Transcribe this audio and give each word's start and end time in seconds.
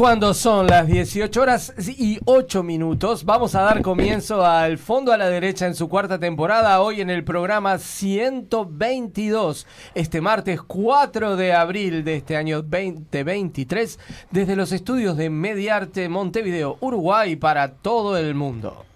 Cuando 0.00 0.32
son 0.32 0.66
las 0.66 0.86
18 0.86 1.42
horas 1.42 1.74
y 1.86 2.18
8 2.24 2.62
minutos, 2.62 3.22
vamos 3.26 3.54
a 3.54 3.60
dar 3.60 3.82
comienzo 3.82 4.46
al 4.46 4.78
Fondo 4.78 5.12
a 5.12 5.18
la 5.18 5.28
Derecha 5.28 5.66
en 5.66 5.74
su 5.74 5.90
cuarta 5.90 6.18
temporada, 6.18 6.80
hoy 6.80 7.02
en 7.02 7.10
el 7.10 7.22
programa 7.22 7.76
122, 7.76 9.66
este 9.94 10.22
martes 10.22 10.62
4 10.62 11.36
de 11.36 11.52
abril 11.52 12.02
de 12.02 12.16
este 12.16 12.38
año 12.38 12.62
2023, 12.62 13.98
desde 14.30 14.56
los 14.56 14.72
estudios 14.72 15.18
de 15.18 15.28
Mediarte 15.28 16.08
Montevideo, 16.08 16.78
Uruguay, 16.80 17.36
para 17.36 17.70
todo 17.70 18.16
el 18.16 18.34
mundo. 18.34 18.86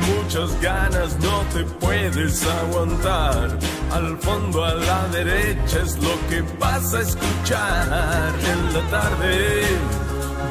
Muchas 0.00 0.60
ganas 0.60 1.18
no 1.18 1.42
te 1.52 1.64
puedes 1.64 2.46
aguantar. 2.46 3.58
Al 3.92 4.16
fondo 4.18 4.64
a 4.64 4.74
la 4.74 5.08
derecha 5.08 5.80
es 5.82 5.96
lo 5.98 6.14
que 6.28 6.42
vas 6.58 6.94
a 6.94 7.00
escuchar 7.00 8.32
en 8.52 8.74
la 8.74 8.90
tarde 8.90 9.62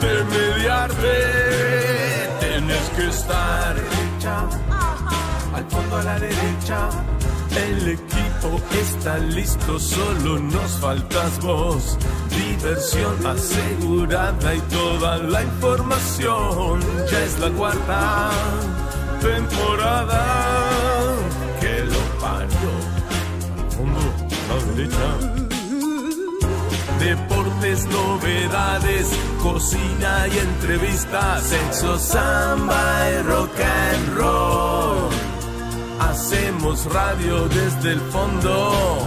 de 0.01 0.23
mediarte. 0.25 1.15
Tienes 2.39 2.89
que 2.95 3.07
estar 3.07 3.75
al 5.55 5.65
fondo 5.69 5.97
a 5.97 6.03
la 6.03 6.19
derecha. 6.19 6.89
El 7.49 7.89
equipo 7.89 8.61
está 8.71 9.17
listo, 9.17 9.79
solo 9.79 10.39
nos 10.39 10.71
faltas 10.79 11.39
vos. 11.41 11.97
Diversión 12.29 13.25
asegurada 13.25 14.55
y 14.55 14.59
toda 14.61 15.17
la 15.17 15.43
información. 15.43 16.79
Ya 17.11 17.19
es 17.23 17.39
la 17.39 17.49
cuarta 17.49 18.29
temporada 19.19 20.21
que 21.59 21.83
lo 21.85 22.01
parió. 22.19 22.71
Al 23.57 23.71
fondo, 23.71 23.99
a. 24.49 25.39
Deportes, 26.99 27.85
novedades, 27.87 29.07
cocina 29.41 30.27
y 30.27 30.37
entrevistas, 30.37 31.43
sexo, 31.43 31.97
samba 31.97 33.09
y 33.09 33.21
rock 33.23 33.59
and 33.59 34.17
roll. 34.17 35.09
Hacemos 35.99 36.85
radio 36.93 37.47
desde 37.47 37.93
el 37.93 38.01
fondo, 38.01 38.99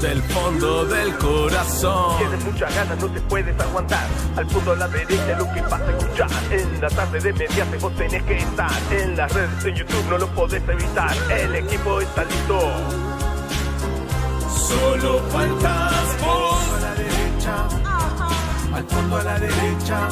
del 0.00 0.22
fondo 0.22 0.84
del 0.84 1.16
corazón. 1.16 2.18
Tienes 2.18 2.44
muchas 2.44 2.74
ganas, 2.74 2.98
no 2.98 3.08
te 3.08 3.20
puedes 3.22 3.60
aguantar. 3.60 4.06
Al 4.36 4.46
fondo 4.48 4.72
a 4.72 4.76
la 4.76 4.88
derecha 4.88 5.36
lo 5.38 5.52
que 5.52 5.60
vas 5.62 5.80
a 5.80 5.90
escuchar. 5.90 6.30
En 6.50 6.80
la 6.80 6.88
tarde 6.88 7.20
de 7.20 7.32
mediante 7.32 7.76
vos 7.78 7.94
tenés 7.96 8.22
que 8.22 8.38
estar. 8.38 8.70
En 8.90 9.16
las 9.16 9.32
redes 9.32 9.64
de 9.64 9.74
YouTube 9.74 10.04
no 10.10 10.18
lo 10.18 10.26
podés 10.28 10.62
evitar. 10.68 11.14
El 11.30 11.54
equipo 11.56 12.00
está 12.00 12.24
listo. 12.24 12.60
Solo 14.68 15.18
faltas 15.30 16.20
vos. 16.20 16.58
A 16.76 16.80
la 16.80 16.94
derecha, 16.94 17.68
Al 18.74 18.84
fondo 18.84 19.16
a 19.16 19.24
la 19.24 19.38
derecha. 19.38 20.08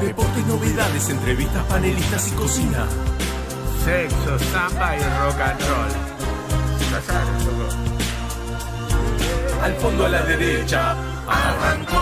Deportes, 0.00 0.46
novedades, 0.46 1.08
entrevistas, 1.10 1.64
panelistas 1.64 2.28
y 2.28 2.30
cocina. 2.32 2.86
sexo, 3.84 4.38
samba 4.52 4.96
y 4.96 5.00
rock 5.00 5.40
and 5.40 5.60
roll. 5.60 6.08
Al 9.62 9.74
fondo 9.74 10.06
a 10.06 10.08
la 10.08 10.22
derecha. 10.22 10.94
Arrancó. 11.26 11.97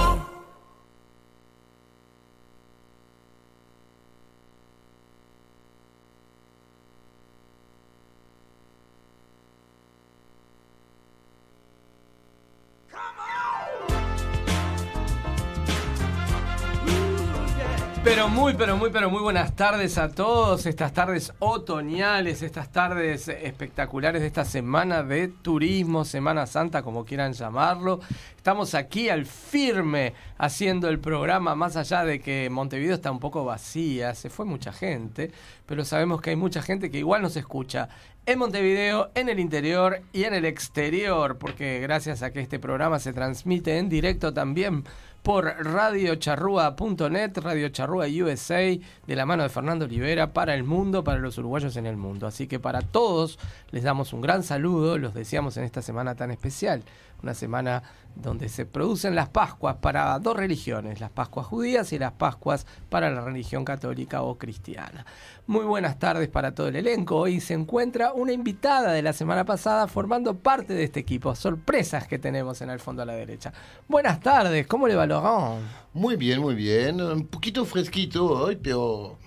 Pero 18.59 18.79
muy, 18.79 18.89
pero 18.89 19.11
muy, 19.11 19.21
buenas 19.21 19.55
tardes 19.55 19.99
a 19.99 20.11
todos. 20.11 20.65
Estas 20.65 20.95
tardes 20.95 21.33
otoñales, 21.41 22.41
estas 22.41 22.73
tardes 22.73 23.29
espectaculares 23.29 24.23
de 24.23 24.29
esta 24.29 24.47
semana 24.47 25.03
de 25.03 25.29
turismo, 25.29 26.07
Semana 26.07 26.47
Santa, 26.47 26.83
como 26.83 27.05
quieran 27.05 27.35
llamarlo. 27.35 28.01
Estamos 28.35 28.75
aquí 28.75 29.11
al 29.11 29.27
firme 29.27 30.15
haciendo 30.39 30.89
el 30.89 30.99
programa, 31.01 31.55
más 31.55 31.77
allá 31.77 32.05
de 32.05 32.19
que 32.21 32.49
Montevideo 32.49 32.95
está 32.95 33.11
un 33.11 33.21
poco 33.21 33.45
vacía, 33.45 34.15
se 34.15 34.31
fue 34.31 34.47
mucha 34.47 34.73
gente, 34.73 35.33
pero 35.67 35.85
sabemos 35.85 36.23
que 36.23 36.31
hay 36.31 36.37
mucha 36.37 36.63
gente 36.63 36.91
que 36.91 36.99
igual 36.99 37.21
nos 37.21 37.37
escucha 37.37 37.91
en 38.25 38.39
Montevideo, 38.39 39.11
en 39.15 39.29
el 39.29 39.39
interior 39.39 40.01
y 40.13 40.25
en 40.25 40.35
el 40.35 40.47
exterior, 40.47 41.37
porque 41.39 41.81
gracias 41.81 42.23
a 42.23 42.33
que 42.33 42.41
este 42.41 42.59
programa 42.59 42.99
se 42.99 43.13
transmite 43.13 43.79
en 43.79 43.89
directo 43.89 44.33
también 44.33 44.85
por 45.27 45.45
radiocharrúa.net, 45.45 47.39
Radio 47.39 47.69
Charrúa 47.71 48.07
USA, 48.07 48.61
de 48.61 49.17
la 49.17 49.27
mano 49.27 49.43
de 49.43 49.49
Fernando 49.49 49.85
Olivera, 49.85 50.33
para 50.33 50.55
el 50.55 50.63
mundo, 50.63 51.03
para 51.03 51.19
los 51.19 51.37
uruguayos 51.37 51.77
en 51.77 51.87
el 51.87 51.97
mundo. 51.97 52.29
Así 52.29 52.47
que 52.47 52.61
para 52.61 52.81
todos 52.81 53.37
les 53.73 53.83
damos 53.83 54.13
un 54.13 54.21
gran 54.21 54.45
saludo, 54.45 54.99
los 54.99 55.15
deseamos 55.15 55.57
en 55.57 55.65
esta 55.65 55.83
semana 55.83 56.15
tan 56.15 56.31
especial, 56.31 56.85
una 57.23 57.35
semana 57.35 57.83
donde 58.15 58.49
se 58.49 58.65
producen 58.65 59.15
las 59.15 59.29
Pascuas 59.29 59.77
para 59.77 60.19
dos 60.19 60.37
religiones, 60.37 61.01
las 61.01 61.11
Pascuas 61.11 61.47
judías 61.47 61.93
y 61.93 61.99
las 61.99 62.13
Pascuas 62.13 62.67
para 62.89 63.11
la 63.11 63.21
religión 63.21 63.65
católica 63.65 64.23
o 64.23 64.39
cristiana. 64.39 65.05
Muy 65.47 65.65
buenas 65.65 65.99
tardes 65.99 66.29
para 66.29 66.55
todo 66.55 66.69
el 66.69 66.77
elenco. 66.77 67.17
Hoy 67.17 67.41
se 67.41 67.55
encuentra 67.55 68.13
una 68.13 68.33
invitada 68.33 68.93
de 68.93 69.03
la 69.03 69.13
semana 69.13 69.45
pasada 69.45 69.87
formando 69.87 70.35
parte 70.35 70.75
de 70.75 70.85
este 70.85 71.01
equipo. 71.01 71.35
Sorpresas 71.35 72.07
que 72.09 72.19
tenemos 72.19 72.63
en 72.63 72.71
el 72.71 72.81
fondo 72.81 73.03
a 73.03 73.07
la 73.07 73.15
derecha. 73.15 73.53
Buenas 73.87 74.21
tardes, 74.21 74.67
¿cómo 74.67 74.89
le 74.89 74.95
va 74.95 75.07
Laurent? 75.07 75.63
Muy 75.93 76.17
bien, 76.17 76.41
muy 76.41 76.55
bien. 76.55 77.01
Un 77.01 77.27
poquito 77.27 77.65
fresquito 77.65 78.27
hoy, 78.27 78.57
pero 78.57 79.19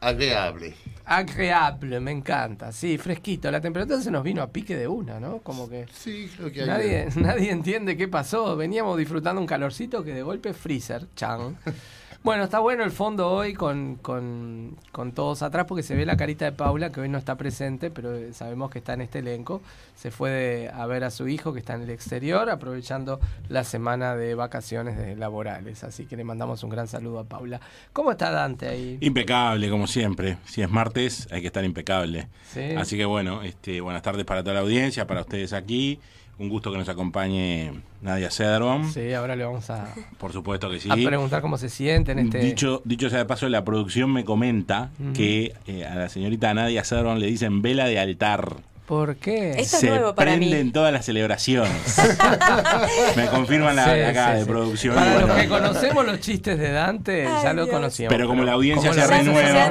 agradable. 0.00 0.74
Agreable, 1.06 2.00
me 2.00 2.10
encanta. 2.12 2.72
Sí, 2.72 2.96
fresquito. 2.98 3.50
La 3.50 3.60
temperatura 3.60 4.00
se 4.00 4.10
nos 4.10 4.22
vino 4.24 4.42
a 4.42 4.50
pique 4.50 4.74
de 4.76 4.88
una, 4.88 5.20
¿no? 5.20 5.38
Como 5.38 5.68
que 5.68 5.86
Sí, 5.92 6.30
creo 6.36 6.50
que 6.50 6.62
hay- 6.62 6.66
nadie, 6.66 7.08
nadie 7.16 7.50
entiende 7.50 7.96
qué 7.96 8.08
pasó. 8.08 8.56
Veníamos 8.56 8.96
disfrutando 8.96 9.40
un 9.40 9.46
calorcito 9.46 10.02
que 10.02 10.14
de 10.14 10.22
golpe 10.22 10.54
freezer, 10.54 11.06
chan. 11.14 11.56
Bueno, 12.24 12.44
está 12.44 12.58
bueno 12.58 12.84
el 12.84 12.90
fondo 12.90 13.30
hoy 13.30 13.52
con, 13.52 13.96
con, 13.96 14.78
con 14.92 15.12
todos 15.12 15.42
atrás 15.42 15.66
porque 15.68 15.82
se 15.82 15.94
ve 15.94 16.06
la 16.06 16.16
carita 16.16 16.46
de 16.46 16.52
Paula, 16.52 16.90
que 16.90 17.02
hoy 17.02 17.08
no 17.10 17.18
está 17.18 17.34
presente, 17.36 17.90
pero 17.90 18.14
eh, 18.16 18.32
sabemos 18.32 18.70
que 18.70 18.78
está 18.78 18.94
en 18.94 19.02
este 19.02 19.18
elenco. 19.18 19.60
Se 19.94 20.10
fue 20.10 20.30
de- 20.30 20.70
a 20.70 20.86
ver 20.86 21.04
a 21.04 21.10
su 21.10 21.28
hijo 21.28 21.52
que 21.52 21.58
está 21.58 21.74
en 21.74 21.82
el 21.82 21.90
exterior, 21.90 22.48
aprovechando 22.48 23.20
la 23.50 23.62
semana 23.62 24.16
de 24.16 24.34
vacaciones 24.34 24.96
de 24.96 25.16
laborales. 25.16 25.84
Así 25.84 26.06
que 26.06 26.16
le 26.16 26.24
mandamos 26.24 26.64
un 26.64 26.70
gran 26.70 26.88
saludo 26.88 27.18
a 27.18 27.24
Paula. 27.24 27.60
¿Cómo 27.92 28.10
está 28.10 28.30
Dante 28.30 28.68
ahí? 28.68 28.96
Impecable, 29.02 29.68
como 29.68 29.86
siempre. 29.86 30.38
Si 30.46 30.62
es 30.62 30.70
martes, 30.70 31.28
hay 31.30 31.42
que 31.42 31.48
estar 31.48 31.62
impecable. 31.62 32.28
Sí. 32.50 32.70
Así 32.74 32.96
que 32.96 33.04
bueno, 33.04 33.42
este, 33.42 33.82
buenas 33.82 34.00
tardes 34.00 34.24
para 34.24 34.42
toda 34.42 34.54
la 34.54 34.60
audiencia, 34.60 35.06
para 35.06 35.20
ustedes 35.20 35.52
aquí. 35.52 36.00
Un 36.38 36.48
gusto 36.48 36.72
que 36.72 36.78
nos 36.78 36.88
acompañe 36.88 37.72
Nadia 38.02 38.30
Cederbaum. 38.30 38.90
Sí, 38.90 39.12
ahora 39.12 39.36
le 39.36 39.44
vamos 39.44 39.70
a, 39.70 39.94
Por 40.18 40.32
supuesto 40.32 40.68
que 40.68 40.80
sí. 40.80 40.90
a 40.90 40.94
preguntar 40.94 41.40
cómo 41.42 41.58
se 41.58 41.68
siente 41.68 42.12
en 42.12 42.18
este... 42.18 42.38
Dicho, 42.38 42.82
dicho 42.84 43.08
sea 43.08 43.20
de 43.20 43.24
paso, 43.24 43.48
la 43.48 43.64
producción 43.64 44.12
me 44.12 44.24
comenta 44.24 44.90
que 45.14 45.54
eh, 45.66 45.84
a 45.84 45.94
la 45.94 46.08
señorita 46.08 46.52
Nadia 46.52 46.84
Cederbaum 46.84 47.18
le 47.18 47.26
dicen 47.26 47.62
vela 47.62 47.86
de 47.86 48.00
altar. 48.00 48.56
¿Por 48.86 49.16
qué? 49.16 49.50
Esto 49.52 49.62
es 49.62 49.68
Se 49.80 49.88
nuevo 49.88 50.14
para 50.14 50.32
mí. 50.32 50.48
prenden 50.48 50.70
todas 50.72 50.92
las 50.92 51.06
celebraciones. 51.06 51.72
me 53.16 53.26
confirman 53.28 53.76
la, 53.76 53.84
Sí, 53.84 54.00
la 54.00 54.08
acá 54.10 54.26
sí, 54.32 54.34
de 54.34 54.40
sí. 54.44 54.48
producción. 54.50 54.94
Para 54.94 55.06
y 55.06 55.14
los 55.14 55.20
bueno, 55.28 55.36
que 55.42 55.48
conocemos 55.48 56.06
los 56.06 56.20
chistes 56.20 56.58
de 56.58 56.70
Dante, 56.70 57.26
Ay, 57.26 57.42
ya 57.44 57.52
lo 57.54 57.68
conocíamos. 57.68 58.14
Pero 58.14 58.28
como 58.28 58.44
la 58.44 58.52
audiencia 58.52 58.90
como 58.90 59.02
se 59.02 59.10
la 59.10 59.16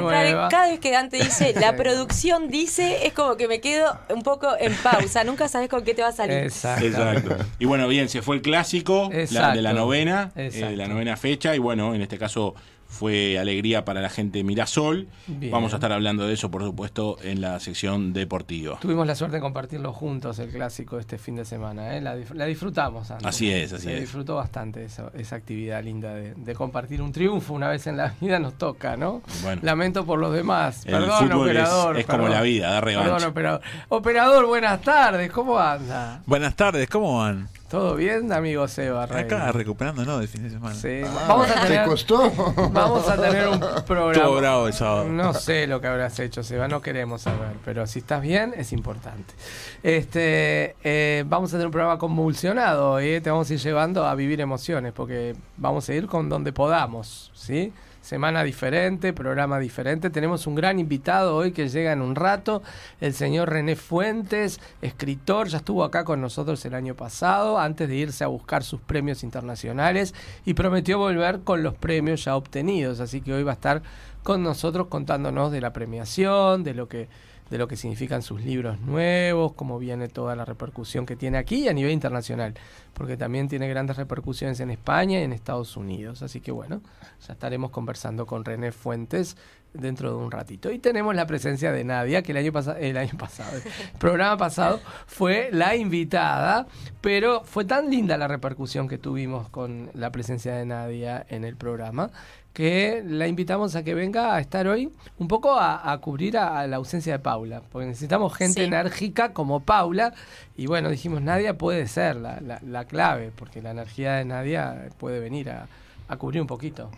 renueva. 0.00 0.48
Cada 0.48 0.68
vez 0.68 0.80
que 0.80 0.90
Dante 0.90 1.18
dice, 1.18 1.54
la 1.60 1.76
producción 1.76 2.48
dice, 2.48 3.06
es 3.06 3.12
como 3.12 3.36
que 3.36 3.46
me 3.46 3.60
quedo 3.60 3.96
un 4.08 4.22
poco 4.22 4.48
en 4.58 4.74
pausa. 4.74 5.22
Nunca 5.24 5.46
sabes 5.48 5.68
con 5.68 5.84
qué 5.84 5.94
te 5.94 6.02
va 6.02 6.08
a 6.08 6.12
salir. 6.12 6.36
Exacto. 6.38 6.84
Exacto. 6.84 7.36
Y 7.60 7.66
bueno, 7.66 7.86
bien, 7.88 8.08
se 8.08 8.20
fue 8.22 8.36
el 8.36 8.42
clásico 8.42 9.10
la- 9.30 9.52
de 9.52 9.62
la 9.62 9.72
novena, 9.72 10.32
eh, 10.34 10.50
de 10.50 10.76
la 10.76 10.88
novena 10.88 11.16
fecha, 11.16 11.54
y 11.54 11.58
bueno, 11.58 11.94
en 11.94 12.02
este 12.02 12.18
caso 12.18 12.54
fue 12.94 13.38
alegría 13.38 13.84
para 13.84 14.00
la 14.00 14.08
gente 14.08 14.38
de 14.38 14.44
Mirasol. 14.44 15.08
Bien. 15.26 15.52
Vamos 15.52 15.72
a 15.72 15.76
estar 15.76 15.92
hablando 15.92 16.26
de 16.26 16.32
eso, 16.34 16.50
por 16.50 16.62
supuesto, 16.62 17.16
en 17.22 17.40
la 17.40 17.58
sección 17.60 18.12
deportiva. 18.12 18.78
Tuvimos 18.80 19.06
la 19.06 19.14
suerte 19.14 19.36
de 19.36 19.40
compartirlo 19.42 19.92
juntos, 19.92 20.38
el 20.38 20.50
clásico, 20.50 20.98
este 20.98 21.18
fin 21.18 21.36
de 21.36 21.44
semana. 21.44 21.96
¿eh? 21.96 22.00
La, 22.00 22.14
disfrutamos. 22.46 23.10
Antes. 23.10 23.26
Así 23.26 23.50
es, 23.50 23.72
así 23.72 23.84
Se 23.84 23.94
es. 23.94 24.00
disfrutó 24.02 24.36
bastante 24.36 24.84
eso- 24.84 25.10
esa 25.14 25.36
actividad 25.36 25.82
linda 25.82 26.14
de, 26.14 26.34
de 26.34 26.54
compartir 26.54 27.02
un 27.02 27.12
triunfo. 27.12 27.52
Una 27.54 27.68
vez 27.68 27.86
en 27.86 27.96
la 27.96 28.14
vida 28.20 28.38
nos 28.38 28.54
toca, 28.56 28.96
¿no? 28.96 29.22
Bueno. 29.42 29.60
Lamento 29.64 30.06
por 30.06 30.18
los 30.18 30.32
demás. 30.32 30.86
El 30.86 30.92
Perdón, 30.92 31.18
fútbol 31.30 31.48
es- 31.48 31.56
operador. 31.64 31.98
es 31.98 32.06
como 32.06 32.18
perdón. 32.18 32.32
la 32.36 32.42
vida, 32.42 32.70
da 32.70 32.80
revancha. 32.80 33.10
Perdón, 33.12 33.30
operador. 33.30 33.60
Operador, 33.88 34.46
buenas 34.46 34.80
tardes. 34.82 35.30
¿Cómo 35.32 35.58
anda? 35.58 36.22
Buenas 36.26 36.54
tardes, 36.56 36.88
¿cómo 36.88 37.18
van? 37.18 37.48
¿Todo 37.74 37.96
bien, 37.96 38.32
amigo 38.32 38.68
Seba? 38.68 39.04
Rey? 39.06 39.24
Acá 39.24 39.50
recuperando, 39.50 40.04
¿no? 40.04 40.20
Del 40.20 40.28
fin 40.28 40.44
de 40.44 40.50
semana. 40.50 40.76
Sí. 40.76 41.00
Vamos 41.26 41.50
a 41.50 41.54
¿Te 41.54 41.60
tener, 41.66 41.88
costó? 41.88 42.30
vamos 42.70 43.08
a 43.08 43.20
tener 43.20 43.48
un 43.48 43.58
programa. 43.84 44.12
Estuvo 44.12 44.36
bravo 44.36 44.66
el 44.68 44.72
sábado. 44.72 45.08
No 45.08 45.34
sé 45.34 45.66
lo 45.66 45.80
que 45.80 45.88
habrás 45.88 46.16
hecho, 46.20 46.44
Seba, 46.44 46.68
no 46.68 46.80
queremos 46.80 47.22
saber, 47.22 47.56
pero 47.64 47.84
si 47.88 47.98
estás 47.98 48.22
bien 48.22 48.54
es 48.56 48.72
importante. 48.72 49.34
Este, 49.82 50.76
eh, 50.84 51.24
vamos 51.26 51.50
a 51.50 51.54
tener 51.54 51.66
un 51.66 51.72
programa 51.72 51.98
convulsionado 51.98 52.92
hoy, 52.92 53.08
eh, 53.08 53.20
te 53.20 53.30
vamos 53.30 53.50
a 53.50 53.54
ir 53.54 53.58
llevando 53.58 54.06
a 54.06 54.14
vivir 54.14 54.40
emociones, 54.40 54.92
porque 54.92 55.34
vamos 55.56 55.88
a 55.88 55.94
ir 55.94 56.06
con 56.06 56.28
donde 56.28 56.52
podamos, 56.52 57.32
¿sí? 57.34 57.72
Semana 58.04 58.44
diferente, 58.44 59.14
programa 59.14 59.58
diferente. 59.58 60.10
Tenemos 60.10 60.46
un 60.46 60.54
gran 60.54 60.78
invitado 60.78 61.34
hoy 61.34 61.52
que 61.52 61.70
llega 61.70 61.90
en 61.90 62.02
un 62.02 62.14
rato, 62.14 62.62
el 63.00 63.14
señor 63.14 63.48
René 63.48 63.76
Fuentes, 63.76 64.60
escritor, 64.82 65.48
ya 65.48 65.56
estuvo 65.56 65.84
acá 65.84 66.04
con 66.04 66.20
nosotros 66.20 66.62
el 66.66 66.74
año 66.74 66.94
pasado, 66.94 67.58
antes 67.58 67.88
de 67.88 67.96
irse 67.96 68.22
a 68.22 68.26
buscar 68.26 68.62
sus 68.62 68.78
premios 68.82 69.22
internacionales 69.24 70.14
y 70.44 70.52
prometió 70.52 70.98
volver 70.98 71.40
con 71.44 71.62
los 71.62 71.76
premios 71.76 72.22
ya 72.22 72.36
obtenidos, 72.36 73.00
así 73.00 73.22
que 73.22 73.32
hoy 73.32 73.42
va 73.42 73.52
a 73.52 73.54
estar 73.54 73.82
con 74.22 74.42
nosotros 74.42 74.88
contándonos 74.88 75.50
de 75.50 75.62
la 75.62 75.72
premiación, 75.72 76.62
de 76.62 76.74
lo 76.74 76.88
que 76.88 77.08
de 77.50 77.58
lo 77.58 77.68
que 77.68 77.76
significan 77.76 78.22
sus 78.22 78.42
libros 78.42 78.80
nuevos, 78.80 79.52
cómo 79.52 79.78
viene 79.78 80.08
toda 80.08 80.34
la 80.34 80.44
repercusión 80.44 81.06
que 81.06 81.16
tiene 81.16 81.38
aquí 81.38 81.64
y 81.64 81.68
a 81.68 81.72
nivel 81.72 81.92
internacional, 81.92 82.54
porque 82.94 83.16
también 83.16 83.48
tiene 83.48 83.68
grandes 83.68 83.96
repercusiones 83.96 84.60
en 84.60 84.70
España 84.70 85.20
y 85.20 85.24
en 85.24 85.32
Estados 85.32 85.76
Unidos. 85.76 86.22
Así 86.22 86.40
que 86.40 86.52
bueno, 86.52 86.80
ya 87.26 87.34
estaremos 87.34 87.70
conversando 87.70 88.26
con 88.26 88.44
René 88.44 88.72
Fuentes 88.72 89.36
dentro 89.74 90.10
de 90.10 90.24
un 90.24 90.30
ratito. 90.30 90.70
Y 90.70 90.78
tenemos 90.78 91.14
la 91.14 91.26
presencia 91.26 91.72
de 91.72 91.84
Nadia, 91.84 92.22
que 92.22 92.32
el 92.32 92.38
año, 92.38 92.52
pasado 92.52 92.78
el 92.78 92.96
año 92.96 93.16
pasado, 93.18 93.60
programa 93.98 94.36
pasado 94.36 94.80
fue 95.06 95.50
la 95.52 95.76
invitada, 95.76 96.66
pero 97.00 97.44
fue 97.44 97.64
tan 97.64 97.90
linda 97.90 98.16
la 98.16 98.28
repercusión 98.28 98.88
que 98.88 98.98
tuvimos 98.98 99.48
con 99.50 99.90
la 99.94 100.10
presencia 100.10 100.54
de 100.54 100.64
Nadia 100.64 101.26
en 101.28 101.44
el 101.44 101.56
programa 101.56 102.10
que 102.54 103.02
la 103.06 103.26
invitamos 103.26 103.74
a 103.76 103.82
que 103.82 103.94
venga 103.94 104.34
a 104.34 104.40
estar 104.40 104.66
hoy 104.68 104.90
un 105.18 105.28
poco 105.28 105.58
a, 105.58 105.92
a 105.92 105.98
cubrir 105.98 106.38
a, 106.38 106.60
a 106.60 106.66
la 106.66 106.76
ausencia 106.76 107.12
de 107.12 107.18
Paula, 107.18 107.60
porque 107.70 107.86
necesitamos 107.88 108.32
gente 108.32 108.60
Sí. 108.60 108.66
enérgica 108.66 109.32
como 109.34 109.60
Paula, 109.60 110.14
y 110.56 110.66
bueno, 110.66 110.88
dijimos, 110.88 111.20
Nadia 111.20 111.58
puede 111.58 111.86
ser 111.88 112.14
la, 112.16 112.40
la- 112.40 112.60
la 112.64 112.84
clave, 112.86 113.32
porque 113.34 113.60
la 113.60 113.72
energía 113.72 114.14
de 114.14 114.24
Nadia 114.24 114.88
puede 114.98 115.18
venir 115.20 115.50
a, 115.50 115.66
a 116.08 116.16
cubrir 116.16 116.40
un 116.40 116.46
poquito. 116.46 116.90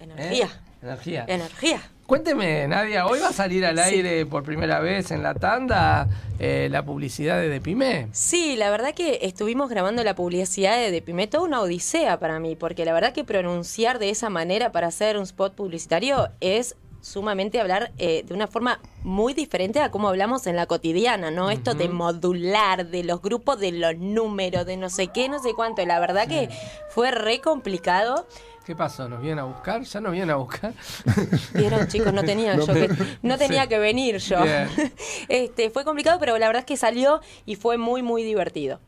Energía. 0.00 0.46
¿Eh? 0.46 0.50
Energía. 0.82 1.24
Energía. 1.28 1.80
Cuénteme, 2.10 2.66
Nadia, 2.66 3.06
hoy 3.06 3.20
va 3.20 3.28
a 3.28 3.32
salir 3.32 3.64
al 3.64 3.76
Sí. 3.76 3.94
aire 3.94 4.26
por 4.26 4.42
primera 4.42 4.80
vez 4.80 5.12
en 5.12 5.22
la 5.22 5.32
tanda 5.34 6.08
eh, 6.40 6.66
la 6.68 6.84
publicidad 6.84 7.38
de 7.40 7.48
Depime. 7.48 8.08
Sí, 8.10 8.56
la 8.56 8.68
verdad 8.68 8.94
que 8.94 9.20
estuvimos 9.22 9.70
grabando 9.70 10.02
la 10.02 10.16
publicidad 10.16 10.76
de 10.76 10.90
Depime, 10.90 11.28
toda 11.28 11.44
una 11.44 11.60
odisea 11.60 12.18
para 12.18 12.40
mí, 12.40 12.56
porque 12.56 12.84
la 12.84 12.92
verdad 12.94 13.12
que 13.12 13.22
pronunciar 13.22 14.00
de 14.00 14.10
esa 14.10 14.28
manera 14.28 14.72
para 14.72 14.88
hacer 14.88 15.18
un 15.18 15.22
spot 15.22 15.54
publicitario 15.54 16.30
es 16.40 16.74
sumamente 17.00 17.60
hablar 17.60 17.92
eh, 17.98 18.24
de 18.26 18.34
una 18.34 18.46
forma 18.48 18.80
muy 19.04 19.32
diferente 19.32 19.80
a 19.80 19.90
cómo 19.92 20.08
hablamos 20.08 20.46
en 20.48 20.56
la 20.56 20.66
cotidiana, 20.66 21.30
¿no? 21.30 21.50
Esto 21.50 21.74
de 21.74 21.88
modular, 21.88 22.86
de 22.88 23.04
los 23.04 23.22
grupos, 23.22 23.58
de 23.60 23.70
los 23.72 23.96
números, 23.96 24.66
de 24.66 24.76
no 24.76 24.90
sé 24.90 25.06
qué, 25.06 25.28
no 25.28 25.38
sé 25.40 25.54
cuánto. 25.54 25.86
La 25.86 26.00
verdad 26.00 26.26
que 26.26 26.48
fue 26.90 27.10
re 27.12 27.40
complicado. 27.40 28.26
¿Qué 28.64 28.76
pasó? 28.76 29.08
¿Nos 29.08 29.20
vienen 29.20 29.40
a 29.40 29.44
buscar? 29.44 29.82
¿Ya 29.82 30.00
nos 30.00 30.12
vienen 30.12 30.30
a 30.30 30.36
buscar? 30.36 30.74
Vieron, 31.54 31.88
chicos, 31.88 32.12
no 32.12 32.22
tenía 32.22 32.54
yo 32.56 32.66
que, 32.66 32.88
no 33.22 33.36
tenía 33.38 33.62
Sí. 33.62 33.68
que 33.68 33.78
venir 33.78 34.18
yo. 34.18 34.42
Bien. 34.42 34.68
Este, 35.28 35.70
fue 35.70 35.84
complicado, 35.84 36.18
pero 36.20 36.36
la 36.38 36.46
verdad 36.46 36.60
es 36.60 36.66
que 36.66 36.76
salió 36.76 37.20
y 37.46 37.56
fue 37.56 37.78
muy, 37.78 38.02
muy 38.02 38.22
divertido. 38.22 38.80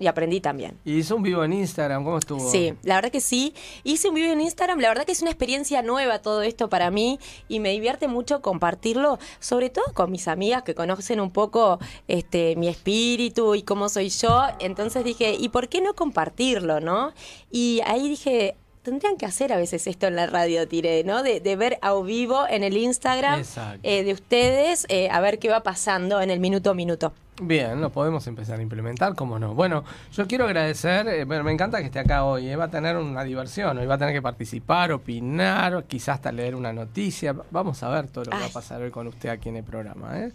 Y 0.00 0.08
aprendí 0.08 0.40
también. 0.40 0.76
Y 0.84 0.94
hizo 0.96 1.14
un 1.14 1.22
vivo 1.22 1.44
en 1.44 1.52
Instagram, 1.52 2.02
¿cómo 2.04 2.18
estuvo? 2.18 2.50
Sí, 2.50 2.74
la 2.82 2.96
verdad 2.96 3.10
que 3.12 3.20
sí. 3.20 3.54
Hice 3.84 4.08
un 4.08 4.16
video 4.16 4.32
en 4.32 4.40
Instagram, 4.40 4.80
la 4.80 4.88
verdad 4.88 5.04
que 5.04 5.12
es 5.12 5.22
una 5.22 5.30
experiencia 5.30 5.80
nueva 5.82 6.18
todo 6.20 6.42
esto 6.42 6.68
para 6.68 6.90
mí 6.90 7.20
y 7.46 7.60
me 7.60 7.70
divierte 7.70 8.08
mucho 8.08 8.42
compartirlo, 8.42 9.20
sobre 9.38 9.70
todo 9.70 9.84
con 9.94 10.10
mis 10.10 10.26
amigas 10.26 10.64
que 10.64 10.74
conocen 10.74 11.20
un 11.20 11.30
poco 11.30 11.78
este 12.08 12.56
mi 12.56 12.66
espíritu 12.66 13.54
y 13.54 13.62
cómo 13.62 13.88
soy 13.88 14.08
yo. 14.08 14.42
Entonces 14.58 15.04
dije, 15.04 15.36
¿y 15.38 15.50
por 15.50 15.68
qué 15.68 15.80
no 15.82 15.94
compartirlo, 15.94 16.80
no? 16.80 17.12
Y 17.52 17.80
ahí 17.86 18.08
dije, 18.08 18.56
tendrían 18.88 19.16
que 19.16 19.26
hacer 19.26 19.52
a 19.52 19.56
veces 19.56 19.86
esto 19.86 20.06
en 20.06 20.16
la 20.16 20.26
radio, 20.26 20.66
tiré, 20.66 21.04
¿no? 21.04 21.22
De, 21.22 21.40
de 21.40 21.56
ver 21.56 21.78
a 21.82 21.94
vivo 21.94 22.46
en 22.48 22.62
el 22.62 22.76
Instagram 22.76 23.42
eh, 23.82 24.04
de 24.04 24.12
ustedes, 24.12 24.86
eh, 24.88 25.08
a 25.10 25.20
ver 25.20 25.38
qué 25.38 25.48
va 25.48 25.62
pasando 25.62 26.20
en 26.20 26.30
el 26.30 26.40
minuto 26.40 26.70
a 26.70 26.74
minuto. 26.74 27.12
Bien, 27.40 27.80
lo 27.80 27.90
podemos 27.90 28.26
empezar 28.26 28.58
a 28.58 28.62
implementar, 28.62 29.14
¿cómo 29.14 29.38
no? 29.38 29.54
Bueno, 29.54 29.84
yo 30.12 30.26
quiero 30.26 30.44
agradecer, 30.44 31.06
eh, 31.06 31.24
bueno, 31.24 31.44
me 31.44 31.52
encanta 31.52 31.78
que 31.78 31.86
esté 31.86 32.00
acá 32.00 32.24
hoy, 32.24 32.48
eh, 32.48 32.56
va 32.56 32.64
a 32.64 32.70
tener 32.70 32.96
una 32.96 33.22
diversión, 33.22 33.78
hoy 33.78 33.86
va 33.86 33.94
a 33.94 33.98
tener 33.98 34.12
que 34.12 34.22
participar, 34.22 34.90
opinar, 34.90 35.84
quizás 35.84 36.16
hasta 36.16 36.32
leer 36.32 36.56
una 36.56 36.72
noticia, 36.72 37.36
vamos 37.50 37.80
a 37.84 37.90
ver 37.90 38.08
todo 38.08 38.24
lo 38.24 38.30
que 38.32 38.38
va 38.38 38.46
a 38.46 38.48
pasar 38.48 38.82
hoy 38.82 38.90
con 38.90 39.06
usted 39.06 39.28
aquí 39.28 39.50
en 39.50 39.56
el 39.56 39.64
programa, 39.64 40.18
¿eh? 40.18 40.32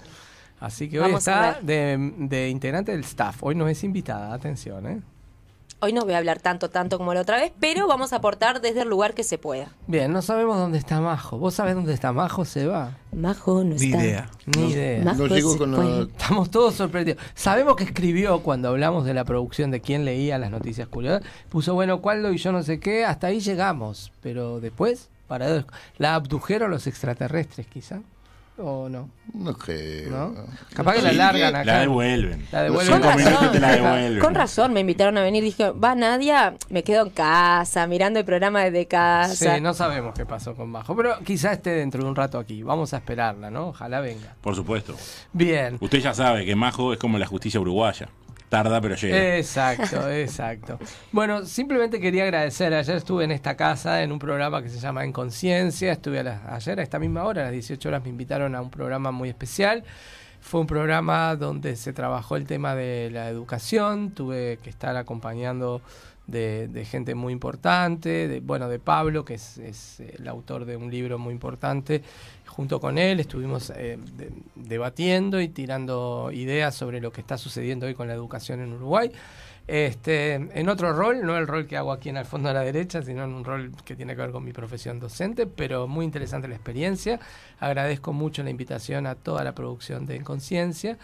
Así 0.61 0.89
que 0.89 0.97
hoy 0.99 1.07
Vamos 1.07 1.27
está 1.27 1.59
de, 1.61 2.13
de 2.19 2.47
integrante 2.47 2.93
del 2.93 3.01
staff, 3.01 3.43
hoy 3.43 3.55
no 3.55 3.67
es 3.67 3.83
invitada, 3.83 4.33
atención, 4.33 4.87
¿eh? 4.87 5.01
Hoy 5.83 5.91
no 5.91 6.03
voy 6.05 6.13
a 6.13 6.17
hablar 6.17 6.39
tanto, 6.39 6.69
tanto 6.69 6.97
como 6.97 7.13
la 7.13 7.19
otra 7.19 7.35
vez, 7.35 7.51
pero 7.59 7.87
vamos 7.87 8.13
a 8.13 8.15
aportar 8.15 8.61
desde 8.61 8.83
el 8.83 8.87
lugar 8.89 9.13
que 9.13 9.25
se 9.25 9.37
pueda. 9.37 9.67
Bien, 9.85 10.13
no 10.13 10.21
sabemos 10.21 10.57
dónde 10.57 10.77
está 10.77 11.01
Majo, 11.01 11.37
¿vos 11.37 11.55
sabés 11.55 11.75
dónde 11.75 11.93
está 11.93 12.13
Majo, 12.13 12.45
Seba? 12.45 12.95
Majo 13.11 13.65
no 13.65 13.75
Ni 13.75 13.87
está. 13.87 13.87
idea. 14.01 14.29
Ni 14.45 14.71
idea. 14.71 15.03
Majo 15.03 15.27
No 15.27 15.35
llegó 15.35 15.51
se 15.51 15.57
con 15.57 15.75
fue. 15.75 15.83
la- 15.83 16.01
Estamos 16.03 16.49
todos 16.49 16.75
sorprendidos. 16.75 17.21
Sabemos 17.35 17.75
que 17.75 17.83
escribió 17.83 18.39
cuando 18.43 18.69
hablamos 18.69 19.03
de 19.03 19.13
la 19.13 19.25
producción 19.25 19.71
de 19.71 19.81
quién 19.81 20.05
leía 20.05 20.37
las 20.37 20.51
noticias 20.51 20.87
curiosas. 20.87 21.21
Puso, 21.49 21.73
bueno, 21.73 21.99
cuál 21.99 22.23
lo 22.23 22.31
y 22.31 22.37
yo 22.37 22.53
no 22.53 22.63
sé 22.63 22.79
qué. 22.79 23.03
Hasta 23.03 23.27
ahí 23.27 23.41
llegamos. 23.41 24.13
Pero 24.21 24.61
después, 24.61 25.09
para 25.27 25.65
la 25.97 26.15
abdujeron 26.15 26.71
los 26.71 26.87
extraterrestres, 26.87 27.67
quizá. 27.67 27.99
¿O 28.55 28.87
no? 28.87 29.09
No 29.33 29.53
creo. 29.57 30.11
¿No? 30.11 30.35
Capaz 30.75 30.93
que 30.93 31.01
la 31.01 31.11
largan 31.13 31.55
acá. 31.55 31.65
La 31.65 31.79
devuelven. 31.79 32.45
La 32.51 32.61
devuelven. 32.63 33.01
Con 33.01 33.01
Cinco 33.01 33.17
minutos 33.17 33.33
razón, 33.39 33.51
te 33.51 33.59
la 33.59 33.71
devuelven. 33.71 34.19
con 34.19 34.35
razón 34.35 34.73
me 34.73 34.79
invitaron 34.81 35.17
a 35.17 35.21
venir. 35.23 35.43
Dije, 35.43 35.71
va 35.71 35.95
Nadia, 35.95 36.53
me 36.69 36.83
quedo 36.83 37.03
en 37.07 37.09
casa, 37.09 37.87
mirando 37.87 38.19
el 38.19 38.25
programa 38.25 38.63
desde 38.63 38.85
casa. 38.85 39.55
Sí, 39.55 39.61
no 39.61 39.73
sabemos 39.73 40.13
qué 40.13 40.27
pasó 40.27 40.53
con 40.55 40.69
Majo. 40.69 40.95
Pero 40.95 41.17
quizá 41.25 41.51
esté 41.53 41.71
dentro 41.71 42.03
de 42.03 42.09
un 42.09 42.15
rato 42.15 42.37
aquí. 42.37 42.61
Vamos 42.61 42.93
a 42.93 42.97
esperarla, 42.97 43.49
¿no? 43.49 43.69
Ojalá 43.69 44.01
venga. 44.01 44.35
Por 44.41 44.55
supuesto. 44.55 44.95
Bien. 45.31 45.77
Usted 45.81 45.97
ya 45.99 46.13
sabe 46.13 46.45
que 46.45 46.55
Majo 46.55 46.93
es 46.93 46.99
como 46.99 47.17
la 47.17 47.25
justicia 47.25 47.59
uruguaya. 47.59 48.07
Tarda, 48.53 48.79
pero 48.81 48.93
llega. 48.95 49.37
Exacto, 49.37 50.07
exacto. 50.11 50.77
Bueno, 51.11 51.43
simplemente 51.43 51.99
quería 51.99 52.23
agradecer. 52.25 52.71
Ayer 52.71 52.97
estuve 52.97 53.23
en 53.23 53.31
esta 53.31 53.55
casa 53.55 54.03
en 54.03 54.11
un 54.11 54.19
programa 54.19 54.61
que 54.61 54.69
se 54.69 54.79
llama 54.79 55.03
En 55.03 55.11
Conciencia. 55.11 55.91
Estuve 55.91 56.19
a 56.19 56.23
las- 56.23 56.45
ayer 56.45 56.79
a 56.79 56.83
esta 56.83 56.99
misma 56.99 57.23
hora, 57.23 57.41
a 57.41 57.45
las 57.45 57.53
18 57.53 57.89
horas, 57.89 58.03
me 58.03 58.09
invitaron 58.09 58.53
a 58.53 58.61
un 58.61 58.69
programa 58.69 59.09
muy 59.11 59.29
especial. 59.29 59.83
Fue 60.43 60.59
un 60.61 60.67
programa 60.67 61.35
donde 61.35 61.75
se 61.75 61.93
trabajó 61.93 62.35
el 62.35 62.45
tema 62.45 62.75
de 62.75 63.09
la 63.11 63.29
educación. 63.29 64.11
Tuve 64.11 64.59
que 64.61 64.69
estar 64.69 64.95
acompañando 64.97 65.81
de, 66.27 66.67
de 66.67 66.85
gente 66.85 67.15
muy 67.15 67.33
importante, 67.33 68.27
de, 68.27 68.39
bueno, 68.39 68.69
de 68.69 68.77
Pablo, 68.77 69.25
que 69.25 69.35
es, 69.35 69.57
es 69.57 69.99
el 70.01 70.27
autor 70.27 70.65
de 70.65 70.75
un 70.75 70.91
libro 70.91 71.17
muy 71.17 71.33
importante. 71.33 72.03
Junto 72.45 72.79
con 72.79 72.97
él 72.99 73.19
estuvimos 73.19 73.71
eh, 73.71 73.97
de- 74.17 74.31
debatiendo 74.55 75.41
y 75.41 75.47
tirando 75.47 76.29
ideas 76.31 76.75
sobre 76.75 77.01
lo 77.01 77.11
que 77.11 77.21
está 77.21 77.37
sucediendo 77.37 77.87
hoy 77.87 77.95
con 77.95 78.07
la 78.07 78.13
educación 78.13 78.59
en 78.61 78.73
Uruguay. 78.73 79.11
Este, 79.65 80.33
en 80.33 80.67
otro 80.67 80.91
rol, 80.91 81.25
no 81.25 81.37
el 81.37 81.47
rol 81.47 81.65
que 81.67 81.77
hago 81.77 81.93
aquí 81.93 82.09
en 82.09 82.17
el 82.17 82.25
fondo 82.25 82.49
a 82.49 82.53
la 82.53 82.61
derecha, 82.61 83.01
sino 83.01 83.23
en 83.23 83.33
un 83.33 83.45
rol 83.45 83.71
que 83.85 83.95
tiene 83.95 84.15
que 84.15 84.21
ver 84.21 84.31
con 84.31 84.43
mi 84.43 84.51
profesión 84.51 84.99
docente, 84.99 85.47
pero 85.47 85.87
muy 85.87 86.03
interesante 86.03 86.47
la 86.47 86.55
experiencia. 86.55 87.19
Agradezco 87.59 88.11
mucho 88.11 88.43
la 88.43 88.49
invitación 88.49 89.07
a 89.07 89.15
toda 89.15 89.43
la 89.43 89.55
producción 89.55 90.05
de 90.05 90.17
En 90.17 90.23
Conciencia, 90.23 90.97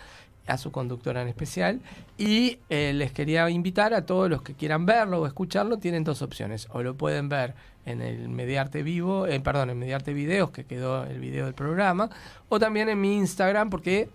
a 0.45 0.57
su 0.57 0.71
conductora 0.71 1.21
en 1.21 1.29
especial, 1.29 1.79
y 2.17 2.59
eh, 2.69 2.91
les 2.93 3.11
quería 3.11 3.49
invitar 3.49 3.93
a 3.93 4.05
todos 4.05 4.29
los 4.29 4.41
que 4.41 4.55
quieran 4.55 4.85
verlo 4.85 5.21
o 5.21 5.27
escucharlo, 5.27 5.77
tienen 5.77 6.03
dos 6.03 6.21
opciones, 6.21 6.67
o 6.71 6.83
lo 6.83 6.95
pueden 6.95 7.29
ver 7.29 7.53
en 7.85 8.01
el 8.01 8.29
Mediarte 8.29 8.83
Vivo, 8.83 9.25
eh, 9.25 9.39
perdón, 9.39 9.69
en 9.69 9.79
Mediarte 9.79 10.11
Videos, 10.11 10.49
que 10.51 10.65
quedó 10.65 11.05
el 11.05 11.19
video 11.19 11.45
del 11.45 11.53
programa, 11.53 12.09
o 12.49 12.59
también 12.59 12.89
en 12.89 12.99
mi 12.99 13.15
Instagram, 13.15 13.69
porque 13.69 14.09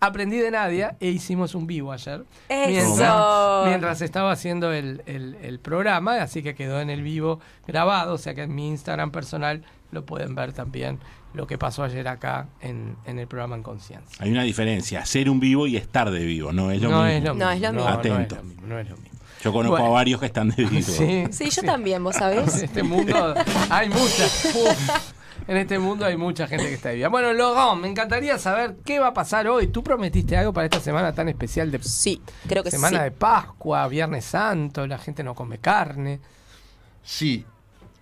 aprendí 0.00 0.36
de 0.38 0.50
Nadia 0.50 0.96
e 1.00 1.08
hicimos 1.08 1.54
un 1.54 1.66
vivo 1.66 1.92
ayer. 1.92 2.24
¡Eso! 2.48 2.84
Mientras, 2.86 3.66
mientras 3.66 4.00
estaba 4.02 4.32
haciendo 4.32 4.72
el, 4.72 5.02
el- 5.06 5.36
el 5.42 5.58
programa, 5.58 6.22
así 6.22 6.42
que 6.42 6.54
quedó 6.54 6.80
en 6.80 6.90
el 6.90 7.02
vivo 7.02 7.40
grabado, 7.66 8.14
o 8.14 8.18
sea 8.18 8.34
que 8.34 8.42
en 8.42 8.54
mi 8.54 8.68
Instagram 8.68 9.10
personal 9.10 9.62
lo 9.90 10.04
pueden 10.04 10.34
ver 10.34 10.52
también 10.52 10.98
lo 11.34 11.46
que 11.46 11.58
pasó 11.58 11.82
ayer 11.82 12.08
acá 12.08 12.46
en, 12.60 12.96
en 13.04 13.18
el 13.18 13.26
programa 13.26 13.56
En 13.56 13.62
Conciencia. 13.62 14.16
Hay 14.18 14.30
una 14.30 14.42
diferencia. 14.44 15.04
Ser 15.04 15.28
un 15.28 15.40
vivo 15.40 15.66
y 15.66 15.76
estar 15.76 16.10
de 16.10 16.24
vivo. 16.24 16.52
No 16.52 16.70
es 16.70 16.80
lo 16.80 16.90
No 16.90 17.02
mismo. 17.04 17.08
es 17.16 17.24
lo 17.24 17.34
mismo. 17.34 17.44
No 17.46 17.50
es 17.52 17.60
lo 17.60 17.72
mismo. 17.72 17.88
Atento. 17.88 18.36
No 18.36 18.40
es 18.40 18.40
lo 18.40 18.44
mismo. 18.44 18.66
no 18.66 18.78
es 18.78 18.88
lo 18.90 18.96
mismo. 18.96 19.18
Yo 19.42 19.52
conozco 19.52 19.70
Bueno. 19.76 19.86
a 19.86 19.90
varios 19.90 20.18
que 20.20 20.26
están 20.26 20.48
de 20.50 20.64
vivo. 20.64 20.82
Sí, 20.88 21.24
Sí, 21.30 21.50
yo 21.50 21.62
también, 21.62 22.02
vos 22.02 22.16
sabés. 22.16 22.54
En 22.58 22.64
este 22.64 22.82
mundo 22.82 23.34
hay 23.70 23.88
muchas. 23.88 24.48
En 25.48 25.56
este 25.56 25.78
mundo 25.78 26.04
hay 26.04 26.16
mucha 26.16 26.46
gente 26.46 26.66
que 26.68 26.74
está 26.74 26.90
viva. 26.90 27.08
Bueno, 27.08 27.32
Logón, 27.32 27.80
me 27.80 27.88
encantaría 27.88 28.38
saber 28.38 28.76
qué 28.84 28.98
va 29.00 29.08
a 29.08 29.14
pasar 29.14 29.48
hoy. 29.48 29.66
¿Tú 29.68 29.82
prometiste 29.82 30.36
algo 30.36 30.52
para 30.52 30.66
esta 30.66 30.78
semana 30.78 31.14
tan 31.14 31.28
especial 31.30 31.70
de 31.70 31.82
Sí, 31.82 32.20
creo 32.46 32.62
que 32.62 32.70
Semana 32.70 32.98
sí. 32.98 33.04
de 33.04 33.10
Pascua, 33.12 33.88
Viernes 33.88 34.26
Santo, 34.26 34.86
la 34.86 34.98
gente 34.98 35.24
no 35.24 35.34
come 35.34 35.56
carne? 35.58 36.20
Sí, 37.02 37.46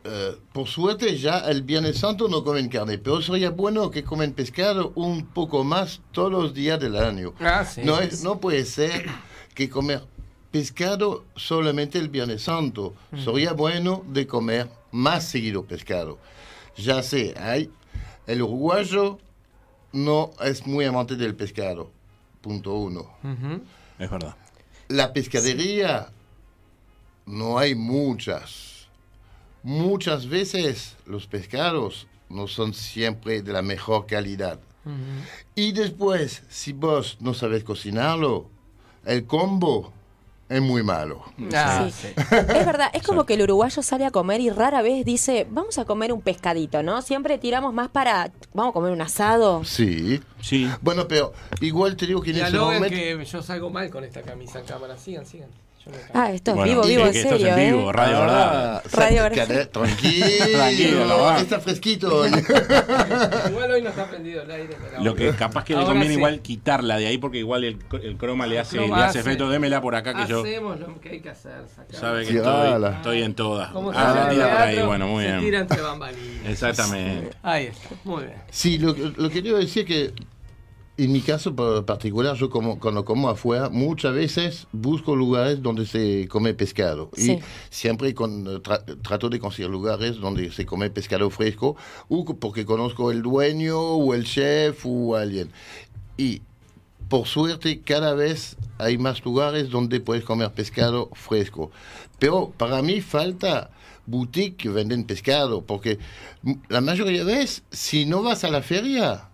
eh, 0.03 0.37
por 0.53 0.67
suerte 0.67 1.17
ya 1.17 1.39
el 1.39 1.63
Viernes 1.63 1.99
Santo 1.99 2.29
no 2.29 2.43
comen 2.43 2.69
carne, 2.69 2.99
pero 2.99 3.23
sería 3.23 3.51
bueno 3.51 3.91
que 3.93 4.03
comen 4.03 4.33
pescado 4.33 4.91
un 4.97 5.27
poco 5.27 5.63
más 5.63 6.01
todos 6.11 6.33
los 6.33 6.53
días 6.53 6.81
del 6.81 6.97
año. 6.97 7.33
Ah, 7.39 7.65
sí. 7.65 7.83
No, 7.85 8.01
es- 8.01 8.25
no 8.25 8.39
puede 8.41 8.65
ser 8.65 9.07
que 9.55 9.71
comer 9.71 10.03
pescado 10.51 11.25
solamente 11.37 11.99
el 11.99 12.09
Viernes 12.09 12.43
Santo. 12.43 12.95
Sería 13.25 13.53
bueno 13.53 14.03
de 14.09 14.27
comer 14.27 14.69
más 14.91 15.25
seguido 15.29 15.65
pescado. 15.65 16.19
Ya 16.77 17.03
sé, 17.03 17.35
hay, 17.39 17.71
el 18.27 18.43
uruguayo 18.43 19.19
no 19.93 20.31
es 20.45 20.67
muy 20.67 20.85
amante 20.85 21.17
del 21.17 21.35
pescado. 21.35 21.91
Punto 22.41 22.75
uno. 22.75 23.11
Ujú. 23.23 23.63
Es 23.99 24.11
verdad. 24.11 24.37
La 24.89 25.13
pescadería 25.13 26.13
no 27.25 27.59
hay 27.59 27.75
muchas. 27.75 28.89
Muchas 29.63 30.29
veces 30.29 30.97
los 31.07 31.27
pescados 31.27 32.07
no 32.29 32.47
son 32.47 32.73
siempre 32.75 33.43
de 33.43 33.53
la 33.53 33.63
mejor 33.63 34.07
calidad. 34.07 34.61
Y 35.57 35.73
después, 35.73 36.45
si 36.49 36.73
vos 36.73 37.17
no 37.19 37.35
sabes 37.35 37.65
cocinarlo, 37.65 38.49
el 39.05 39.27
combo 39.27 39.93
es 40.49 40.63
muy 40.63 40.83
malo. 40.83 41.23
Ah, 41.55 41.89
Sí. 41.91 42.09
sí. 42.09 42.15
Es 42.17 42.67
verdad, 42.67 42.89
es 42.93 43.03
como 43.03 43.27
que 43.27 43.35
el 43.35 43.43
uruguayo 43.43 43.83
sale 43.83 44.05
a 44.05 44.11
comer 44.11 44.41
y 44.41 44.51
rara 44.51 44.83
vez 44.83 45.05
dice, 45.05 45.47
vamos 45.51 45.79
a 45.79 45.85
comer 45.85 46.13
un 46.13 46.21
pescadito, 46.21 46.83
¿no? 46.83 47.03
Siempre 47.03 47.39
tiramos 47.39 47.75
más 47.75 47.89
para, 47.89 48.31
vamos 48.55 48.71
a 48.71 48.75
comer 48.75 48.93
un 48.93 49.01
asado. 49.01 49.65
Sí. 49.65 50.21
Sí. 50.41 50.71
Bueno, 50.83 51.09
pero 51.09 51.33
igual 51.61 51.97
te 51.97 52.07
digo 52.07 52.23
que 52.23 52.31
en 52.31 52.39
ese 52.45 52.59
momento... 52.59 52.89
que 52.89 53.25
yo 53.25 53.43
salgo 53.43 53.71
mal 53.71 53.91
con 53.91 54.05
esta 54.05 54.23
camisa 54.23 54.61
en 54.61 54.67
cámara. 54.67 54.97
Sigan, 54.97 55.27
sigan. 55.27 55.49
Ah, 56.13 56.33
esto 56.33 56.51
es 56.51 56.57
Bueno, 56.57 56.71
vivo, 56.73 56.83
sí, 56.85 56.89
vivo, 56.91 57.07
en 57.07 57.13
que 57.13 57.19
esto 57.21 57.35
es 57.37 57.41
serio, 57.43 57.57
en 57.57 57.73
vivo, 57.77 57.91
¿eh? 57.91 57.93
radio 57.93 58.19
verdad. 58.21 58.77
Ah, 58.77 58.83
Radio 58.93 59.17
sa- 59.19 59.29
verdad. 59.29 59.69
Tranquilo, 59.71 60.27
Tranquilo, 60.53 61.37
está 61.37 61.61
fresquito 61.61 62.17
hoy. 62.19 62.31
Igual 63.51 63.71
hoy 63.71 63.83
no 63.83 63.91
está 63.91 64.07
prendido 64.07 64.43
el 64.43 64.51
aire. 64.51 64.77
pero- 64.91 65.05
Lo 65.05 65.15
que 65.15 65.31
capaz 65.35 65.65
que 65.65 65.75
le 65.77 65.85
conviene 65.85 66.09
sí. 66.09 66.15
igual 66.15 66.41
quitarla 66.41 66.97
de 66.97 67.07
ahí 67.07 67.19
porque 67.19 67.39
igual 67.39 67.65
el, 67.65 67.79
el 68.03 68.17
croma 68.17 68.47
le 68.47 68.59
hace, 68.59 68.79
croma 68.79 68.99
le 68.99 69.05
hace 69.05 69.19
hace- 69.21 69.29
efecto. 69.29 69.49
Démela 69.49 69.81
por 69.81 69.95
acá 69.95 70.13
que 70.15 70.27
yo 70.27 70.41
Hacemos 70.41 70.81
lo 70.81 71.01
que 71.01 71.09
hay 71.11 71.21
que 71.21 71.31
hacer. 71.31 71.53
sacar. 71.75 71.95
sabe 71.97 72.25
que 72.25 72.33
Sí, 72.33 72.37
estoy, 72.39 72.85
estoy 72.93 73.23
en 73.23 73.35
todas. 73.35 73.71
¿Cómo 73.71 73.93
se 73.93 73.99
Ah, 73.99 74.13
la 74.15 74.23
el 74.25 74.35
tira 74.35 74.51
por 74.51 74.61
ahí, 74.63 74.83
bueno, 74.83 75.07
muy 75.09 75.25
Se 75.25 75.31
tira 75.31 75.41
bien. 75.41 75.55
entre 75.55 75.81
bambalinas. 75.83 76.47
Exactamente. 76.49 77.31
Ahí 77.43 77.67
está, 77.67 77.89
muy 78.05 78.25
bien. 78.25 78.37
Sí, 78.51 78.79
lo, 78.79 78.93
lo 78.93 79.31
que 79.31 79.43
quiero 79.43 79.59
decir 79.59 79.85
que 79.87 80.13
en 80.99 81.13
mi 81.13 81.21
caso 81.21 81.55
pa- 81.55 81.85
particular, 81.85 82.37
yo 82.37 82.49
como, 82.49 82.79
cuando 82.79 83.05
como 83.05 83.29
afuera, 83.29 83.69
muchas 83.69 84.15
veces 84.15 84.67
busco 84.73 85.15
lugares 85.15 85.63
donde 85.63 85.85
se 85.87 86.27
come 86.29 86.55
pescado. 86.55 87.11
Sí. 87.15 87.33
Y 87.33 87.41
siempre 87.71 88.15
con, 88.15 88.47
tra- 88.63 88.83
trato 89.03 89.29
de 89.29 89.39
conseguir 89.39 89.71
lugares 89.71 90.17
donde 90.17 90.51
se 90.53 90.65
come 90.65 90.89
pescado 90.91 91.29
fresco, 91.31 91.77
o 92.09 92.25
porque 92.25 92.65
conozco 92.65 93.11
el 93.11 93.23
dueño 93.23 93.79
o 93.79 94.15
el 94.15 94.25
chef 94.25 94.87
o 94.87 95.17
alguien. 95.17 95.51
Y 96.17 96.41
por 97.09 97.27
suerte 97.27 97.81
cada 97.83 98.15
vez 98.15 98.57
hay 98.79 98.99
más 98.99 99.25
lugares 99.25 99.71
donde 99.71 100.01
puedes 100.01 100.25
comer 100.25 100.51
pescado 100.53 101.11
fresco. 101.13 101.71
Pero 102.19 102.53
para 102.57 102.81
mí 102.83 103.01
falta 103.01 103.71
boutique 104.07 104.57
que 104.57 104.69
venden 104.71 105.05
pescado, 105.05 105.63
porque 105.63 105.99
la 106.69 106.81
mayoría 106.81 107.25
de 107.25 107.37
veces, 107.37 107.65
si 107.71 108.07
no 108.07 108.23
vas 108.23 108.45
a 108.45 108.51
la 108.51 108.63
feria, 108.63 109.29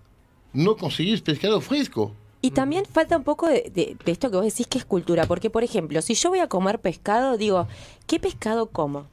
no 0.52 0.76
conseguís 0.76 1.21
pescado 1.21 1.61
fresco. 1.61 2.12
Y 2.40 2.50
también 2.50 2.85
falta 2.85 3.16
un 3.16 3.23
poco 3.23 3.47
de, 3.47 3.97
esto 4.04 4.30
que 4.30 4.37
vos 4.37 4.44
decís 4.44 4.66
que 4.66 4.78
es 4.78 4.85
cultura, 4.85 5.26
porque 5.26 5.49
por 5.49 5.62
ejemplo, 5.62 6.02
si 6.02 6.14
yo 6.14 6.30
voy 6.30 6.40
a 6.40 6.49
comer 6.49 6.80
pescado, 6.80 7.37
digo, 7.37 7.68
¿qué 8.06 8.18
pescado 8.18 8.66
como? 8.66 9.06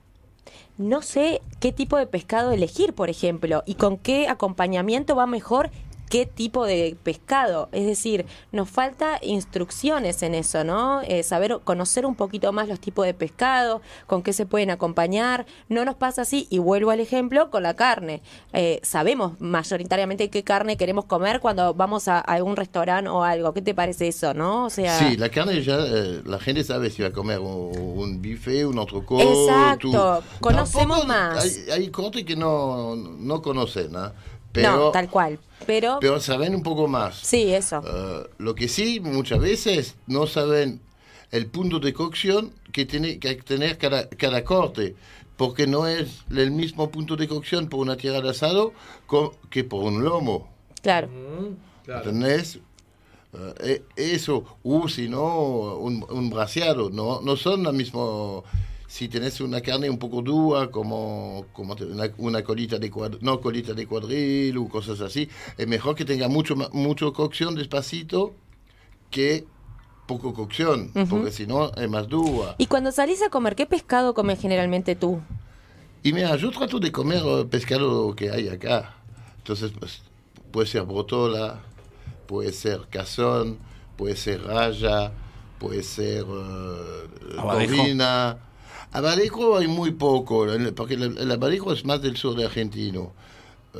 No 0.80 1.04
sé 1.04 1.42
qué 1.60 1.72
tipo 1.72 1.98
de 1.98 2.08
pescado 2.08 2.52
elegir, 2.52 2.94
por 2.94 3.10
ejemplo, 3.10 3.64
y 3.68 3.76
con 3.76 3.98
qué 3.98 4.28
acompañamiento 4.28 5.16
va 5.16 5.28
mejor 5.28 5.70
qué 6.10 6.26
tipo 6.26 6.66
de 6.66 6.98
pescado. 7.04 7.70
Es 7.72 7.86
decir, 7.86 8.26
nos 8.52 8.70
falta 8.70 9.20
instrucciones 9.22 10.22
en 10.24 10.36
eso, 10.36 10.64
¿no? 10.64 11.02
Eh, 11.02 11.24
saber, 11.24 11.60
conocer 11.64 12.06
un 12.06 12.16
poquito 12.16 12.52
más 12.52 12.68
los 12.68 12.80
tipos 12.80 13.06
de 13.06 13.14
pescado, 13.14 13.82
con 14.08 14.24
qué 14.24 14.34
se 14.34 14.46
pueden 14.46 14.72
acompañar. 14.72 15.46
No 15.70 15.86
nos 15.86 15.96
pasa 15.96 16.24
así, 16.24 16.48
y 16.50 16.58
vuelvo 16.58 16.92
al 16.92 17.00
ejemplo 17.00 17.50
con 17.50 17.64
la 17.64 17.76
carne. 17.76 18.22
Eh, 18.54 18.80
sabemos 18.84 19.40
mayoritariamente 19.40 20.30
qué 20.30 20.44
carne 20.44 20.78
queremos 20.78 21.06
comer 21.06 21.40
cuando 21.40 21.74
vamos 21.74 22.08
a, 22.08 22.18
a 22.18 22.22
algún 22.22 22.56
restaurante 22.56 23.10
o 23.10 23.24
algo. 23.24 23.54
¿Qué 23.54 23.62
te 23.62 23.74
parece 23.74 24.08
eso, 24.08 24.34
no? 24.34 24.66
O 24.66 24.70
sea, 24.70 24.98
Sí, 24.98 25.16
la 25.16 25.30
carne 25.30 25.62
ya, 25.62 25.78
eh, 25.80 26.22
la 26.26 26.40
gente 26.40 26.64
sabe 26.64 26.90
si 26.90 27.02
va 27.04 27.10
a 27.10 27.14
comer 27.14 27.40
un, 27.40 27.72
un 27.78 28.22
bife, 28.22 28.66
un 28.66 28.80
entrecote. 28.80 29.24
Exacto, 29.24 30.24
conocemos 30.42 31.00
Tampoco 31.00 31.08
más. 31.08 31.44
Hay, 31.44 31.72
hay 31.72 31.90
cortes 31.90 32.24
que 32.26 32.36
no, 32.36 32.96
no 32.96 33.42
conocen, 33.42 33.96
¿ah? 33.96 34.14
Pero, 34.52 34.76
no, 34.76 34.92
tal 34.92 35.10
cual. 35.10 35.40
Pero, 35.66 35.98
pero 36.00 36.20
saben 36.20 36.56
un 36.56 36.64
poco 36.64 36.88
más. 36.88 37.18
sí, 37.20 37.54
eso. 37.54 37.82
Eh, 37.86 38.30
lo 38.38 38.56
que 38.56 38.68
sí, 38.68 39.00
muchas 39.00 39.40
veces 39.40 39.96
no 40.08 40.26
saben 40.28 40.82
el 41.32 41.48
punto 41.48 41.80
de 41.80 41.94
cocción 41.94 42.54
que 42.72 42.86
tiene 42.86 43.20
que 43.20 43.36
tener 43.36 43.78
cada, 43.78 44.10
cada 44.10 44.44
corte, 44.44 44.96
porque 45.38 45.68
no 45.68 45.88
es 45.88 46.24
el 46.32 46.52
mismo 46.52 46.90
punto 46.90 47.16
de 47.16 47.28
cocción 47.28 47.68
por 47.68 47.80
una 47.80 47.98
tierra 47.98 48.22
de 48.22 48.30
asado 48.30 48.74
que 49.50 49.64
por 49.64 49.84
un 49.84 50.04
lomo. 50.04 50.50
Claro. 50.82 51.10
¿Entendés? 51.88 52.60
Eh, 53.34 53.54
eh, 53.60 53.84
eso, 53.96 54.58
o 54.64 54.88
si 54.88 55.08
no, 55.08 55.76
un, 55.78 56.06
un 56.10 56.30
braseado, 56.30 56.90
no, 56.90 57.22
no 57.22 57.36
son 57.38 57.64
lo 57.64 57.72
mismo. 57.72 58.44
Si 58.90 59.08
tenés 59.08 59.40
una 59.40 59.62
carne 59.62 59.88
un 59.88 60.00
poco 60.00 60.24
dura, 60.24 60.72
como, 60.72 61.46
como 61.54 61.76
una, 61.76 62.12
una 62.18 62.44
colita 62.44 62.80
de 62.80 62.90
cuadril, 62.90 63.20
no 63.22 63.40
colita 63.40 63.74
de 63.74 63.86
cuadril 63.86 64.58
o 64.58 64.68
cosas 64.68 65.00
así, 65.02 65.30
es 65.58 65.68
mejor 65.68 65.96
que 65.96 66.06
tenga 66.06 66.28
mucho, 66.28 66.56
mucho 66.74 67.14
cocción 67.14 67.54
despacito 67.54 68.34
que 69.12 69.46
poco 70.08 70.34
cocción, 70.34 70.92
porque 71.08 71.30
si 71.32 71.46
no 71.46 71.72
es 71.72 71.88
más 71.88 72.08
dura. 72.08 72.56
Y 72.58 72.66
cuando 72.66 72.92
salís 72.92 73.22
a 73.22 73.30
comer, 73.30 73.56
¿qué 73.56 73.68
pescado 73.68 74.16
comes 74.16 74.42
generalmente 74.42 74.96
tú? 74.96 75.22
Y 76.02 76.12
mira, 76.12 76.36
yo 76.36 76.50
trato 76.50 76.80
de 76.80 76.92
comer 76.92 77.22
pescado 77.48 78.16
que 78.16 78.32
hay 78.32 78.50
acá. 78.50 78.96
Entonces, 79.38 79.72
pues, 79.80 80.02
puede 80.52 80.66
ser 80.66 80.82
brotola, 80.82 81.60
puede 82.26 82.52
ser 82.54 82.88
cazón, 82.90 83.60
puede 83.98 84.16
ser 84.16 84.44
raya, 84.44 85.12
puede 85.60 85.84
ser 85.84 86.26
eh, 86.28 87.36
Abadejo 88.92 89.58
hay 89.58 89.68
muy 89.68 89.92
poco, 89.92 90.48
porque 90.76 90.96
el, 90.96 91.32
abadejo 91.32 91.74
es 91.74 91.86
más 91.86 92.02
del 92.02 92.18
sur 92.18 92.36
de 92.36 92.46
argentino. 92.46 93.14
Eh, 93.76 93.80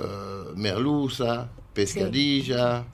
merluza, 0.56 1.50
pescadilla, 1.74 2.86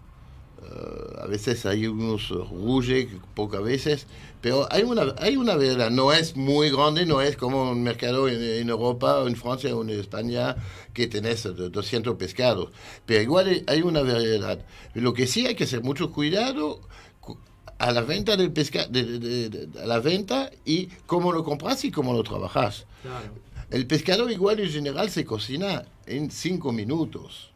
eh, 0.64 1.20
a 1.22 1.28
veces 1.28 1.66
hay 1.66 1.88
unos 1.88 2.30
rouge, 2.30 3.10
pocas 3.34 3.62
veces, 3.64 4.08
pero 4.42 4.68
hay 4.72 4.84
una, 4.84 5.14
hay 5.18 5.36
una 5.38 5.56
variedad, 5.56 5.90
no 5.92 6.14
es 6.14 6.36
muy 6.38 6.70
grande, 6.72 7.06
no 7.06 7.22
es 7.22 7.36
como 7.38 7.72
un 7.72 7.84
mercado 7.84 8.28
en, 8.30 8.42
en 8.42 8.70
Europa, 8.70 9.24
en 9.28 9.36
Francia 9.36 9.76
o 9.76 9.82
en 9.84 9.90
España, 9.92 10.56
que 10.94 11.08
tenés 11.08 11.46
eh, 11.46 11.50
200 11.54 12.16
pescados, 12.18 12.70
pero 13.06 13.22
igual 13.22 13.64
hay- 13.68 13.82
una 13.82 14.02
variedad. 14.04 14.66
Lo 14.94 15.14
que 15.14 15.28
sí 15.28 15.46
hay 15.48 15.56
que 15.56 15.66
hacer 15.66 15.82
mucho 15.84 16.12
cuidado 16.12 16.80
cu- 16.80 16.88
a 17.78 17.92
la 17.92 18.02
venta 18.02 18.38
del 18.38 18.52
pescado, 18.52 18.90
a 19.82 19.86
la 19.86 20.00
venta 20.00 20.50
y 20.66 20.88
cómo 21.06 21.32
lo 21.32 21.44
compras 21.44 21.84
y 21.86 21.92
cómo 21.92 22.14
lo 22.14 22.24
trabajas. 22.24 22.86
Claro. 23.02 23.34
El 23.72 23.88
pescado 23.88 24.30
igual 24.30 24.60
en 24.60 24.70
general 24.70 25.10
se 25.10 25.26
cocina 25.26 25.86
en 26.06 26.32
5 26.32 26.72
minutos. 26.72 27.52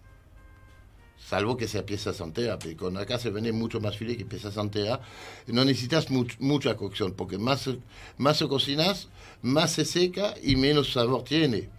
Salvo 1.29 1.55
que 1.57 1.67
sea 1.67 1.85
piezas 1.85 2.19
enteras, 2.21 2.57
pero 2.59 2.75
con 2.75 2.97
acá 2.97 3.19
se 3.19 3.29
vende 3.29 3.51
mucho 3.51 3.79
más 3.79 3.95
filete 3.95 4.17
que 4.17 4.25
piezas 4.25 4.57
enteras. 4.57 4.99
No 5.45 5.63
necesitas 5.63 6.09
much- 6.09 6.37
mucha 6.39 6.75
cocción, 6.75 7.13
porque 7.13 7.37
más, 7.37 7.69
más 8.17 8.37
se 8.37 8.47
cocinas, 8.47 9.09
más 9.43 9.71
se 9.73 9.85
seca 9.85 10.33
y 10.41 10.55
menos 10.55 10.91
sabor 10.91 11.23
tiene. 11.23 11.69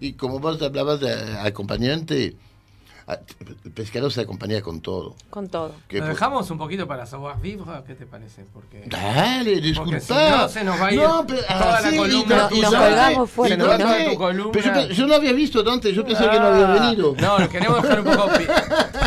Y 0.00 0.12
como 0.12 0.38
vos 0.38 0.62
hablabas 0.62 1.00
de 1.00 1.12
acompañante, 1.40 2.36
a- 3.12 3.20
el 3.64 3.70
pescado 3.72 4.10
se 4.10 4.20
acompaña 4.22 4.60
con 4.60 4.80
todo. 4.80 5.14
Con 5.30 5.48
todo. 5.48 5.74
¿Lo 5.90 5.98
por- 6.00 6.08
dejamos 6.08 6.50
un 6.50 6.58
poquito 6.58 6.86
para 6.86 7.06
savoir 7.06 7.38
vivre? 7.40 7.64
¿Qué 7.86 7.94
te 7.94 8.06
parece? 8.06 8.44
Porque... 8.52 8.84
Dale, 8.86 9.60
disculpa. 9.60 10.00
si 10.00 10.12
no, 10.12 10.48
se 10.48 10.64
nos 10.64 10.80
va 10.80 10.86
a 10.86 10.92
ir 10.92 11.00
toda 11.00 11.24
la 11.48 11.78
así, 11.78 11.96
columna 11.96 12.48
y 12.50 12.60
no- 12.60 12.70
Nos 12.70 12.80
colgamos 12.80 13.30
fuera, 13.30 13.56
no 13.56 13.78
¿no? 13.78 14.10
tu 14.10 14.16
columna. 14.18 14.50
Pero 14.52 14.88
yo, 14.90 15.06
no 15.06 15.14
había 15.14 15.32
visto 15.32 15.62
Dante, 15.62 15.92
yo 15.92 16.04
pensé 16.04 16.28
que 16.28 16.38
no 16.38 16.46
había 16.46 16.68
Ah, 16.68 16.72
venido. 16.74 17.14
No, 17.18 17.48
queremos 17.48 17.82
dejar 17.82 18.00
un 18.00 18.04
poco 18.06 18.28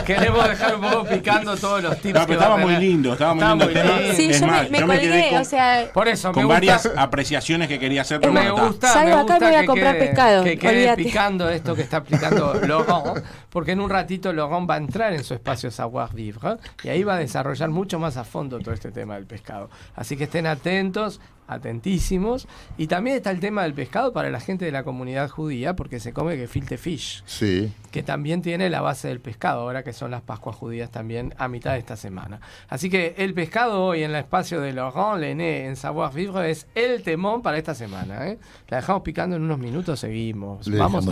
queremos 0.06 0.48
dejar 0.50 0.76
un 0.76 0.82
poco 0.82 1.04
picando 1.06 1.56
todos 1.58 1.84
los 1.84 1.98
tips. 2.00 2.20
No, 2.20 2.26
pero 2.28 2.40
estaba 2.40 2.58
muy 2.58 2.76
lindo, 2.78 3.14
estaba 3.14 3.34
muy 3.34 3.44
lindo 3.46 3.66
el 3.66 3.74
tema. 3.74 3.92
Sí, 4.16 4.30
Es 4.30 4.40
yo 4.40 4.48
más, 4.48 4.64
me, 4.64 4.70
me 4.70 4.80
yo 4.80 4.88
me 4.88 5.00
quedé 5.00 5.10
colgué, 5.12 5.30
con- 5.32 5.42
o 5.42 5.46
sea, 5.46 5.90
Por 5.94 6.08
eso, 6.08 6.32
Con 6.32 6.44
me 6.44 6.46
gusta- 6.46 6.54
varias 6.56 6.90
apreciaciones 6.98 7.68
que 7.68 7.80
quería 7.80 8.02
hacer, 8.02 8.20
pero 8.20 8.34
Me 8.34 8.50
gusta, 8.52 8.88
Salgo 8.94 9.06
me 9.06 9.12
acá, 9.14 9.22
gusta 9.22 9.40
me 9.40 9.46
voy 9.48 9.56
a 9.56 9.60
que 9.62 9.66
comprar 9.66 9.96
quede- 9.96 10.06
pescado, 10.08 10.44
Que 10.44 10.58
quede 10.58 10.72
olvídate. 10.72 11.04
picando 11.04 11.50
esto 11.50 11.76
que 11.76 11.82
está 11.82 11.98
aplicando 11.98 12.54
Laurent, 12.68 13.26
porque 13.50 13.72
en 13.72 13.82
un 13.82 13.90
ratito 13.96 14.32
Laurent 14.34 14.70
va 14.70 14.76
a 14.76 14.78
entrar 14.78 15.14
en 15.14 15.24
su 15.24 15.34
espacio 15.34 15.72
Savoir 15.72 16.14
Vivre 16.14 16.58
y 16.84 16.90
ahí 16.90 17.04
va 17.04 17.16
a 17.16 17.20
desarrollar 17.20 17.70
mucho 17.70 18.00
más 18.00 18.18
a 18.18 18.24
fondo 18.24 18.60
todo 18.60 18.74
este 18.74 18.92
tema 18.92 19.16
del 19.16 19.26
pescado. 19.26 19.70
Así 19.96 20.16
que 20.18 20.26
estén 20.26 20.46
atentos, 20.48 21.20
atentísimos. 21.48 22.48
Y 22.78 22.88
también 22.88 23.18
está 23.18 23.32
el 23.32 23.40
tema 23.40 23.64
del 23.64 23.74
pescado 23.74 24.14
para 24.14 24.30
la 24.30 24.40
gente 24.40 24.66
de 24.66 24.72
la 24.72 24.84
comunidad 24.84 25.30
judía, 25.30 25.76
porque 25.76 26.00
se 26.00 26.14
come 26.14 26.38
gefilte 26.38 26.78
fish, 26.78 27.24
Sí. 27.26 27.72
que 27.92 28.04
también 28.04 28.42
tiene 28.42 28.70
la 28.70 28.82
base 28.82 29.08
del 29.08 29.20
pescado, 29.20 29.62
ahora 29.62 29.84
que 29.84 29.94
son 29.94 30.12
las 30.12 30.22
Pascuas 30.22 30.56
judías 30.56 30.90
también 30.92 31.34
a 31.38 31.48
mitad 31.48 31.74
de 31.74 31.80
esta 31.80 31.96
semana. 31.96 32.40
Así 32.68 32.90
que 32.90 33.16
el 33.18 33.34
pescado 33.34 33.84
hoy 33.86 34.04
en 34.04 34.12
el 34.12 34.18
espacio 34.18 34.60
de 34.62 34.74
Laurent 34.74 35.20
Lené 35.22 35.66
en 35.68 35.76
Savoir 35.76 36.14
Vivre 36.14 36.50
es 36.52 36.68
el 36.76 37.04
temón 37.04 37.42
para 37.42 37.58
esta 37.58 37.76
semana. 37.76 38.28
¿eh? 38.28 38.40
La 38.70 38.78
dejamos 38.78 39.04
picando 39.04 39.36
en 39.36 39.44
unos 39.44 39.60
minutos, 39.60 40.00
seguimos. 40.00 40.68
Le 40.68 40.78
vamos, 40.78 41.06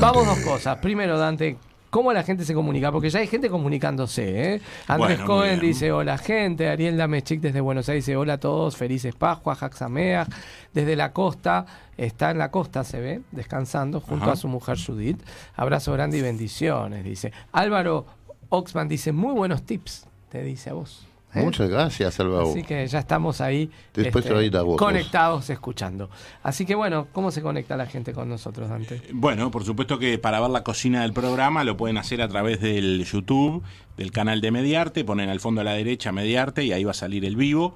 vamos 0.00 0.26
dos 0.26 0.38
cosas. 0.40 0.78
Primero, 0.78 1.18
Dante. 1.18 1.56
¿Cómo 1.90 2.12
la 2.12 2.22
gente 2.22 2.44
se 2.44 2.54
comunica? 2.54 2.92
Porque 2.92 3.10
ya 3.10 3.18
hay 3.18 3.26
gente 3.26 3.50
comunicándose. 3.50 4.54
¿eh? 4.54 4.60
Andrés 4.86 5.18
Bueno, 5.18 5.26
Cohen 5.26 5.60
dice 5.60 5.90
hola 5.90 6.18
gente. 6.18 6.68
Ariel 6.68 6.96
Damechic 6.96 7.40
desde 7.40 7.60
Buenos 7.60 7.88
Aires 7.88 8.06
dice 8.06 8.16
hola 8.16 8.34
a 8.34 8.38
todos. 8.38 8.76
Felices 8.76 9.14
Pascuas. 9.16 9.58
Jaxamea 9.58 10.26
desde 10.72 10.94
la 10.94 11.12
costa. 11.12 11.66
Está 11.96 12.30
en 12.30 12.38
la 12.38 12.50
costa, 12.50 12.82
se 12.84 12.98
ve, 13.00 13.20
descansando 13.30 14.00
junto 14.00 14.24
Ajá. 14.24 14.32
a 14.32 14.36
su 14.36 14.48
mujer 14.48 14.78
Judith. 14.82 15.20
Abrazo 15.54 15.92
grande 15.92 16.16
y 16.16 16.22
bendiciones, 16.22 17.04
dice. 17.04 17.32
Álvaro 17.52 18.06
Oxman 18.48 18.88
dice 18.88 19.12
muy 19.12 19.34
buenos 19.34 19.64
tips, 19.64 20.06
te 20.30 20.42
dice 20.42 20.70
a 20.70 20.74
vos. 20.74 21.09
¿Eh? 21.34 21.42
Muchas 21.42 21.68
gracias, 21.68 22.14
Salvador. 22.14 22.48
Así 22.50 22.62
que 22.62 22.86
ya 22.86 22.98
estamos 22.98 23.40
ahí 23.40 23.70
este, 23.88 24.02
Después 24.02 24.26
a 24.26 24.62
vos, 24.62 24.76
conectados, 24.76 25.50
escuchando. 25.50 26.10
Así 26.42 26.66
que 26.66 26.74
bueno, 26.74 27.08
¿cómo 27.12 27.30
se 27.30 27.42
conecta 27.42 27.76
la 27.76 27.86
gente 27.86 28.12
con 28.12 28.28
nosotros, 28.28 28.68
Dante? 28.68 29.02
Bueno, 29.12 29.50
por 29.50 29.64
supuesto 29.64 29.98
que 29.98 30.18
para 30.18 30.40
ver 30.40 30.50
la 30.50 30.62
cocina 30.62 31.02
del 31.02 31.12
programa 31.12 31.64
lo 31.64 31.76
pueden 31.76 31.98
hacer 31.98 32.22
a 32.22 32.28
través 32.28 32.60
del 32.60 33.04
YouTube, 33.04 33.62
del 33.96 34.12
canal 34.12 34.40
de 34.40 34.50
Mediarte, 34.50 35.04
ponen 35.04 35.28
al 35.28 35.40
fondo 35.40 35.60
a 35.60 35.64
la 35.64 35.72
derecha 35.74 36.12
Mediarte 36.12 36.64
y 36.64 36.72
ahí 36.72 36.84
va 36.84 36.92
a 36.92 36.94
salir 36.94 37.24
el 37.24 37.36
vivo 37.36 37.74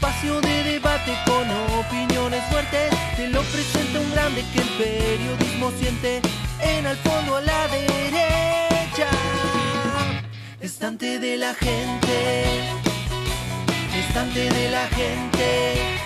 Espacio 0.04 0.38
de 0.42 0.64
debate 0.64 1.14
con 1.24 1.50
opiniones 1.78 2.44
fuertes. 2.50 2.92
Te 3.16 3.26
lo 3.28 3.40
presenta 3.44 4.00
un 4.00 4.10
grande 4.10 4.44
que 4.52 4.60
el 4.60 4.68
periodismo 4.76 5.70
siente. 5.78 6.20
En 6.60 6.86
al 6.86 6.98
fondo 6.98 7.36
a 7.36 7.40
la 7.40 7.68
derecha. 7.68 9.08
Estante 10.60 11.18
de 11.18 11.38
la 11.38 11.54
gente. 11.54 12.44
Estante 13.98 14.50
de 14.50 14.70
la 14.70 14.86
gente. 14.88 16.03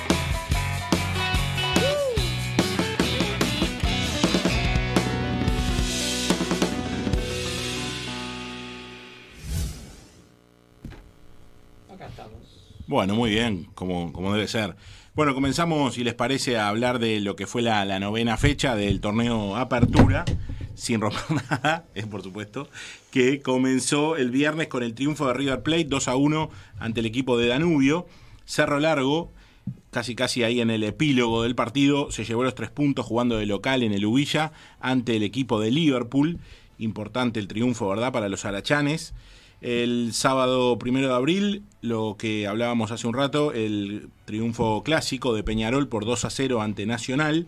Bueno, 12.88 13.14
muy 13.14 13.28
bien, 13.28 13.68
como, 13.74 14.14
como 14.14 14.32
debe 14.32 14.48
ser. 14.48 14.74
Bueno, 15.14 15.34
comenzamos, 15.34 15.92
si 15.92 16.04
les 16.04 16.14
parece, 16.14 16.56
a 16.56 16.68
hablar 16.68 16.98
de 16.98 17.20
lo 17.20 17.36
que 17.36 17.46
fue 17.46 17.60
la, 17.60 17.84
la 17.84 18.00
novena 18.00 18.38
fecha 18.38 18.76
del 18.76 19.02
torneo 19.02 19.56
Apertura, 19.56 20.24
sin 20.74 21.02
romper 21.02 21.20
nada, 21.50 21.84
es 21.94 22.06
por 22.06 22.22
supuesto, 22.22 22.66
que 23.10 23.42
comenzó 23.42 24.16
el 24.16 24.30
viernes 24.30 24.68
con 24.68 24.82
el 24.82 24.94
triunfo 24.94 25.26
de 25.26 25.34
River 25.34 25.62
Plate 25.62 25.84
2 25.84 26.08
a 26.08 26.16
1 26.16 26.50
ante 26.78 27.00
el 27.00 27.06
equipo 27.06 27.36
de 27.36 27.48
Danubio. 27.48 28.06
Cerro 28.46 28.80
Largo, 28.80 29.32
casi 29.90 30.14
casi 30.14 30.42
ahí 30.42 30.62
en 30.62 30.70
el 30.70 30.82
epílogo 30.82 31.42
del 31.42 31.54
partido, 31.54 32.10
se 32.10 32.24
llevó 32.24 32.42
los 32.42 32.54
tres 32.54 32.70
puntos 32.70 33.04
jugando 33.04 33.36
de 33.36 33.44
local 33.44 33.82
en 33.82 33.92
el 33.92 34.06
Ubilla 34.06 34.52
ante 34.80 35.14
el 35.14 35.24
equipo 35.24 35.60
de 35.60 35.70
Liverpool. 35.70 36.38
Importante 36.78 37.38
el 37.38 37.48
triunfo, 37.48 37.86
¿verdad?, 37.90 38.12
para 38.12 38.30
los 38.30 38.46
arachanes. 38.46 39.12
El 39.60 40.12
sábado 40.12 40.78
primero 40.78 41.08
de 41.08 41.14
abril, 41.14 41.62
lo 41.82 42.16
que 42.16 42.46
hablábamos 42.46 42.92
hace 42.92 43.08
un 43.08 43.14
rato, 43.14 43.52
el 43.52 44.08
triunfo 44.24 44.84
clásico 44.84 45.34
de 45.34 45.42
Peñarol 45.42 45.88
por 45.88 46.04
2 46.04 46.24
a 46.24 46.30
0 46.30 46.62
ante 46.62 46.86
Nacional. 46.86 47.46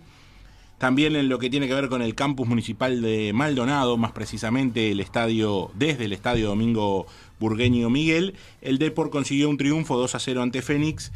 También 0.79 1.14
en 1.14 1.29
lo 1.29 1.38
que 1.38 1.51
tiene 1.51 1.68
que 1.68 1.75
ver 1.75 1.88
con 1.88 2.03
el 2.03 2.14
campus 2.14 2.49
municipal 2.49 3.01
de 3.03 3.33
Maldonado, 3.33 3.96
más 3.96 4.12
precisamente 4.12 4.90
el 4.90 4.99
estadio, 4.99 5.70
desde 5.75 6.07
el 6.07 6.12
estadio 6.12 6.49
Domingo 6.49 7.07
Burgueño 7.38 7.90
Miguel, 7.90 8.35
el 8.61 8.79
Depor 8.79 9.11
consiguió 9.11 9.49
un 9.49 9.59
triunfo 9.59 9.96
2 9.96 10.14
a 10.14 10.18
0 10.18 10.42
ante 10.42 10.62
Fénix. 10.62 11.12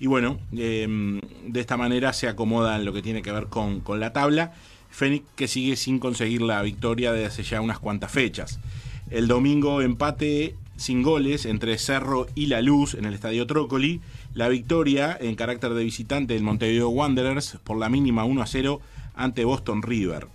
Y 0.00 0.06
bueno, 0.06 0.38
eh, 0.56 1.20
de 1.46 1.60
esta 1.60 1.76
manera 1.76 2.12
se 2.12 2.28
acomoda 2.28 2.76
en 2.76 2.84
lo 2.84 2.92
que 2.92 3.02
tiene 3.02 3.20
que 3.20 3.32
ver 3.32 3.48
con, 3.48 3.80
con 3.80 4.00
la 4.00 4.12
tabla. 4.12 4.52
Fénix 4.88 5.26
que 5.36 5.48
sigue 5.48 5.76
sin 5.76 5.98
conseguir 5.98 6.40
la 6.40 6.62
victoria 6.62 7.12
desde 7.12 7.26
hace 7.26 7.42
ya 7.42 7.60
unas 7.60 7.80
cuantas 7.80 8.12
fechas. 8.12 8.60
El 9.10 9.26
domingo 9.26 9.80
empate 9.80 10.54
sin 10.76 11.02
goles 11.02 11.46
entre 11.46 11.78
Cerro 11.78 12.26
y 12.34 12.46
La 12.46 12.60
Luz 12.60 12.92
en 12.92 13.06
el 13.06 13.14
Estadio 13.14 13.46
Trócoli. 13.46 14.02
La 14.34 14.48
victoria 14.48 15.16
en 15.18 15.34
carácter 15.34 15.72
de 15.72 15.82
visitante 15.82 16.34
del 16.34 16.42
Montevideo 16.42 16.90
Wanderers 16.90 17.56
por 17.64 17.78
la 17.78 17.88
mínima 17.88 18.24
1 18.24 18.42
a 18.42 18.46
0 18.46 18.80
ante 19.14 19.46
Boston 19.46 19.82
River. 19.82 20.28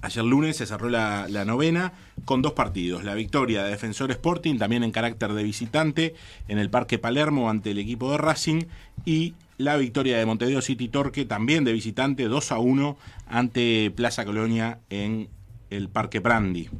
Ayer 0.00 0.24
lunes 0.24 0.56
se 0.56 0.66
cerró 0.66 0.88
la, 0.88 1.26
novena 1.44 1.92
con 2.24 2.40
dos 2.40 2.54
partidos. 2.54 3.04
La 3.04 3.14
victoria 3.14 3.62
de 3.62 3.70
Defensor 3.70 4.10
Sporting, 4.10 4.56
también 4.56 4.82
en 4.82 4.90
carácter 4.90 5.34
de 5.34 5.42
visitante, 5.42 6.14
en 6.48 6.58
el 6.58 6.70
Parque 6.70 6.98
Palermo 6.98 7.50
ante 7.50 7.72
el 7.72 7.78
equipo 7.78 8.10
de 8.10 8.18
Racing. 8.18 8.62
Y 9.04 9.34
la 9.58 9.76
victoria 9.76 10.16
de 10.16 10.24
Montevideo 10.24 10.62
City 10.62 10.88
Torque, 10.88 11.26
también 11.26 11.64
de 11.64 11.74
visitante, 11.74 12.24
2 12.24 12.52
a 12.52 12.58
1 12.58 12.96
ante 13.28 13.92
Plaza 13.94 14.24
Colonia 14.24 14.78
en 14.88 15.28
el 15.68 15.90
Parque 15.90 16.20
Brandi. 16.20 16.70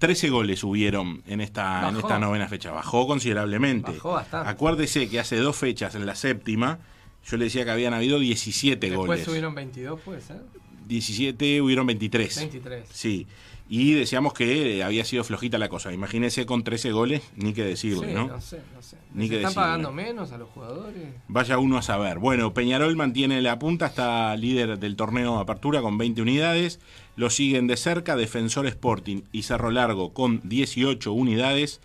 13 0.00 0.30
goles 0.30 0.64
hubieron 0.64 1.22
en 1.26 1.42
esta, 1.42 1.86
en 1.88 1.96
esta 1.96 2.18
novena 2.18 2.48
fecha. 2.48 2.72
Bajó 2.72 3.06
considerablemente. 3.06 3.92
Bajó 3.92 4.12
bastante. 4.12 4.48
Acuérdese 4.48 5.10
que 5.10 5.20
hace 5.20 5.36
dos 5.36 5.56
fechas, 5.56 5.94
en 5.94 6.06
la 6.06 6.14
séptima, 6.14 6.78
yo 7.26 7.36
le 7.36 7.44
decía 7.44 7.66
que 7.66 7.70
habían 7.70 7.92
habido 7.92 8.18
17 8.18 8.86
Después 8.88 9.06
goles. 9.06 9.24
subieron 9.26 9.54
22, 9.54 10.00
puede 10.00 10.22
ser. 10.22 10.40
17, 10.88 11.60
hubieron 11.60 11.86
23. 11.86 12.34
23. 12.34 12.84
Sí. 12.90 13.26
Y 13.72 13.92
decíamos 13.92 14.34
que 14.34 14.78
eh, 14.78 14.82
había 14.82 15.04
sido 15.04 15.22
flojita 15.22 15.56
la 15.56 15.68
cosa. 15.68 15.92
Imagínense 15.92 16.44
con 16.44 16.64
13 16.64 16.90
goles, 16.90 17.22
ni 17.36 17.52
que 17.52 17.62
decirle, 17.62 18.08
Sí, 18.08 18.14
¿no? 18.14 18.26
no 18.26 18.40
sé, 18.40 18.60
no 18.74 18.82
sé. 18.82 18.96
Ni 19.14 19.26
¿Se 19.26 19.30
que 19.30 19.36
están 19.36 19.50
decirle. 19.50 19.54
pagando 19.64 19.92
menos 19.92 20.32
a 20.32 20.38
los 20.38 20.48
jugadores? 20.48 21.08
Vaya 21.28 21.56
uno 21.58 21.78
a 21.78 21.82
saber. 21.82 22.18
Bueno, 22.18 22.52
Peñarol 22.52 22.96
mantiene 22.96 23.40
la 23.40 23.60
punta, 23.60 23.86
está 23.86 24.36
líder 24.36 24.80
del 24.80 24.96
torneo 24.96 25.38
Apertura 25.38 25.82
con 25.82 25.98
20 25.98 26.20
unidades. 26.20 26.80
Lo 27.14 27.30
siguen 27.30 27.68
de 27.68 27.76
cerca 27.76 28.16
Defensor 28.16 28.66
Sporting 28.66 29.22
y 29.30 29.42
Cerro 29.44 29.70
Largo 29.70 30.12
con 30.14 30.40
18 30.48 31.12
unidades. 31.12 31.80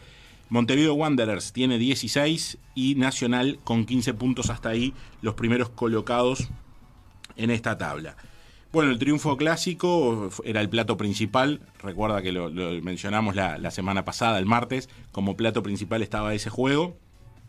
Montevideo 0.50 0.96
Wanderers 0.96 1.54
tiene 1.54 1.78
16 1.78 2.58
y 2.74 2.96
Nacional 2.96 3.60
con 3.64 3.86
15 3.86 4.16
puntos 4.16 4.50
hasta 4.50 4.70
ahí, 4.70 4.96
los 5.22 5.36
primeros 5.36 5.70
colocados 5.70 6.48
en 7.36 7.52
esta 7.52 7.78
tabla. 7.78 8.18
Bueno, 8.76 8.92
el 8.92 9.00
triunfo 9.00 9.38
clásico 9.38 10.30
era 10.44 10.60
el 10.60 10.68
plato 10.68 10.98
principal. 10.98 11.62
Recuerda 11.82 12.22
que 12.22 12.34
lo, 12.34 12.50
lo 12.50 12.72
mencionamos 12.82 13.34
la, 13.34 13.58
la 13.58 13.72
semana 13.72 14.04
pasada, 14.04 14.38
el 14.38 14.46
martes. 14.46 14.90
Como 15.14 15.38
plato 15.38 15.64
principal 15.64 16.02
estaba 16.02 16.34
ese 16.34 16.50
juego. 16.50 16.98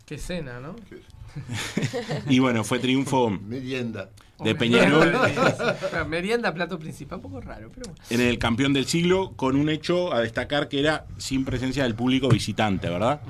Qué 0.07 0.17
cena, 0.17 0.59
¿no? 0.59 0.75
Y 2.29 2.39
bueno, 2.39 2.63
fue 2.63 2.79
triunfo 2.79 3.29
Merienda. 3.29 4.09
de 4.43 4.55
Peñarol 4.55 5.13
merienda, 6.09 6.51
plato 6.53 6.79
principal, 6.79 7.17
un 7.17 7.21
poco 7.23 7.41
raro, 7.41 7.69
pero 7.73 7.87
bueno. 7.91 8.01
en 8.09 8.21
el 8.21 8.39
campeón 8.39 8.73
del 8.73 8.85
siglo 8.85 9.33
con 9.35 9.55
un 9.55 9.69
hecho 9.69 10.13
a 10.13 10.21
destacar 10.21 10.67
que 10.67 10.79
era 10.79 11.05
sin 11.17 11.45
presencia 11.45 11.83
del 11.83 11.93
público 11.93 12.27
visitante, 12.29 12.89
¿verdad? 12.89 13.21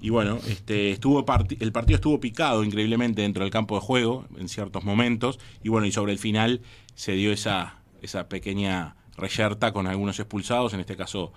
Y 0.00 0.10
bueno, 0.10 0.38
este 0.46 0.90
estuvo 0.90 1.24
parti- 1.24 1.56
el 1.60 1.72
partido 1.72 1.94
estuvo 1.96 2.20
picado 2.20 2.62
increíblemente 2.64 3.22
dentro 3.22 3.44
del 3.44 3.50
campo 3.50 3.76
de 3.76 3.80
juego 3.80 4.26
en 4.38 4.48
ciertos 4.48 4.84
momentos 4.84 5.38
y 5.62 5.70
bueno, 5.70 5.86
y 5.86 5.92
sobre 5.92 6.12
el 6.12 6.18
final 6.18 6.60
se 6.94 7.12
dio 7.12 7.32
esa 7.32 7.76
esa 8.02 8.28
pequeña 8.28 8.94
reyerta 9.16 9.72
con 9.72 9.86
algunos 9.86 10.18
expulsados, 10.20 10.74
en 10.74 10.80
este 10.80 10.96
caso 10.96 11.32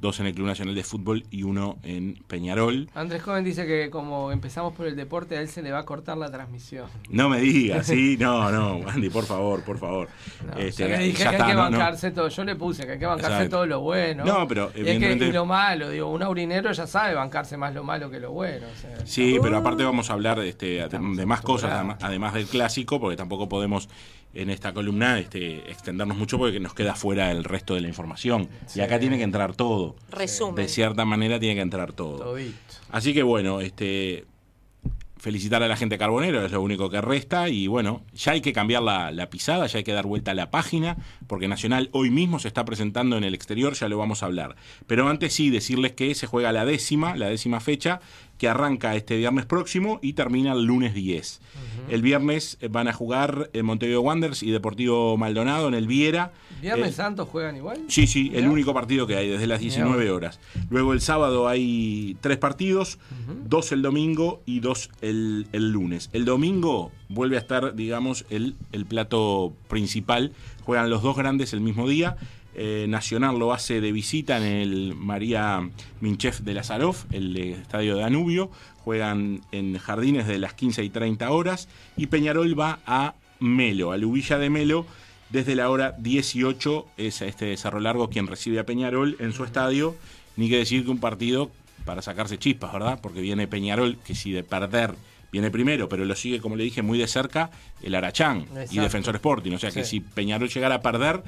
dos 0.00 0.20
en 0.20 0.26
el 0.26 0.34
Club 0.34 0.46
Nacional 0.46 0.74
de 0.74 0.84
Fútbol 0.84 1.24
y 1.30 1.42
uno 1.42 1.78
en 1.82 2.22
Peñarol. 2.26 2.88
Andrés 2.94 3.22
Joven 3.22 3.44
dice 3.44 3.66
que 3.66 3.88
como 3.90 4.30
empezamos 4.30 4.74
por 4.74 4.86
el 4.86 4.94
deporte, 4.96 5.36
a 5.36 5.40
él 5.40 5.48
se 5.48 5.62
le 5.62 5.72
va 5.72 5.78
a 5.80 5.84
cortar 5.84 6.18
la 6.18 6.30
transmisión. 6.30 6.86
No 7.10 7.28
me 7.28 7.40
digas, 7.40 7.86
sí, 7.86 8.16
no, 8.20 8.50
no, 8.50 8.88
Andy, 8.88 9.08
por 9.10 9.24
favor, 9.24 9.62
por 9.64 9.78
favor. 9.78 10.08
No, 10.46 10.58
Este, 10.60 10.82
yo 10.82 10.88
le 10.88 10.98
dije 10.98 11.24
ya 11.24 11.30
que 11.30 11.36
está, 11.36 11.46
hay 11.46 11.50
que 11.52 11.56
no, 11.56 11.70
no. 11.70 11.78
bancarse 11.78 12.10
todo. 12.10 12.28
Yo 12.28 12.44
le 12.44 12.56
puse 12.56 12.84
que 12.84 12.92
hay 12.92 12.98
que 12.98 13.06
bancarse 13.06 13.48
todo 13.48 13.66
lo 13.66 13.80
bueno. 13.80 14.24
No, 14.24 14.46
pero 14.46 14.70
Y, 14.74 14.80
es 14.88 14.98
que- 14.98 15.12
y 15.28 15.32
lo 15.32 15.46
malo, 15.46 15.88
digo, 15.90 16.10
un 16.10 16.22
aurinero 16.22 16.70
ya 16.72 16.86
sabe 16.86 17.14
bancarse 17.14 17.56
más 17.56 17.72
lo 17.74 17.82
malo 17.82 18.10
que 18.10 18.20
lo 18.20 18.32
bueno. 18.32 18.66
o 18.70 18.80
sea, 18.80 19.06
Sí, 19.06 19.38
pero 19.40 19.56
aparte 19.56 19.82
vamos 19.84 20.10
a 20.10 20.12
hablar 20.12 20.38
este, 20.40 20.66
de, 20.66 20.80
Estamos 20.84 21.16
de 21.16 21.26
más 21.26 21.40
cosas, 21.40 21.96
además 22.02 22.34
del 22.34 22.46
clásico, 22.46 23.00
porque 23.00 23.16
tampoco 23.16 23.48
podemos 23.48 23.88
en 24.36 24.50
esta 24.50 24.72
columna 24.72 25.18
este, 25.18 25.70
extendernos 25.70 26.16
mucho 26.16 26.38
porque 26.38 26.60
nos 26.60 26.74
queda 26.74 26.94
fuera 26.94 27.30
el 27.30 27.44
resto 27.44 27.74
de 27.74 27.80
la 27.80 27.88
información. 27.88 28.48
Y 28.74 28.80
acá 28.80 28.98
tiene 28.98 29.16
que 29.16 29.24
entrar 29.24 29.54
todo. 29.54 29.96
Resumen. 30.10 30.56
De 30.56 30.68
cierta 30.68 31.04
manera 31.04 31.38
tiene 31.40 31.54
que 31.54 31.62
entrar 31.62 31.92
todo. 31.92 32.18
todito. 32.18 32.56
Así 32.90 33.14
que 33.14 33.22
bueno, 33.22 33.60
este 33.60 34.26
felicitar 35.26 35.60
a 35.62 35.66
la 35.66 35.76
gente 35.76 35.98
carbonero 35.98 36.44
es 36.44 36.52
lo 36.52 36.62
único 36.62 36.88
que 36.88 37.00
resta 37.00 37.48
y 37.48 37.66
bueno, 37.66 38.04
ya 38.14 38.32
hay 38.32 38.40
que 38.40 38.52
cambiar 38.52 38.82
la, 38.82 39.10
la 39.10 39.28
pisada, 39.28 39.66
ya 39.66 39.78
hay 39.78 39.84
que 39.84 39.92
dar 39.92 40.06
vuelta 40.06 40.30
a 40.30 40.34
la 40.34 40.52
página, 40.52 40.98
porque 41.26 41.48
Nacional 41.48 41.88
hoy 41.92 42.10
mismo 42.10 42.38
se 42.38 42.46
está 42.46 42.64
presentando 42.64 43.16
en 43.16 43.24
el 43.24 43.34
exterior, 43.34 43.74
ya 43.74 43.88
lo 43.88 43.98
vamos 43.98 44.22
a 44.22 44.26
hablar. 44.26 44.54
Pero 44.86 45.08
antes 45.08 45.32
sí 45.32 45.50
decirles 45.50 45.92
que 45.92 46.14
se 46.14 46.28
juega 46.28 46.52
la 46.52 46.64
décima, 46.64 47.16
la 47.16 47.28
décima 47.28 47.58
fecha, 47.58 48.00
que 48.38 48.48
arranca 48.48 48.94
este 48.96 49.16
viernes 49.16 49.46
próximo 49.46 49.98
y 50.02 50.12
termina 50.12 50.52
el 50.52 50.64
lunes 50.64 50.94
10. 50.94 51.40
El 51.88 52.02
viernes 52.02 52.58
eh, 52.60 52.68
van 52.68 52.88
a 52.88 52.92
jugar 52.92 53.50
eh, 53.52 53.62
Montevideo 53.62 54.00
Wanderers 54.00 54.42
y 54.42 54.50
Deportivo 54.50 55.16
Maldonado 55.16 55.68
en 55.68 55.74
el 55.74 55.86
Viera. 55.86 56.32
¿Viernes 56.60 56.90
Eh, 56.90 56.92
Santos 56.92 57.28
juegan 57.28 57.56
igual? 57.56 57.80
Sí, 57.88 58.06
sí, 58.06 58.32
el 58.34 58.48
único 58.48 58.74
partido 58.74 59.06
que 59.06 59.16
hay 59.16 59.28
desde 59.28 59.46
las 59.46 59.60
19 59.60 60.10
horas. 60.10 60.40
Luego 60.68 60.92
el 60.92 61.00
sábado 61.00 61.48
hay 61.48 62.16
tres 62.20 62.38
partidos, 62.38 62.98
dos 63.44 63.72
el 63.72 63.82
domingo 63.82 64.42
y 64.46 64.60
dos 64.60 64.90
el, 65.00 65.46
el 65.52 65.70
lunes. 65.70 66.10
El 66.12 66.24
domingo 66.24 66.90
vuelve 67.08 67.36
a 67.36 67.40
estar, 67.40 67.74
digamos, 67.74 68.26
el, 68.30 68.54
el 68.72 68.84
plato 68.86 69.52
principal. 69.68 70.32
Juegan 70.64 70.90
los 70.90 71.02
dos 71.02 71.16
grandes 71.16 71.52
el 71.52 71.60
mismo 71.60 71.88
día. 71.88 72.16
Eh, 72.58 72.86
Nacional 72.88 73.38
lo 73.38 73.52
hace 73.52 73.82
de 73.82 73.92
visita 73.92 74.38
en 74.38 74.44
el 74.44 74.94
María 74.94 75.68
Minchef 76.00 76.40
de 76.40 76.54
Lazarov, 76.54 76.96
el 77.12 77.36
estadio 77.36 77.96
de 77.96 78.00
Danubio. 78.00 78.50
Juegan 78.78 79.42
en 79.52 79.76
Jardines 79.76 80.26
de 80.26 80.38
las 80.38 80.54
15 80.54 80.82
y 80.82 80.88
30 80.88 81.30
horas. 81.30 81.68
Y 81.98 82.06
Peñarol 82.06 82.58
va 82.58 82.78
a 82.86 83.14
Melo, 83.40 83.92
a 83.92 83.98
Lubilla 83.98 84.38
de 84.38 84.48
Melo, 84.48 84.86
desde 85.28 85.54
la 85.54 85.68
hora 85.68 85.94
18 85.98 86.86
es 86.96 87.20
este 87.20 87.54
Cerro 87.58 87.80
Largo 87.80 88.08
quien 88.08 88.26
recibe 88.26 88.58
a 88.58 88.64
Peñarol 88.64 89.16
en 89.18 89.34
su 89.34 89.44
estadio. 89.44 89.94
Ni 90.36 90.48
que 90.48 90.56
decir 90.56 90.82
que 90.84 90.90
un 90.90 90.98
partido 90.98 91.50
para 91.84 92.00
sacarse 92.00 92.38
chispas, 92.38 92.72
¿verdad? 92.72 93.00
Porque 93.02 93.20
viene 93.20 93.46
Peñarol, 93.46 93.98
que 93.98 94.14
si 94.14 94.32
de 94.32 94.42
perder 94.42 94.94
viene 95.30 95.50
primero, 95.50 95.88
pero 95.90 96.06
lo 96.06 96.14
sigue, 96.14 96.40
como 96.40 96.56
le 96.56 96.64
dije, 96.64 96.80
muy 96.80 96.96
de 96.96 97.06
cerca 97.06 97.50
el 97.82 97.94
Arachán 97.94 98.46
y. 98.70 98.78
Defensor 98.78 99.16
Sporting. 99.16 99.52
O 99.52 99.58
sea 99.58 99.70
que 99.70 99.84
si 99.84 100.00
Peñarol 100.00 100.48
llegara 100.48 100.76
a 100.76 100.82
perder, 100.82 101.22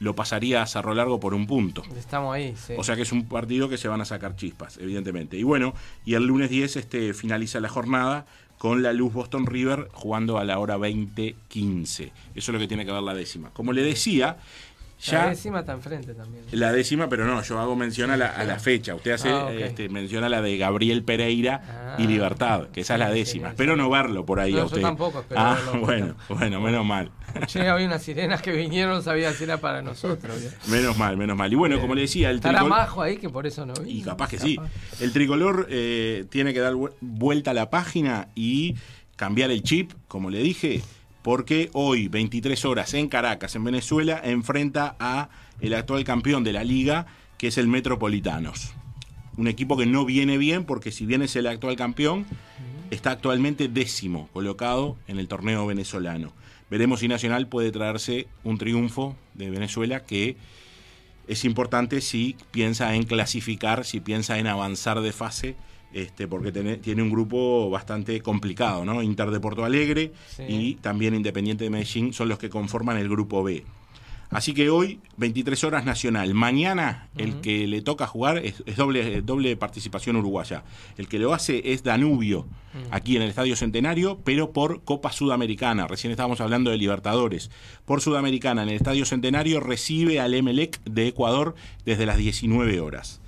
lo 0.00 0.16
pasaría 0.16 0.62
a 0.62 0.66
Cerro 0.66 0.94
Largo 0.94 1.20
por 1.20 1.34
un 1.34 1.46
punto. 1.46 1.82
Estamos 1.96 2.34
ahí, 2.34 2.56
sí. 2.56 2.74
O 2.76 2.82
sea 2.82 2.96
que 2.96 3.02
es 3.02 3.12
un 3.12 3.28
partido 3.28 3.68
que 3.68 3.76
se 3.76 3.86
van 3.86 4.00
a 4.00 4.04
sacar 4.04 4.34
chispas, 4.34 4.78
evidentemente. 4.78 5.36
Y 5.36 5.44
bueno, 5.44 5.74
y 6.04 6.14
el 6.14 6.24
lunes 6.24 6.50
10 6.50 6.76
este, 6.76 7.14
finaliza 7.14 7.60
la 7.60 7.68
jornada 7.68 8.26
con 8.58 8.82
la 8.82 8.92
Luz 8.92 9.12
Boston 9.12 9.46
River 9.46 9.88
jugando 9.92 10.38
a 10.38 10.44
la 10.44 10.58
hora 10.58 10.76
20.15. 10.76 11.82
Eso 11.94 12.12
es 12.34 12.48
lo 12.48 12.58
que 12.58 12.68
tiene 12.68 12.84
que 12.84 12.92
ver 12.92 13.02
la 13.02 13.14
décima. 13.14 13.50
Como 13.50 13.72
le 13.72 13.82
decía, 13.82 14.38
la 15.12 15.28
décima 15.30 15.60
está 15.60 15.72
enfrente 15.72 16.14
también. 16.14 16.44
la 16.52 16.72
décima, 16.72 17.08
pero 17.08 17.24
no, 17.24 17.42
yo 17.42 17.58
hago 17.58 17.74
mención 17.76 18.10
a 18.10 18.16
la, 18.16 18.26
a 18.28 18.44
la 18.44 18.58
fecha. 18.58 18.94
Usted 18.94 19.12
hace 19.12 19.30
Ah, 19.30 19.46
ok. 19.46 19.52
este, 19.52 19.88
mención 19.88 20.24
a 20.24 20.28
la 20.28 20.42
de 20.42 20.56
Gabriel 20.58 21.02
Pereira 21.04 21.96
y 21.98 22.04
Ah, 22.04 22.06
Libertad, 22.06 22.68
que 22.68 22.82
esa 22.82 22.94
es 22.94 23.00
la 23.00 23.10
décima. 23.10 23.48
sí, 23.48 23.50
Espero 23.52 23.74
sí. 23.74 23.78
no 23.78 23.88
verlo 23.90 24.26
por 24.26 24.40
ahí 24.40 24.52
No, 24.52 24.58
a 24.58 24.60
yo 24.62 24.66
usted. 24.66 24.80
tampoco 24.82 25.20
espero 25.20 25.40
ah, 25.40 25.54
verlo. 25.64 25.80
bueno, 25.86 26.14
bueno, 26.28 26.60
menos 26.60 26.84
mal. 26.84 27.10
Che, 27.46 27.68
había 27.68 27.86
unas 27.86 28.02
sirenas 28.02 28.42
que 28.42 28.52
vinieron, 28.52 28.94
no 28.96 29.02
sabía 29.02 29.32
si 29.32 29.44
era 29.44 29.58
para 29.58 29.82
nosotros. 29.82 30.36
Menos 30.68 30.98
mal, 30.98 31.16
menos 31.16 31.36
mal. 31.36 31.52
Y 31.52 31.56
bueno, 31.56 31.80
como 31.80 31.94
le 31.94 32.02
decía, 32.02 32.28
el 32.30 32.36
Estará 32.36 32.60
tricol- 32.60 32.68
Majo 32.68 33.02
ahí 33.02 33.16
que 33.18 33.28
por 33.30 33.46
eso 33.46 33.64
no 33.64 33.74
vi. 33.74 34.00
Y 34.00 34.02
capaz 34.02 34.28
que 34.28 34.38
sí. 34.38 34.58
El 35.00 35.12
tricolor 35.12 35.66
eh, 35.70 36.24
tiene 36.28 36.52
que 36.52 36.60
dar 36.60 36.74
vu- 36.74 36.92
vuelta 37.00 37.52
a 37.52 37.54
la 37.54 37.70
página 37.70 38.28
y 38.34 38.74
cambiar 39.16 39.50
el 39.50 39.62
chip, 39.62 39.92
como 40.08 40.28
le 40.30 40.40
dije, 40.42 40.82
porque 41.22 41.70
hoy, 41.72 42.08
23 42.08 42.64
horas 42.64 42.94
en 42.94 43.08
Caracas, 43.08 43.54
en 43.54 43.64
Venezuela, 43.64 44.20
enfrenta 44.24 44.96
a 44.98 45.28
el 45.60 45.74
actual 45.74 46.04
campeón 46.04 46.44
de 46.44 46.52
la 46.52 46.64
liga, 46.64 47.06
que 47.38 47.48
es 47.48 47.58
el 47.58 47.68
Metropolitanos. 47.68 48.72
Un 49.36 49.48
equipo 49.48 49.76
que 49.76 49.86
no 49.86 50.04
viene 50.04 50.38
bien, 50.38 50.64
porque 50.64 50.92
si 50.92 51.06
bien 51.06 51.22
es 51.22 51.36
el 51.36 51.46
actual 51.46 51.76
campeón, 51.76 52.26
está 52.90 53.12
actualmente 53.12 53.68
décimo 53.68 54.28
colocado 54.32 54.96
en 55.06 55.18
el 55.18 55.28
torneo 55.28 55.66
venezolano. 55.66 56.32
Veremos 56.70 57.00
si 57.00 57.08
Nacional 57.08 57.48
puede 57.48 57.72
traerse 57.72 58.28
un 58.44 58.58
triunfo 58.58 59.16
de 59.34 59.50
Venezuela 59.50 60.04
que 60.04 60.36
es 61.26 61.44
importante 61.44 62.00
si 62.00 62.36
piensa 62.50 62.94
en 62.94 63.04
clasificar, 63.04 63.84
si 63.84 64.00
piensa 64.00 64.38
en 64.38 64.46
avanzar 64.46 65.00
de 65.00 65.12
fase, 65.12 65.56
este, 65.92 66.28
porque 66.28 66.52
tiene, 66.52 66.76
tiene 66.76 67.02
un 67.02 67.10
grupo 67.10 67.68
bastante 67.70 68.20
complicado, 68.20 68.84
¿no? 68.84 69.02
Inter 69.02 69.30
de 69.30 69.40
Porto 69.40 69.64
Alegre 69.64 70.12
Sí. 70.28 70.44
y 70.48 70.74
también 70.76 71.14
Independiente 71.14 71.64
de 71.64 71.70
Medellín 71.70 72.12
son 72.12 72.28
los 72.28 72.38
que 72.38 72.48
conforman 72.48 72.96
el 72.96 73.08
grupo 73.08 73.42
B. 73.42 73.64
Así 74.30 74.54
que 74.54 74.70
hoy, 74.70 75.00
23 75.16 75.64
horas 75.64 75.84
nacional. 75.84 76.34
Mañana, 76.34 77.08
el 77.16 77.40
que 77.40 77.66
le 77.66 77.82
toca 77.82 78.06
jugar 78.06 78.38
es, 78.38 78.62
es 78.64 78.76
doble, 78.76 79.22
doble 79.22 79.56
participación 79.56 80.14
uruguaya. 80.14 80.62
El 80.96 81.08
que 81.08 81.18
lo 81.18 81.34
hace 81.34 81.72
es 81.72 81.82
Danubio, 81.82 82.46
aquí 82.92 83.16
en 83.16 83.22
el 83.22 83.28
Estadio 83.30 83.56
Centenario, 83.56 84.20
pero 84.22 84.52
por 84.52 84.84
Copa 84.84 85.10
Sudamericana. 85.10 85.88
Recién 85.88 86.12
estábamos 86.12 86.40
hablando 86.40 86.70
de 86.70 86.76
Libertadores. 86.76 87.50
Por 87.84 88.02
Sudamericana, 88.02 88.62
en 88.62 88.68
el 88.68 88.76
Estadio 88.76 89.04
Centenario, 89.04 89.58
recibe 89.58 90.20
al 90.20 90.32
Emelec 90.32 90.80
de 90.84 91.08
Ecuador 91.08 91.56
desde 91.84 92.06
las 92.06 92.16
19 92.16 92.78
horas. 92.78 93.20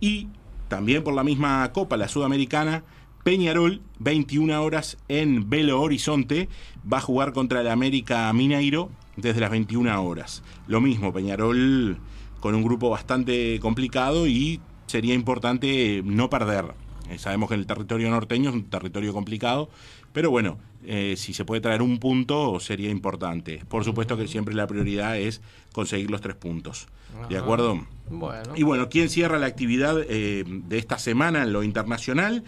Y 0.00 0.28
también 0.74 1.04
por 1.04 1.14
la 1.14 1.22
misma 1.22 1.70
Copa, 1.72 1.96
la 1.96 2.08
Sudamericana, 2.08 2.82
Peñarol, 3.22 3.80
21 4.00 4.60
horas 4.60 4.98
en 5.06 5.48
Belo 5.48 5.80
Horizonte, 5.80 6.48
va 6.92 6.98
a 6.98 7.00
jugar 7.00 7.32
contra 7.32 7.60
el 7.60 7.68
América 7.68 8.32
Mineiro 8.32 8.90
desde 9.16 9.40
las 9.40 9.52
21 9.52 10.02
horas. 10.02 10.42
Lo 10.66 10.80
mismo, 10.80 11.12
Peñarol 11.12 11.98
con 12.40 12.56
un 12.56 12.64
grupo 12.64 12.90
bastante 12.90 13.60
complicado 13.60 14.26
y 14.26 14.60
sería 14.86 15.14
importante 15.14 16.02
no 16.04 16.28
perder. 16.28 16.74
Eh, 17.08 17.18
sabemos 17.18 17.50
que 17.50 17.54
el 17.54 17.66
territorio 17.66 18.10
norteño 18.10 18.50
es 18.50 18.56
un 18.56 18.64
territorio 18.64 19.12
complicado, 19.12 19.70
pero 20.12 20.32
bueno, 20.32 20.58
eh, 20.86 21.14
si 21.16 21.34
se 21.34 21.44
puede 21.44 21.60
traer 21.60 21.82
un 21.82 21.98
punto 21.98 22.58
sería 22.60 22.90
importante. 22.90 23.62
Por 23.68 23.84
supuesto 23.84 24.16
que 24.16 24.28
siempre 24.28 24.54
la 24.54 24.66
prioridad 24.66 25.18
es 25.18 25.40
conseguir 25.72 26.10
los 26.10 26.20
tres 26.20 26.36
puntos. 26.36 26.88
¿De 27.28 27.38
acuerdo? 27.38 27.86
Bueno. 28.10 28.54
Y 28.56 28.64
bueno, 28.64 28.88
¿quién 28.88 29.08
cierra 29.08 29.38
la 29.38 29.46
actividad 29.46 29.96
eh, 30.08 30.44
de 30.46 30.78
esta 30.78 30.98
semana 30.98 31.42
en 31.44 31.52
lo 31.52 31.62
internacional? 31.62 32.42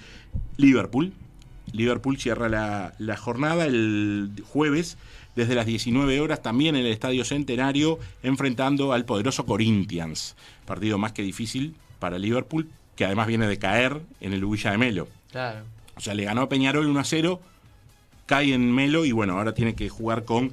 Liverpool. 0.56 1.12
Liverpool 1.72 2.18
cierra 2.18 2.48
la, 2.48 2.94
la 2.98 3.16
jornada 3.16 3.66
el 3.66 4.30
jueves 4.44 4.98
desde 5.36 5.54
las 5.54 5.66
19 5.66 6.20
horas 6.20 6.42
también 6.42 6.74
en 6.74 6.86
el 6.86 6.92
Estadio 6.92 7.24
Centenario 7.24 7.98
enfrentando 8.22 8.92
al 8.92 9.04
poderoso 9.04 9.46
Corinthians. 9.46 10.34
Partido 10.64 10.98
más 10.98 11.12
que 11.12 11.22
difícil 11.22 11.76
para 11.98 12.18
Liverpool, 12.18 12.68
que 12.96 13.04
además 13.04 13.26
viene 13.26 13.46
de 13.46 13.58
caer 13.58 14.00
en 14.20 14.32
el 14.32 14.44
Villa 14.44 14.72
de 14.72 14.78
Melo. 14.78 15.08
Claro. 15.30 15.64
O 15.96 16.00
sea, 16.00 16.14
le 16.14 16.24
ganó 16.24 16.42
a 16.42 16.48
Peñarol 16.48 16.86
1 16.86 17.00
a 17.00 17.04
0, 17.04 17.40
cae 18.26 18.52
en 18.52 18.72
Melo 18.72 19.04
y 19.04 19.12
bueno, 19.12 19.38
ahora 19.38 19.54
tiene 19.54 19.74
que 19.74 19.88
jugar 19.88 20.24
con 20.24 20.52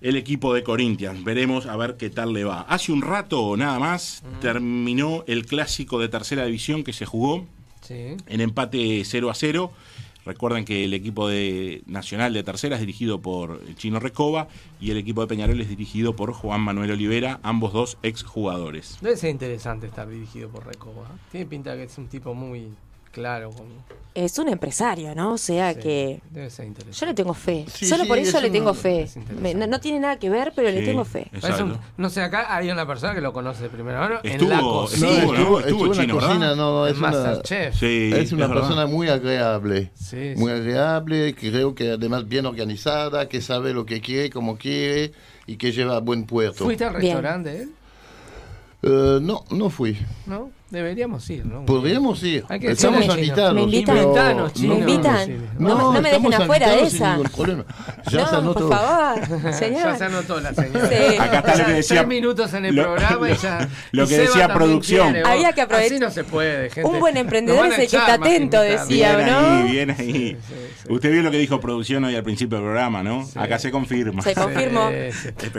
el 0.00 0.16
equipo 0.16 0.52
de 0.52 0.62
Corinthians. 0.64 1.22
Veremos 1.22 1.66
a 1.66 1.76
ver 1.76 1.96
qué 1.96 2.10
tal 2.10 2.32
le 2.32 2.44
va. 2.44 2.62
Hace 2.62 2.90
un 2.92 3.02
rato 3.02 3.56
nada 3.56 3.78
más 3.78 4.22
terminó 4.40 5.22
el 5.28 5.46
clásico 5.46 6.00
de 6.00 6.08
tercera 6.08 6.44
división 6.44 6.82
que 6.84 6.92
se 6.92 7.06
jugó 7.06 7.46
Sí. 7.82 8.16
en 8.26 8.40
empate 8.40 9.02
0 9.04 9.30
a 9.30 9.34
0. 9.34 9.72
Recuerden 10.24 10.64
que 10.64 10.84
el 10.84 10.94
equipo 10.94 11.26
de 11.28 11.82
Nacional 11.86 12.32
de 12.32 12.44
Tercera 12.44 12.76
es 12.76 12.80
dirigido 12.80 13.20
por 13.20 13.60
el 13.66 13.74
Chino 13.74 13.98
Recoba 13.98 14.46
y 14.80 14.92
el 14.92 14.96
equipo 14.96 15.20
de 15.20 15.26
Peñarol 15.26 15.60
es 15.60 15.68
dirigido 15.68 16.14
por 16.14 16.32
Juan 16.32 16.60
Manuel 16.60 16.92
Olivera, 16.92 17.40
ambos 17.42 17.72
dos 17.72 17.98
exjugadores. 18.04 18.98
Debe 19.00 19.16
ser 19.16 19.30
interesante 19.30 19.88
estar 19.88 20.08
dirigido 20.08 20.48
por 20.48 20.64
Recoba. 20.64 21.02
¿eh? 21.08 21.18
Tiene 21.32 21.46
pinta 21.46 21.74
que 21.74 21.82
es 21.84 21.98
un 21.98 22.06
tipo 22.06 22.34
muy 22.34 22.68
claro. 23.12 23.50
Como... 23.50 23.68
Es 24.14 24.38
un 24.38 24.46
empresario, 24.50 25.14
¿no? 25.14 25.32
O 25.32 25.38
sea 25.38 25.72
Sí, 25.72 25.80
que 25.80 26.20
Debe 26.32 26.50
ser 26.50 26.66
interesante. 26.66 26.98
yo 27.00 27.06
le 27.06 27.14
tengo 27.14 27.32
fe. 27.32 27.64
Sí, 27.72 27.86
Solo 27.86 28.02
sí, 28.02 28.08
por 28.10 28.18
eso 28.18 28.36
es 28.36 28.42
le 28.42 28.48
un- 28.48 28.52
tengo 28.52 28.74
fe. 28.74 29.02
es. 29.04 29.16
Me- 29.40 29.54
no, 29.54 29.66
no 29.66 29.80
tiene 29.80 30.00
nada 30.00 30.18
que 30.18 30.28
ver, 30.28 30.52
pero 30.54 30.68
le 30.70 30.82
tengo 30.82 31.02
fe. 31.06 31.30
Es 31.32 31.60
un- 31.60 31.78
no 31.96 32.10
sé, 32.10 32.20
acá 32.20 32.54
hay 32.54 32.70
una 32.70 32.86
persona 32.86 33.14
que 33.14 33.22
lo 33.22 33.32
conoce 33.32 33.62
de 33.62 33.68
primera 33.70 34.00
mano 34.00 34.16
en 34.22 34.32
Estuvo- 34.32 34.50
la 34.50 34.56
No, 34.60 34.62
cocina. 34.70 35.08
Estuvo, 35.08 35.32
¿no? 35.32 35.38
estuvo, 35.38 35.60
Estuvo 35.60 35.60
estuvo 35.60 35.86
en 35.86 35.92
chino, 36.00 36.14
la 36.20 36.20
cocina, 36.26 36.48
¿verdad? 36.50 36.56
no, 36.56 36.86
en 36.86 36.92
es 36.92 36.98
una, 36.98 37.10
Masterchef. 37.10 37.74
Sí, 37.80 38.10
es 38.14 38.32
una 38.32 38.46
verdad. 38.48 38.60
persona 38.62 38.86
muy 38.86 39.08
agradable. 39.08 39.90
Sí, 39.94 40.34
muy 40.36 40.50
sí. 40.52 40.58
agradable, 40.58 41.34
creo 41.34 41.74
que 41.74 41.92
además 41.92 42.28
bien 42.28 42.44
organizada, 42.44 43.30
que 43.30 43.40
sabe 43.40 43.72
lo 43.72 43.86
que 43.86 44.02
quiere, 44.02 44.28
cómo 44.28 44.58
quiere 44.58 45.12
y 45.46 45.56
que 45.56 45.72
lleva 45.72 45.96
a 45.96 46.00
buen 46.00 46.26
puerto. 46.26 46.64
¿Fuiste 46.64 46.84
al 46.84 46.92
restaurante 46.94 47.48
de 47.50 47.62
él? 47.62 47.70
Eh, 48.82 49.18
no, 49.22 49.44
no 49.50 49.70
fui. 49.70 49.96
¿No? 50.26 50.50
Deberíamos 50.72 51.28
ir, 51.28 51.44
¿no? 51.44 51.66
Podríamos 51.66 52.22
ir. 52.22 52.46
Hay 52.48 52.58
que 52.58 52.70
Estamos 52.70 53.04
invitados. 53.04 53.54
¿Me 53.54 53.60
invitan? 53.64 53.94
pero- 53.94 54.08
Invitanos, 54.08 54.52
chino. 54.54 54.74
¿Me 54.74 54.80
invitan? 54.80 55.48
No, 55.58 55.92
no 55.92 56.00
me 56.00 56.10
dejen 56.10 56.32
afuera 56.34 56.70
de 56.70 56.82
esa. 56.84 57.18
Ya 58.10 58.26
se 58.26 58.32
no, 58.32 58.38
anotó. 58.38 58.68
por 58.68 58.78
favor, 58.78 59.20
Ya 59.44 59.52
se 59.52 59.58
señor. 59.66 60.02
anotó 60.02 60.40
la 60.40 60.54
señora. 60.54 60.88
Sí. 60.88 61.16
Acá 61.18 61.38
está 61.40 61.56
lo 61.56 61.64
que 61.66 61.72
decía. 61.72 61.96
Tres 61.98 62.08
minutos 62.08 62.54
en 62.54 62.64
el 62.64 62.74
lo- 62.74 62.82
programa 62.84 63.30
y 63.30 63.36
ya. 63.42 63.68
Lo 63.92 64.06
que 64.06 64.16
decía 64.18 64.48
producción. 64.54 65.12
quiere. 65.12 65.28
Había 65.28 65.52
que 65.52 65.60
aprovechar- 65.60 65.92
Así 65.92 65.98
no 66.00 66.10
se 66.10 66.24
puede, 66.24 66.70
gente. 66.70 66.88
Un 66.88 66.98
buen 67.00 67.18
emprendedor 67.18 67.66
es 67.66 67.78
el 67.78 67.88
que 67.90 67.96
está 67.98 68.14
atento, 68.14 68.60
decía. 68.62 69.16
Bien 69.16 69.28
¿o 69.28 69.36
ahí, 69.38 69.62
no? 69.62 69.70
bien 69.70 69.90
ahí. 69.90 70.36
Usted 70.88 71.12
vio 71.12 71.22
lo 71.22 71.30
que 71.30 71.38
dijo 71.38 71.60
producción 71.60 72.02
hoy 72.04 72.16
al 72.16 72.22
principio 72.22 72.56
del 72.56 72.64
programa, 72.64 73.02
¿no? 73.02 73.28
Acá 73.36 73.58
se 73.58 73.70
confirma. 73.70 74.22
Se 74.22 74.34
confirmó. 74.34 74.88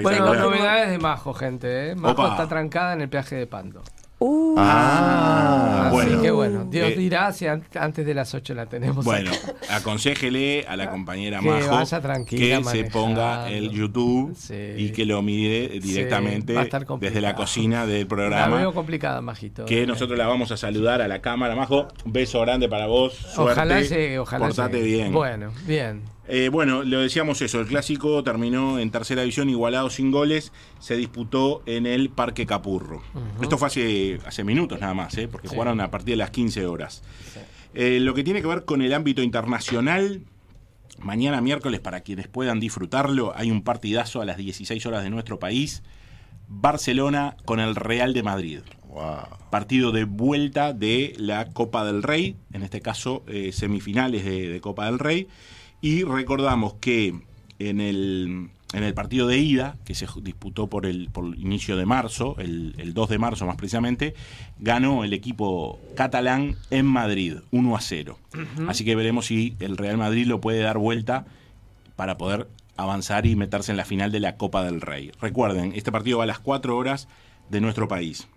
Bueno, 0.01 0.33
novedades 0.33 0.89
de 0.89 0.97
Majo, 0.97 1.35
gente. 1.35 1.91
¿eh? 1.91 1.95
Majo 1.95 2.27
está 2.27 2.47
trancada 2.49 2.93
en 2.93 3.01
el 3.01 3.09
peaje 3.09 3.35
de 3.35 3.45
Pando. 3.45 3.83
Uh, 4.19 4.55
Ah, 4.57 5.87
Así 5.87 5.95
bueno. 5.95 6.21
que 6.21 6.31
bueno, 6.31 6.65
Dios 6.69 6.91
Eh, 6.91 6.95
dirá 6.95 7.33
si 7.33 7.45
an- 7.47 7.63
antes 7.77 8.05
de 8.05 8.13
las 8.13 8.33
8 8.33 8.53
la 8.53 8.67
tenemos. 8.67 9.03
Bueno, 9.03 9.31
acá. 9.31 9.75
aconsejele 9.77 10.65
a 10.67 10.77
la 10.77 10.89
compañera 10.89 11.39
Que 11.39 11.49
Majo 11.49 11.71
vaya 11.71 11.99
tranquila 12.01 12.57
que 12.59 12.63
se 12.63 12.83
ponga 12.85 13.49
el 13.49 13.71
YouTube 13.71 14.33
Sí. 14.37 14.53
y 14.77 14.91
que 14.91 15.05
lo 15.05 15.21
mire 15.21 15.79
directamente 15.79 16.53
desde 17.01 17.19
la 17.21 17.35
cocina 17.35 17.85
del 17.85 18.03
La 18.03 18.07
programa. 18.07 18.55
veo 18.57 18.73
complicada, 18.73 19.19
Majito. 19.21 19.65
Que 19.65 19.85
nosotros 19.85 20.17
la 20.17 20.27
vamos 20.27 20.51
a 20.51 20.57
saludar 20.57 21.01
a 21.01 21.07
la 21.09 21.19
cámara, 21.21 21.55
Majo. 21.55 21.87
Un 22.05 22.13
beso 22.13 22.39
grande 22.41 22.69
para 22.69 22.87
vos. 22.87 23.13
Suerte. 23.13 23.51
Ojalá 23.53 23.81
llegue, 23.81 24.19
ojalá 24.19 24.45
Portate 24.47 24.77
llegue. 24.77 24.87
bien. 24.95 25.11
Bueno, 25.11 25.51
bien. 25.65 26.01
Eh, 26.27 26.47
bueno, 26.49 26.83
lo 26.83 26.99
decíamos 27.01 27.41
eso, 27.41 27.59
el 27.59 27.67
clásico 27.67 28.23
terminó 28.23 28.79
en 28.79 28.91
tercera 28.91 29.21
división 29.23 29.49
igualado 29.49 29.89
sin 29.89 30.09
goles, 30.09 30.53
se 30.79 30.95
disputó 30.95 31.61
en 31.65 31.85
el 31.85 32.09
Parque 32.09 32.45
Capurro. 32.45 33.01
Esto 33.41 33.57
fue 33.57 33.67
hace, 33.67 34.19
hace 34.25 34.43
minutos 34.45 34.79
nada 34.79 34.93
más, 34.93 35.17
¿eh? 35.17 35.27
porque 35.27 35.49
Sí. 35.49 35.53
jugaron 35.55 35.81
a 35.81 35.91
partir 35.91 36.13
de 36.13 36.17
las 36.17 36.29
15 36.31 36.65
horas. 36.65 37.03
Eh, 37.73 37.99
lo 37.99 38.13
que 38.13 38.23
tiene 38.23 38.41
que 38.41 38.47
ver 38.47 38.63
con 38.63 38.81
el 38.81 38.93
ámbito 38.93 39.21
internacional, 39.21 40.21
mañana 40.99 41.41
miércoles, 41.41 41.81
para 41.81 42.01
quienes 42.01 42.29
puedan 42.29 42.61
disfrutarlo, 42.61 43.33
hay 43.35 43.51
un 43.51 43.61
partidazo 43.61 44.21
a 44.21 44.25
las 44.25 44.37
16 44.37 44.85
horas 44.85 45.03
de 45.03 45.09
nuestro 45.09 45.39
país, 45.39 45.83
Barcelona 46.47 47.35
con 47.45 47.59
el 47.59 47.75
Real 47.75 48.13
de 48.13 48.23
Madrid 48.23 48.59
Wow. 48.89 49.23
partido 49.49 49.91
de 49.91 50.03
vuelta 50.03 50.71
de 50.71 51.15
la 51.17 51.45
Copa 51.51 51.83
del 51.83 52.03
Rey, 52.03 52.35
en 52.53 52.61
este 52.61 52.79
caso 52.79 53.23
eh, 53.27 53.51
semifinales 53.51 54.23
de, 54.23 54.49
de 54.49 54.61
Copa 54.61 54.85
del 54.85 54.99
Rey. 54.99 55.27
Y 55.83 56.05
recordamos 56.05 56.75
que 56.75 57.13
en 57.59 57.81
el, 57.81 58.49
en 58.71 58.83
el 58.83 58.93
partido 58.93 59.27
de 59.27 59.37
ida, 59.39 59.75
que 59.83 59.95
se 59.95 60.07
disputó 60.21 60.67
por 60.67 60.85
el, 60.85 61.09
por 61.09 61.25
el 61.25 61.37
inicio 61.37 61.75
de 61.75 61.85
marzo, 61.85 62.37
el, 62.39 62.73
el 62.77 62.93
2 62.93 63.09
de 63.09 63.17
marzo 63.17 63.45
más 63.45 63.57
precisamente, 63.57 64.13
ganó 64.59 65.03
el 65.03 65.11
equipo 65.11 65.81
catalán 65.97 66.55
en 66.69 66.85
Madrid, 66.85 67.39
1 67.51 67.75
a 67.75 67.81
0. 67.81 68.17
Así 68.69 68.85
que 68.85 68.95
veremos 68.95 69.25
si 69.25 69.57
el 69.59 69.75
Real 69.75 69.97
Madrid 69.97 70.25
lo 70.25 70.39
puede 70.39 70.61
dar 70.61 70.77
vuelta 70.77 71.25
para 71.97 72.17
poder 72.17 72.47
avanzar 72.77 73.25
y 73.25 73.35
meterse 73.35 73.71
en 73.71 73.77
la 73.77 73.83
final 73.83 74.09
de 74.09 74.21
la 74.21 74.37
Copa 74.37 74.63
del 74.63 74.79
Rey. 74.79 75.11
Recuerden, 75.19 75.73
este 75.75 75.91
partido 75.91 76.19
va 76.19 76.23
a 76.23 76.27
las 76.27 76.39
4 76.39 76.77
horas 76.77 77.09
de 77.49 77.59
nuestro 77.59 77.89
país. 77.89 78.29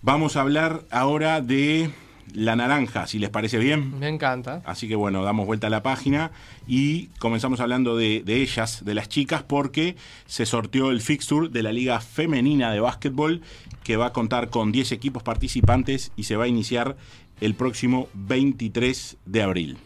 Vamos 0.00 0.36
a 0.36 0.42
hablar 0.42 0.84
ahora 0.92 1.40
de 1.40 1.90
la 2.32 2.56
naranja, 2.56 3.06
si 3.06 3.18
les 3.18 3.30
parece 3.30 3.58
bien. 3.58 3.98
Me 3.98 4.08
encanta. 4.08 4.62
Así 4.64 4.88
que 4.88 4.96
bueno, 4.96 5.22
damos 5.22 5.46
vuelta 5.46 5.66
a 5.66 5.70
la 5.70 5.82
página 5.82 6.30
y 6.66 7.06
comenzamos 7.18 7.60
hablando 7.60 7.96
de, 7.96 8.22
de 8.24 8.42
ellas, 8.42 8.84
de 8.84 8.94
las 8.94 9.08
chicas, 9.08 9.42
porque 9.42 9.96
se 10.26 10.46
sorteó 10.46 10.90
el 10.90 11.00
fixture 11.00 11.48
de 11.48 11.62
la 11.62 11.72
Liga 11.72 12.00
Femenina 12.00 12.72
de 12.72 12.80
Básquetbol, 12.80 13.42
que 13.82 13.96
va 13.96 14.06
a 14.06 14.12
contar 14.12 14.50
con 14.50 14.72
10 14.72 14.92
equipos 14.92 15.22
participantes 15.22 16.12
y 16.16 16.24
se 16.24 16.36
va 16.36 16.44
a 16.44 16.48
iniciar 16.48 16.96
el 17.40 17.54
próximo 17.54 18.08
23 18.14 19.16
de 19.26 19.42
abril. 19.42 19.76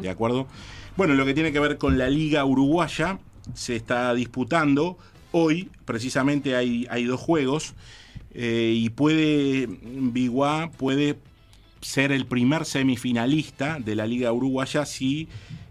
¿De 0.00 0.08
acuerdo? 0.10 0.46
Bueno, 0.96 1.14
lo 1.14 1.24
que 1.24 1.34
tiene 1.34 1.52
que 1.52 1.60
ver 1.60 1.78
con 1.78 1.98
la 1.98 2.08
Liga 2.10 2.44
Uruguaya, 2.44 3.18
se 3.54 3.76
está 3.76 4.12
disputando. 4.14 4.98
Hoy, 5.30 5.70
precisamente, 5.84 6.56
hay, 6.56 6.86
hay 6.90 7.04
dos 7.04 7.20
juegos. 7.20 7.74
eh, 8.34 8.72
y 8.76 8.90
puede, 8.90 9.68
Biguá 9.68 10.70
puede 10.76 11.16
ser 11.80 12.12
el 12.12 12.26
primer 12.26 12.64
semifinalista 12.64 13.78
de 13.78 13.94
la 13.94 14.06
Liga 14.06 14.32
Uruguaya 14.32 14.84
si 14.86 15.28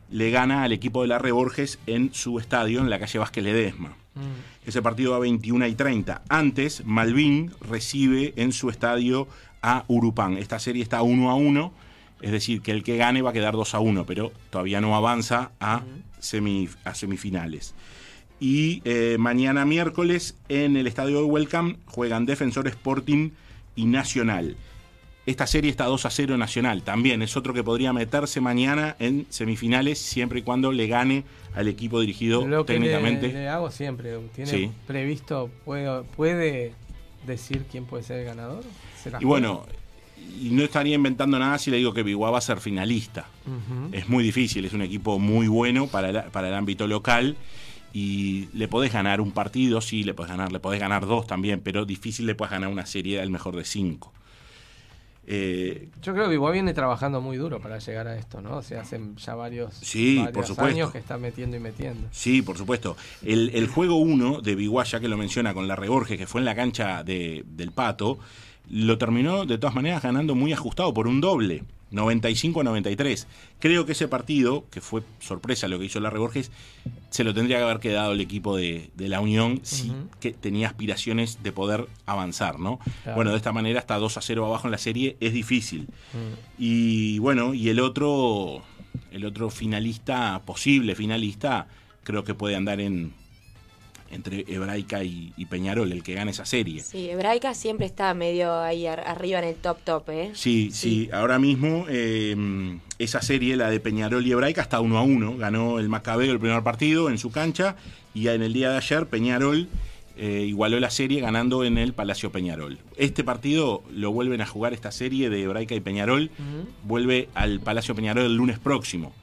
le 0.09 0.31
gana 0.31 0.63
al 0.63 0.71
equipo 0.71 1.01
de 1.01 1.07
la 1.07 1.19
Borges 1.19 1.79
en 1.85 2.13
su 2.13 2.39
estadio, 2.39 2.79
en 2.79 2.89
la 2.89 2.99
calle 2.99 3.19
Vázquez 3.19 3.43
Ledesma. 3.43 3.95
Ese 4.65 4.81
partido 4.81 5.11
va 5.11 5.17
a 5.17 5.21
21 5.21 5.67
y 5.67 5.75
30. 5.75 6.23
Antes, 6.27 6.83
Malvin 6.85 7.51
recibe 7.61 8.33
en 8.35 8.51
su 8.51 8.69
estadio 8.69 9.27
a 9.61 9.85
Urupán. 9.87 10.37
Esta 10.37 10.59
serie 10.59 10.83
está 10.83 11.01
1 11.01 11.29
a 11.29 11.35
1, 11.35 11.73
es 12.21 12.31
decir, 12.31 12.61
que 12.61 12.71
el 12.71 12.83
que 12.83 12.97
gane 12.97 13.21
va 13.21 13.29
a 13.29 13.33
quedar 13.33 13.53
2 13.53 13.75
a 13.75 13.79
1, 13.79 14.05
pero 14.05 14.31
todavía 14.49 14.81
no 14.81 14.95
avanza 14.95 15.51
a 15.59 15.83
semifinales. 16.19 17.75
Y 18.39 18.81
eh, 18.85 19.17
mañana 19.19 19.65
miércoles 19.65 20.35
en 20.47 20.77
el 20.77 20.87
estadio 20.87 21.17
de 21.19 21.23
Welcome 21.23 21.77
juegan 21.85 22.25
Defensor 22.25 22.67
Sporting 22.67 23.31
y 23.75 23.85
Nacional. 23.85 24.57
Esta 25.27 25.45
serie 25.45 25.69
está 25.69 25.83
2 25.85 26.05
a 26.05 26.09
0 26.09 26.37
Nacional. 26.37 26.83
También 26.83 27.21
es 27.21 27.35
otro 27.35 27.53
que 27.53 27.61
podría 27.61 27.91
meterse 27.91 28.39
mañana 28.39 28.95
en 28.97 29.25
semifinales 29.29 29.99
siempre 29.99 30.39
y 30.39 30.41
cuando 30.41 30.71
le 30.71 30.87
gane 30.87 31.25
al 31.53 31.67
equipo 31.67 31.99
dirigido 31.99 32.47
Lo 32.47 32.65
que 32.65 32.73
le, 32.73 32.79
técnicamente. 32.79 33.27
le 33.33 33.49
hago 33.49 33.69
siempre. 33.69 34.17
¿Tiene 34.33 34.49
Sí. 34.49 34.71
previsto, 34.87 35.51
puede, 35.65 36.03
puede 36.15 36.71
decir 37.25 37.65
quién 37.69 37.83
puede 37.85 38.03
ser 38.03 38.19
el 38.21 38.25
ganador? 38.25 38.63
¿Se 39.03 39.11
las 39.11 39.21
Y 39.21 39.25
bueno, 39.25 39.65
y 40.41 40.49
no 40.51 40.63
estaría 40.63 40.95
inventando 40.95 41.37
nada 41.37 41.57
si 41.57 41.71
le 41.71 41.77
digo 41.77 41.93
que 41.93 42.03
Biguá 42.03 42.31
va 42.31 42.37
a 42.37 42.41
ser 42.41 42.61
finalista. 42.61 43.25
Es 43.91 44.07
muy 44.07 44.23
difícil, 44.23 44.63
es 44.63 44.71
un 44.71 44.81
equipo 44.81 45.19
muy 45.19 45.49
bueno 45.49 45.87
para 45.87 46.09
el, 46.09 46.23
para 46.31 46.47
el 46.47 46.53
ámbito 46.53 46.87
local 46.87 47.35
y 47.91 48.47
le 48.53 48.69
podés 48.69 48.93
ganar 48.93 49.19
un 49.19 49.31
partido, 49.31 49.81
sí, 49.81 50.05
le 50.05 50.13
podés 50.13 50.31
ganar, 50.31 50.53
le 50.53 50.59
podés 50.61 50.79
ganar 50.79 51.05
dos 51.05 51.27
también, 51.27 51.59
pero 51.61 51.83
difícil 51.83 52.25
le 52.27 52.35
puedes 52.35 52.51
ganar 52.51 52.69
una 52.69 52.85
serie 52.85 53.19
al 53.19 53.29
mejor 53.29 53.57
de 53.57 53.65
cinco. 53.65 54.13
Eh, 55.29 55.89
Yo 56.01 56.13
creo 56.13 56.29
que 56.29 56.35
Igual 56.35 56.53
viene 56.53 56.73
trabajando 56.73 57.19
muy 57.19 57.35
duro 57.37 57.59
para 57.59 57.79
llegar 57.79 58.07
a 58.07 58.15
esto, 58.17 58.41
¿no? 58.41 58.57
O 58.57 58.61
sea, 58.61 58.81
hace 58.81 58.99
ya 59.17 59.35
varios, 59.35 59.73
Sí, 59.75 60.15
por 60.17 60.25
varios 60.27 60.47
supuesto. 60.47 60.73
años 60.75 60.91
que 60.93 60.97
está 60.99 61.17
metiendo 61.17 61.57
y 61.57 61.59
metiendo. 61.59 62.07
Sí, 62.11 62.41
por 62.41 62.57
supuesto. 62.57 62.95
El, 63.21 63.51
el 63.53 63.67
juego 63.67 63.97
1 63.97 64.39
de 64.41 64.55
Biguaya, 64.55 64.99
que 65.01 65.09
lo 65.09 65.17
menciona 65.17 65.53
con 65.53 65.67
la 65.67 65.75
Reborges, 65.75 66.17
que 66.17 66.27
fue 66.27 66.39
en 66.41 66.45
la 66.45 66.55
cancha 66.55 67.03
de- 67.03 67.43
del 67.45 67.71
Pato, 67.73 68.17
lo 68.69 68.97
terminó 68.97 69.45
de 69.45 69.57
todas 69.57 69.75
maneras 69.75 70.01
ganando 70.03 70.33
muy 70.33 70.53
ajustado 70.53 70.93
por 70.93 71.07
un 71.07 71.19
doble. 71.19 71.63
95 71.91 72.61
a 72.61 72.63
93. 72.63 73.27
Creo 73.59 73.85
que 73.85 73.93
ese 73.93 74.07
partido, 74.07 74.65
que 74.69 74.81
fue 74.81 75.03
sorpresa 75.19 75.67
lo 75.67 75.79
que 75.79 75.85
hizo 75.85 75.99
la 75.99 76.09
Reborges, 76.09 76.51
se 77.09 77.23
lo 77.23 77.33
tendría 77.33 77.57
que 77.57 77.63
haber 77.63 77.79
quedado 77.79 78.11
el 78.13 78.21
equipo 78.21 78.55
de, 78.55 78.89
de 78.95 79.09
la 79.09 79.19
Unión 79.21 79.61
si 79.63 79.91
que 80.19 80.31
tenía 80.31 80.67
aspiraciones 80.67 81.43
de 81.43 81.51
poder 81.51 81.87
avanzar, 82.05 82.59
¿no? 82.59 82.79
Claro. 83.03 83.15
Bueno, 83.15 83.31
de 83.31 83.37
esta 83.37 83.51
manera 83.51 83.79
hasta 83.79 83.97
2 83.97 84.17
a 84.17 84.21
0 84.21 84.45
abajo 84.45 84.67
en 84.67 84.71
la 84.71 84.77
serie 84.77 85.17
es 85.19 85.33
difícil. 85.33 85.83
Mm. 85.83 86.33
Y 86.57 87.19
bueno, 87.19 87.53
y 87.53 87.69
el 87.69 87.79
otro 87.79 88.63
el 89.11 89.25
otro 89.25 89.49
finalista, 89.49 90.41
posible 90.45 90.95
finalista, 90.95 91.67
creo 92.03 92.23
que 92.23 92.33
puede 92.33 92.55
andar 92.55 92.79
en 92.79 93.13
entre 94.11 94.45
Hebraica 94.47 95.03
y, 95.03 95.33
y 95.37 95.45
Peñarol, 95.45 95.91
el 95.91 96.03
que 96.03 96.13
gane 96.13 96.31
esa 96.31 96.45
serie. 96.45 96.81
Sí, 96.81 97.09
Hebraica 97.09 97.53
siempre 97.53 97.85
está 97.85 98.13
medio 98.13 98.53
ahí 98.59 98.87
ar- 98.87 99.07
arriba 99.07 99.39
en 99.39 99.45
el 99.45 99.55
top 99.55 99.77
top, 99.83 100.09
¿eh? 100.09 100.31
Sí, 100.33 100.69
sí, 100.71 101.09
ahora 101.11 101.39
mismo 101.39 101.85
eh, 101.89 102.77
esa 102.99 103.21
serie, 103.21 103.55
la 103.57 103.69
de 103.69 103.79
Peñarol 103.79 104.25
y 104.25 104.31
Hebraica, 104.31 104.61
está 104.61 104.79
uno 104.79 104.97
a 104.97 105.01
uno. 105.03 105.35
Ganó 105.37 105.79
el 105.79 105.89
Macabeo 105.89 106.31
el 106.31 106.39
primer 106.39 106.63
partido 106.63 107.09
en 107.09 107.17
su 107.17 107.31
cancha 107.31 107.75
y 108.13 108.27
en 108.29 108.41
el 108.41 108.53
día 108.53 108.71
de 108.71 108.77
ayer 108.77 109.05
Peñarol 109.07 109.67
eh, 110.19 110.45
igualó 110.47 110.79
la 110.79 110.89
serie 110.89 111.21
ganando 111.21 111.63
en 111.63 111.77
el 111.77 111.93
Palacio 111.93 112.31
Peñarol. 112.31 112.79
Este 112.95 113.23
partido 113.23 113.83
lo 113.93 114.11
vuelven 114.11 114.41
a 114.41 114.47
jugar, 114.47 114.73
esta 114.73 114.91
serie 114.91 115.29
de 115.29 115.43
Hebraica 115.43 115.75
y 115.75 115.79
Peñarol, 115.79 116.31
vuelve 116.83 117.29
al 117.35 117.59
Palacio 117.59 117.93
Peñarol 117.93 118.25
el 118.25 118.35
lunes 118.35 118.57
próximo. 118.57 119.13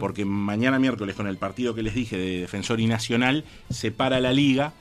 Porque 0.00 0.24
mañana 0.24 0.78
miércoles 0.78 1.14
con 1.14 1.26
el 1.26 1.36
partido 1.36 1.74
que 1.74 1.82
les 1.82 1.94
dije 1.94 2.16
de 2.16 2.40
Defensor 2.40 2.80
y 2.80 2.86
Nacional 2.86 3.44
se 3.70 3.90
para 3.90 4.20
la 4.20 4.32
liga 4.32 4.72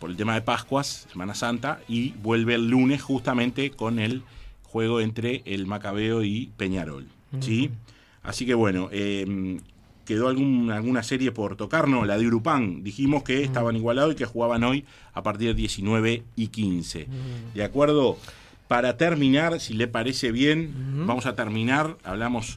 por 0.00 0.10
el 0.10 0.16
tema 0.16 0.34
de 0.34 0.42
Pascuas, 0.42 1.06
Semana 1.10 1.34
Santa, 1.34 1.80
y 1.88 2.10
vuelve 2.22 2.54
el 2.54 2.68
lunes 2.68 3.02
justamente 3.02 3.70
con 3.70 3.98
el 3.98 4.22
juego 4.64 5.00
entre 5.00 5.42
el 5.44 5.66
Macabeo 5.66 6.22
y 6.22 6.50
Peñarol. 6.56 7.06
¿sí? 7.40 7.70
Así 8.22 8.46
que 8.46 8.54
bueno, 8.54 8.88
eh, 8.92 9.58
quedó 10.04 10.28
algún- 10.28 10.70
alguna 10.70 11.02
serie 11.02 11.32
por 11.32 11.56
tocar, 11.56 11.88
no, 11.88 12.04
la 12.04 12.16
de 12.16 12.26
Urupán. 12.26 12.82
Dijimos 12.82 13.22
que 13.22 13.42
estaban 13.42 13.76
igualados 13.76 14.12
y 14.14 14.16
que 14.16 14.24
jugaban 14.24 14.62
hoy 14.64 14.84
a 15.14 15.22
partir 15.22 15.48
de 15.48 15.54
19 15.54 16.22
y 16.36 16.46
15. 16.48 17.06
¿De 17.54 17.62
acuerdo? 17.64 18.18
Para 18.68 18.96
terminar, 18.98 19.60
si 19.60 19.74
le 19.74 19.88
parece 19.88 20.30
bien, 20.30 20.72
vamos 21.06 21.26
a 21.26 21.34
terminar, 21.34 21.96
hablamos 22.04 22.54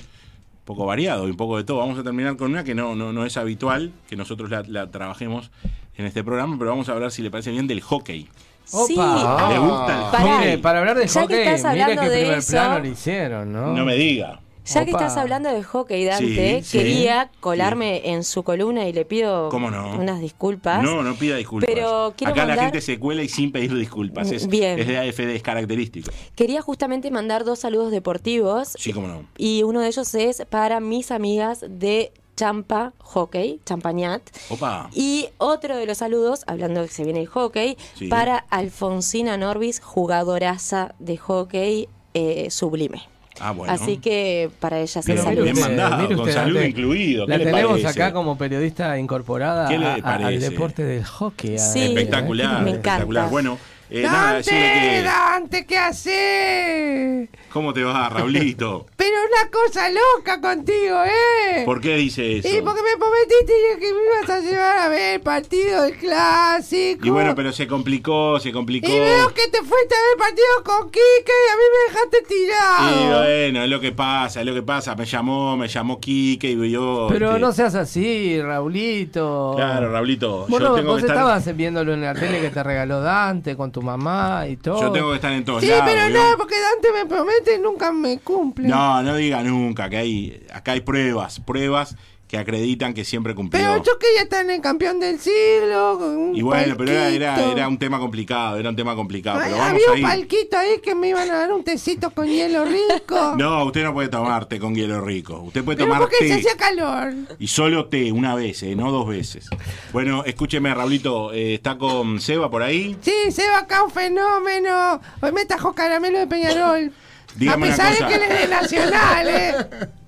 poco 0.66 0.86
variado 0.86 1.28
y 1.28 1.32
un 1.32 1.38
poco 1.38 1.58
de 1.58 1.64
todo. 1.64 1.78
Vamos 1.80 1.98
a 2.00 2.04
terminar 2.04 2.36
con 2.38 2.52
una 2.52 2.64
que 2.64 2.76
no, 2.76 2.96
no, 2.96 3.12
no 3.14 3.26
es 3.26 3.38
habitual, 3.38 3.92
que 4.08 4.16
nosotros 4.16 4.50
la, 4.50 4.64
la 4.68 4.90
trabajemos 4.92 5.52
en 5.98 6.06
este 6.06 6.24
programa, 6.24 6.56
pero 6.58 6.72
vamos 6.72 6.88
a 6.90 6.94
hablar, 6.94 7.12
si 7.12 7.22
le 7.22 7.30
parece 7.32 7.52
bien, 7.52 7.68
del 7.68 7.82
hockey. 7.82 8.30
Sí. 8.64 8.96
¿Le 8.96 9.60
gusta 9.60 10.06
el 10.06 10.12
Pará. 10.12 10.24
hockey? 10.24 10.38
Mire, 10.40 10.58
para 10.60 10.80
hablar 10.80 10.98
de 10.98 11.08
Ya 11.08 11.14
que 11.14 11.20
hockey, 11.22 11.38
estás 11.56 11.72
mire 11.74 11.84
hablando 11.84 12.02
qué 12.04 12.10
de 12.10 12.20
primer 12.22 12.38
eso- 12.38 12.52
plano 12.52 12.80
lo 12.80 12.88
hicieron, 12.88 13.52
¿no? 13.52 13.74
No 13.74 13.86
me 13.86 13.96
diga. 13.96 14.40
Ya 14.66 14.86
que 14.86 14.92
estás 14.92 15.18
hablando 15.18 15.50
de 15.52 15.64
hockey, 15.64 16.06
Dante, 16.06 16.62
Sí, 16.62 16.64
sí. 16.64 16.78
quería 16.78 17.32
colarme 17.40 18.10
en 18.12 18.24
su 18.24 18.44
columna 18.44 18.88
y 18.88 18.94
le 18.94 19.06
pido 19.06 19.50
unas 19.50 20.20
disculpas. 20.22 20.84
No, 20.84 21.02
no 21.02 21.16
pida 21.16 21.36
disculpas. 21.38 21.70
Pero 21.74 22.14
quiero 22.16 22.34
Acá 22.34 22.44
la 22.46 22.50
mandar- 22.50 22.66
gente 22.66 22.82
se 22.82 23.00
cuela 23.00 23.24
y 23.24 23.28
sin 23.30 23.52
pedir 23.52 23.74
disculpas. 23.76 24.32
Es, 24.32 24.48
Bien. 24.48 24.80
es 24.80 24.88
de 24.88 24.98
AFD, 25.00 25.36
es 25.36 25.42
característico. 25.44 26.12
Quería 26.36 26.62
justamente 26.62 27.10
mandar 27.12 27.44
dos 27.44 27.60
saludos 27.60 27.92
deportivos 27.92 28.76
Sí, 28.78 28.94
cómo 28.94 29.08
no. 29.08 29.26
y 29.38 29.64
uno 29.64 29.82
de 29.82 29.88
ellos 29.88 30.14
es 30.16 30.44
para 30.50 30.80
mis 30.80 31.12
amigas 31.12 31.66
de 31.68 32.12
Champa 32.38 32.94
Hockey, 33.00 33.60
Champañat. 33.66 34.22
Opa. 34.50 34.90
Y 34.94 35.30
otro 35.38 35.76
de 35.76 35.86
los 35.86 35.98
saludos, 36.00 36.44
hablando 36.48 36.82
de 36.82 36.88
que 36.88 36.94
se 36.94 37.04
viene 37.04 37.22
el 37.22 37.28
hockey, 37.28 37.78
para 38.10 38.38
Alfonsina 38.50 39.38
Norbis, 39.38 39.80
jugadoraza 39.82 40.96
de 41.00 41.18
hockey 41.18 41.88
eh, 42.14 42.50
sublime. 42.50 43.04
Ah, 43.42 43.52
bueno. 43.52 43.74
Así 43.74 43.98
que 43.98 44.50
para 44.60 44.80
ella 44.80 45.02
se 45.02 45.18
saludos. 45.18 45.44
bien 45.46 45.60
mandado, 45.60 45.96
mire 45.98 46.16
con 46.16 46.20
usted, 46.22 46.34
salud 46.34 46.62
incluido. 46.62 47.26
¿Qué 47.26 47.32
La 47.32 47.38
le 47.38 47.46
tenemos 47.46 47.72
parece? 47.82 47.88
acá 48.02 48.14
como 48.14 48.38
periodista 48.38 48.98
incorporada 49.00 49.68
¿Qué 49.68 49.78
le 49.80 49.86
a- 49.88 49.94
al 49.96 50.40
deporte 50.40 50.84
del 50.84 51.04
hockey. 51.04 51.58
Sí. 51.58 51.80
¿eh? 51.80 51.86
Espectacular, 51.88 52.62
Me 52.64 52.70
encanta. 52.70 52.90
espectacular. 52.92 53.30
Bueno, 53.30 53.58
eh, 53.92 54.04
nada, 54.04 54.34
decirle 54.36 54.60
que. 54.60 55.04
Dante, 55.04 55.66
¿qué 55.66 55.78
haces? 55.78 57.30
¿Cómo 57.52 57.74
te 57.74 57.84
va, 57.84 58.08
Raulito? 58.08 58.86
Pero 58.96 59.12
una 59.12 59.52
cosa 59.52 59.90
loca 59.90 60.40
contigo, 60.40 61.04
¿eh? 61.04 61.64
¿Por 61.66 61.82
qué 61.82 61.98
dice 61.98 62.38
eso? 62.38 62.48
Y 62.48 62.62
porque 62.62 62.82
me 62.82 62.98
prometiste 62.98 63.54
que 63.80 63.94
me 63.94 64.00
ibas 64.06 64.30
a 64.30 64.40
llevar 64.40 64.78
a 64.78 64.88
ver 64.88 65.16
el 65.16 65.22
partido 65.22 65.84
del 65.84 65.98
clásico. 65.98 67.06
Y 67.06 67.10
bueno, 67.10 67.36
pero 67.36 67.52
se 67.52 67.68
complicó, 67.68 68.40
se 68.40 68.52
complicó. 68.54 68.88
Y 68.88 68.98
veo 68.98 69.34
que 69.34 69.48
te 69.50 69.58
fuiste 69.58 69.96
a 69.96 70.00
ver 70.00 70.12
el 70.14 70.18
partido 70.18 70.64
con 70.64 70.92
Quique 70.92 71.02
y 71.28 71.52
a 71.52 71.56
mí 71.58 71.64
me 71.74 71.94
dejaste 71.94 72.18
Y 72.22 72.28
tirado. 72.46 73.20
bueno, 73.20 73.64
es 73.64 73.70
lo 73.70 73.80
que 73.82 73.92
pasa, 73.92 74.40
es 74.40 74.46
lo 74.46 74.54
que 74.54 74.64
pasa. 74.64 74.96
Me 74.96 75.06
llamó, 75.06 75.58
me 75.58 75.68
llamó 75.68 76.00
Quique 76.00 76.52
y 76.52 76.72
yo. 76.72 77.08
Pero 77.10 77.30
este, 77.32 77.40
no 77.42 77.52
seas 77.52 77.76
así, 77.76 78.42
Raulito. 78.42 79.54
Claro, 79.58 79.92
Raulito. 79.92 80.46
Vos, 80.48 80.62
yo 80.62 80.74
tengo 80.76 80.92
vos 80.92 81.02
que 81.02 81.08
estar. 81.08 81.18
estabas 81.18 81.56
viéndolo 81.58 81.94
en 81.94 82.02
la 82.02 82.14
tele 82.14 82.40
que 82.40 82.50
te 82.50 82.64
regaló 82.64 83.02
Dante 83.02 83.58
con 83.58 83.72
tu 83.72 83.81
mamá 83.82 84.48
y 84.48 84.58
todo. 84.58 84.82
Yo 84.82 84.92
tengo 84.92 85.10
que 85.10 85.16
estar 85.16 85.32
en 85.34 85.44
todos 85.46 85.62
Sí, 85.62 85.68
lados. 85.68 85.86
pero 85.88 86.08
¿vio? 86.08 86.18
no, 86.24 86.38
porque 86.38 86.56
Dante 86.60 86.92
me 86.94 87.06
promete 87.08 87.56
y 87.56 87.60
nunca 87.60 87.92
me 87.92 88.20
cumple. 88.20 88.68
No, 88.68 89.02
no 89.04 89.16
diga 89.16 89.44
nunca, 89.44 89.90
que 89.90 89.98
hay, 89.98 90.48
acá 90.54 90.74
hay 90.74 90.82
pruebas, 90.82 91.40
pruebas 91.40 91.96
que 92.32 92.38
acreditan 92.38 92.94
que 92.94 93.04
siempre 93.04 93.36
cumplió. 93.36 93.62
Pero 93.62 93.84
yo 93.84 94.00
quería 94.00 94.22
estar 94.22 94.46
en 94.46 94.52
el 94.52 94.62
campeón 94.62 95.02
del 95.02 95.20
siglo. 95.20 96.32
Y 96.34 96.42
bueno, 96.42 96.76
pero 96.78 96.90
era, 96.90 97.10
era, 97.10 97.52
era 97.52 97.68
un 97.68 97.78
tema 97.78 98.00
complicado, 98.00 98.58
era 98.58 98.70
un 98.70 98.76
tema 98.78 98.96
complicado. 98.96 99.40
Ay, 99.40 99.48
pero 99.48 99.58
vamos 99.58 99.82
había 99.90 100.06
un 100.06 100.10
palquito 100.10 100.58
ahí 100.58 100.80
que 100.82 100.96
me 100.96 101.10
iban 101.10 101.30
a 101.30 101.36
dar 101.40 101.52
un 101.52 101.62
tecito 101.66 102.10
con 102.12 102.28
hielo 102.28 102.64
rico. 102.64 103.36
No, 103.42 103.66
usted 103.66 103.84
no 103.84 103.94
puede 103.94 104.08
tomar 104.08 104.46
té 104.46 104.60
con 104.60 104.74
hielo 104.74 105.02
rico. 105.02 105.42
Usted 105.42 105.64
puede 105.64 105.80
tomar 105.80 106.00
porque 106.00 106.20
se 106.20 106.28
té. 106.28 106.34
hacía 106.36 106.56
calor. 106.56 107.14
Y 107.38 107.48
solo 107.48 107.88
té, 107.88 108.12
una 108.14 108.34
vez, 108.36 108.64
eh, 108.64 108.76
no 108.76 108.92
dos 108.92 109.08
veces. 109.08 109.50
Bueno, 109.92 110.24
escúcheme, 110.24 110.74
Raulito, 110.74 111.34
eh, 111.34 111.56
está 111.56 111.78
con 111.78 112.22
Seba 112.22 112.50
por 112.50 112.64
ahí. 112.64 112.96
Sí, 113.02 113.32
Seba 113.32 113.60
acá 113.60 113.84
un 113.84 113.92
fenómeno. 113.92 115.02
Hoy 115.22 115.32
me 115.34 115.46
trajo 115.46 115.74
caramelo 115.74 116.20
de 116.20 116.28
Peñarol. 116.28 116.94
Dígame 117.36 117.66
a 117.66 117.70
una 117.70 117.78
pesar 117.78 117.94
cosa. 117.94 118.08
de 118.08 118.12
que 118.12 118.26
él 118.26 118.32
es 118.32 118.40
de 118.42 118.48
Nacional, 118.48 119.28
¿eh? 119.30 119.56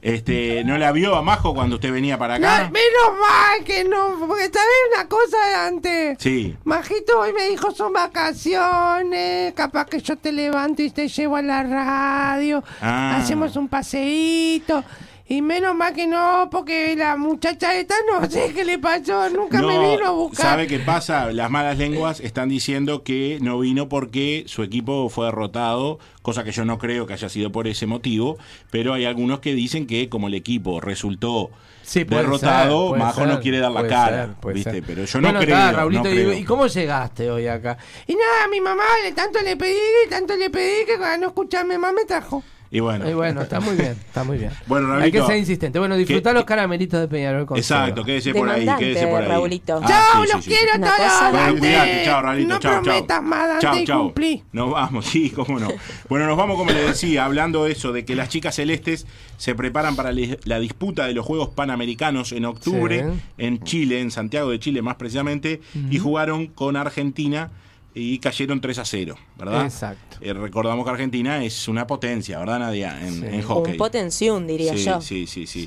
Este, 0.02 0.64
¿No 0.66 0.78
la 0.78 0.92
vio 0.92 1.16
a 1.16 1.22
Majo 1.22 1.54
cuando 1.54 1.76
usted 1.76 1.92
venía 1.92 2.18
para 2.18 2.38
No, 2.38 2.48
acá? 2.48 2.70
menos 2.70 3.20
mal 3.22 3.64
que 3.64 3.86
no. 3.86 4.16
Porque 4.28 4.44
sabes 4.46 4.68
una 4.94 5.08
cosa 5.08 5.38
de 5.48 5.56
antes. 5.56 6.18
Sí. 6.20 6.58
Majito 6.66 7.20
hoy 7.22 7.32
me 7.34 7.48
dijo 7.50 7.72
son 7.72 7.94
vacaciones, 7.94 9.54
capaz 9.54 9.86
que 9.86 10.02
yo 10.02 10.18
te 10.18 10.32
levanto 10.32 10.82
y 10.82 10.90
te 10.90 11.08
llevo 11.08 11.36
a 11.38 11.42
la 11.42 11.64
radio, 11.64 12.64
Ah. 12.82 13.18
hacemos 13.18 13.56
un 13.56 13.68
paseíto. 13.70 14.84
Y 15.26 15.42
menos 15.42 15.74
mal 15.74 15.94
que 15.94 16.06
no, 16.06 16.50
porque 16.52 16.96
la 16.98 17.16
muchacha 17.16 17.74
esta 17.76 17.96
no 18.12 18.30
sé 18.30 18.52
qué 18.54 18.66
le 18.66 18.78
pasó, 18.78 19.30
nunca 19.30 19.62
me 19.62 19.80
vino 19.80 20.06
a 20.06 20.12
buscar. 20.12 20.46
¿Sabe 20.46 20.68
qué 20.68 20.80
pasa? 20.80 21.32
Las 21.32 21.50
malas 21.50 21.78
lenguas 21.78 22.20
están 22.20 22.50
diciendo 22.50 23.04
que 23.04 23.40
no 23.42 23.58
vino 23.60 23.88
porque 23.88 24.44
su 24.48 24.64
equipo 24.64 25.08
fue 25.08 25.28
derrotado, 25.28 25.98
cosa 26.22 26.44
que 26.44 26.52
yo 26.52 26.66
no 26.66 26.78
creo 26.78 27.08
que 27.08 27.14
haya 27.14 27.30
sido 27.30 27.54
por 27.54 27.68
ese 27.68 27.86
motivo, 27.88 28.38
pero 28.70 28.94
hay 28.94 29.06
algunos 29.06 29.40
que 29.40 29.54
dicen 29.54 29.88
que 29.88 30.10
como 30.10 30.28
el 30.28 30.34
equipo 30.34 30.82
resultó 30.82 31.52
Sí, 31.84 32.04
derrotado, 32.04 32.90
ser, 32.92 33.00
Majo 33.00 33.22
ser, 33.22 33.28
no 33.30 33.40
quiere 33.40 33.60
dar 33.60 33.72
la 33.72 33.88
cara, 33.88 34.36
ser, 34.42 34.54
¿viste? 34.54 34.82
Pero 34.82 35.06
yo 35.06 35.22
no 35.22 35.28
Bueno, 35.30 35.40
creo, 35.40 35.56
está, 35.58 35.72
Raulito, 35.72 36.04
no 36.04 36.10
y- 36.10 36.14
creo. 36.14 36.34
¿y 36.34 36.44
cómo 36.44 36.68
llegaste 36.68 37.32
hoy 37.32 37.48
acá? 37.48 37.78
Y 38.08 38.14
nada, 38.16 38.48
mi 38.52 38.60
mamá 38.60 38.84
le 39.04 39.14
tanto 39.14 39.40
le 39.42 39.56
pedí, 39.56 39.78
tanto 40.10 40.36
le 40.36 40.50
pedí 40.50 40.86
que 40.86 40.98
para 40.98 41.18
no 41.18 41.28
escucharme 41.28 41.78
más 41.78 41.94
me 41.94 42.04
trajo. 42.06 42.44
Y 42.76 42.80
bueno. 42.80 43.08
Y 43.08 43.14
bueno, 43.14 43.44
está 43.44 43.60
muy 43.60 43.76
bien, 43.76 43.92
está 43.92 44.24
muy 44.24 44.40
bien. 44.40 44.52
Bueno, 44.66 44.96
Hay 44.96 45.12
que 45.12 45.22
ser 45.22 45.38
insistente. 45.38 45.78
Bueno, 45.78 45.96
disfrutar 45.96 46.34
¿qué- 46.34 46.40
los 46.40 46.46
caramelitos 46.46 47.00
de 47.00 47.08
Peñarol 47.08 47.46
con 47.46 47.56
Exacto, 47.56 48.04
quédese 48.04 48.34
por 48.34 48.50
ahí, 48.50 48.68
quédese 48.80 49.06
por 49.06 49.22
ahí. 49.22 49.28
Raulito. 49.28 49.80
Ah, 49.84 49.88
Chao, 49.88 50.24
sí, 50.26 50.30
los 50.34 50.44
sí, 50.44 50.50
sí. 50.52 50.58
quiero 50.58 50.86
todos, 50.88 51.32
Bueno, 51.32 51.60
cuídate, 51.60 52.02
chao, 52.04 52.22
Raulito, 52.24 52.50
No 52.50 52.60
chao, 52.60 52.82
prometas 52.82 53.22
más, 53.24 53.60
Chao, 53.62 53.76
chao. 53.86 54.02
cumplí. 54.06 54.44
Nos 54.52 54.72
vamos, 54.72 55.06
sí, 55.12 55.30
cómo 55.30 55.60
no. 55.60 55.68
Bueno, 56.10 56.26
nos 56.26 56.36
vamos, 56.36 56.58
como 56.58 56.72
les 56.72 56.88
decía, 56.88 57.26
hablando 57.26 57.66
de 57.66 57.74
eso, 57.74 57.94
de 57.94 58.06
que 58.06 58.16
las 58.16 58.30
chicas 58.30 58.56
celestes 58.56 59.06
se 59.38 59.54
preparan 59.54 59.96
para 59.96 60.12
la 60.12 60.60
disputa 60.60 61.06
de 61.06 61.14
los 61.14 61.26
Juegos 61.28 61.50
Panamericanos 61.50 62.32
en 62.32 62.46
octubre 62.46 63.06
Sí. 63.08 63.20
en 63.38 63.64
Chile, 63.64 64.02
en 64.02 64.10
Santiago 64.10 64.50
de 64.50 64.58
Chile 64.60 64.82
más 64.82 64.96
precisamente, 64.96 65.62
y 65.92 66.00
jugaron 66.00 66.48
con 66.48 66.76
Argentina 66.76 67.52
y 67.96 68.18
cayeron 68.20 68.60
3 68.60 68.80
a 68.80 68.86
0, 68.86 69.16
¿verdad? 69.38 69.66
Exacto. 69.66 70.18
Eh, 70.22 70.34
recordamos 70.34 70.84
que 70.86 70.92
Argentina 70.92 71.44
es 71.44 71.68
una 71.68 71.86
potencia, 71.86 72.40
¿verdad, 72.40 72.60
Nadia? 72.60 73.00
En, 73.06 73.14
Sí. 73.14 73.26
en 73.26 73.42
hockey. 73.44 73.74
Un 73.74 73.78
potención, 73.78 74.48
diría 74.48 74.76
sí, 74.76 74.86
yo. 74.86 75.02
Sí, 75.02 75.28
sí, 75.28 75.46
sí. 75.46 75.66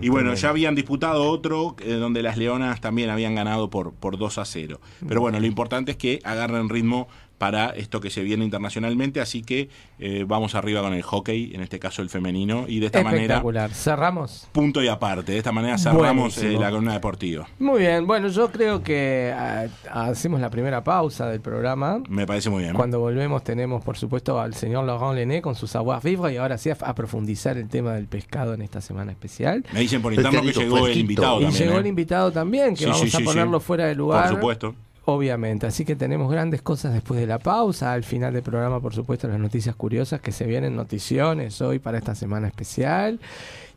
Y 0.00 0.08
bueno, 0.08 0.34
ya 0.34 0.50
habían 0.50 0.74
disputado 0.74 1.28
otro 1.30 1.74
eh, 1.80 1.94
donde 1.94 2.22
las 2.22 2.36
Leonas 2.36 2.80
también 2.80 3.10
habían 3.10 3.34
ganado 3.34 3.70
por, 3.70 3.92
por 3.92 4.18
2 4.18 4.38
a 4.38 4.44
0. 4.44 4.80
Pero 5.08 5.20
bueno, 5.20 5.40
lo 5.40 5.46
importante 5.46 5.90
es 5.92 5.96
que 5.96 6.20
agarren 6.22 6.68
ritmo 6.68 7.08
para 7.44 7.68
esto 7.76 8.00
que 8.00 8.08
se 8.08 8.22
viene 8.22 8.42
internacionalmente, 8.42 9.20
así 9.20 9.42
que 9.42 9.68
eh, 9.98 10.24
vamos 10.26 10.54
arriba 10.54 10.80
con 10.80 10.94
el 10.94 11.02
hockey, 11.02 11.52
en 11.54 11.60
este 11.60 11.78
caso 11.78 12.00
el 12.00 12.08
femenino, 12.08 12.64
y 12.66 12.80
de 12.80 12.86
esta 12.86 13.02
manera, 13.02 13.34
Espectacular. 13.34 13.70
Cerramos. 13.70 14.48
punto 14.50 14.82
y 14.82 14.88
aparte, 14.88 15.32
de 15.32 15.38
esta 15.38 15.52
manera 15.52 15.76
cerramos 15.76 16.38
eh, 16.38 16.52
la 16.58 16.70
columna 16.70 16.94
deportiva. 16.94 17.46
Muy 17.58 17.80
bien, 17.80 18.06
bueno, 18.06 18.28
yo 18.28 18.50
creo 18.50 18.82
que 18.82 19.30
ah, 19.36 19.66
hacemos 19.92 20.40
la 20.40 20.48
primera 20.48 20.82
pausa 20.82 21.28
del 21.28 21.42
programa. 21.42 22.02
Me 22.08 22.26
parece 22.26 22.48
muy 22.48 22.62
bien. 22.62 22.74
Cuando 22.74 22.98
volvemos 22.98 23.44
tenemos, 23.44 23.84
por 23.84 23.98
supuesto, 23.98 24.40
al 24.40 24.54
señor 24.54 24.86
Laurent 24.86 25.14
Lené 25.16 25.42
con 25.42 25.54
su 25.54 25.66
savoir 25.66 26.02
vivre 26.02 26.32
y 26.32 26.38
ahora 26.38 26.56
sí 26.56 26.70
a, 26.70 26.78
a 26.80 26.94
profundizar 26.94 27.58
el 27.58 27.68
tema 27.68 27.92
del 27.92 28.06
pescado 28.06 28.54
en 28.54 28.62
esta 28.62 28.80
semana 28.80 29.12
especial. 29.12 29.66
Me 29.70 29.80
dicen 29.80 30.00
por 30.00 30.14
interno 30.14 30.40
que 30.40 30.52
llegó 30.54 30.86
el 30.86 30.96
invitado 30.96 31.40
y 31.40 31.44
también. 31.44 31.62
llegó 31.62 31.76
¿eh? 31.76 31.80
el 31.80 31.86
invitado 31.88 32.32
también, 32.32 32.70
que 32.70 32.84
Sí, 32.84 32.86
vamos 32.86 33.00
sí, 33.02 33.08
a 33.14 33.18
sí, 33.18 33.22
ponerlo 33.22 33.60
sí. 33.60 33.66
fuera 33.66 33.84
de 33.84 33.94
lugar. 33.94 34.28
Por 34.30 34.36
supuesto. 34.36 34.74
Obviamente, 35.06 35.66
así 35.66 35.84
que 35.84 35.96
tenemos 35.96 36.30
grandes 36.30 36.62
cosas 36.62 36.94
después 36.94 37.20
de 37.20 37.26
la 37.26 37.38
pausa. 37.38 37.92
Al 37.92 38.04
final 38.04 38.32
del 38.32 38.42
programa, 38.42 38.80
por 38.80 38.94
supuesto, 38.94 39.28
las 39.28 39.38
noticias 39.38 39.76
curiosas 39.76 40.20
que 40.20 40.32
se 40.32 40.46
vienen, 40.46 40.76
noticiones 40.76 41.60
hoy 41.60 41.78
para 41.78 41.98
esta 41.98 42.14
semana 42.14 42.48
especial. 42.48 43.20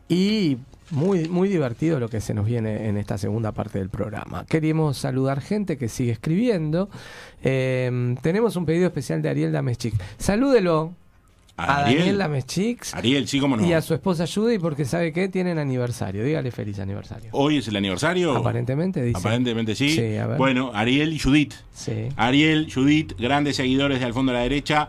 y 0.08 0.56
muy, 0.90 1.28
muy 1.28 1.50
divertido 1.50 2.00
lo 2.00 2.08
que 2.08 2.20
se 2.22 2.32
nos 2.32 2.46
viene 2.46 2.88
en 2.88 2.96
esta 2.96 3.18
segunda 3.18 3.52
parte 3.52 3.78
del 3.78 3.90
programa. 3.90 4.46
Queríamos 4.46 4.96
saludar 4.96 5.42
gente 5.42 5.76
que 5.76 5.88
sigue 5.88 6.12
escribiendo. 6.12 6.88
Eh, 7.42 8.16
tenemos 8.22 8.56
un 8.56 8.64
pedido 8.64 8.86
especial 8.86 9.20
de 9.20 9.28
Ariel 9.28 9.52
Dameschik. 9.52 9.94
Salúdelo 10.16 10.94
a 11.58 11.84
Ariel. 11.84 11.98
Daniel 11.98 12.18
Dameschik 12.18 12.86
Ariel, 12.92 13.28
sí, 13.28 13.40
cómo 13.40 13.56
no. 13.56 13.66
y 13.66 13.72
a 13.72 13.82
su 13.82 13.92
esposa 13.92 14.26
Judy 14.32 14.58
porque 14.58 14.84
sabe 14.84 15.12
que 15.12 15.28
tienen 15.28 15.58
aniversario. 15.58 16.24
Dígale 16.24 16.50
feliz 16.50 16.78
aniversario. 16.78 17.30
Hoy 17.32 17.58
es 17.58 17.68
el 17.68 17.76
aniversario. 17.76 18.36
Aparentemente 18.36 19.02
dice. 19.02 19.18
Aparentemente 19.18 19.74
sí. 19.74 19.90
Sí, 19.90 20.16
a 20.16 20.26
ver. 20.26 20.38
Bueno, 20.38 20.70
Ariel 20.72 21.12
y 21.12 21.18
Judith. 21.18 21.54
Sí. 21.74 22.08
Ariel, 22.16 22.72
Judith, 22.72 23.12
grandes 23.18 23.56
seguidores 23.56 23.98
de 23.98 24.06
Al 24.06 24.14
Fondo 24.14 24.32
a 24.32 24.36
la 24.36 24.42
Derecha. 24.42 24.88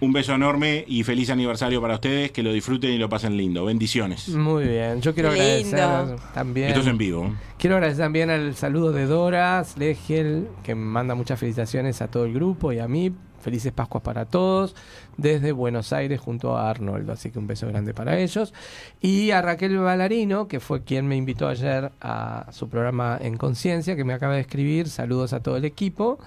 Un 0.00 0.14
beso 0.14 0.34
enorme 0.34 0.82
y 0.88 1.02
feliz 1.02 1.28
aniversario 1.28 1.80
para 1.82 1.94
ustedes. 1.94 2.30
Que 2.30 2.42
lo 2.42 2.52
disfruten 2.52 2.90
y 2.90 2.98
lo 2.98 3.10
pasen 3.10 3.36
lindo. 3.36 3.66
Bendiciones. 3.66 4.28
Muy 4.30 4.66
bien. 4.66 5.02
Yo 5.02 5.12
quiero 5.12 5.30
lindo. 5.30 5.76
agradecer 5.76 6.16
también. 6.32 6.68
Esto 6.68 6.80
es 6.80 6.86
en 6.86 6.96
vivo. 6.96 7.34
Quiero 7.58 7.76
agradecer 7.76 8.04
también 8.04 8.30
al 8.30 8.54
saludo 8.54 8.92
de 8.92 9.04
Dora 9.04 9.62
Legel, 9.76 10.48
que 10.62 10.74
manda 10.74 11.14
muchas 11.14 11.38
felicitaciones 11.38 12.00
a 12.00 12.08
todo 12.08 12.24
el 12.24 12.32
grupo 12.32 12.72
y 12.72 12.78
a 12.78 12.88
mí. 12.88 13.12
Felices 13.40 13.72
Pascuas 13.72 14.02
para 14.02 14.26
todos, 14.26 14.76
desde 15.16 15.52
Buenos 15.52 15.94
Aires 15.94 16.20
junto 16.20 16.58
a 16.58 16.68
Arnoldo, 16.68 17.12
así 17.12 17.30
que 17.30 17.38
un 17.38 17.46
beso 17.46 17.66
grande 17.66 17.94
para 17.94 18.18
ellos. 18.18 18.52
Y 19.00 19.30
a 19.30 19.40
Raquel 19.40 19.78
Balarino, 19.78 20.46
que 20.46 20.60
fue 20.60 20.84
quien 20.84 21.08
me 21.08 21.16
invitó 21.16 21.48
ayer 21.48 21.90
a 22.02 22.48
su 22.52 22.68
programa 22.68 23.18
En 23.18 23.38
Conciencia, 23.38 23.96
que 23.96 24.04
me 24.04 24.12
acaba 24.12 24.34
de 24.34 24.42
escribir, 24.42 24.88
saludos 24.88 25.32
a 25.32 25.42
todo 25.42 25.56
el 25.56 25.64
equipo 25.64 26.18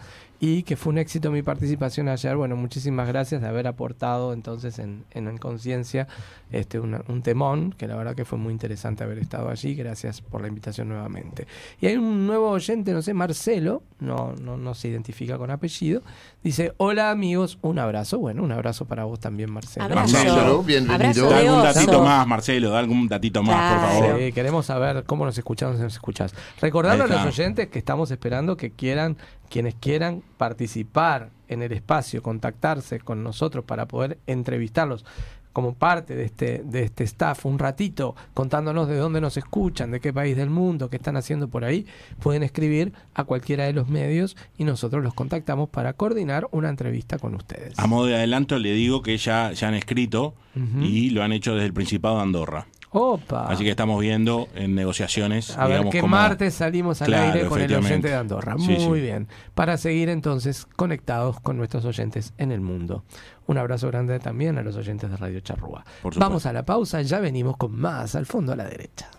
y 0.45 0.63
que 0.63 0.75
fue 0.75 0.91
un 0.91 0.97
éxito 0.97 1.31
mi 1.31 1.41
participación 1.41 2.09
ayer. 2.09 2.35
Bueno, 2.35 2.57
muchísimas 2.57 3.07
gracias 3.07 3.41
de 3.41 3.47
haber 3.47 3.65
aportado 3.65 4.33
entonces 4.33 4.77
en, 4.77 5.05
en, 5.11 5.29
En 5.29 5.37
Conciencia 5.37 6.05
este, 6.51 6.81
una- 6.81 7.01
un 7.07 7.21
temón, 7.21 7.73
que 7.77 7.87
la 7.87 7.95
verdad 7.95 8.13
que 8.13 8.25
fue 8.25 8.37
muy 8.37 8.51
interesante 8.51 9.05
haber 9.05 9.19
estado 9.19 9.47
allí. 9.49 9.73
Gracias 9.73 10.19
por 10.19 10.41
la 10.41 10.49
invitación 10.49 10.89
nuevamente. 10.89 11.47
Y 11.79 11.87
hay 11.87 11.95
un 11.95 12.27
nuevo 12.27 12.49
oyente, 12.49 12.91
no 12.91 13.01
sé, 13.01 13.13
Marcelo, 13.13 13.83
no, 14.01 14.33
no, 14.41 14.57
no 14.57 14.73
se 14.73 14.89
identifica 14.89 15.37
con 15.37 15.49
apellido. 15.49 16.01
Dice, 16.43 16.73
hola 16.75 17.09
amigos, 17.09 17.57
un 17.61 17.79
abrazo. 17.79 18.19
Bueno, 18.19 18.43
un 18.43 18.51
abrazo 18.51 18.83
para 18.85 19.05
vos 19.05 19.21
también, 19.21 19.49
Marcelo. 19.49 19.85
Abrazo. 19.85 20.13
Marcelo, 20.17 20.61
bienvenido. 20.63 21.29
Da 21.29 21.37
algún 21.37 21.63
datito 21.63 22.03
más, 22.03 22.27
Marcelo. 22.27 22.69
Da 22.69 22.79
algún 22.79 23.07
datito 23.07 23.43
más, 23.43 23.73
por 23.79 23.89
favor. 24.01 24.19
Sí, 24.19 24.33
queremos 24.33 24.65
saber 24.65 25.05
cómo 25.05 25.23
nos 25.23 25.37
escuchás, 25.37 25.79
nos 25.79 25.93
escuchás. 25.93 26.35
Recordando 26.59 27.05
a 27.05 27.07
los 27.07 27.25
oyentes 27.27 27.69
que 27.69 27.79
estamos 27.79 28.11
esperando 28.11 28.57
que 28.57 28.71
quieran, 28.71 29.15
quienes 29.53 29.75
quieran 29.75 30.23
participar 30.37 31.29
en 31.47 31.61
el 31.61 31.73
espacio, 31.73 32.23
contactarse 32.23 32.99
con 32.99 33.21
nosotros 33.21 33.63
para 33.63 33.87
poder 33.87 34.17
entrevistarlos 34.25 35.05
como 35.51 35.75
parte 35.75 36.15
de 36.15 36.25
este, 36.25 36.63
de 36.65 36.81
este 36.81 37.03
staff 37.03 37.45
un 37.45 37.59
ratito, 37.59 38.15
contándonos 38.33 38.87
de 38.87 38.97
dónde 38.97 39.21
nos 39.21 39.37
escuchan, 39.37 39.91
de 39.91 39.99
qué 39.99 40.11
país 40.11 40.35
del 40.35 40.49
mundo, 40.49 40.89
qué 40.89 40.95
están 40.95 41.17
haciendo 41.17 41.49
por 41.49 41.65
ahí, 41.65 41.85
pueden 42.19 42.41
escribir 42.41 42.93
a 43.13 43.25
cualquiera 43.25 43.65
de 43.65 43.73
los 43.73 43.87
medios 43.89 44.35
y 44.57 44.63
nosotros 44.63 45.03
los 45.03 45.13
contactamos 45.13 45.69
para 45.69 45.93
coordinar 45.93 46.47
una 46.49 46.69
entrevista 46.69 47.19
con 47.19 47.35
ustedes. 47.35 47.77
A 47.77 47.85
modo 47.85 48.07
de 48.07 48.15
adelanto 48.15 48.57
le 48.57 48.73
digo 48.73 49.03
que 49.03 49.15
ya, 49.17 49.51
ya 49.51 49.67
han 49.67 49.75
escrito 49.75 50.33
y 50.81 51.11
lo 51.11 51.21
han 51.21 51.31
hecho 51.31 51.53
desde 51.53 51.67
el 51.67 51.73
Principado 51.73 52.15
de 52.15 52.23
Andorra. 52.23 52.65
Opa. 52.93 53.47
Así 53.47 53.63
que 53.63 53.71
estamos 53.71 53.99
viendo 53.99 54.47
en 54.55 54.75
negociaciones. 54.75 55.57
A 55.57 55.67
ver 55.67 55.83
cómo- 55.99 56.07
martes 56.09 56.53
salimos 56.53 57.01
al 57.01 57.07
Claro, 57.07 57.33
aire 57.33 57.47
con 57.47 57.59
el 57.59 57.73
oyente 57.75 58.07
de 58.07 58.15
Andorra. 58.15 58.55
Muy 58.55 58.79
sí. 58.79 59.01
bien. 59.01 59.27
Para 59.55 59.77
seguir 59.77 60.09
entonces 60.09 60.65
conectados 60.75 61.39
con 61.39 61.57
nuestros 61.57 61.85
oyentes 61.85 62.33
en 62.37 62.51
el 62.51 62.61
mundo. 62.61 63.03
Un 63.47 63.57
abrazo 63.57 63.87
grande 63.87 64.19
también 64.19 64.57
a 64.57 64.61
los 64.63 64.75
oyentes 64.77 65.09
de 65.09 65.17
Radio 65.17 65.39
Charrúa. 65.39 65.83
Vamos 66.17 66.45
a 66.45 66.53
la 66.53 66.63
pausa, 66.63 67.01
ya 67.01 67.19
venimos 67.19 67.57
con 67.57 67.75
más 67.77 68.15
al 68.15 68.25
fondo 68.25 68.53
a 68.53 68.55
la 68.55 68.65
derecha. 68.65 69.09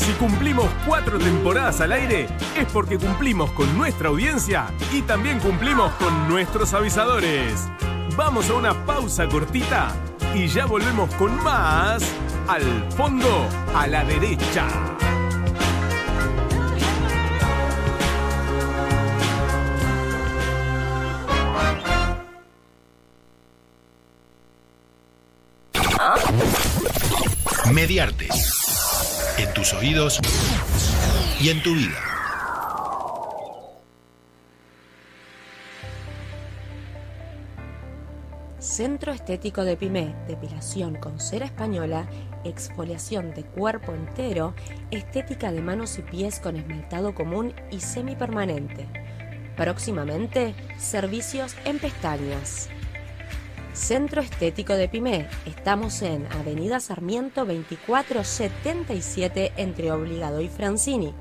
Si 0.00 0.12
cumplimos 0.12 0.66
cuatro 0.86 1.18
temporadas 1.18 1.82
al 1.82 1.92
aire, 1.92 2.26
es 2.56 2.66
porque 2.72 2.98
cumplimos 2.98 3.50
con 3.50 3.76
nuestra 3.76 4.08
audiencia 4.08 4.72
y 4.92 5.02
también 5.02 5.38
cumplimos 5.40 5.92
con 5.96 6.26
nuestros 6.26 6.72
avisadores. 6.72 7.68
Vamos 8.16 8.48
a 8.48 8.54
una 8.54 8.86
pausa 8.86 9.28
cortita 9.28 9.94
y 10.34 10.48
ya 10.48 10.64
volvemos 10.64 11.14
con 11.16 11.36
más 11.44 12.02
al 12.48 12.62
fondo 12.96 13.46
a 13.74 13.86
la 13.86 14.02
derecha. 14.02 14.66
Mediarte. 27.70 28.28
En 29.40 29.54
tus 29.54 29.72
oídos 29.72 30.20
y 31.40 31.48
en 31.48 31.62
tu 31.62 31.74
vida. 31.74 31.96
Centro 38.58 39.12
Estético 39.12 39.64
de 39.64 39.78
Pimé, 39.78 40.14
depilación 40.28 40.96
con 40.96 41.18
cera 41.18 41.46
española, 41.46 42.06
exfoliación 42.44 43.32
de 43.32 43.44
cuerpo 43.44 43.94
entero, 43.94 44.52
estética 44.90 45.52
de 45.52 45.62
manos 45.62 45.98
y 45.98 46.02
pies 46.02 46.38
con 46.38 46.56
esmaltado 46.56 47.14
común 47.14 47.54
y 47.70 47.80
semipermanente. 47.80 48.88
Próximamente, 49.56 50.54
servicios 50.76 51.56
en 51.64 51.78
pestañas. 51.78 52.68
Centro 53.72 54.20
Estético 54.20 54.74
de 54.74 54.88
Pimé. 54.88 55.28
Estamos 55.46 56.02
en 56.02 56.26
Avenida 56.32 56.80
Sarmiento 56.80 57.44
2477 57.44 59.52
entre 59.56 59.92
Obligado 59.92 60.40
y 60.40 60.48
Francini. 60.48 61.14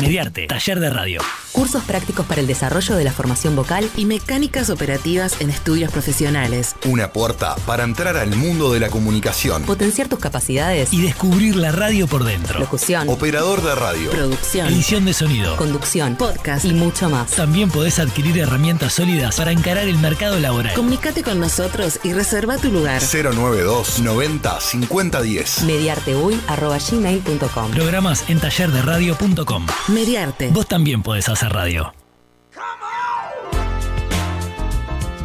Mediarte, 0.00 0.46
taller 0.46 0.80
de 0.80 0.90
radio. 0.90 1.22
Cursos 1.52 1.84
prácticos 1.84 2.24
para 2.24 2.40
el 2.40 2.46
desarrollo 2.46 2.96
de 2.96 3.04
la 3.04 3.12
formación 3.12 3.54
vocal 3.54 3.90
y 3.94 4.06
mecánicas 4.06 4.70
operativas 4.70 5.38
en 5.40 5.50
estudios 5.50 5.92
profesionales. 5.92 6.74
Una 6.86 7.12
puerta 7.12 7.54
para 7.66 7.84
entrar 7.84 8.16
al 8.16 8.34
mundo 8.34 8.72
de 8.72 8.80
la 8.80 8.88
comunicación. 8.88 9.64
Potenciar 9.64 10.08
tus 10.08 10.18
capacidades 10.18 10.94
y 10.94 11.02
descubrir 11.02 11.56
la 11.56 11.70
radio 11.70 12.06
por 12.06 12.24
dentro. 12.24 12.58
Locución. 12.58 13.10
Operador 13.10 13.62
de 13.62 13.74
radio. 13.74 14.10
Producción. 14.10 14.68
Edición 14.68 15.04
de 15.04 15.12
sonido. 15.12 15.54
Conducción. 15.56 16.16
Podcast. 16.16 16.64
Y 16.64 16.72
mucho 16.72 17.10
más. 17.10 17.32
También 17.32 17.70
podés 17.70 17.98
adquirir 17.98 18.38
herramientas 18.38 18.94
sólidas 18.94 19.36
para 19.36 19.52
encarar 19.52 19.86
el 19.86 19.98
mercado 19.98 20.40
laboral. 20.40 20.72
Comunicate 20.74 21.22
con 21.22 21.38
nosotros 21.38 22.00
y 22.02 22.14
reserva 22.14 22.56
tu 22.56 22.72
lugar. 22.72 23.02
092 23.02 24.00
90 24.00 24.58
50 24.58 25.20
10. 25.20 25.64
Mediarteui.gmail.com 25.64 27.70
Programas 27.72 28.24
en 28.28 28.40
tallerderadio.com. 28.40 29.66
Mediarte. 29.88 30.48
Vos 30.48 30.66
también 30.66 31.02
podés 31.02 31.28
hacer 31.28 31.41
radio. 31.48 31.92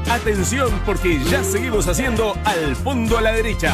Atención 0.10 0.72
porque 0.86 1.20
ya 1.26 1.44
seguimos 1.44 1.88
haciendo 1.88 2.34
Al 2.46 2.76
Fondo 2.76 3.18
a 3.18 3.22
la 3.22 3.32
Derecha. 3.34 3.74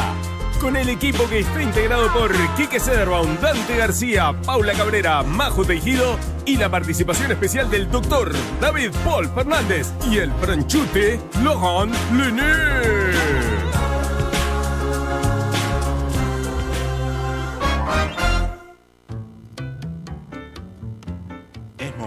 Con 0.60 0.76
el 0.76 0.88
equipo 0.88 1.28
que 1.28 1.40
está 1.40 1.62
integrado 1.62 2.12
por 2.12 2.32
Quique 2.56 2.80
Cederbaum, 2.80 3.38
Dante 3.40 3.76
García, 3.76 4.34
Paula 4.44 4.72
Cabrera, 4.72 5.22
Majo 5.22 5.64
Tejido 5.64 6.18
y 6.44 6.56
la 6.56 6.68
participación 6.68 7.32
especial 7.32 7.70
del 7.70 7.90
doctor 7.90 8.32
David 8.60 8.90
Paul 9.04 9.28
Fernández 9.28 9.92
y 10.10 10.18
el 10.18 10.32
franchute 10.32 11.20
Laurent 11.42 11.94
Lené. 12.12 13.63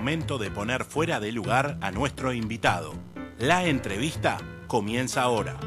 De 0.08 0.50
poner 0.52 0.86
fuera 0.86 1.20
de 1.20 1.34
lugar 1.34 1.78
a 1.82 1.92
nuestro 1.92 2.32
invitado. 2.32 2.94
La 3.40 3.66
entrevista 3.66 4.38
comienza 4.66 5.22
ahora. 5.22 5.58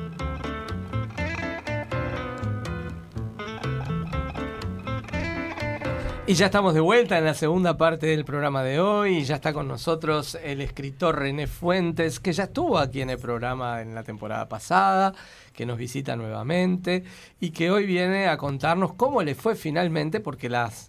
Y 6.27 6.33
ya 6.33 6.47
estamos 6.47 6.73
de 6.73 6.81
vuelta 6.81 7.19
en 7.19 7.27
la 7.27 7.35
segunda 7.35 7.77
parte 7.77 8.07
del 8.07 8.25
programa 8.25 8.63
de 8.63 8.81
hoy. 8.81 9.25
Ya 9.25 9.35
está 9.35 9.53
con 9.53 9.69
nosotros 9.69 10.39
el 10.43 10.63
escritor 10.63 11.19
René 11.19 11.47
Fuentes, 11.47 12.19
que 12.19 12.33
ya 12.33 12.45
estuvo 12.45 12.79
aquí 12.79 13.03
en 13.03 13.11
el 13.11 13.19
programa 13.19 13.83
en 13.83 13.95
la 13.95 14.05
temporada 14.05 14.49
pasada, 14.49 15.13
que 15.53 15.67
nos 15.67 15.77
visita 15.77 16.17
nuevamente 16.17 17.05
y 17.41 17.51
que 17.51 17.71
hoy 17.71 17.85
viene 17.85 18.29
a 18.29 18.39
contarnos 18.39 18.95
cómo 18.95 19.23
le 19.23 19.35
fue 19.35 19.55
finalmente, 19.55 20.21
porque 20.21 20.49
las 20.49 20.89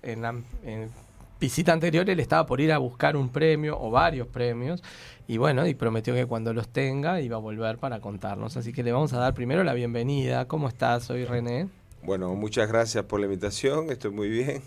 visita 1.41 1.73
anterior 1.73 2.07
él 2.09 2.19
estaba 2.21 2.45
por 2.45 2.61
ir 2.61 2.71
a 2.71 2.77
buscar 2.77 3.17
un 3.17 3.27
premio 3.29 3.77
o 3.77 3.89
varios 3.91 4.27
premios. 4.27 4.81
Y 5.27 5.37
bueno, 5.37 5.65
y 5.67 5.73
prometió 5.73 6.13
que 6.13 6.25
cuando 6.27 6.53
los 6.53 6.69
tenga 6.69 7.19
iba 7.19 7.35
a 7.35 7.39
volver 7.39 7.77
para 7.79 7.99
contarnos. 7.99 8.55
Así 8.57 8.71
que 8.71 8.83
le 8.83 8.91
vamos 8.91 9.11
a 9.13 9.17
dar 9.17 9.33
primero 9.33 9.63
la 9.63 9.73
bienvenida. 9.73 10.47
¿Cómo 10.47 10.67
estás? 10.69 11.03
Soy 11.05 11.25
René. 11.25 11.67
Bueno, 12.03 12.33
muchas 12.35 12.67
gracias 12.69 13.03
por 13.05 13.19
la 13.19 13.25
invitación, 13.25 13.91
estoy 13.91 14.11
muy 14.11 14.29
bien. 14.29 14.61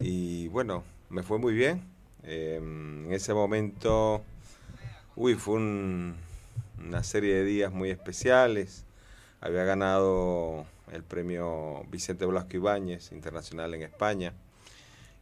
Y 0.00 0.48
bueno, 0.48 0.82
me 1.08 1.22
fue 1.22 1.38
muy 1.38 1.54
bien. 1.54 1.82
Eh, 2.24 2.56
en 2.58 3.08
ese 3.12 3.32
momento, 3.34 4.22
uy, 5.14 5.34
fue 5.34 5.54
un- 5.56 6.14
una 6.78 7.02
serie 7.02 7.34
de 7.36 7.44
días 7.44 7.72
muy 7.72 7.90
especiales. 7.90 8.84
Había 9.40 9.64
ganado 9.64 10.66
el 10.92 11.02
premio 11.02 11.84
Vicente 11.90 12.26
Blasco 12.26 12.56
Ibáñez 12.56 13.12
Internacional 13.12 13.72
en 13.74 13.82
España. 13.82 14.32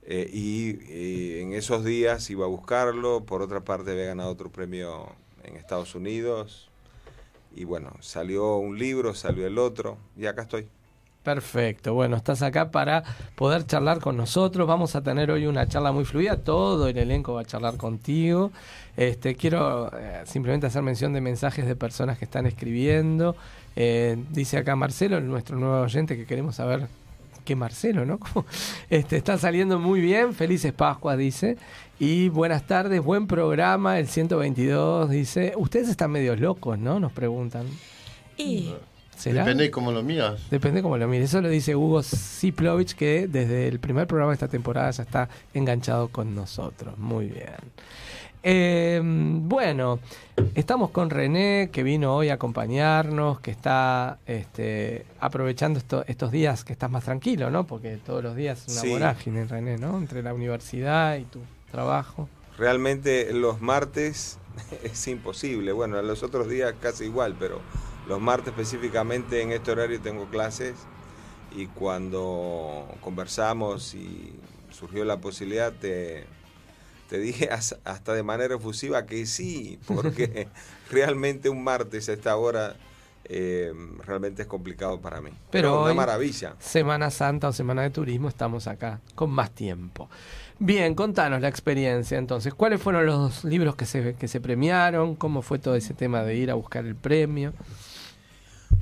Eh, 0.07 0.28
y 0.30 0.70
eh, 0.90 1.42
en 1.42 1.55
esos 1.55 1.84
días 1.84 2.28
iba 2.30 2.44
a 2.44 2.48
buscarlo. 2.48 3.24
Por 3.24 3.42
otra 3.42 3.61
parte, 3.61 3.92
había 3.92 4.07
ganado 4.07 4.30
otro 4.30 4.50
premio 4.50 5.09
en 5.42 5.57
Estados 5.57 5.94
Unidos. 5.94 6.68
Y 7.57 7.64
bueno, 7.64 7.92
salió 8.00 8.57
un 8.57 8.78
libro, 8.78 9.14
salió 9.14 9.46
el 9.46 9.59
otro, 9.59 9.96
y 10.16 10.26
acá 10.26 10.42
estoy. 10.42 10.66
Perfecto, 11.22 11.94
bueno, 11.94 12.16
estás 12.16 12.42
acá 12.42 12.70
para 12.70 13.02
poder 13.34 13.64
charlar 13.64 14.00
con 14.00 14.16
nosotros. 14.16 14.68
Vamos 14.68 14.94
a 14.94 15.02
tener 15.02 15.30
hoy 15.30 15.46
una 15.46 15.66
charla 15.66 15.90
muy 15.90 16.05
fluida, 16.05 16.36
todo 16.36 16.86
el 16.88 16.98
elenco 16.98 17.32
va 17.32 17.42
a 17.42 17.44
charlar 17.46 17.78
contigo. 17.78 18.50
Este, 18.96 19.34
quiero 19.34 19.90
eh, 19.96 20.22
simplemente 20.26 20.66
hacer 20.66 20.82
mención 20.82 21.14
de 21.14 21.22
mensajes 21.22 21.64
de 21.64 21.76
personas 21.76 22.18
que 22.18 22.26
están 22.26 22.44
escribiendo. 22.44 23.36
Dice 23.74 24.59
acá 24.59 24.76
Marcelo, 24.76 25.20
nuestro 25.20 25.57
nuevo 25.57 25.80
oyente, 25.80 26.16
que 26.16 26.26
queremos 26.26 26.57
saber 26.57 26.88
qué 27.45 27.57
Marcelo, 27.57 28.05
¿no? 28.05 28.18
Como, 28.20 28.47
Este, 28.90 29.16
está 29.16 29.38
saliendo 29.38 29.78
muy 29.78 30.01
bien, 30.01 30.34
felices 30.34 30.72
Pascuas, 30.72 31.18
dice. 31.18 31.57
Y 31.99 32.28
buenas 32.28 32.66
tardes, 32.66 33.03
buen 33.03 33.26
programa, 33.26 33.99
el 33.99 34.09
122, 34.09 35.11
dice. 35.11 35.53
Ustedes 35.57 35.88
están 35.88 36.11
medio 36.11 36.34
locos, 36.34 36.78
¿no? 36.78 36.99
Nos 36.99 37.12
preguntan. 37.12 37.66
Y 38.36 38.74
¿Será? 39.16 39.45
Depende 39.45 39.70
cómo 39.70 39.92
lo 39.92 40.03
miras. 40.03 40.51
Depende 40.51 40.82
cómo 40.82 40.99
lo 40.99 41.07
mires. 41.07 41.30
Eso 41.30 41.40
lo 41.40 41.49
dice 41.49 41.76
Hugo 41.76 42.03
Ziplovich, 42.03 42.95
que 42.95 43.28
desde 43.28 43.68
el 43.68 43.78
primer 43.78 44.07
programa 44.07 44.32
de 44.32 44.34
esta 44.34 44.49
temporada 44.49 44.90
ya 44.90 45.03
está 45.05 45.28
enganchado 45.53 46.09
con 46.09 46.34
nosotros. 46.34 46.99
Muy 46.99 47.26
bien. 47.26 47.55
Eh, 48.55 49.01
bueno, 49.03 50.01
estamos 50.55 50.90
con 50.90 51.09
René, 51.09 51.70
que 51.72 51.82
vino 51.82 52.14
hoy 52.14 52.28
a 52.28 52.34
acompañarnos, 52.34 53.40
que 53.40 53.51
está 53.51 54.18
este, 54.26 55.07
aprovechando 55.18 55.78
esto- 55.78 56.05
estos 56.07 56.30
días 56.30 56.62
que 56.62 56.74
estás 56.74 56.90
más 56.90 57.05
tranquilo, 57.05 57.51
¿no? 57.51 57.66
Porque 57.66 57.97
todos 57.97 58.22
los 58.22 58.36
días 58.36 58.64
es 58.66 58.72
una 58.74 58.80
Sí. 58.82 58.90
vorágine, 58.90 59.47
René, 59.47 59.78
¿no? 59.78 59.97
Entre 59.97 60.22
la 60.22 60.34
universidad 60.34 61.16
y 61.16 61.24
tu 61.24 61.40
trabajo. 61.72 62.28
Realmente 62.59 63.32
los 63.32 63.62
martes 63.62 64.38
es 64.84 65.09
imposible. 65.09 65.72
Bueno, 65.72 66.03
los 66.03 66.22
otros 66.22 66.47
días 66.47 66.74
casi 66.82 67.05
igual, 67.05 67.36
pero 67.40 67.62
los 68.07 68.20
martes 68.20 68.49
específicamente 68.49 69.40
en 69.40 69.53
este 69.53 69.70
horario 69.72 70.03
tengo 70.03 70.26
clases 70.26 70.74
y 71.57 71.64
cuando 71.68 72.86
conversamos 73.01 73.95
y 73.95 74.34
surgió 74.70 75.07
la 75.07 75.16
posibilidad 75.16 75.72
te, 75.72 76.24
te 77.15 77.21
dije 77.21 77.49
as- 77.49 77.77
hasta 77.85 78.12
de 78.12 78.25
manera 78.25 78.57
efusiva 78.57 79.07
que 79.07 79.25
sí, 79.25 79.79
porque 79.87 80.49
realmente 80.91 81.49
un 81.49 81.62
martes 81.62 82.09
a 82.09 82.12
esta 82.12 82.37
hora 82.37 82.75
eh, 83.27 83.73
realmente 84.05 84.43
es 84.43 84.49
complicado 84.49 85.01
para 85.01 85.21
mí. 85.21 85.31
Pero 85.53 85.81
una 85.83 85.91
hoy, 85.91 85.95
maravilla. 85.95 86.57
Semana 86.59 87.12
Santa 87.12 87.47
o 87.49 87.53
Semana 87.53 87.83
de 87.83 87.91
Turismo, 87.91 88.29
estamos 88.29 88.67
acá 88.67 89.01
con 89.15 89.31
más 89.31 89.53
tiempo. 89.53 90.11
Bien, 90.59 90.97
contanos 90.97 91.41
la 91.41 91.47
experiencia 91.49 92.19
entonces. 92.19 92.53
¿Cuáles 92.53 92.83
fueron 92.83 93.07
los 93.07 93.45
libros 93.45 93.77
que 93.77 93.87
se, 93.87 94.15
que 94.15 94.27
se 94.27 94.41
premiaron? 94.41 95.15
¿Cómo 95.15 95.41
fue 95.43 95.61
todo 95.61 95.77
ese 95.77 95.95
tema 95.95 96.25
de 96.25 96.35
ir 96.35 96.51
a 96.51 96.55
buscar 96.55 96.85
el 96.85 96.97
premio? 96.97 97.53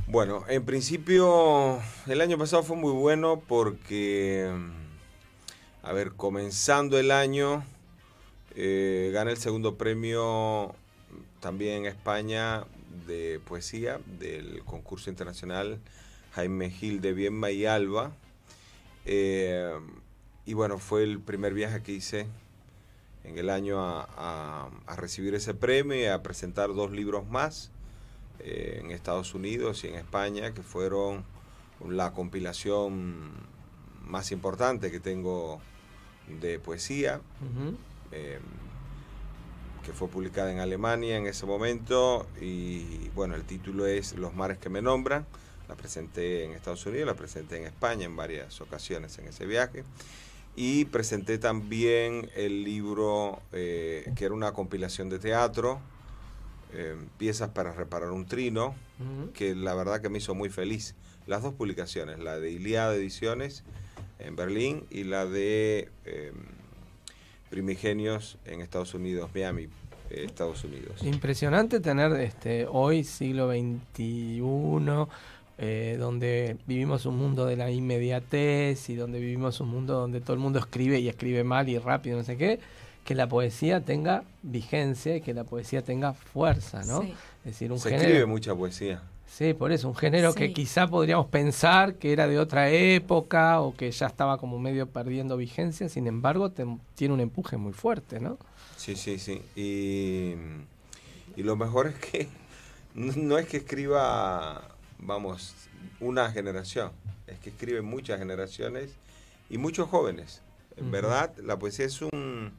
Bueno, 0.06 0.44
en 0.48 0.64
principio 0.64 1.80
el 2.06 2.20
año 2.22 2.38
pasado 2.38 2.62
fue 2.62 2.76
muy 2.76 2.92
bueno 2.92 3.42
porque, 3.46 4.50
a 5.82 5.92
ver, 5.92 6.12
comenzando 6.12 6.98
el 6.98 7.10
año, 7.10 7.62
eh, 8.54 9.10
gané 9.12 9.32
el 9.32 9.38
segundo 9.38 9.76
premio 9.76 10.74
también 11.40 11.78
en 11.78 11.86
España 11.86 12.64
de 13.06 13.40
poesía 13.46 14.00
del 14.18 14.62
concurso 14.64 15.10
internacional 15.10 15.78
Jaime 16.34 16.70
Gil 16.70 17.00
de 17.00 17.12
Bienma 17.12 17.50
y 17.50 17.66
Alba. 17.66 18.12
Eh, 19.04 19.72
y 20.44 20.54
bueno, 20.54 20.78
fue 20.78 21.02
el 21.02 21.20
primer 21.20 21.54
viaje 21.54 21.82
que 21.82 21.92
hice 21.92 22.26
en 23.24 23.38
el 23.38 23.50
año 23.50 23.78
a, 23.80 24.68
recibir 24.96 25.34
ese 25.34 25.54
premio 25.54 25.98
y 25.98 26.06
a 26.06 26.22
presentar 26.22 26.74
dos 26.74 26.90
libros 26.90 27.28
más 27.28 27.70
eh, 28.40 28.80
en 28.82 28.90
Estados 28.90 29.34
Unidos 29.34 29.84
y 29.84 29.88
en 29.88 29.94
España, 29.94 30.52
que 30.52 30.62
fueron 30.62 31.24
la 31.86 32.12
compilación 32.12 33.30
más 34.04 34.32
importante 34.32 34.90
que 34.90 35.00
tengo 35.00 35.60
de 36.40 36.58
poesía, 36.58 37.20
eh, 38.12 38.38
que 39.84 39.92
fue 39.92 40.08
publicada 40.08 40.52
en 40.52 40.60
Alemania 40.60 41.16
en 41.16 41.26
ese 41.26 41.46
momento. 41.46 42.26
Y 42.40 43.08
bueno, 43.14 43.34
el 43.34 43.44
título 43.44 43.86
es 43.86 44.14
Los 44.16 44.34
mares 44.34 44.58
que 44.58 44.68
me 44.68 44.82
nombran. 44.82 45.26
La 45.68 45.74
presenté 45.74 46.44
en 46.44 46.52
Estados 46.52 46.84
Unidos, 46.86 47.06
la 47.06 47.14
presenté 47.14 47.56
en 47.56 47.64
España 47.64 48.04
en 48.04 48.14
varias 48.14 48.60
ocasiones 48.60 49.18
en 49.18 49.26
ese 49.26 49.46
viaje. 49.46 49.84
Y 50.54 50.84
presenté 50.86 51.38
también 51.38 52.30
el 52.36 52.62
libro, 52.62 53.40
eh, 53.52 54.12
que 54.16 54.26
era 54.26 54.34
una 54.34 54.52
compilación 54.52 55.08
de 55.08 55.18
teatro, 55.18 55.80
eh, 56.74 56.96
piezas 57.18 57.50
para 57.50 57.72
reparar 57.72 58.10
un 58.10 58.26
trino, 58.26 58.74
que 59.34 59.54
la 59.54 59.74
verdad 59.74 60.00
que 60.00 60.08
me 60.08 60.18
hizo 60.18 60.34
muy 60.34 60.48
feliz. 60.48 60.94
Las 61.26 61.42
dos 61.42 61.54
publicaciones, 61.54 62.18
la 62.18 62.38
de 62.38 62.50
Iliada 62.50 62.94
Ediciones 62.94 63.64
en 64.18 64.36
Berlín 64.36 64.86
y 64.90 65.04
la 65.04 65.26
de 65.26 65.90
eh, 66.04 66.32
Primigenios 67.52 68.38
en 68.46 68.62
Estados 68.62 68.94
Unidos, 68.94 69.28
Miami, 69.34 69.64
eh, 70.08 70.24
Estados 70.24 70.64
Unidos. 70.64 71.02
Impresionante 71.02 71.80
tener 71.80 72.10
este 72.12 72.66
hoy, 72.66 73.04
siglo 73.04 73.50
XXI, 73.50 74.40
eh, 75.58 75.98
donde 76.00 76.56
vivimos 76.66 77.04
un 77.04 77.18
mundo 77.18 77.44
de 77.44 77.56
la 77.56 77.70
inmediatez 77.70 78.88
y 78.88 78.94
donde 78.94 79.20
vivimos 79.20 79.60
un 79.60 79.68
mundo 79.68 79.92
donde 80.00 80.22
todo 80.22 80.32
el 80.32 80.38
mundo 80.38 80.60
escribe 80.60 80.98
y 80.98 81.10
escribe 81.10 81.44
mal 81.44 81.68
y 81.68 81.76
rápido, 81.76 82.16
no 82.16 82.24
sé 82.24 82.38
qué, 82.38 82.58
que 83.04 83.14
la 83.14 83.28
poesía 83.28 83.82
tenga 83.82 84.24
vigencia 84.42 85.16
y 85.16 85.20
que 85.20 85.34
la 85.34 85.44
poesía 85.44 85.82
tenga 85.82 86.14
fuerza, 86.14 86.82
¿no? 86.86 87.02
Sí. 87.02 87.12
Es 87.40 87.52
decir, 87.52 87.70
un 87.70 87.78
Se 87.78 87.90
género... 87.90 88.08
escribe 88.08 88.26
mucha 88.26 88.54
poesía. 88.54 89.02
Sí, 89.34 89.54
por 89.54 89.72
eso, 89.72 89.88
un 89.88 89.96
género 89.96 90.34
que 90.34 90.52
quizá 90.52 90.86
podríamos 90.88 91.26
pensar 91.26 91.94
que 91.94 92.12
era 92.12 92.28
de 92.28 92.38
otra 92.38 92.68
época 92.68 93.60
o 93.62 93.74
que 93.74 93.90
ya 93.90 94.06
estaba 94.06 94.36
como 94.36 94.58
medio 94.58 94.86
perdiendo 94.90 95.38
vigencia, 95.38 95.88
sin 95.88 96.06
embargo, 96.06 96.50
te- 96.50 96.66
tiene 96.94 97.14
un 97.14 97.20
empuje 97.20 97.56
muy 97.56 97.72
fuerte, 97.72 98.20
¿no? 98.20 98.36
Sí, 98.76 98.94
sí, 98.94 99.18
sí. 99.18 99.40
Y, 99.56 100.34
y 101.40 101.42
lo 101.44 101.56
mejor 101.56 101.86
es 101.86 101.94
que 101.94 102.28
no 102.94 103.38
es 103.38 103.46
que 103.46 103.56
escriba, 103.56 104.68
vamos, 104.98 105.54
una 105.98 106.30
generación, 106.30 106.92
es 107.26 107.38
que 107.38 107.48
escribe 107.50 107.80
muchas 107.80 108.18
generaciones 108.18 108.90
y 109.48 109.56
muchos 109.56 109.88
jóvenes. 109.88 110.42
En 110.76 110.90
verdad, 110.90 111.34
la 111.38 111.58
poesía 111.58 111.86
es 111.86 112.02
un, 112.02 112.52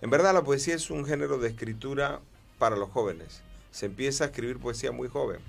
en 0.00 0.10
verdad 0.10 0.32
la 0.32 0.42
poesía 0.44 0.76
es 0.76 0.90
un 0.90 1.04
género 1.04 1.38
de 1.38 1.48
escritura 1.48 2.20
para 2.60 2.76
los 2.76 2.88
jóvenes. 2.90 3.42
Se 3.72 3.86
empieza 3.86 4.24
a 4.24 4.26
escribir 4.28 4.58
poesía 4.58 4.92
muy 4.92 5.08
joven. 5.08 5.40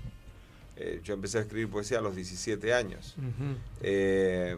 Eh, 0.76 1.00
yo 1.04 1.14
empecé 1.14 1.38
a 1.38 1.40
escribir 1.42 1.68
poesía 1.68 1.98
a 1.98 2.00
los 2.00 2.16
17 2.16 2.72
años. 2.72 3.16
Eh, 3.82 4.56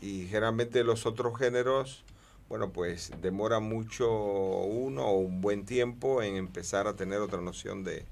y 0.00 0.26
generalmente 0.26 0.84
los 0.84 1.06
otros 1.06 1.38
géneros, 1.38 2.04
bueno, 2.48 2.70
pues 2.70 3.10
demora 3.20 3.58
mucho 3.60 4.10
uno 4.10 5.06
o 5.06 5.18
un 5.18 5.40
buen 5.40 5.64
tiempo 5.64 6.22
en 6.22 6.36
empezar 6.36 6.86
a 6.86 6.94
tener 6.94 7.18
otra 7.20 7.40
noción 7.40 7.84
de, 7.84 8.04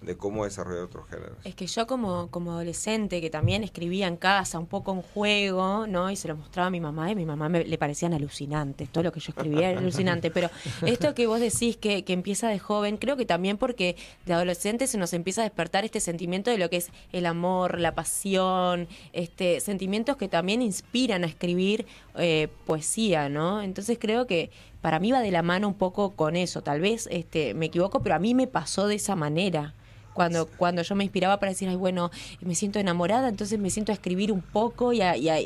de 0.00 0.16
cómo 0.16 0.44
desarrollar 0.44 0.84
otros 0.84 1.08
géneros. 1.08 1.36
Es 1.44 1.54
que 1.54 1.66
yo 1.66 1.86
como, 1.86 2.28
como 2.30 2.52
adolescente, 2.52 3.20
que 3.20 3.30
también 3.30 3.64
escribía 3.64 4.06
en 4.06 4.16
casa, 4.16 4.58
un 4.58 4.66
poco 4.66 4.92
en 4.92 5.02
juego, 5.02 5.86
¿no? 5.86 6.10
Y 6.10 6.16
se 6.16 6.28
lo 6.28 6.36
mostraba 6.36 6.68
a 6.68 6.70
mi 6.70 6.80
mamá, 6.80 7.08
y 7.08 7.12
a 7.12 7.14
mi 7.14 7.24
mamá 7.24 7.48
me, 7.48 7.64
le 7.64 7.78
parecían 7.78 8.12
alucinantes, 8.12 8.90
todo 8.90 9.04
lo 9.04 9.12
que 9.12 9.20
yo 9.20 9.30
escribía 9.30 9.70
era 9.70 9.80
alucinante. 9.80 10.30
Pero 10.30 10.50
esto 10.82 11.14
que 11.14 11.26
vos 11.26 11.40
decís 11.40 11.76
que, 11.76 12.04
que 12.04 12.12
empieza 12.12 12.48
de 12.48 12.58
joven, 12.58 12.98
creo 12.98 13.16
que 13.16 13.26
también 13.26 13.56
porque 13.56 13.96
de 14.26 14.34
adolescente 14.34 14.86
se 14.86 14.98
nos 14.98 15.12
empieza 15.12 15.40
a 15.40 15.44
despertar 15.44 15.84
este 15.84 16.00
sentimiento 16.00 16.50
de 16.50 16.58
lo 16.58 16.70
que 16.70 16.76
es 16.76 16.90
el 17.12 17.26
amor, 17.26 17.80
la 17.80 17.94
pasión, 17.94 18.88
este 19.12 19.60
sentimientos 19.60 20.16
que 20.16 20.28
también 20.28 20.62
inspiran 20.62 21.24
a 21.24 21.26
escribir 21.26 21.86
eh, 22.16 22.48
poesía, 22.66 23.28
¿no? 23.28 23.62
Entonces 23.62 23.98
creo 24.00 24.26
que 24.26 24.50
para 24.86 25.00
mí 25.00 25.10
va 25.10 25.20
de 25.20 25.32
la 25.32 25.42
mano 25.42 25.66
un 25.66 25.74
poco 25.74 26.12
con 26.12 26.36
eso. 26.36 26.62
Tal 26.62 26.80
vez 26.80 27.08
este, 27.10 27.54
me 27.54 27.66
equivoco, 27.66 28.04
pero 28.04 28.14
a 28.14 28.20
mí 28.20 28.34
me 28.34 28.46
pasó 28.46 28.86
de 28.86 28.94
esa 28.94 29.16
manera 29.16 29.74
cuando, 30.14 30.46
cuando 30.46 30.80
yo 30.82 30.94
me 30.94 31.02
inspiraba 31.02 31.40
para 31.40 31.50
decir, 31.50 31.68
ay, 31.68 31.74
bueno, 31.74 32.12
me 32.40 32.54
siento 32.54 32.78
enamorada, 32.78 33.28
entonces 33.28 33.58
me 33.58 33.68
siento 33.70 33.90
a 33.90 33.96
escribir 33.96 34.30
un 34.30 34.42
poco 34.42 34.92
y 34.92 35.02
a, 35.02 35.16
y 35.16 35.28
a 35.28 35.38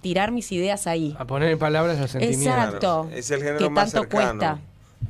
tirar 0.00 0.32
mis 0.32 0.50
ideas 0.50 0.86
ahí. 0.86 1.14
A 1.18 1.26
poner 1.26 1.50
en 1.50 1.58
palabras 1.58 2.00
los 2.00 2.10
sentimientos. 2.10 2.46
Exacto. 2.46 3.10
Es 3.12 3.30
el 3.30 3.40
género 3.40 3.58
que 3.58 3.68
más 3.68 3.92
tanto 3.92 4.08
cercano 4.08 4.38
cuesta. 4.38 4.60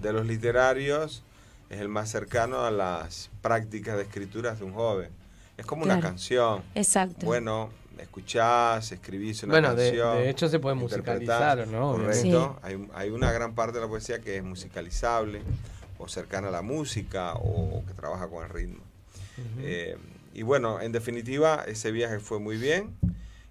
de 0.01 0.13
los 0.13 0.27
literarios, 0.27 1.23
es 1.71 1.81
el 1.81 1.89
más 1.89 2.11
cercano 2.11 2.65
a 2.65 2.73
las 2.73 3.31
prácticas 3.41 3.99
de 3.99 4.03
escrituras 4.03 4.59
de 4.59 4.65
un 4.65 4.75
joven. 4.75 5.11
Es 5.57 5.65
como 5.65 5.85
una 5.85 6.01
canción. 6.01 6.63
Exacto. 6.75 7.25
Bueno, 7.25 7.71
escuchás, 8.03 8.93
escribís 8.93 9.43
una 9.43 9.53
Bueno, 9.55 9.75
de- 9.75 9.85
canción. 9.91 10.19
de 10.19 10.31
hecho 10.31 10.49
se 10.49 10.59
puede 10.59 10.75
musicalizar, 10.75 11.67
¿no? 11.69 11.93
Correcto. 11.93 12.59
Hay, 12.63 12.87
hay 12.95 13.11
una 13.11 13.33
gran 13.33 13.55
parte 13.55 13.79
de 13.79 13.81
la 13.85 13.89
poesía 13.89 14.21
que 14.21 14.37
es 14.37 14.45
musicalizable 14.45 15.43
o 15.99 16.09
cercana 16.09 16.49
a 16.49 16.51
la 16.51 16.63
música 16.63 17.35
o 17.35 17.83
que 17.87 17.95
trabaja 17.95 18.29
con 18.29 18.45
el 18.45 18.51
ritmo. 18.51 18.81
Eh, 19.61 19.97
y 20.35 20.43
bueno, 20.43 20.81
en 20.81 20.93
definitiva, 20.93 21.65
ese 21.67 21.91
viaje 21.93 22.19
fue 22.21 22.39
muy 22.39 22.57
bien. 22.57 22.95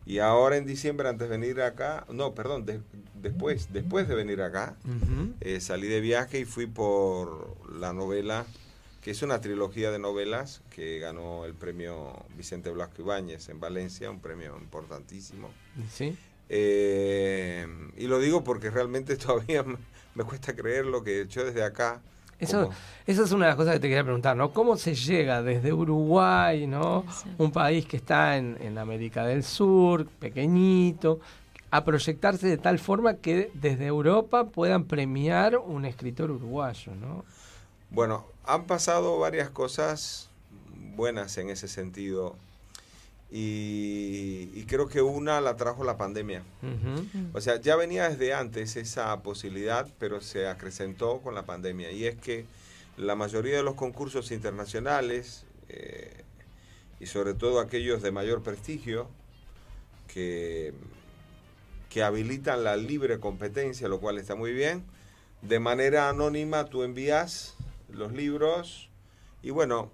Y 0.07 0.19
ahora 0.19 0.57
en 0.57 0.67
diciembre, 0.67 1.09
antes 1.09 1.27
de 1.29 1.37
venir 1.37 1.61
acá, 1.61 2.05
no, 2.09 2.35
perdón, 2.35 2.65
de- 2.67 2.79
después, 3.15 3.73
después 3.73 4.07
de 4.07 4.13
venir 4.13 4.41
acá, 4.43 4.75
eh, 5.41 5.59
salí 5.59 5.87
de 5.87 5.99
viaje 5.99 6.39
y 6.39 6.45
fui 6.45 6.67
por 6.67 7.57
la 7.79 7.91
novela, 7.93 8.45
que 9.05 9.11
es 9.11 9.21
una 9.21 9.39
trilogía 9.39 9.91
de 9.91 9.99
novelas 9.99 10.63
que 10.71 10.97
ganó 10.97 11.45
el 11.45 11.53
premio 11.53 12.25
Vicente 12.35 12.71
Blasco 12.71 13.03
Ibáñez 13.03 13.49
en 13.49 13.59
Valencia, 13.59 14.09
un 14.09 14.19
premio 14.19 14.57
importantísimo. 14.57 15.51
¿Sí? 15.91 16.17
Eh, 16.49 17.67
y 17.97 18.07
lo 18.07 18.17
digo 18.17 18.43
porque 18.43 18.71
realmente 18.71 19.15
todavía 19.15 19.61
me, 19.61 19.77
me 20.15 20.23
cuesta 20.23 20.55
creer 20.55 20.87
lo 20.87 21.03
que 21.03 21.27
yo 21.27 21.45
desde 21.45 21.63
acá. 21.63 22.01
Eso, 22.39 22.63
como- 22.63 22.75
es 23.05 23.31
una 23.31 23.45
de 23.45 23.49
las 23.51 23.55
cosas 23.57 23.73
que 23.75 23.79
te 23.81 23.89
quería 23.89 24.03
preguntar, 24.03 24.35
¿no? 24.35 24.51
¿Cómo 24.51 24.75
se 24.75 24.95
llega 24.95 25.43
desde 25.43 25.71
Uruguay, 25.71 26.65
¿no? 26.65 27.05
Un 27.37 27.51
país 27.51 27.85
que 27.85 27.97
está 27.97 28.37
en, 28.37 28.57
en 28.59 28.79
América 28.79 29.23
del 29.23 29.43
Sur, 29.43 30.07
pequeñito, 30.07 31.19
a 31.69 31.85
proyectarse 31.85 32.47
de 32.47 32.57
tal 32.57 32.79
forma 32.79 33.17
que 33.17 33.51
desde 33.53 33.85
Europa 33.85 34.45
puedan 34.45 34.85
premiar 34.85 35.57
un 35.59 35.85
escritor 35.85 36.31
uruguayo, 36.31 36.95
¿no? 36.95 37.23
Bueno, 37.89 38.25
han 38.43 38.65
pasado 38.65 39.19
varias 39.19 39.49
cosas 39.49 40.29
buenas 40.95 41.37
en 41.37 41.49
ese 41.49 41.67
sentido. 41.67 42.35
Y, 43.31 44.51
y 44.53 44.65
creo 44.67 44.87
que 44.87 45.01
una 45.01 45.41
la 45.41 45.57
trajo 45.57 45.83
la 45.83 45.97
pandemia. 45.97 46.43
O 47.33 47.41
sea, 47.41 47.59
ya 47.59 47.75
venía 47.75 48.09
desde 48.09 48.33
antes 48.33 48.75
esa 48.75 49.21
posibilidad, 49.23 49.87
pero 49.99 50.21
se 50.21 50.47
acrecentó 50.47 51.19
con 51.19 51.35
la 51.35 51.45
pandemia. 51.45 51.91
Y 51.91 52.05
es 52.05 52.15
que 52.15 52.45
la 52.97 53.15
mayoría 53.15 53.57
de 53.57 53.63
los 53.63 53.75
concursos 53.75 54.31
internacionales, 54.31 55.43
eh, 55.69 56.23
y 56.99 57.07
sobre 57.07 57.33
todo 57.33 57.59
aquellos 57.59 58.01
de 58.01 58.11
mayor 58.11 58.41
prestigio, 58.41 59.09
que, 60.07 60.73
que 61.89 62.03
habilitan 62.03 62.63
la 62.63 62.77
libre 62.77 63.19
competencia, 63.19 63.87
lo 63.89 63.99
cual 63.99 64.17
está 64.17 64.35
muy 64.35 64.53
bien, 64.53 64.83
de 65.41 65.59
manera 65.59 66.09
anónima 66.09 66.65
tú 66.65 66.83
envías 66.83 67.54
los 67.95 68.13
libros 68.13 68.89
y 69.41 69.51
bueno, 69.51 69.91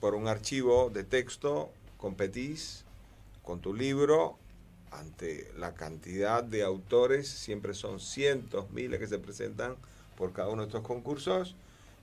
por 0.00 0.14
un 0.14 0.28
archivo 0.28 0.90
de 0.90 1.04
texto 1.04 1.70
competís 1.96 2.84
con 3.42 3.60
tu 3.60 3.74
libro. 3.74 4.36
Ante 4.90 5.50
la 5.56 5.72
cantidad 5.72 6.44
de 6.44 6.62
autores, 6.62 7.26
siempre 7.26 7.72
son 7.72 7.98
cientos, 7.98 8.70
miles 8.72 9.00
que 9.00 9.06
se 9.06 9.18
presentan 9.18 9.76
por 10.18 10.34
cada 10.34 10.50
uno 10.50 10.62
de 10.62 10.68
estos 10.68 10.82
concursos. 10.82 11.54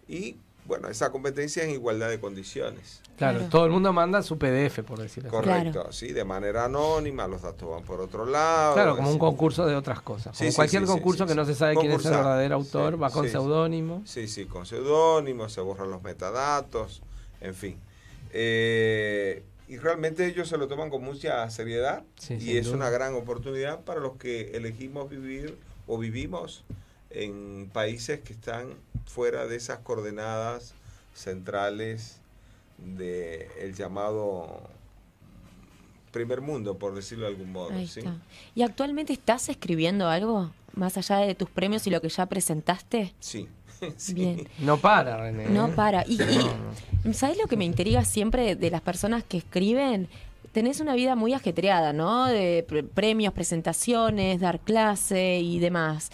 Y 0.08 0.38
bueno, 0.70 0.88
esa 0.88 1.12
competencia 1.12 1.64
en 1.64 1.72
igualdad 1.72 2.10
de 2.10 2.20
condiciones. 2.20 3.02
Claro, 3.18 3.42
todo 3.50 3.66
el 3.66 3.72
mundo 3.72 3.92
manda 3.92 4.22
su 4.22 4.38
PDF, 4.38 4.80
por 4.84 5.00
decirlo 5.00 5.30
así. 5.30 5.36
Correcto, 5.36 5.92
sí, 5.92 6.14
de 6.14 6.24
manera 6.24 6.66
anónima, 6.66 7.28
los 7.28 7.42
datos 7.42 7.68
van 7.70 7.84
por 7.84 8.00
otro 8.00 8.24
lado. 8.26 8.76
Claro, 8.76 8.96
como 8.96 9.12
un 9.12 9.18
concurso 9.18 9.66
de 9.66 9.76
otras 9.76 10.00
cosas. 10.02 10.38
Sí, 10.38 10.44
Como 10.44 10.52
sí, 10.52 10.56
cualquier 10.56 10.84
sí, 10.84 10.88
concurso 10.88 11.24
sí, 11.26 11.30
que 11.30 11.36
no 11.36 11.44
sí. 11.44 11.54
se 11.54 11.60
sabe 11.60 11.76
quién 11.76 11.92
es 11.92 12.06
el 12.06 12.12
verdadero 12.12 12.56
autor, 12.56 12.94
sí, 12.94 13.00
va 13.00 13.10
con 13.10 13.28
seudónimo. 13.28 14.04
Sí, 14.06 14.28
sí, 14.28 14.46
con 14.46 14.68
seudónimo, 14.68 15.50
se 15.50 15.60
borran 15.60 15.90
los 15.90 16.04
metadatos, 16.04 17.02
en 17.42 17.56
fin. 17.56 17.78
Eh, 18.32 19.44
y 19.68 19.78
realmente 19.78 20.26
ellos 20.28 20.48
se 20.48 20.58
lo 20.58 20.68
toman 20.68 20.90
con 20.92 21.04
mucha 21.04 21.50
seriedad 21.50 22.04
Sí, 22.20 22.38
y 22.40 22.58
es 22.58 22.68
duda. 22.68 22.76
una 22.78 22.90
gran 22.92 23.16
oportunidad 23.16 23.82
para 23.82 24.00
los 24.00 24.18
que 24.18 24.52
elegimos 24.56 25.10
vivir 25.10 25.58
o 25.88 25.98
vivimos 25.98 26.64
en 27.10 27.70
países 27.74 28.20
que 28.22 28.34
están 28.34 28.74
fuera 29.06 29.48
de 29.48 29.56
esas 29.56 29.80
coordenadas 29.80 30.74
centrales 31.14 32.18
del 32.78 33.48
el 33.60 33.76
llamado 33.76 34.62
primer 36.12 36.42
mundo, 36.42 36.78
por 36.78 36.96
decirlo 36.96 37.26
de 37.26 37.32
algún 37.32 37.52
modo. 37.52 37.72
¿Y 38.56 38.62
actualmente 38.64 39.14
estás 39.14 39.50
escribiendo 39.50 40.08
algo 40.08 40.52
más 40.74 40.98
allá 40.98 41.18
de 41.18 41.36
tus 41.36 41.50
premios 41.50 41.86
y 41.88 41.90
lo 41.90 42.02
que 42.02 42.10
ya 42.10 42.26
presentaste? 42.26 43.14
Sí. 43.20 43.48
sí. 43.98 44.14
Bien. 44.14 44.48
No 44.60 44.78
para, 44.78 45.18
René. 45.18 45.50
No 45.50 45.70
para. 45.76 46.06
Y. 46.08 46.18
¿sabes 47.14 47.38
lo 47.38 47.48
que 47.48 47.58
me 47.58 47.66
intriga 47.66 48.04
siempre 48.06 48.44
de, 48.44 48.56
de 48.56 48.72
las 48.72 48.82
personas 48.82 49.24
que 49.24 49.38
escriben? 49.38 50.08
Tenés 50.52 50.80
una 50.80 50.96
vida 50.96 51.16
muy 51.16 51.34
ajetreada, 51.34 51.94
¿no? 51.94 52.26
De 52.26 52.66
pre- 52.68 52.84
premios, 52.84 53.34
presentaciones, 53.34 54.40
dar 54.40 54.60
clase 54.60 55.40
y 55.40 55.60
demás. 55.60 56.12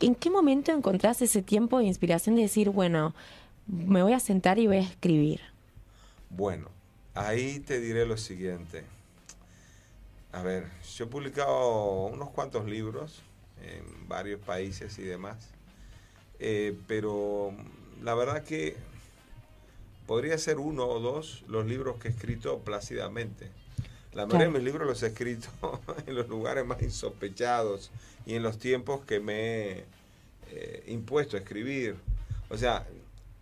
¿En 0.00 0.14
qué 0.14 0.30
momento 0.30 0.72
encontrás 0.72 1.20
ese 1.22 1.42
tiempo 1.42 1.78
de 1.78 1.84
inspiración 1.86 2.36
de 2.36 2.42
decir, 2.42 2.70
bueno, 2.70 3.14
me 3.66 4.02
voy 4.02 4.12
a 4.12 4.20
sentar 4.20 4.58
y 4.58 4.66
voy 4.66 4.76
a 4.76 4.80
escribir? 4.82 5.40
Bueno, 6.30 6.68
ahí 7.14 7.58
te 7.60 7.80
diré 7.80 8.06
lo 8.06 8.16
siguiente. 8.16 8.84
A 10.32 10.42
ver, 10.42 10.68
yo 10.96 11.04
he 11.06 11.08
publicado 11.08 12.06
unos 12.06 12.30
cuantos 12.30 12.66
libros 12.66 13.22
en 13.62 14.08
varios 14.08 14.40
países 14.40 14.98
y 14.98 15.02
demás, 15.02 15.36
eh, 16.38 16.76
pero 16.86 17.52
la 18.02 18.14
verdad 18.14 18.44
que 18.44 18.76
podría 20.06 20.38
ser 20.38 20.58
uno 20.58 20.86
o 20.86 21.00
dos 21.00 21.42
los 21.48 21.66
libros 21.66 21.96
que 21.96 22.08
he 22.08 22.10
escrito 22.12 22.58
plácidamente. 22.60 23.50
La 24.12 24.26
mayoría 24.26 24.46
Claro. 24.46 24.52
de 24.52 24.58
mis 24.58 24.64
libros 24.64 24.86
los 24.88 25.02
he 25.02 25.08
escrito 25.08 25.48
en 26.06 26.14
los 26.14 26.28
lugares 26.28 26.64
más 26.64 26.80
insospechados 26.82 27.90
y 28.28 28.34
en 28.34 28.42
los 28.42 28.58
tiempos 28.58 29.04
que 29.06 29.20
me 29.20 29.34
he 29.72 29.84
eh, 30.50 30.84
impuesto 30.88 31.36
a 31.36 31.40
escribir. 31.40 31.96
O 32.50 32.56
sea, 32.58 32.86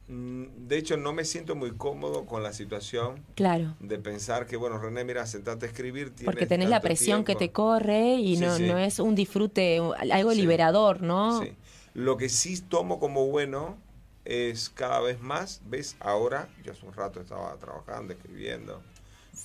mm, 0.09 0.45
de 0.68 0.78
hecho, 0.78 0.97
no 0.97 1.12
me 1.12 1.24
siento 1.24 1.57
muy 1.57 1.72
cómodo 1.72 2.24
con 2.24 2.43
la 2.45 2.53
situación 2.53 3.20
Claro. 3.34 3.74
de 3.80 3.99
pensar 3.99 4.47
que, 4.47 4.57
bueno, 4.57 4.78
René, 4.78 5.05
mira, 5.05 5.26
sentate 5.26 5.66
a 5.66 5.68
escribir. 5.68 6.12
Porque 6.24 6.47
tenés 6.47 6.68
la 6.68 6.80
presión 6.80 7.24
que 7.24 7.34
tiempo. 7.34 7.39
te 7.41 7.51
corre 7.53 8.14
y 8.14 8.37
Sí, 8.37 8.43
no, 8.43 8.57
sí. 8.57 8.62
no 8.66 8.78
es 8.78 9.01
un 9.01 9.16
disfrute, 9.16 9.80
algo 10.12 10.30
Sí. 10.32 10.41
liberador, 10.41 11.03
¿no? 11.03 11.43
Sí. 11.43 11.53
Lo 11.95 12.16
que 12.16 12.28
sí 12.28 12.61
tomo 12.61 13.01
como 13.01 13.26
bueno 13.26 13.76
es 14.24 14.68
cada 14.70 15.01
vez 15.01 15.20
más, 15.20 15.62
¿ves? 15.66 15.97
Ahora, 15.99 16.49
yo 16.64 16.70
hace 16.72 16.87
un 16.87 16.93
rato 16.93 17.20
estaba 17.20 17.57
trabajando, 17.57 18.12
escribiendo, 18.12 18.82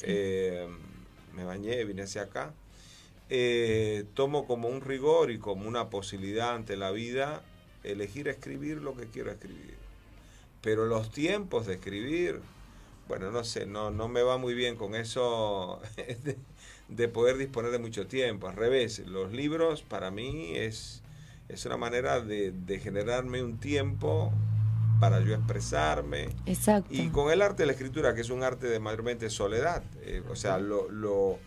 eh, 0.03 0.67
me 1.33 1.43
bañé, 1.45 1.83
vine 1.85 2.03
hacia 2.03 2.23
acá, 2.23 2.53
eh, 3.33 4.03
tomo 4.13 4.45
como 4.45 4.67
un 4.67 4.81
rigor 4.81 5.31
y 5.31 5.39
como 5.39 5.65
una 5.65 5.89
posibilidad 5.89 6.53
ante 6.53 6.75
la 6.75 6.91
vida 6.91 7.41
elegir 7.81 8.27
escribir 8.27 8.81
lo 8.81 8.93
que 8.93 9.05
quiero 9.07 9.31
escribir. 9.31 9.77
Pero 10.59 10.85
los 10.85 11.11
tiempos 11.11 11.65
de 11.65 11.75
escribir, 11.75 12.41
bueno, 13.07 13.31
no 13.31 13.45
sé, 13.45 13.65
no, 13.65 13.89
no 13.89 14.09
me 14.09 14.21
va 14.21 14.37
muy 14.37 14.53
bien 14.53 14.75
con 14.75 14.95
eso 14.95 15.79
de, 15.95 16.35
de 16.89 17.07
poder 17.07 17.37
disponer 17.37 17.71
de 17.71 17.79
mucho 17.79 18.05
tiempo. 18.05 18.49
Al 18.49 18.57
revés, 18.57 18.99
los 19.07 19.31
libros 19.31 19.81
para 19.81 20.11
mí 20.11 20.51
es, 20.57 21.01
es 21.47 21.65
una 21.65 21.77
manera 21.77 22.19
de, 22.19 22.51
de 22.51 22.79
generarme 22.79 23.41
un 23.41 23.59
tiempo 23.59 24.33
para 24.99 25.21
yo 25.21 25.33
expresarme. 25.33 26.27
Exacto. 26.45 26.93
Y 26.93 27.07
con 27.07 27.31
el 27.31 27.41
arte 27.41 27.63
de 27.63 27.67
la 27.67 27.71
escritura, 27.71 28.13
que 28.13 28.19
es 28.19 28.29
un 28.29 28.43
arte 28.43 28.67
de 28.67 28.79
mayormente 28.81 29.29
soledad, 29.29 29.83
eh, 30.01 30.21
o 30.29 30.35
sea, 30.35 30.57
lo, 30.57 30.91
lo, 30.91 31.39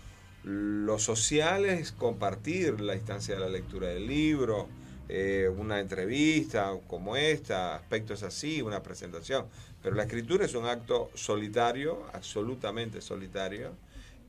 lo 0.45 0.99
social 0.99 1.65
es 1.65 1.93
compartir 1.93 2.81
la 2.81 2.95
instancia 2.95 3.35
de 3.35 3.41
la 3.41 3.49
lectura 3.49 3.89
del 3.89 4.07
libro, 4.07 4.69
eh, 5.09 5.51
una 5.57 5.81
entrevista 5.81 6.75
como 6.87 7.17
esta, 7.17 7.77
aspectos 7.77 8.23
así, 8.23 8.61
una 8.61 8.83
presentación. 8.83 9.47
Pero 9.83 9.97
la 9.97 10.05
escritura 10.05 10.45
es 10.45 10.55
un 10.55 10.67
acto 10.67 11.11
solitario, 11.15 12.03
absolutamente 12.13 13.01
solitario, 13.01 13.73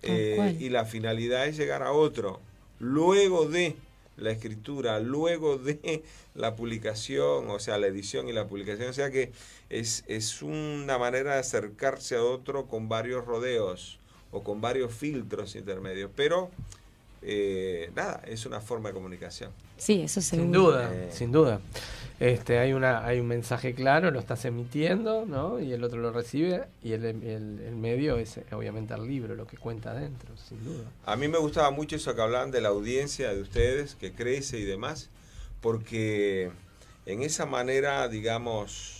eh, 0.01 0.55
y 0.59 0.70
la 0.70 0.86
finalidad 0.86 1.47
es 1.47 1.57
llegar 1.57 1.84
a 1.84 1.91
otro. 1.91 2.39
Luego 2.80 3.47
de 3.47 3.76
la 4.18 4.32
escritura, 4.32 4.99
luego 4.99 5.57
de 5.57 6.03
la 6.34 6.55
publicación, 6.55 7.49
o 7.49 7.59
sea, 7.59 7.78
la 7.78 7.88
edición 7.88 8.30
y 8.30 8.34
la 8.34 8.47
publicación, 8.47 8.89
o 8.89 8.93
sea 8.93 9.11
que 9.11 9.32
es, 9.70 10.05
es 10.07 10.41
una 10.41 10.97
manera 10.97 11.34
de 11.34 11.39
acercarse 11.39 12.16
a 12.16 12.24
otro 12.24 12.68
con 12.68 12.88
varios 12.88 13.26
rodeos 13.26 13.99
o 14.36 14.43
con 14.43 14.59
varios 14.59 14.93
filtros 14.93 15.55
intermedios, 15.55 16.11
pero 16.15 16.51
eh, 17.21 17.89
nada, 17.95 18.21
es 18.27 18.45
una 18.45 18.59
forma 18.59 18.89
de 18.89 18.93
comunicación. 18.95 19.49
Sí, 19.77 20.01
eso 20.01 20.21
seguro. 20.21 20.43
Sin 20.45 20.51
duda, 20.51 20.91
Eh. 20.93 21.09
sin 21.11 21.31
duda. 21.31 21.59
Este, 22.19 22.59
hay 22.59 22.73
una, 22.73 23.05
hay 23.05 23.19
un 23.19 23.27
mensaje 23.27 23.73
claro, 23.73 24.11
lo 24.11 24.19
estás 24.19 24.45
emitiendo, 24.45 25.25
¿no? 25.25 25.59
Y 25.59 25.73
el 25.73 25.83
otro 25.83 25.99
lo 25.99 26.11
recibe 26.11 26.63
y 26.83 26.91
el, 26.93 27.03
el- 27.05 27.59
el 27.65 27.75
medio 27.75 28.17
es 28.17 28.39
obviamente 28.51 28.93
el 28.93 29.05
libro, 29.07 29.36
lo 29.36 29.47
que 29.47 29.57
cuenta 29.57 29.91
adentro, 29.91 30.29
sin 30.38 30.63
duda. 30.63 30.83
A 31.05 31.15
mí 31.15 31.27
me 31.27 31.38
gustaba 31.38 31.71
mucho 31.71 31.95
eso 31.95 32.13
que 32.15 32.21
hablaban 32.21 32.51
de 32.51 32.61
la 32.61 32.69
audiencia 32.69 33.33
de 33.33 33.41
ustedes, 33.41 33.95
que 33.95 34.11
crece 34.13 34.59
y 34.59 34.63
demás, 34.63 35.09
porque 35.61 36.51
en 37.05 37.21
esa 37.23 37.45
manera, 37.45 38.07
digamos, 38.07 38.94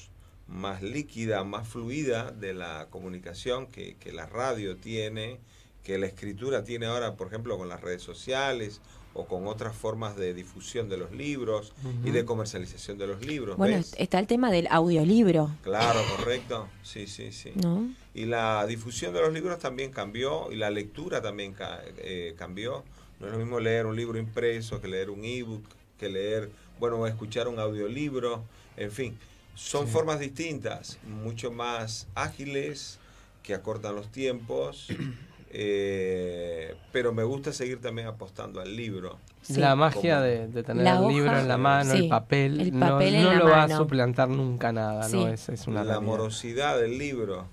más 0.48 0.82
líquida, 0.82 1.44
más 1.44 1.68
fluida 1.68 2.32
de 2.32 2.54
la 2.54 2.88
comunicación 2.90 3.68
que, 3.68 3.96
que 3.98 4.12
la 4.12 4.26
radio 4.26 4.78
tiene, 4.78 5.40
que 5.84 5.98
la 5.98 6.08
escritura 6.08 6.64
tiene 6.64 6.86
ahora, 6.88 7.16
por 7.16 7.28
ejemplo, 7.28 7.58
con 7.58 7.70
las 7.70 7.82
redes 7.82 8.02
sociales 8.02 8.82
o 9.16 9.26
con 9.26 9.48
otras 9.48 9.76
formas 9.76 10.18
de 10.18 10.34
difusión 10.34 10.90
de 10.90 10.98
los 10.98 11.12
libros 11.12 11.72
y 12.04 12.12
de 12.12 12.26
comercialización 12.26 12.98
de 12.98 13.08
los 13.08 13.26
libros. 13.26 13.56
Bueno, 13.56 13.78
¿ves? 13.78 13.96
está 13.98 14.20
el 14.20 14.28
tema 14.28 14.52
del 14.52 14.68
audiolibro, 14.70 15.52
Claro, 15.64 16.02
correcto. 16.18 16.68
Sí, 16.84 17.08
sí, 17.08 17.32
sí. 17.32 17.54
¿no? 17.56 17.90
Y 18.14 18.26
la 18.26 18.66
difusión 18.68 19.14
de 19.14 19.22
los 19.22 19.32
libros 19.32 19.58
también 19.60 19.92
cambió 19.92 20.52
y 20.52 20.58
la 20.58 20.70
lectura 20.70 21.22
también 21.22 21.56
eh, 21.98 22.36
cambió. 22.38 22.84
No 23.22 23.28
es 23.28 23.32
lo 23.32 23.40
mismo 23.40 23.62
leer 23.62 23.86
un 23.86 23.96
libro 23.96 24.20
impreso 24.20 24.82
que 24.82 24.90
leer 24.90 25.10
un 25.10 25.24
ebook, 25.24 25.64
que 25.98 26.10
leer, 26.10 26.52
bueno, 26.78 27.08
escuchar 27.08 27.48
un 27.48 27.58
audiolibro, 27.58 28.44
en 28.76 28.92
fin. 28.92 29.18
Son 29.56 29.88
Sí. 29.88 29.94
formas 29.94 30.20
distintas, 30.20 30.98
mucho 31.08 31.52
más 31.52 32.08
ágiles, 32.16 33.00
que 33.42 33.54
acortan 33.54 33.96
los 33.96 34.12
tiempos, 34.12 34.88
eh, 35.52 36.76
pero 36.92 37.14
me 37.14 37.24
gusta 37.24 37.54
seguir 37.54 37.80
también 37.82 38.08
apostando 38.08 38.60
al 38.60 38.76
libro. 38.76 39.18
La 39.50 39.76
magia 39.76 40.20
de, 40.22 40.48
de 40.48 40.64
tener 40.64 40.84
La 40.84 40.98
el 40.98 41.08
libro 41.08 41.38
en 41.38 41.48
la 41.48 41.58
mano, 41.58 41.92
sí, 41.94 42.04
el 42.06 42.10
papel, 42.10 42.60
el 42.60 42.78
no- 42.80 42.88
papel 42.90 43.22
no, 43.24 43.34
lo 43.36 43.46
va 43.50 43.64
a 43.64 43.78
suplantar 43.78 44.28
nunca 44.30 44.72
nada, 44.72 45.04
Sí. 45.08 45.16
¿no? 45.18 45.28
Es, 45.28 45.50
es 45.50 45.68
una 45.68 45.84
la 45.84 45.94
realidad. 45.94 46.02
morosidad 46.08 46.80
del 46.80 46.98
libro, 46.98 47.46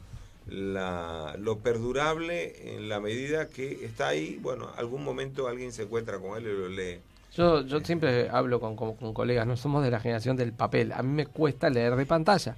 la, 0.49 1.37
lo 1.39 1.59
perdurable 1.59 2.75
en 2.77 2.89
la 2.89 2.99
medida 3.01 3.47
que 3.49 3.85
está 3.85 4.09
ahí, 4.09 4.39
bueno, 4.43 4.71
algún 4.77 5.05
momento 5.05 5.47
alguien 5.49 5.73
se 5.73 5.83
encuentra 5.83 6.19
con 6.19 6.37
él 6.39 6.45
y 6.45 6.59
lo 6.59 6.69
lee. 6.69 6.99
Yo, 7.35 7.63
yo 7.63 7.81
siempre 7.81 8.29
hablo 8.29 8.61
con, 8.61 8.77
con- 8.77 8.95
con 8.95 9.15
colegas, 9.15 9.47
no 9.47 9.57
somos 9.57 9.83
de 9.83 9.91
la 9.91 10.01
generación 10.01 10.37
del 10.37 10.53
papel. 10.53 10.93
A 10.93 11.03
mí 11.03 11.09
me 11.13 11.27
cuesta 11.27 11.71
leer 11.71 11.97
de 11.97 12.05
pantalla. 12.07 12.57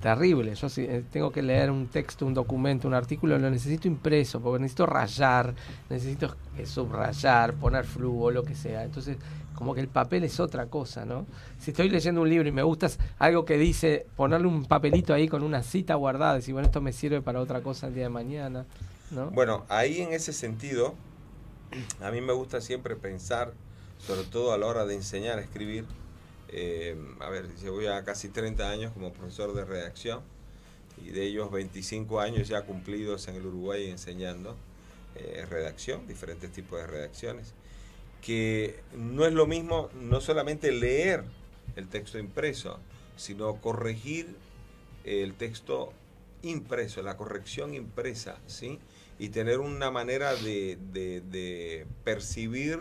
Terrible. 0.00 0.54
Yo 0.54 0.68
si 0.68 0.82
eh, 0.82 1.04
tengo 1.10 1.30
que 1.30 1.42
leer 1.42 1.70
un 1.70 1.86
texto, 1.86 2.26
un 2.26 2.34
documento, 2.34 2.86
un 2.86 2.94
artículo, 2.94 3.38
lo 3.38 3.48
necesito 3.50 3.88
impreso, 3.88 4.40
porque 4.40 4.60
necesito 4.60 4.84
rayar, 4.86 5.54
necesito 5.88 6.34
subrayar, 6.64 7.54
poner 7.54 7.84
flujo, 7.84 8.30
lo 8.30 8.42
que 8.42 8.54
sea. 8.54 8.82
Entonces, 8.84 9.16
como 9.54 9.74
que 9.74 9.80
el 9.80 9.88
papel 9.88 10.24
es 10.24 10.38
otra 10.38 10.66
cosa, 10.66 11.06
¿no? 11.06 11.24
Si 11.58 11.70
estoy 11.70 11.88
leyendo 11.88 12.20
un 12.20 12.28
libro 12.28 12.46
y 12.48 12.52
me 12.52 12.62
gusta 12.62 12.88
algo 13.18 13.44
que 13.46 13.56
dice, 13.56 14.06
ponerle 14.16 14.48
un 14.48 14.66
papelito 14.66 15.14
ahí 15.14 15.28
con 15.28 15.42
una 15.42 15.62
cita 15.62 15.94
guardada, 15.94 16.34
decir, 16.34 16.52
bueno, 16.52 16.66
esto 16.66 16.82
me 16.82 16.92
sirve 16.92 17.22
para 17.22 17.40
otra 17.40 17.62
cosa 17.62 17.86
el 17.86 17.94
día 17.94 18.04
de 18.04 18.10
mañana, 18.10 18.66
¿no? 19.12 19.30
Bueno, 19.30 19.64
ahí 19.70 20.02
en 20.02 20.12
ese 20.12 20.34
sentido, 20.34 20.94
a 22.02 22.10
mí 22.10 22.20
me 22.20 22.34
gusta 22.34 22.60
siempre 22.60 22.96
pensar, 22.96 23.52
sobre 23.98 24.24
todo 24.24 24.52
a 24.52 24.58
la 24.58 24.66
hora 24.66 24.84
de 24.86 24.94
enseñar 24.94 25.38
a 25.38 25.42
escribir, 25.42 25.84
eh, 26.48 26.96
a 27.20 27.28
ver, 27.28 27.48
llevo 27.56 27.80
ya 27.82 28.04
casi 28.04 28.28
30 28.28 28.70
años 28.70 28.92
como 28.92 29.12
profesor 29.12 29.54
de 29.54 29.64
redacción 29.64 30.20
y 31.04 31.10
de 31.10 31.24
ellos 31.24 31.50
25 31.50 32.20
años 32.20 32.48
ya 32.48 32.62
cumplidos 32.62 33.28
en 33.28 33.36
el 33.36 33.46
Uruguay 33.46 33.90
enseñando 33.90 34.56
eh, 35.16 35.44
redacción, 35.48 36.06
diferentes 36.06 36.52
tipos 36.52 36.78
de 36.80 36.86
redacciones, 36.86 37.52
que 38.22 38.80
no 38.96 39.26
es 39.26 39.32
lo 39.32 39.46
mismo 39.46 39.90
no 39.94 40.20
solamente 40.20 40.72
leer 40.72 41.24
el 41.76 41.88
texto 41.88 42.18
impreso, 42.18 42.78
sino 43.16 43.56
corregir 43.56 44.36
el 45.04 45.34
texto 45.34 45.92
impreso, 46.42 47.02
la 47.02 47.16
corrección 47.16 47.74
impresa, 47.74 48.38
¿sí? 48.46 48.78
Y 49.18 49.30
tener 49.30 49.60
una 49.60 49.90
manera 49.90 50.34
de, 50.34 50.78
de- 50.92 51.20
de 51.22 51.86
percibir 52.04 52.80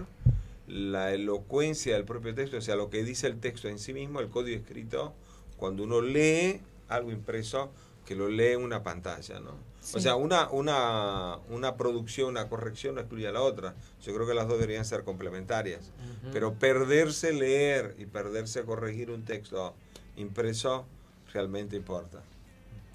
la 0.68 1.14
elocuencia 1.14 1.96
del 1.96 2.06
propio 2.06 2.34
texto, 2.34 2.58
o 2.58 2.62
sea, 2.62 2.76
lo 2.76 2.90
que 2.90 3.04
dice 3.04 3.28
el 3.28 3.40
texto 3.40 3.68
en 3.68 3.80
sí 3.80 3.94
mismo, 3.94 4.20
el 4.20 4.30
código 4.30 4.58
escrito, 4.58 5.14
cuando 5.58 5.84
uno 5.84 6.02
lee 6.02 6.62
algo 6.88 7.12
impreso, 7.12 7.72
que 8.06 8.16
lo 8.16 8.30
lee 8.30 8.54
en 8.54 8.64
una 8.64 8.84
pantalla, 8.84 9.40
¿no? 9.40 9.52
O 9.94 10.00
sea, 10.00 10.16
una, 10.16 10.50
una, 10.50 11.38
una 11.50 11.76
producción, 11.76 12.30
una 12.30 12.50
corrección 12.50 12.96
no 12.96 13.02
excluye 13.02 13.28
a 13.28 13.32
la 13.32 13.42
otra. 13.42 13.76
Yo 14.02 14.16
creo 14.16 14.26
que 14.26 14.34
las 14.34 14.48
dos 14.48 14.58
deberían 14.60 14.84
ser 14.84 15.04
complementarias. 15.04 15.92
Pero 16.32 16.56
perderse 16.56 17.34
leer 17.34 17.96
y 18.00 18.06
perderse 18.06 18.64
corregir 18.64 19.12
un 19.12 19.26
texto 19.26 19.76
impreso 20.16 20.88
realmente 21.32 21.76
importa. 21.76 22.24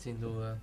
Sin 0.00 0.18
duda. 0.18 0.58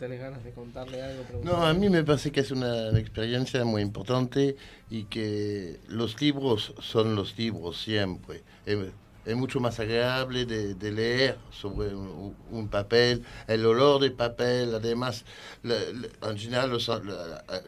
Tenés 0.00 0.18
ganas 0.18 0.42
de 0.42 0.50
contarle 0.50 1.00
algo. 1.00 1.24
No, 1.44 1.64
a 1.64 1.72
mí 1.72 1.88
me 1.88 2.02
parece 2.02 2.32
que 2.32 2.40
es 2.40 2.50
una 2.50 2.90
experiencia 2.98 3.64
muy 3.64 3.82
importante 3.82 4.56
y 4.90 5.04
que 5.04 5.78
los 5.86 6.20
libros 6.20 6.74
son 6.80 7.14
los 7.14 7.38
libros 7.38 7.80
siempre. 7.80 8.42
Es, 8.66 8.78
es 9.24 9.36
mucho 9.36 9.60
más 9.60 9.78
agradable 9.78 10.46
de, 10.46 10.92
leer 10.92 11.38
sobre 11.50 11.94
un, 11.94 12.68
papel, 12.68 13.22
el 13.46 13.64
olor 13.66 14.00
del 14.00 14.12
papel, 14.12 14.74
además, 14.74 15.24
en 15.62 16.38
general 16.38 16.70
los 16.70 16.90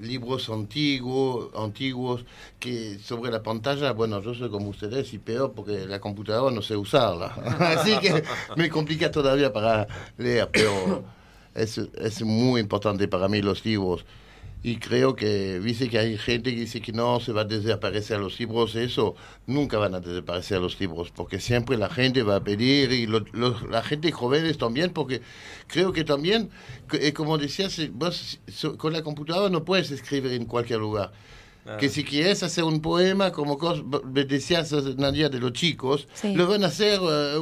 libros 0.01 0.49
antiguos, 0.49 1.51
antiguos 1.57 2.25
que 2.59 2.99
sobre 2.99 3.31
la 3.31 3.43
pantalla, 3.43 3.93
bueno, 3.93 4.23
yo 4.23 4.35
soy 4.35 4.51
como 4.51 4.69
ustedes 4.69 5.13
y 5.13 5.19
peor 5.19 5.53
porque 5.53 5.87
la 5.87 6.01
computadora 6.01 6.55
no 6.55 6.63
sé 6.63 6.77
usarla. 6.77 7.27
Así 7.77 7.99
que 7.99 8.23
me 8.57 8.69
complica 8.71 9.11
todavía 9.11 9.53
para 9.53 9.87
leer, 10.17 10.49
pero 10.53 11.05
es, 11.55 11.79
es 11.79 12.23
muy 12.23 12.61
importante 12.61 13.09
para 13.09 13.29
mí 13.29 13.43
los 13.43 13.65
libros. 13.65 14.05
Y 14.65 14.77
creo 14.77 15.17
que, 15.17 15.59
dice 15.61 15.89
que 15.91 15.99
hay 15.99 16.17
gente 16.19 16.55
que 16.55 16.61
dice 16.61 16.81
que 16.81 16.93
no 16.93 17.19
se 17.19 17.33
va 17.33 17.41
a 17.43 17.45
desaparecer 17.45 18.21
los 18.21 18.39
libros, 18.39 18.77
eso 18.77 19.17
nunca 19.47 19.77
van 19.79 19.95
a 19.97 20.01
desaparecer 20.01 20.61
los 20.61 20.79
libros, 20.81 21.11
porque 21.11 21.41
siempre 21.41 21.77
la 21.77 21.89
gente 21.91 22.23
va 22.23 22.37
a 22.37 22.45
pedir 22.45 22.93
y 22.93 23.07
lo- 23.07 23.25
la 23.69 23.83
gente 23.83 24.13
jóvenes 24.13 24.59
también, 24.59 24.93
porque 24.93 25.21
creo 25.67 25.93
que 25.93 26.05
también, 26.05 26.51
eh, 26.93 27.13
como 27.13 27.39
decías, 27.39 27.81
vos 27.93 28.41
con 28.79 28.93
la 28.93 29.03
computadora 29.03 29.51
no 29.51 29.65
puedes 29.65 29.91
escribir 29.91 30.33
en 30.33 30.45
cualquier 30.47 30.79
lugar. 30.81 31.13
Ah. 31.65 31.77
Que 31.77 31.89
si 31.89 32.03
quieres 32.03 32.43
hacer 32.43 32.65
un 32.65 32.81
poema, 32.81 33.31
como 33.31 33.57
decías 34.05 34.73
Nadia 34.97 35.29
de 35.29 35.39
los 35.39 35.53
chicos, 35.53 36.09
Sí. 36.15 36.35
lo 36.35 36.49
van 36.49 36.65
a 36.65 36.67
hacer 36.67 36.99
eh, 37.01 37.39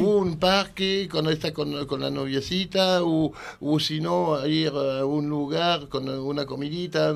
un 0.00 0.36
parque 0.38 1.08
cuando 1.10 1.30
está 1.30 1.52
con, 1.54 1.86
con 1.86 2.00
la 2.00 2.10
noviecita, 2.10 3.02
o, 3.02 3.32
o 3.60 3.80
si 3.80 4.00
no, 4.00 4.46
ir 4.46 4.68
a 4.68 5.06
un 5.06 5.28
lugar 5.30 5.88
con 5.88 6.08
una 6.08 6.44
comidita 6.44 7.14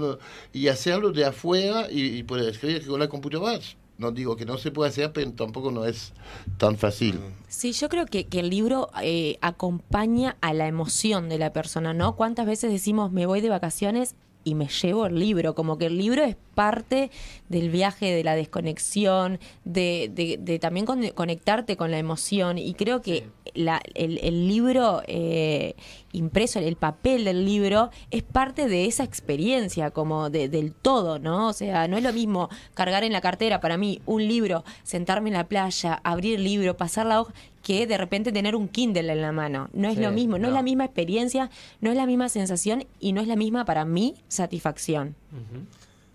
y 0.52 0.68
hacerlo 0.68 1.12
de 1.12 1.26
afuera 1.26 1.86
y, 1.90 2.16
y 2.18 2.22
poder 2.22 2.48
escribir 2.48 2.86
con 2.86 2.98
la 3.00 3.08
computadora. 3.08 3.58
No 3.98 4.12
digo 4.12 4.36
que 4.36 4.46
no 4.46 4.56
se 4.58 4.70
puede 4.70 4.90
hacer, 4.90 5.12
pero 5.12 5.30
tampoco 5.32 5.72
no 5.72 5.84
es 5.84 6.12
tan 6.56 6.78
fácil. 6.78 7.18
Sí, 7.48 7.72
yo 7.72 7.88
creo 7.88 8.06
que, 8.06 8.26
que 8.28 8.38
el 8.40 8.48
libro 8.48 8.90
eh, 9.02 9.38
acompaña 9.42 10.36
a 10.40 10.54
la 10.54 10.68
emoción 10.68 11.28
de 11.28 11.38
la 11.38 11.52
persona, 11.52 11.92
¿no? 11.94 12.14
¿Cuántas 12.14 12.46
veces 12.46 12.70
decimos 12.70 13.10
me 13.12 13.26
voy 13.26 13.40
de 13.40 13.48
vacaciones 13.48 14.14
y 14.48 14.54
me 14.54 14.68
llevo 14.68 15.06
el 15.06 15.18
libro? 15.18 15.54
Como 15.54 15.78
que 15.78 15.86
el 15.86 15.98
libro 15.98 16.22
es 16.24 16.36
parte 16.54 17.10
del 17.48 17.70
viaje, 17.70 18.06
de 18.12 18.24
la 18.24 18.34
desconexión, 18.34 19.38
de, 19.64 20.10
de- 20.12 20.38
de 20.40 20.58
también 20.58 20.86
con- 20.86 21.08
conectarte 21.10 21.76
con 21.76 21.90
la 21.90 21.98
emoción. 21.98 22.58
Y 22.58 22.74
creo 22.74 23.00
que 23.02 23.26
la- 23.54 23.80
el, 23.94 24.18
el 24.22 24.48
libro 24.48 25.02
eh, 25.06 25.74
impreso, 26.12 26.58
el 26.58 26.76
papel 26.76 27.24
del 27.24 27.44
libro, 27.44 27.90
es 28.10 28.22
parte 28.22 28.66
de 28.68 28.86
esa 28.86 29.04
experiencia, 29.04 29.90
como 29.90 30.30
de- 30.30 30.48
del 30.48 30.72
todo, 30.72 31.18
¿no? 31.18 31.48
O 31.48 31.52
sea, 31.52 31.86
no 31.88 31.96
es 31.96 32.02
lo 32.02 32.12
mismo 32.12 32.48
cargar 32.74 33.04
en 33.04 33.12
la 33.12 33.20
cartera 33.20 33.60
para 33.60 33.76
mí 33.76 34.00
un 34.06 34.26
libro, 34.26 34.64
sentarme 34.82 35.28
en 35.30 35.34
la 35.34 35.44
playa, 35.48 36.00
abrir 36.04 36.36
el 36.36 36.44
libro, 36.44 36.76
pasar 36.76 37.06
la 37.06 37.20
hoja, 37.20 37.32
que 37.68 37.86
de 37.86 37.98
repente 37.98 38.32
tener 38.32 38.56
un 38.56 38.66
Kindle 38.66 39.12
en 39.12 39.20
la 39.20 39.30
mano. 39.30 39.68
No 39.74 39.90
es 39.90 39.96
Sí, 39.96 40.00
lo 40.00 40.10
mismo, 40.10 40.38
no, 40.38 40.48
es 40.48 40.54
la 40.54 40.62
misma 40.62 40.86
experiencia, 40.86 41.50
no 41.82 41.90
es 41.90 41.96
la 41.98 42.06
misma 42.06 42.30
sensación 42.30 42.86
y 42.98 43.12
no 43.12 43.20
es 43.20 43.28
la 43.28 43.36
misma 43.36 43.66
para 43.66 43.84
mí 43.84 44.14
satisfacción. 44.28 45.14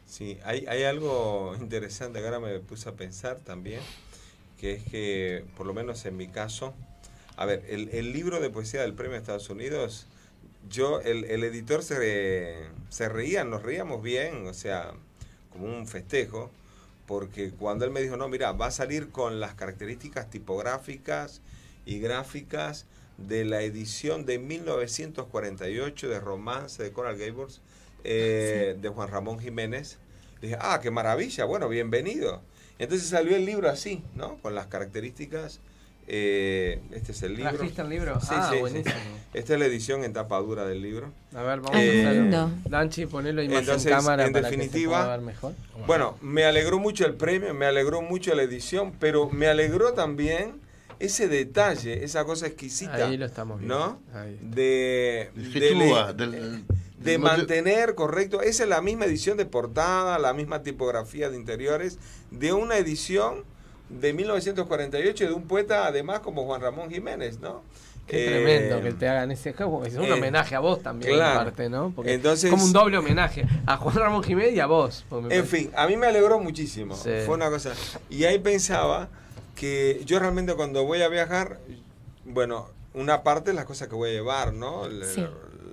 Sí, 0.07 0.39
hay, 0.43 0.65
hay 0.67 0.81
algo 0.81 1.55
interesante 1.61 2.19
que 2.19 2.25
ahora 2.25 2.39
me 2.39 2.59
puse 2.59 2.89
a 2.89 2.93
pensar 2.93 3.37
también, 3.37 3.81
que 4.59 4.73
es 4.73 4.83
que, 4.83 5.45
por 5.55 5.67
lo 5.67 5.75
menos 5.75 6.03
en 6.05 6.17
mi 6.17 6.27
caso, 6.27 6.73
a 7.37 7.45
ver, 7.45 7.63
el, 7.69 7.89
el 7.89 8.13
libro 8.13 8.39
de 8.39 8.49
poesía 8.49 8.81
del 8.81 8.95
Premio 8.95 9.11
de 9.13 9.19
Estados 9.19 9.47
Unidos, 9.51 10.07
yo, 10.71 11.01
el, 11.01 11.25
el 11.25 11.43
editor 11.43 11.83
se, 11.83 11.99
re- 11.99 12.69
se 12.89 13.09
reía, 13.09 13.43
nos 13.43 13.61
reíamos 13.61 14.01
bien, 14.01 14.47
o 14.47 14.55
sea, 14.55 14.91
como 15.51 15.65
un 15.67 15.85
festejo, 15.85 16.49
porque 17.05 17.51
cuando 17.51 17.85
él 17.85 17.91
me 17.91 18.01
dijo, 18.01 18.17
no, 18.17 18.29
mira, 18.29 18.51
va 18.53 18.67
a 18.67 18.71
salir 18.71 19.09
con 19.09 19.39
las 19.39 19.55
características 19.55 20.29
tipográficas 20.29 21.41
y 21.85 21.99
gráficas 21.99 22.85
de 23.17 23.45
la 23.45 23.61
edición 23.61 24.25
de 24.25 24.39
1948 24.39 26.09
de 26.09 26.19
Romance 26.19 26.81
de 26.81 26.91
Coral 26.91 27.17
Gables 27.17 27.61
eh, 28.03 28.77
de 28.79 28.89
Juan 28.89 29.09
Ramón 29.09 29.39
Jiménez. 29.39 29.97
Dije, 30.41 30.57
ah, 30.59 30.79
qué 30.81 30.91
maravilla, 30.91 31.45
bueno, 31.45 31.69
bienvenido. 31.69 32.41
Entonces 32.79 33.07
salió 33.07 33.35
el 33.35 33.45
libro 33.45 33.69
así, 33.69 34.03
¿no? 34.15 34.37
Con 34.41 34.55
las 34.55 34.67
características. 34.67 35.59
Eh, 36.07 36.81
este 36.91 37.11
es 37.13 37.23
el 37.23 37.35
libro. 37.35 37.51
¿Trajiste 37.53 37.81
el 37.81 37.89
libro? 37.89 38.19
Sí, 38.21 38.27
Ah, 38.31 38.47
sí, 38.49 38.55
sí. 38.55 38.59
buenísimo. 38.61 38.95
Esta 39.33 39.53
es 39.53 39.59
la 39.59 39.65
edición 39.65 40.03
en 40.03 40.13
tapa 40.13 40.37
dura 40.39 40.65
del 40.65 40.81
libro. 40.81 41.11
A 41.33 41.41
ver, 41.43 41.59
vamos 41.61 41.79
Eh, 41.79 42.05
a 42.05 42.09
hacer 42.09 42.21
lindo. 42.21 42.51
Danchi, 42.69 43.05
ponelo 43.05 43.41
imagen 43.41 43.59
Entonces, 43.61 43.91
cámara 43.91 44.25
en 44.25 44.33
para 44.33 44.49
que 44.49 44.55
se 44.55 44.61
definitiva, 44.61 44.99
pueda 45.01 45.17
ver 45.17 45.25
mejor. 45.25 45.53
Bueno, 45.87 46.17
me 46.21 46.45
alegró 46.45 46.79
mucho 46.79 47.05
el 47.05 47.15
premio, 47.15 47.53
me 47.53 47.65
alegró 47.65 48.01
mucho 48.01 48.35
la 48.35 48.43
edición, 48.43 48.93
pero 48.99 49.29
me 49.29 49.47
alegró 49.47 49.93
también 49.93 50.61
ese 50.99 51.27
detalle, 51.27 52.03
esa 52.03 52.23
cosa 52.25 52.47
exquisita. 52.47 53.07
Ahí 53.07 53.17
lo 53.17 53.25
estamos 53.25 53.59
viendo. 53.59 53.77
¿No? 54.13 54.17
Ahí. 54.19 54.37
De, 54.41 55.31
de, 55.35 55.59
del- 56.15 56.65
del- 56.99 57.19
mantener, 57.19 57.95
correcto, 57.95 58.41
esa 58.41 58.63
es 58.63 58.69
la 58.69 58.81
misma 58.81 59.05
edición 59.05 59.35
de 59.37 59.45
portada, 59.45 60.17
la 60.19 60.33
misma 60.33 60.63
tipografía 60.63 61.29
de 61.29 61.35
interiores, 61.37 61.97
de 62.31 62.53
una 62.53 62.77
edición 62.77 63.43
de 63.89 64.13
1948 64.13 65.27
de 65.27 65.33
un 65.33 65.43
poeta 65.47 65.85
además 65.87 66.19
como 66.21 66.45
Juan 66.45 66.61
Ramón 66.61 66.89
Jiménez, 66.89 67.39
¿no? 67.39 67.61
Qué 68.07 68.25
Eh, 68.25 68.27
tremendo 68.29 68.81
que 68.81 68.91
te 68.93 69.07
hagan 69.07 69.31
ese 69.31 69.53
juego. 69.53 69.85
Es 69.85 69.95
un 69.95 70.03
eh, 70.05 70.11
homenaje 70.13 70.55
a 70.55 70.59
vos 70.59 70.81
también, 70.83 71.13
claro. 71.15 71.45
parte, 71.45 71.69
¿no? 71.69 71.93
Porque 71.95 72.13
Entonces- 72.13 72.45
es 72.45 72.49
como 72.51 72.65
un 72.65 72.73
doble 72.73 72.97
homenaje 72.97 73.45
a 73.65 73.77
Juan 73.77 73.95
Ramón 73.95 74.23
Jiménez 74.23 74.53
y 74.55 74.59
a 74.59 74.65
vos. 74.65 75.05
En 75.09 75.21
parece- 75.23 75.43
fin, 75.43 75.71
a 75.75 75.87
mí 75.87 75.95
me 75.95 76.07
alegró 76.07 76.39
muchísimo. 76.39 76.95
Sí. 76.97 77.11
Fue 77.25 77.35
una 77.35 77.49
cosa. 77.49 77.71
Y 78.09 78.25
ahí 78.25 78.39
pensaba 78.39 79.07
que 79.55 80.01
yo 80.05 80.19
realmente 80.19 80.53
cuando 80.55 80.83
voy 80.83 81.01
a 81.01 81.07
viajar, 81.07 81.59
bueno, 82.25 82.67
una 82.93 83.23
parte 83.23 83.51
es 83.51 83.55
las 83.55 83.65
cosas 83.65 83.87
que 83.87 83.95
voy 83.95 84.09
a 84.09 84.13
llevar, 84.13 84.53
¿no? 84.53 84.87
La, 84.89 85.05
Sí. 85.05 85.25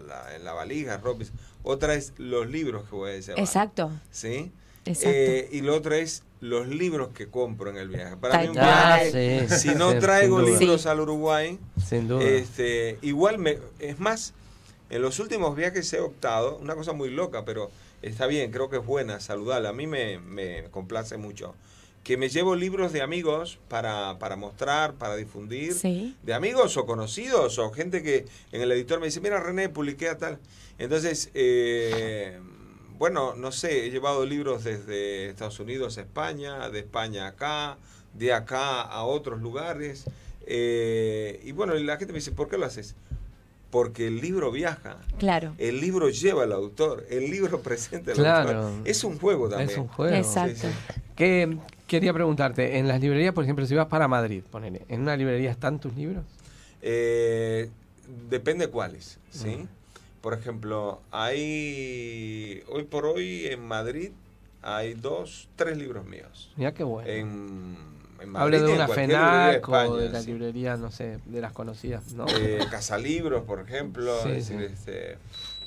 la- 0.07 0.37
en 0.37 0.45
la 0.45 0.53
valija, 0.53 0.99
ropa. 0.99 1.25
Otra 1.65 1.95
es 1.95 2.13
los 2.17 2.49
libros 2.49 2.85
que 2.89 2.95
voy 2.95 3.11
a 3.13 3.19
llevar. 3.19 3.41
Exacto. 3.41 3.91
¿Sí? 4.13 4.53
Exacto. 4.85 5.11
Eh, 5.13 5.49
y 5.53 5.61
lo 5.63 5.75
otro 5.75 5.95
es 5.95 6.23
los 6.41 6.67
libros 6.69 7.11
que 7.11 7.29
compro 7.29 7.71
en 7.71 7.77
el 7.77 7.89
viaje. 7.89 8.17
Para 8.17 8.41
mí 8.41 8.49
un 8.49 8.55
viaje, 8.55 9.41
Ah, 9.49 9.49
sí, 9.57 9.69
si 9.71 9.75
no 9.75 9.99
traigo 9.99 10.41
libros 10.41 10.87
al 10.87 11.01
Uruguay, 11.01 11.59
Sin 11.87 12.09
duda. 12.09 12.25
este, 12.25 12.99
igual 13.03 13.39
me, 13.39 13.59
es 13.79 13.99
más, 14.01 14.33
en 14.89 15.03
los 15.03 15.19
últimos 15.19 15.55
viajes 15.55 15.93
he 15.93 16.01
optado, 16.01 16.57
una 16.57 16.75
cosa 16.75 16.93
muy 16.93 17.11
loca, 17.11 17.45
pero 17.45 17.71
está 18.03 18.27
bien, 18.27 18.51
creo 18.51 18.71
que 18.71 18.79
es 18.79 18.85
buena, 18.87 19.21
saludable, 19.21 19.69
a 19.69 19.73
mí 19.73 19.87
me, 19.87 20.19
me 20.19 20.65
complace 20.71 21.17
mucho, 21.19 21.55
que 22.03 22.17
me 22.17 22.31
llevo 22.31 22.57
libros 22.57 22.95
de 22.95 23.03
amigos 23.03 23.59
para, 23.69 24.19
para 24.19 24.35
mostrar, 24.37 24.95
para 24.95 25.17
difundir, 25.17 25.75
Sí. 25.75 26.17
de 26.23 26.33
amigos 26.33 26.75
o 26.79 26.87
conocidos, 26.87 27.59
o 27.59 27.71
gente 27.71 28.03
que 28.03 28.25
en 28.53 28.63
el 28.63 28.73
editor 28.73 28.99
me 29.01 29.07
dice, 29.07 29.21
mira 29.21 29.39
René, 29.41 29.69
publiqué 29.69 30.09
a 30.09 30.17
tal. 30.17 30.39
Entonces, 30.79 31.31
eh, 31.35 32.41
bueno, 33.01 33.35
no 33.35 33.51
sé, 33.51 33.87
he 33.87 33.91
llevado 33.91 34.27
libros 34.27 34.63
desde 34.63 35.31
Estados 35.31 35.59
Unidos 35.59 35.97
a 35.97 36.03
España, 36.03 36.69
de 36.69 36.81
España 36.81 37.27
acá, 37.29 37.79
de 38.13 38.33
acá 38.35 38.83
a 38.83 39.05
otros 39.05 39.41
lugares. 39.41 40.05
eh, 40.47 41.41
y 41.45 41.53
bueno, 41.53 41.73
la 41.75 41.97
gente 41.97 42.13
me 42.13 42.19
dice, 42.19 42.31
¿por 42.33 42.49
qué 42.51 42.59
lo 42.59 42.67
haces? 42.67 42.95
Porque 43.71 44.07
el 44.09 44.21
libro 44.21 44.51
viaja. 44.53 44.99
Claro. 45.19 45.55
El 45.57 45.81
libro 45.81 46.11
lleva 46.11 46.43
al 46.43 46.53
autor, 46.53 47.07
el 47.09 47.31
libro 47.31 47.61
presenta 47.63 48.11
al 48.11 48.17
Claro. 48.19 48.59
autor. 48.67 48.73
Es 48.89 49.03
un 49.03 49.19
juego 49.19 49.49
también. 49.49 49.71
Es 49.71 49.79
un 49.79 49.89
juego. 49.89 50.15
Exacto. 50.15 50.69
Sí, 50.69 50.75
sí. 50.91 51.01
¿Qué, 51.17 51.57
quería 51.87 52.13
preguntarte, 52.13 52.77
en 52.79 52.87
las 52.87 53.01
librerías, 53.01 53.33
por 53.33 53.45
ejemplo, 53.45 53.65
si 53.65 53.75
vas 53.75 53.87
para 53.87 54.09
Madrid, 54.09 54.43
ponele, 54.51 54.83
¿en 54.89 55.01
una 55.01 55.17
librería 55.17 55.51
están 55.51 55.79
tus 55.81 55.95
libros? 55.95 56.25
Eh, 56.83 57.71
depende 58.29 58.69
cuáles, 58.69 59.19
¿sí? 59.31 59.67
Por 60.21 60.35
ejemplo, 60.35 61.01
hay 61.11 62.63
hoy 62.69 62.85
por 62.85 63.07
hoy 63.07 63.47
en 63.47 63.67
Madrid 63.67 64.11
hay 64.63 64.93
dos, 64.95 65.49
tres 65.57 65.79
libros 65.79 66.05
míos. 66.07 66.53
Mira 66.57 66.75
qué 66.75 66.83
bueno. 66.85 67.09
En, 67.11 67.77
en 68.21 68.37
Hablo 68.37 68.59
Madrid 68.59 68.61
de 68.67 68.75
una 68.75 68.89
FENAC 68.89 69.69
o 69.69 69.97
de 69.97 70.11
la 70.11 70.21
sí. 70.21 70.27
librería, 70.33 70.77
no 70.77 70.91
sé, 70.91 71.19
de 71.25 71.41
las 71.41 71.53
conocidas, 71.53 72.13
¿no? 72.13 72.27
Eh, 72.37 72.67
Casalibros, 72.71 73.45
por 73.45 73.61
ejemplo, 73.61 74.15
Sí, 74.25 74.29
es 74.33 74.47
sí. 74.47 74.55
decir, 74.57 74.71
este, 74.71 75.19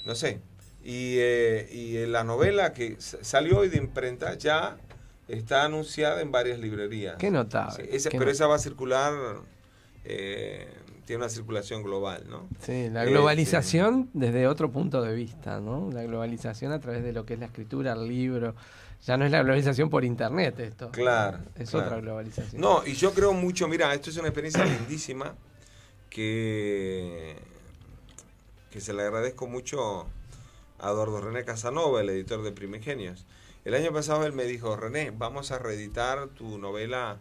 no 0.05 0.13
sé. 0.13 0.39
Y, 0.83 1.15
eh, 1.17 1.69
y 1.71 2.05
la 2.05 2.23
novela 2.23 2.73
que 2.73 2.97
salió 2.99 3.59
hoy 3.59 3.69
de 3.69 3.77
imprenta 3.77 4.35
ya 4.35 4.77
está 5.27 5.63
anunciada 5.63 6.21
en 6.21 6.31
varias 6.31 6.59
librerías. 6.59 7.15
Qué 7.15 7.31
notable. 7.31 7.89
Esa- 7.91 8.09
qué 8.11 8.19
pero 8.19 8.29
esa 8.29 8.45
va 8.45 8.55
a 8.55 8.59
circular, 8.59 9.13
eh, 10.05 10.67
tiene 11.05 11.23
una 11.23 11.29
circulación 11.29 11.83
global, 11.83 12.25
¿no? 12.29 12.47
Sí, 12.61 12.89
la 12.89 13.01
Este, 13.03 13.13
globalización 13.13 14.09
desde 14.13 14.47
otro 14.47 14.71
punto 14.71 15.01
de 15.01 15.13
vista, 15.13 15.59
¿no? 15.59 15.89
La 15.91 16.03
globalización 16.03 16.71
a 16.71 16.79
través 16.79 17.03
de 17.03 17.11
lo 17.13 17.25
que 17.25 17.33
es 17.33 17.39
la 17.39 17.47
escritura, 17.47 17.93
el 17.93 18.07
libro. 18.07 18.55
Ya 19.05 19.17
no 19.17 19.25
es 19.25 19.31
la 19.31 19.43
globalización 19.43 19.89
por 19.89 20.05
internet 20.05 20.59
esto. 20.59 20.89
Claro. 20.91 21.39
Es 21.55 21.69
claro. 21.71 21.87
otra 21.87 21.99
globalización. 21.99 22.61
No, 22.61 22.85
y 22.85 22.93
yo 22.93 23.13
creo 23.13 23.33
mucho, 23.33 23.67
mira, 23.67 23.93
esto 23.93 24.09
es 24.09 24.17
una 24.17 24.29
experiencia 24.29 24.63
lindísima 24.63 25.35
que, 26.09 27.35
que 28.71 28.79
se 28.79 28.93
le 28.93 29.01
agradezco 29.03 29.47
mucho 29.47 30.05
a 30.79 30.89
Eduardo 30.91 31.19
René 31.19 31.43
Casanova, 31.43 32.01
el 32.01 32.09
editor 32.09 32.43
de 32.43 32.51
Primigenios. 32.51 33.25
El 33.65 33.73
año 33.73 33.91
pasado 33.91 34.25
él 34.25 34.33
me 34.33 34.43
dijo, 34.45 34.75
René, 34.75 35.11
vamos 35.11 35.51
a 35.51 35.59
reeditar 35.59 36.27
tu 36.29 36.57
novela 36.57 37.19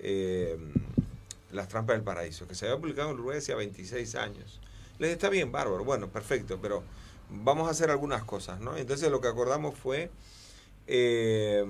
eh, 0.00 0.56
Las 1.52 1.68
trampas 1.68 1.96
del 1.96 2.04
paraíso, 2.04 2.48
que 2.48 2.54
se 2.54 2.66
había 2.66 2.78
publicado 2.78 3.10
en 3.10 3.14
Uruguay 3.14 3.38
hacía 3.38 3.54
26 3.56 4.14
años. 4.16 4.60
Le 4.98 5.06
dije, 5.06 5.14
está 5.14 5.28
bien, 5.28 5.52
bárbaro, 5.52 5.84
bueno, 5.84 6.08
perfecto, 6.08 6.58
pero 6.60 6.82
vamos 7.30 7.68
a 7.68 7.70
hacer 7.70 7.90
algunas 7.90 8.24
cosas, 8.24 8.60
¿no? 8.60 8.76
Entonces 8.76 9.10
lo 9.10 9.20
que 9.20 9.28
acordamos 9.28 9.78
fue 9.78 10.10
eh, 10.86 11.64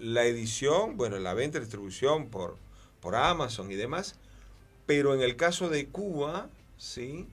la 0.00 0.24
edición, 0.24 0.96
bueno, 0.96 1.18
la 1.18 1.34
venta 1.34 1.58
distribución 1.58 2.28
por, 2.28 2.56
por 3.00 3.14
Amazon 3.14 3.70
y 3.70 3.74
demás, 3.74 4.16
pero 4.86 5.14
en 5.14 5.20
el 5.20 5.36
caso 5.36 5.68
de 5.68 5.86
Cuba, 5.86 6.48
¿sí? 6.78 7.26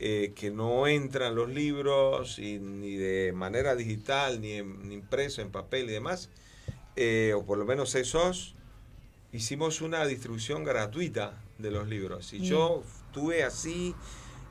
Eh, 0.00 0.32
que 0.34 0.50
no 0.50 0.88
entran 0.88 1.36
los 1.36 1.48
libros 1.48 2.38
ni 2.38 2.96
de 2.96 3.32
manera 3.32 3.76
digital, 3.76 4.40
ni 4.40 4.56
impreso 4.56 5.40
en 5.40 5.50
papel 5.50 5.88
y 5.88 5.92
demás, 5.92 6.30
eh, 6.96 7.32
o 7.36 7.44
por 7.44 7.58
lo 7.58 7.64
menos 7.64 7.94
esos, 7.94 8.54
hicimos 9.34 9.80
una 9.80 10.06
distribución 10.06 10.62
gratuita 10.62 11.42
de 11.58 11.72
los 11.72 11.88
libros. 11.88 12.32
Y 12.32 12.40
yo 12.40 12.84
estuve 13.06 13.42
así, 13.42 13.94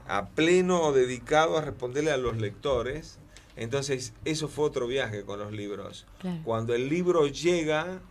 a 0.08 0.28
pleno, 0.28 0.92
dedicado 0.92 1.58
a 1.58 1.62
responderle 1.62 2.12
a 2.12 2.18
los 2.18 2.38
lectores 2.38 3.18
Entonces, 3.56 4.14
eso 4.26 4.50
fue 4.50 4.66
otro 4.66 4.88
viaje 4.88 5.24
con 5.24 5.40
los 5.40 5.54
libros. 5.54 6.06
Claro. 6.20 6.42
Cuando 6.44 6.76
el 6.76 6.90
libro 6.90 7.28
llega 7.28 8.02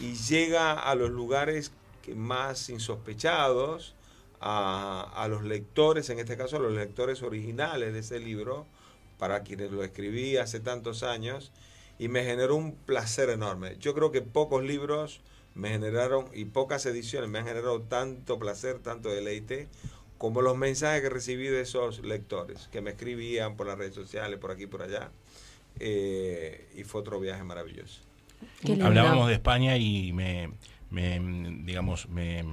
y 0.00 0.14
llega 0.14 0.72
a 0.72 0.94
los 0.96 1.10
lugares 1.10 1.70
que 2.02 2.14
más 2.14 2.70
insospechados, 2.70 3.94
a, 4.40 5.12
a 5.14 5.28
los 5.28 5.44
lectores, 5.44 6.10
en 6.10 6.18
este 6.18 6.36
caso 6.36 6.56
a 6.56 6.60
los 6.60 6.72
lectores 6.72 7.22
originales 7.22 7.92
de 7.92 8.00
ese 8.00 8.18
libro, 8.18 8.66
para 9.18 9.42
quienes 9.42 9.70
lo 9.70 9.84
escribí 9.84 10.38
hace 10.38 10.60
tantos 10.60 11.02
años, 11.02 11.52
y 11.98 12.08
me 12.08 12.24
generó 12.24 12.56
un 12.56 12.74
placer 12.74 13.30
enorme. 13.30 13.76
Yo 13.78 13.94
creo 13.94 14.10
que 14.12 14.22
pocos 14.22 14.62
libros 14.64 15.20
me 15.56 15.70
generaron, 15.70 16.26
y 16.32 16.44
pocas 16.44 16.86
ediciones 16.86 17.28
me 17.28 17.38
han 17.38 17.46
generado 17.46 17.80
tanto 17.80 18.38
placer, 18.38 18.78
tanto 18.78 19.08
deleite, 19.08 19.68
como 20.18 20.42
los 20.42 20.56
mensajes 20.56 21.02
que 21.02 21.10
recibí 21.10 21.48
de 21.48 21.62
esos 21.62 22.00
lectores, 22.00 22.68
que 22.70 22.80
me 22.80 22.90
escribían 22.90 23.56
por 23.56 23.66
las 23.66 23.78
redes 23.78 23.94
sociales, 23.94 24.38
por 24.38 24.50
aquí 24.50 24.64
y 24.64 24.66
por 24.66 24.82
allá. 24.82 25.10
Eh, 25.80 26.68
y 26.76 26.84
fue 26.84 27.00
otro 27.00 27.20
viaje 27.20 27.42
maravilloso. 27.42 28.00
Hablábamos 28.82 29.28
de 29.28 29.34
España 29.34 29.76
y 29.76 30.12
me, 30.12 30.50
me, 30.90 31.20
digamos, 31.64 32.08
me 32.08 32.44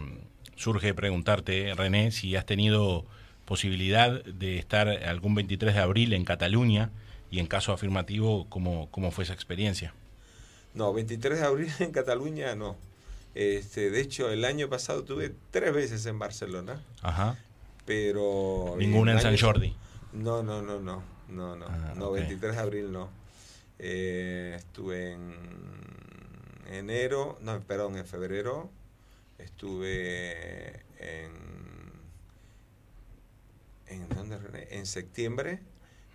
surge 0.56 0.94
preguntarte, 0.94 1.74
René, 1.76 2.12
si 2.12 2.36
has 2.36 2.46
tenido 2.46 3.06
posibilidad 3.46 4.24
de 4.24 4.58
estar 4.58 4.88
algún 4.88 5.36
23 5.36 5.74
de 5.74 5.82
abril 5.82 6.14
en 6.14 6.26
Cataluña 6.26 6.92
y 7.32 7.40
en 7.40 7.48
caso 7.48 7.74
afirmativo, 7.74 8.46
¿cómo, 8.50 8.88
cómo 8.92 9.12
fue 9.12 9.24
esa 9.24 9.34
experiencia? 9.34 9.94
No, 10.74 10.94
23 10.94 11.40
de 11.40 11.46
abril 11.46 11.72
en 11.80 11.92
Cataluña 11.92 12.56
no. 12.56 12.78
Este, 13.36 13.90
de 13.90 14.00
hecho, 14.00 14.30
el 14.30 14.46
año 14.46 14.70
pasado 14.70 15.00
estuve 15.00 15.34
tres 15.52 15.74
veces 15.74 16.06
en 16.06 16.20
Barcelona, 16.20 16.84
Ajá. 17.02 17.38
pero... 17.86 18.76
Ninguna 18.78 19.14
en 19.14 19.22
San 19.22 19.38
Jordi. 19.38 19.76
No, 20.14 20.44
no, 20.44 20.62
no, 20.62 20.80
no, 20.80 21.04
no, 21.30 21.56
no, 21.56 21.66
Ah, 21.68 21.94
no, 21.96 22.10
ok. 22.10 22.16
23 22.16 22.56
de 22.56 22.62
abril 22.62 22.92
no. 22.92 23.10
Eh, 23.80 24.54
estuve 24.58 25.14
en 25.14 25.34
enero, 26.72 27.38
no, 27.42 27.60
perdón, 27.62 27.98
en 27.98 28.06
febrero, 28.06 28.70
estuve 29.40 30.82
en... 31.00 31.32
¿En 33.88 34.10
dónde, 34.10 34.38
René? 34.38 34.68
En 34.72 34.86
septiembre 34.86 35.60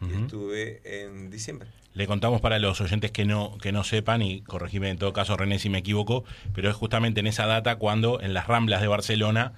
y 0.00 0.22
estuve 0.22 0.80
en 0.84 1.28
diciembre. 1.30 1.68
Le 1.98 2.06
contamos 2.06 2.40
para 2.40 2.60
los 2.60 2.80
oyentes 2.80 3.10
que 3.10 3.24
no, 3.24 3.58
que 3.60 3.72
no 3.72 3.82
sepan, 3.82 4.22
y 4.22 4.42
corregime 4.42 4.88
en 4.88 4.98
todo 4.98 5.12
caso 5.12 5.36
René 5.36 5.58
si 5.58 5.68
me 5.68 5.78
equivoco, 5.78 6.24
pero 6.54 6.70
es 6.70 6.76
justamente 6.76 7.18
en 7.18 7.26
esa 7.26 7.46
data 7.46 7.74
cuando 7.74 8.20
en 8.20 8.34
las 8.34 8.46
Ramblas 8.46 8.80
de 8.80 8.86
Barcelona 8.86 9.52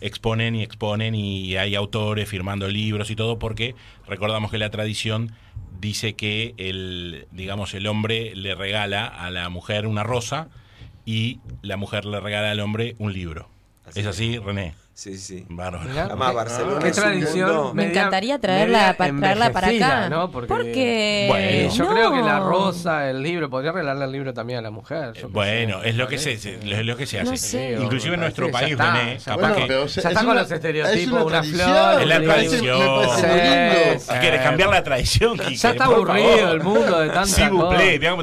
exponen 0.00 0.54
y 0.54 0.62
exponen 0.62 1.16
y 1.16 1.56
hay 1.56 1.74
autores 1.74 2.28
firmando 2.28 2.68
libros 2.68 3.10
y 3.10 3.16
todo, 3.16 3.40
porque 3.40 3.74
recordamos 4.06 4.52
que 4.52 4.58
la 4.58 4.70
tradición 4.70 5.32
dice 5.80 6.14
que 6.14 6.54
el, 6.58 7.26
digamos, 7.32 7.74
el 7.74 7.88
hombre 7.88 8.36
le 8.36 8.54
regala 8.54 9.06
a 9.06 9.28
la 9.32 9.48
mujer 9.48 9.88
una 9.88 10.04
rosa 10.04 10.46
y 11.04 11.40
la 11.60 11.76
mujer 11.76 12.04
le 12.04 12.20
regala 12.20 12.52
al 12.52 12.60
hombre 12.60 12.94
un 12.98 13.12
libro. 13.12 13.48
¿Es 13.96 14.06
así, 14.06 14.38
René? 14.38 14.74
Sí, 15.00 15.16
sí. 15.16 15.46
Además, 15.48 16.28
qué- 16.30 16.36
Barcelona 16.36 16.78
qué 16.82 16.88
es 16.88 16.98
un 16.98 17.02
tradición 17.04 17.48
mundo- 17.48 17.72
Me 17.74 17.86
media- 17.86 18.00
encantaría 18.00 18.38
traerla, 18.38 18.78
media 18.78 18.96
para 18.98 19.16
traerla 19.18 19.50
para 19.52 19.66
envejecida, 19.68 19.98
acá. 20.00 20.08
¿no? 20.10 20.30
Porque, 20.30 20.46
Porque. 20.48 21.24
Bueno. 21.26 21.74
yo 21.74 21.84
no. 21.84 21.90
creo 21.94 22.12
que 22.12 22.20
la 22.20 22.40
rosa, 22.40 23.08
el 23.08 23.22
libro, 23.22 23.48
podría 23.48 23.72
regalarle 23.72 24.04
el 24.04 24.12
libro 24.12 24.34
también 24.34 24.58
a 24.58 24.62
la 24.62 24.70
mujer. 24.70 25.14
yo 25.14 25.22
qué 25.22 25.26
Bueno, 25.28 25.80
sé, 25.80 25.88
es 25.88 25.94
lo 25.94 26.06
que 26.06 26.18
se, 26.18 26.32
es 26.34 26.84
lo 26.84 26.96
que 26.98 27.06
se 27.06 27.18
hace. 27.18 27.30
No 27.30 27.36
sé. 27.38 27.78
Inclusive 27.80 28.12
en 28.12 28.20
Me 28.20 28.26
nuestro 28.26 28.50
país, 28.50 28.76
ya 28.76 28.84
está, 28.84 28.94
René, 28.94 29.18
ya 29.18 29.24
capaz 29.24 29.36
Bueno, 29.40 29.54
que 29.54 29.62
pero 29.62 29.80
Ya 29.80 29.84
es 29.86 29.96
está 29.96 30.20
con 30.20 30.28
una- 30.32 30.40
los 30.42 30.50
estereotipos, 30.52 31.00
es 31.00 31.06
una 31.08 31.22
una 31.22 31.30
tradición, 31.30 31.60
flor, 31.70 32.02
Es 32.02 32.06
la 32.06 32.18
me 32.18 32.26
parece- 32.26 32.48
tradición. 32.60 32.78
Me 32.78 33.06
parece 33.06 33.26
muy 33.26 33.40
Sí, 33.40 33.46
lindo. 33.86 34.00
sí. 34.04 34.12
¿Quieres 34.20 34.40
cambiar 34.42 34.68
la 34.68 34.82
tradición? 34.84 35.38
Quique? 35.38 35.56
Ya 35.56 35.70
está 35.70 35.84
Por 35.86 35.94
aburrido 35.94 36.36
favor. 36.36 36.54
el 36.56 36.60
mundo 36.62 37.00
de 37.00 37.06
tantas 37.08 37.30
Sí, 37.30 37.40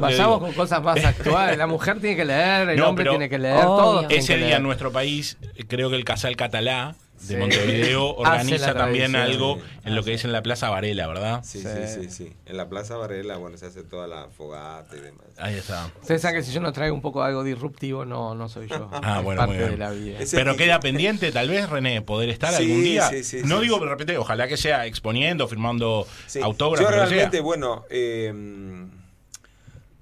Pasamos 0.12 0.34
digo. 0.36 0.46
con 0.46 0.52
cosas 0.52 0.80
más 0.80 1.04
actuales. 1.04 1.58
La 1.58 1.66
mujer 1.66 1.98
tiene 1.98 2.14
que 2.14 2.24
leer, 2.24 2.68
el 2.68 2.76
No, 2.78 2.88
hombre 2.90 3.02
pero- 3.02 3.10
tiene 3.14 3.28
que 3.28 3.38
leer, 3.40 3.66
tienen 4.06 4.18
Ese 4.20 4.36
día 4.36 4.56
en 4.58 4.62
nuestro 4.62 4.92
país, 4.92 5.38
creo 5.66 5.90
que 5.90 5.96
el 5.96 6.04
Casal 6.04 6.36
De 6.68 7.34
Sí. 7.34 7.36
Montevideo 7.36 8.14
organiza 8.16 8.74
también 8.74 9.16
algo 9.16 9.58
en 9.84 9.96
lo 9.96 10.04
que 10.04 10.14
es 10.14 10.24
en 10.24 10.30
la 10.32 10.40
Plaza 10.40 10.70
Varela, 10.70 11.08
¿verdad? 11.08 11.40
Sí, 11.42 11.60
Sí. 11.60 11.66
sí, 11.68 12.02
sí, 12.04 12.10
sí. 12.10 12.32
En 12.46 12.56
la 12.56 12.68
Plaza 12.68 12.96
Varela, 12.96 13.38
bueno, 13.38 13.56
se 13.56 13.66
hace 13.66 13.82
toda 13.82 14.06
la 14.06 14.28
fogata 14.28 14.96
y 14.96 15.00
demás. 15.00 15.26
Ahí 15.36 15.56
está. 15.56 15.90
Ustedes 16.00 16.22
saben 16.22 16.38
que 16.40 16.46
si 16.46 16.52
yo 16.52 16.60
no 16.60 16.72
traigo 16.72 16.94
un 16.94 17.02
poco 17.02 17.24
algo 17.24 17.42
disruptivo, 17.42 18.04
no, 18.04 18.36
no 18.36 18.48
soy 18.48 18.68
yo. 18.68 18.88
Ah, 19.02 19.16
Es 19.18 19.24
bueno, 19.24 19.40
parte 19.40 19.54
muy 19.54 19.58
bien. 19.58 19.70
de 19.72 19.76
la 19.78 19.90
vida. 19.90 20.18
Ese- 20.20 20.36
Pero 20.36 20.56
queda 20.56 20.78
pendiente, 20.78 21.32
tal 21.32 21.48
vez, 21.48 21.68
René, 21.68 22.02
poder 22.02 22.28
estar 22.28 22.52
Sí, 22.54 22.62
algún 22.62 22.84
día. 22.84 23.08
sí, 23.08 23.24
sí, 23.24 23.40
no 23.44 23.56
sí, 23.56 23.62
digo 23.64 23.78
sí. 23.78 23.82
de 23.84 23.88
repente, 23.90 24.16
ojalá 24.16 24.46
que 24.46 24.56
sea 24.56 24.86
exponiendo, 24.86 25.48
firmando 25.48 26.06
Sí, 26.28 26.38
autógrafos. 26.40 26.88
Yo 26.88 26.96
realmente, 26.96 27.40
bueno, 27.40 27.84
eh, 27.90 28.32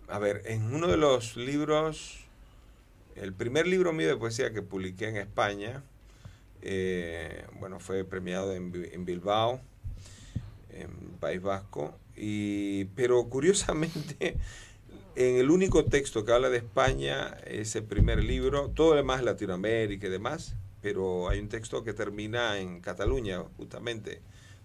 a 0.09 0.19
ver, 0.19 0.43
en 0.45 0.75
uno 0.75 0.87
de 0.87 0.99
los 0.99 1.37
libros, 1.37 2.19
el 3.17 3.33
primer 3.33 3.67
libro 3.67 3.95
mío 3.95 4.09
de 4.09 4.17
poesía 4.17 4.53
que 4.53 4.61
publiqué 4.61 5.09
en 5.09 5.17
España, 5.17 5.83
eh, 6.67 7.47
bueno, 7.61 7.81
fue 7.81 8.05
premiado 8.05 8.53
en, 8.55 8.73
Bi- 8.73 8.91
en 8.93 9.05
Bilbao, 9.07 9.61
en 10.71 10.91
País 11.21 11.41
Vasco, 11.43 11.95
y, 12.17 12.87
pero 12.97 13.29
curiosamente, 13.29 14.37
en 15.17 15.37
el 15.37 15.51
único 15.51 15.85
texto 15.87 16.25
que 16.25 16.33
habla 16.33 16.51
de 16.51 16.59
España, 16.59 17.37
ese 17.47 17.83
primer 17.83 18.23
libro, 18.25 18.71
todo 18.71 18.91
lo 18.91 18.97
demás 18.97 19.23
Latinoamérica 19.23 20.07
y 20.07 20.11
demás, 20.11 20.57
pero 20.83 21.29
hay 21.29 21.41
un 21.41 21.49
texto 21.49 21.85
que 21.85 21.93
termina 21.95 22.59
en 22.61 22.81
Cataluña, 22.81 23.43
justamente, 23.57 24.21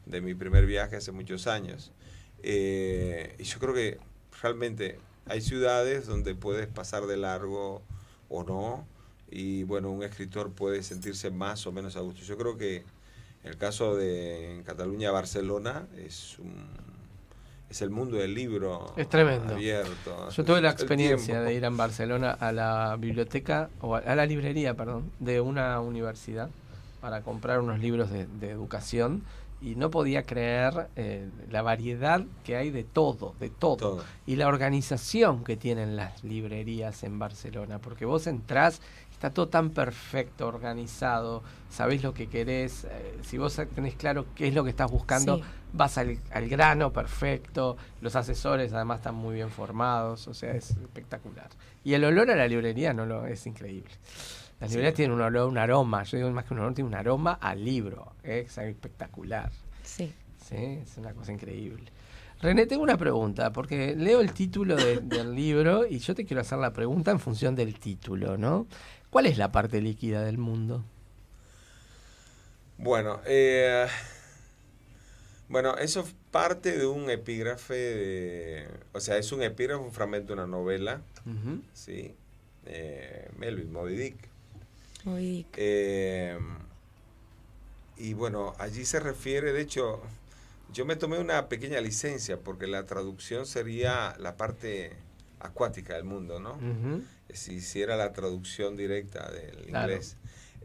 de 0.06 0.22
mi 0.22 0.34
primer 0.36 0.66
viaje 0.66 0.98
hace 0.98 1.12
muchos 1.12 1.48
años. 1.48 1.92
Eh, 2.44 3.36
y 3.40 3.44
yo 3.44 3.60
creo 3.60 3.74
que 3.74 4.00
realmente 4.42 5.00
hay 5.26 5.42
ciudades 5.42 6.08
donde 6.08 6.36
puedes 6.36 6.68
pasar 6.68 7.06
de 7.08 7.18
largo 7.18 7.84
o 8.30 8.44
no, 8.44 8.88
y 9.32 9.64
bueno, 9.64 9.90
un 9.90 10.04
escritor 10.04 10.52
puede 10.52 10.84
sentirse 10.84 11.32
más 11.32 11.66
o 11.66 11.72
menos 11.72 11.96
a 11.96 12.02
gusto. 12.02 12.22
Yo 12.24 12.38
creo 12.38 12.58
que 12.58 12.84
el 13.44 13.58
caso 13.58 13.96
de 13.96 14.62
Cataluña, 14.66 15.10
Barcelona, 15.12 15.88
es 15.98 16.38
un, 16.38 16.54
es 17.70 17.82
el 17.82 17.90
mundo 17.90 18.18
del 18.18 18.34
libro 18.36 18.94
Es 18.98 19.08
tremendo. 19.10 19.54
abierto. 19.54 20.30
Yo 20.30 20.44
tuve 20.44 20.62
la 20.62 20.70
experiencia 20.72 21.42
de 21.42 21.54
ir 21.54 21.64
en 21.64 21.78
Barcelona 21.78 22.32
a 22.32 22.52
la 22.52 22.98
biblioteca, 23.00 23.70
o 23.80 23.96
a, 23.96 24.00
a 24.00 24.16
la 24.16 24.26
librería, 24.26 24.74
perdón, 24.76 25.10
de 25.20 25.40
una 25.42 25.80
universidad 25.80 26.50
para 27.00 27.22
comprar 27.22 27.62
unos 27.62 27.80
libros 27.80 28.12
de, 28.12 28.28
de 28.28 28.50
educación 28.50 29.24
y 29.64 29.76
no 29.76 29.92
podía 29.92 30.24
creer 30.24 30.88
eh, 30.96 31.30
la 31.52 31.62
variedad 31.62 32.24
que 32.44 32.56
hay 32.58 32.72
de 32.72 32.84
todo, 32.84 33.36
de 33.40 33.50
todo, 33.52 33.78
Todo. 33.78 34.04
y 34.26 34.36
la 34.36 34.48
organización 34.48 35.44
que 35.44 35.56
tienen 35.56 35.96
las 35.96 36.24
librerías 36.24 37.04
en 37.04 37.20
Barcelona, 37.20 37.78
porque 37.80 38.06
vos 38.06 38.26
entrás, 38.26 38.82
está 39.22 39.30
todo 39.32 39.50
tan 39.50 39.70
perfecto, 39.70 40.48
organizado, 40.48 41.44
sabés 41.70 42.02
lo 42.02 42.12
que 42.12 42.26
querés, 42.26 42.86
eh, 42.86 43.20
si 43.22 43.38
vos 43.38 43.62
tenés 43.76 43.94
claro 43.94 44.26
qué 44.34 44.48
es 44.48 44.56
lo 44.56 44.64
que 44.64 44.72
estás 44.72 44.90
buscando, 44.90 45.38
Sí. 45.38 45.44
vas 45.74 46.00
al, 46.00 46.18
al 46.32 46.50
grano 46.50 46.92
perfecto, 46.92 47.78
los 48.02 48.16
asesores 48.16 48.74
además 48.74 48.98
están 49.02 49.14
muy 49.14 49.36
bien 49.36 49.52
formados, 49.52 50.28
o 50.28 50.34
sea, 50.34 50.54
es 50.54 50.72
espectacular. 50.72 51.50
Y 51.84 51.94
el 51.94 52.04
olor 52.04 52.32
a 52.32 52.36
la 52.36 52.48
librería 52.48 52.94
no 52.94 53.06
lo 53.06 53.28
es 53.28 53.46
increíble. 53.46 53.92
Las 54.60 54.72
Sí. 54.72 54.78
librerías 54.78 54.96
tienen 54.96 55.16
un 55.16 55.22
olor, 55.22 55.48
un 55.48 55.60
aroma, 55.60 56.02
yo 56.02 56.18
digo 56.18 56.32
más 56.32 56.46
que 56.46 56.56
un 56.56 56.62
olor, 56.62 56.74
tiene 56.74 56.88
un 56.88 56.96
aroma 56.96 57.34
al 57.34 57.64
libro, 57.64 58.14
es 58.24 58.58
espectacular. 58.58 59.52
Sí. 59.84 60.12
Sí, 60.44 60.56
es 60.82 60.98
una 60.98 61.14
cosa 61.14 61.32
increíble. 61.32 61.92
René, 62.42 62.66
tengo 62.66 62.82
una 62.82 62.98
pregunta, 62.98 63.54
porque 63.54 63.96
leo 63.96 64.20
el 64.20 64.34
título 64.34 64.76
de- 64.76 65.00
del 65.02 65.36
libro 65.36 65.86
y 65.86 66.00
yo 66.00 66.16
te 66.16 66.26
quiero 66.26 66.42
hacer 66.42 66.58
la 66.58 66.74
pregunta 66.74 67.12
en 67.12 67.20
función 67.20 67.54
del 67.56 67.76
título, 67.80 68.36
¿no? 68.36 68.66
¿Cuál 69.12 69.26
es 69.26 69.38
la 69.38 69.52
parte 69.52 69.82
líquida 69.82 70.24
del 70.24 70.38
mundo? 70.38 70.84
Bueno, 72.78 73.20
eh, 73.26 73.86
bueno, 75.50 75.76
eso 75.78 76.00
es 76.00 76.16
parte 76.32 76.78
de 76.78 76.86
un 76.86 77.10
epígrafe, 77.10 77.74
de, 77.74 78.68
o 78.94 79.02
sea, 79.02 79.18
es 79.18 79.34
un 79.34 79.44
epígrafe, 79.44 79.84
un 79.84 79.92
fragmento 79.92 80.28
de 80.28 80.34
una 80.34 80.48
novela. 80.48 81.02
¿sí? 81.74 82.16
Eh, 82.66 83.30
Melvin 83.38 83.72
Moby 83.72 83.98
Dick. 83.98 84.16
Moby 85.04 85.30
Dick. 85.30 85.48
Eh, 85.58 86.40
y 87.98 88.14
bueno, 88.14 88.56
allí 88.60 88.86
se 88.86 89.02
refiere, 89.02 89.52
de 89.52 89.62
hecho, 89.62 90.02
yo 90.74 90.86
me 90.86 90.96
tomé 90.96 91.20
una 91.20 91.50
pequeña 91.50 91.82
licencia 91.82 92.40
porque 92.40 92.66
la 92.66 92.86
traducción 92.86 93.46
sería 93.46 94.16
la 94.20 94.38
parte 94.38 94.94
acuática 95.42 95.96
del 95.96 96.06
mundo, 96.06 96.40
¿no? 96.40 96.58
Si 97.34 97.56
hiciera 97.56 97.96
la 97.98 98.14
traducción 98.14 98.76
directa 98.78 99.30
del 99.32 99.66
Claro. 99.68 99.92
inglés. 99.94 100.18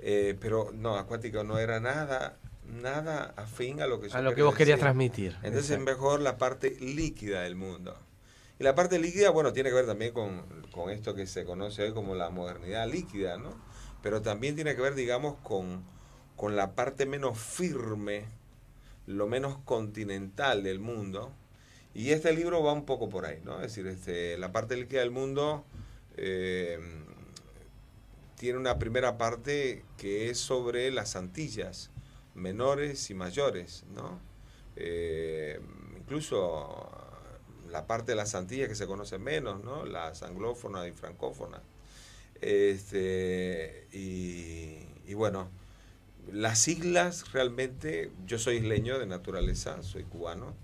Eh, 0.02 0.36
pero 0.40 0.70
no, 0.74 0.96
acuático 0.96 1.42
no 1.42 1.58
era 1.58 1.80
nada, 1.80 2.36
nada 2.64 3.32
afín 3.36 3.80
a 3.80 3.86
lo 3.86 4.00
que 4.00 4.08
yo 4.10 4.16
A 4.16 4.20
lo 4.22 4.34
que 4.34 4.42
vos 4.42 4.54
querías 4.54 4.76
decir. 4.76 4.84
transmitir. 4.84 5.32
Entonces 5.42 5.64
es 5.64 5.70
Exacto. 5.78 5.84
mejor 5.90 6.20
la 6.20 6.36
parte 6.38 6.76
líquida 6.80 7.42
del 7.42 7.56
mundo. 7.56 7.96
Y 8.58 8.64
la 8.64 8.74
parte 8.74 8.98
líquida, 8.98 9.30
bueno, 9.30 9.52
tiene 9.52 9.68
que 9.70 9.74
ver 9.76 9.86
también 9.86 10.12
con, 10.12 10.42
con 10.72 10.90
esto 10.90 11.14
que 11.14 11.26
se 11.26 11.44
conoce 11.44 11.82
hoy 11.82 11.92
como 11.92 12.14
la 12.14 12.30
modernidad 12.30 12.88
líquida, 12.90 13.36
¿no? 13.38 13.50
Pero 14.02 14.22
también 14.22 14.54
tiene 14.54 14.74
que 14.76 14.80
ver, 14.82 14.94
digamos, 14.94 15.36
con, 15.42 15.84
con 16.36 16.56
la 16.56 16.74
parte 16.74 17.04
menos 17.06 17.38
firme, 17.38 18.24
lo 19.06 19.26
menos 19.26 19.58
continental 19.64 20.62
del 20.62 20.78
mundo. 20.78 21.32
Y 21.94 22.10
este 22.10 22.32
libro 22.32 22.62
va 22.62 22.72
un 22.72 22.84
poco 22.86 23.08
por 23.08 23.24
ahí, 23.26 23.40
¿no? 23.44 23.56
Es 23.56 23.74
decir, 23.74 23.86
este, 23.86 24.36
la 24.38 24.52
parte 24.52 24.76
líquida 24.76 25.00
del 25.00 25.10
mundo 25.10 25.64
eh, 26.16 26.78
tiene 28.36 28.58
una 28.58 28.78
primera 28.78 29.18
parte 29.18 29.84
que 29.96 30.30
es 30.30 30.38
sobre 30.38 30.90
las 30.90 31.16
Antillas, 31.16 31.90
menores 32.34 33.10
y 33.10 33.14
mayores, 33.14 33.84
¿no? 33.94 34.20
Eh, 34.76 35.58
incluso 35.96 36.90
la 37.70 37.86
parte 37.86 38.12
de 38.12 38.16
las 38.16 38.34
Antillas 38.34 38.68
que 38.68 38.74
se 38.74 38.86
conoce 38.86 39.18
menos, 39.18 39.64
¿no? 39.64 39.84
Las 39.84 40.22
anglófonas 40.22 40.86
y 40.86 40.92
francófonas. 40.92 41.62
Este, 42.40 43.88
y, 43.92 44.86
y 45.06 45.14
bueno, 45.14 45.48
las 46.32 46.66
islas 46.68 47.32
realmente, 47.32 48.10
yo 48.26 48.38
soy 48.38 48.56
isleño 48.56 48.98
de 48.98 49.06
naturaleza, 49.06 49.82
soy 49.82 50.04
cubano, 50.04 50.54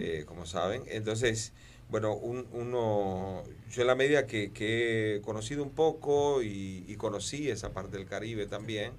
eh, 0.00 0.24
como 0.26 0.46
saben. 0.46 0.84
Entonces, 0.86 1.52
bueno, 1.90 2.14
un- 2.14 2.46
uno, 2.52 3.42
yo 3.70 3.82
en 3.82 3.86
la 3.88 3.94
medida 3.94 4.26
que, 4.26 4.50
he 5.16 5.20
conocido 5.22 5.62
un 5.62 5.70
poco 5.70 6.42
y, 6.42 6.94
conocí 6.98 7.48
esa 7.50 7.72
parte 7.72 7.96
del 7.96 8.06
Caribe 8.06 8.46
también, 8.46 8.92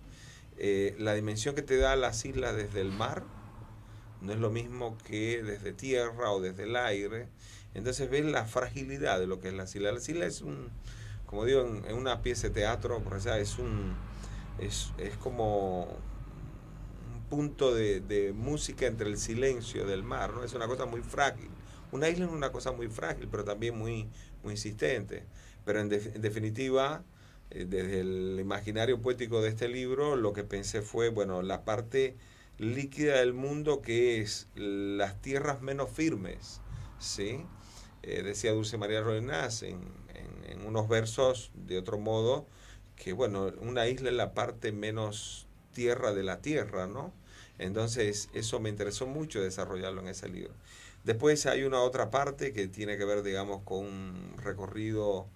eh, 0.58 0.96
la 1.00 1.14
dimensión 1.14 1.56
que 1.56 1.62
te 1.62 1.78
da 1.78 1.96
las 1.96 2.26
islas 2.26 2.56
desde 2.56 2.82
el 2.82 2.92
mar 2.92 3.24
no 4.22 4.34
es 4.34 4.40
lo 4.40 4.50
mismo 4.52 4.98
que 5.08 5.44
desde 5.44 5.74
tierra 5.74 6.32
o 6.32 6.42
desde 6.42 6.64
el 6.64 6.76
aire. 6.76 7.28
Entonces 7.74 8.10
ves 8.10 8.26
la 8.26 8.46
fragilidad 8.46 9.20
de 9.20 9.28
lo 9.28 9.40
que 9.40 9.50
es 9.50 9.54
las 9.54 9.76
islas. 9.76 9.94
Las 9.94 10.10
islas 10.10 10.28
es 10.36 10.42
un, 10.42 10.70
como 11.26 11.46
digo, 11.46 11.62
en, 11.62 11.96
una 11.96 12.22
pieza 12.22 12.48
de 12.48 12.54
teatro, 12.56 13.02
es 13.40 13.60
un, 13.60 13.94
es, 14.60 14.92
es 14.98 15.16
como 15.18 15.84
un 15.84 17.24
punto 17.30 17.74
de, 17.74 18.02
de 18.02 18.34
música 18.34 18.88
entre 18.88 19.08
el 19.10 19.18
silencio 19.18 19.86
del 19.86 20.04
mar, 20.04 20.34
¿no? 20.34 20.44
Es 20.44 20.54
una 20.54 20.68
cosa 20.68 20.86
muy 20.86 21.02
frágil. 21.02 21.51
Una 21.92 22.10
isla 22.10 22.26
es 22.26 22.32
una 22.32 22.52
cosa 22.52 22.72
muy 22.72 22.88
frágil, 22.88 23.28
pero 23.30 23.44
también 23.44 23.78
muy, 23.78 24.08
muy 24.44 24.54
insistente. 24.54 25.24
Pero 25.66 25.80
en, 25.82 25.90
def- 25.90 26.16
en 26.16 26.22
definitiva, 26.22 27.04
eh, 27.50 27.66
desde 27.68 28.00
el 28.02 28.38
imaginario 28.40 29.02
poético 29.02 29.42
de 29.42 29.50
este 29.50 29.68
libro, 29.68 30.16
lo 30.16 30.34
que 30.34 30.44
pensé 30.44 30.82
fue, 30.82 31.10
bueno, 31.10 31.42
la 31.42 31.64
parte 31.66 32.16
líquida 32.58 33.18
del 33.20 33.34
mundo 33.34 33.82
que 33.82 34.22
es 34.22 34.48
las 34.56 35.22
tierras 35.22 35.62
menos 35.62 35.90
firmes, 35.90 36.62
¿sí? 37.00 37.46
Eh, 38.04 38.24
decía 38.24 38.52
Dulce 38.54 38.78
María 38.78 39.02
Rodríguez 39.02 39.64
en, 39.64 39.80
en- 40.14 40.52
en 40.52 40.66
unos 40.66 40.88
versos 40.88 41.52
de 41.54 41.78
otro 41.78 41.98
modo, 42.00 42.48
que 42.96 43.14
bueno, 43.14 43.52
una 43.62 43.88
isla 43.88 44.10
es 44.10 44.16
la 44.16 44.34
parte 44.34 44.72
menos 44.72 45.48
tierra 45.74 46.14
de 46.14 46.24
la 46.24 46.42
tierra, 46.42 46.88
¿no? 46.88 47.14
Entonces, 47.60 48.30
eso 48.34 48.60
me 48.60 48.70
interesó 48.70 49.06
mucho 49.08 49.42
desarrollarlo 49.42 50.02
en 50.02 50.08
ese 50.08 50.30
libro. 50.30 50.54
Después 51.04 51.46
hay 51.48 51.64
una 51.64 51.82
otra 51.82 52.12
parte 52.12 52.54
que 52.54 52.68
tiene 52.68 52.98
que 52.98 53.06
ver, 53.06 53.24
digamos, 53.24 53.64
con 53.64 53.80
un 53.80 54.34
recorrido 54.38 55.28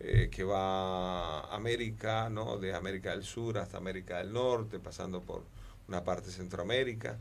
eh, 0.00 0.28
que 0.32 0.42
va 0.42 1.40
a 1.40 1.54
América, 1.54 2.28
¿no? 2.28 2.58
De 2.58 2.74
América 2.74 3.10
del 3.10 3.22
Sur 3.22 3.58
hasta 3.58 3.76
América 3.76 4.18
del 4.18 4.32
Norte, 4.32 4.80
pasando 4.80 5.20
por 5.20 5.44
una 5.86 6.02
parte 6.02 6.26
de 6.26 6.32
Centroamérica. 6.32 7.18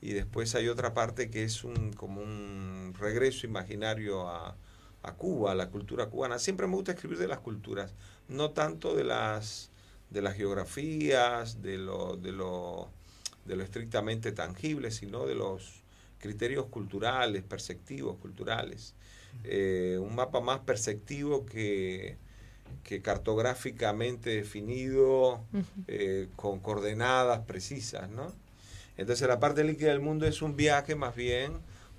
Y 0.00 0.12
después 0.12 0.54
hay 0.54 0.68
otra 0.68 0.94
parte 0.94 1.28
que 1.28 1.42
es 1.44 1.64
un, 1.64 1.92
como 1.92 2.22
un 2.22 2.94
regreso 2.98 3.46
imaginario 3.46 4.28
a, 4.28 4.56
a 5.02 5.14
Cuba, 5.14 5.52
a 5.52 5.54
la 5.54 5.70
cultura 5.70 6.06
cubana. 6.06 6.38
Siempre 6.38 6.66
me 6.66 6.76
gusta 6.76 6.92
escribir 6.92 7.18
de 7.18 7.28
las 7.28 7.40
culturas, 7.40 7.94
no 8.28 8.50
tanto 8.52 8.94
de 8.94 9.04
las, 9.04 9.70
de 10.10 10.22
las 10.22 10.36
geografías, 10.36 11.62
de 11.62 11.78
lo, 11.78 12.16
de, 12.16 12.32
lo, 12.32 12.88
de 13.44 13.56
lo 13.56 13.64
estrictamente 13.64 14.32
tangible, 14.32 14.90
sino 14.90 15.26
de 15.26 15.34
los 15.34 15.79
criterios 16.20 16.66
culturales, 16.66 17.42
perceptivos, 17.42 18.16
culturales. 18.18 18.94
Eh, 19.44 19.98
un 20.00 20.14
mapa 20.14 20.40
más 20.40 20.60
perceptivo 20.60 21.46
que, 21.46 22.18
que 22.84 23.00
cartográficamente 23.00 24.30
definido, 24.30 25.44
eh, 25.88 26.28
con 26.36 26.60
coordenadas 26.60 27.40
precisas, 27.40 28.10
¿no? 28.10 28.32
Entonces 28.96 29.26
la 29.26 29.40
parte 29.40 29.64
líquida 29.64 29.88
del 29.90 30.00
mundo 30.00 30.26
es 30.26 30.42
un 30.42 30.56
viaje 30.56 30.94
más 30.94 31.14
bien 31.16 31.54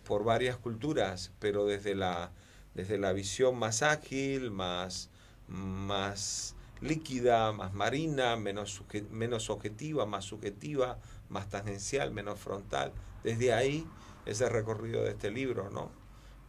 por 0.05 0.23
varias 0.23 0.57
culturas, 0.57 1.31
pero 1.39 1.65
desde 1.65 1.95
la, 1.95 2.31
desde 2.75 2.97
la 2.97 3.11
visión 3.13 3.57
más 3.57 3.81
ágil, 3.81 4.51
más, 4.51 5.09
más 5.47 6.55
líquida, 6.81 7.51
más 7.53 7.73
marina, 7.73 8.35
menos, 8.35 8.79
suje- 8.79 9.07
menos 9.09 9.49
objetiva, 9.49 10.05
más 10.05 10.25
subjetiva, 10.25 10.99
más 11.29 11.49
tangencial, 11.49 12.11
menos 12.11 12.39
frontal. 12.39 12.91
Desde 13.23 13.53
ahí 13.53 13.87
ese 14.25 14.49
recorrido 14.49 15.03
de 15.03 15.11
este 15.11 15.31
libro, 15.31 15.69
¿no? 15.69 15.91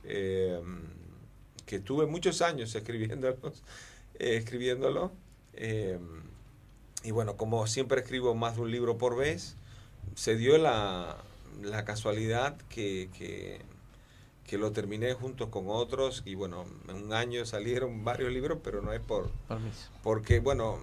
Eh, 0.05 0.61
que 1.67 1.79
tuve 1.79 2.07
muchos 2.07 2.43
años 2.43 2.75
escribiéndolos, 2.75 3.63
eh, 4.19 4.37
escribiéndolo. 4.37 5.13
eh, 5.55 5.99
y 7.05 7.11
bueno, 7.11 7.37
como 7.37 7.67
siempre 7.67 8.01
escribo 8.01 8.35
más 8.35 8.57
de 8.57 8.63
un 8.63 8.71
libro 8.71 8.97
por 8.97 9.17
vez, 9.17 9.57
se 10.15 10.37
dio 10.37 10.57
la, 10.59 11.17
la 11.61 11.85
casualidad 11.85 12.57
que, 12.69 13.11
que, 13.17 13.61
que 14.47 14.59
lo 14.59 14.73
terminé 14.73 15.13
junto 15.15 15.51
con 15.51 15.65
otros 15.69 16.23
y 16.25 16.35
bueno, 16.35 16.65
en 16.89 16.97
un 16.97 17.13
año 17.13 17.45
salieron 17.45 18.05
varios 18.05 18.33
libros, 18.33 18.59
pero 18.63 18.83
no 18.83 18.93
es 18.93 19.01
por... 19.01 19.31
Permiso. 19.49 19.91
Porque 20.03 20.39
bueno, 20.41 20.79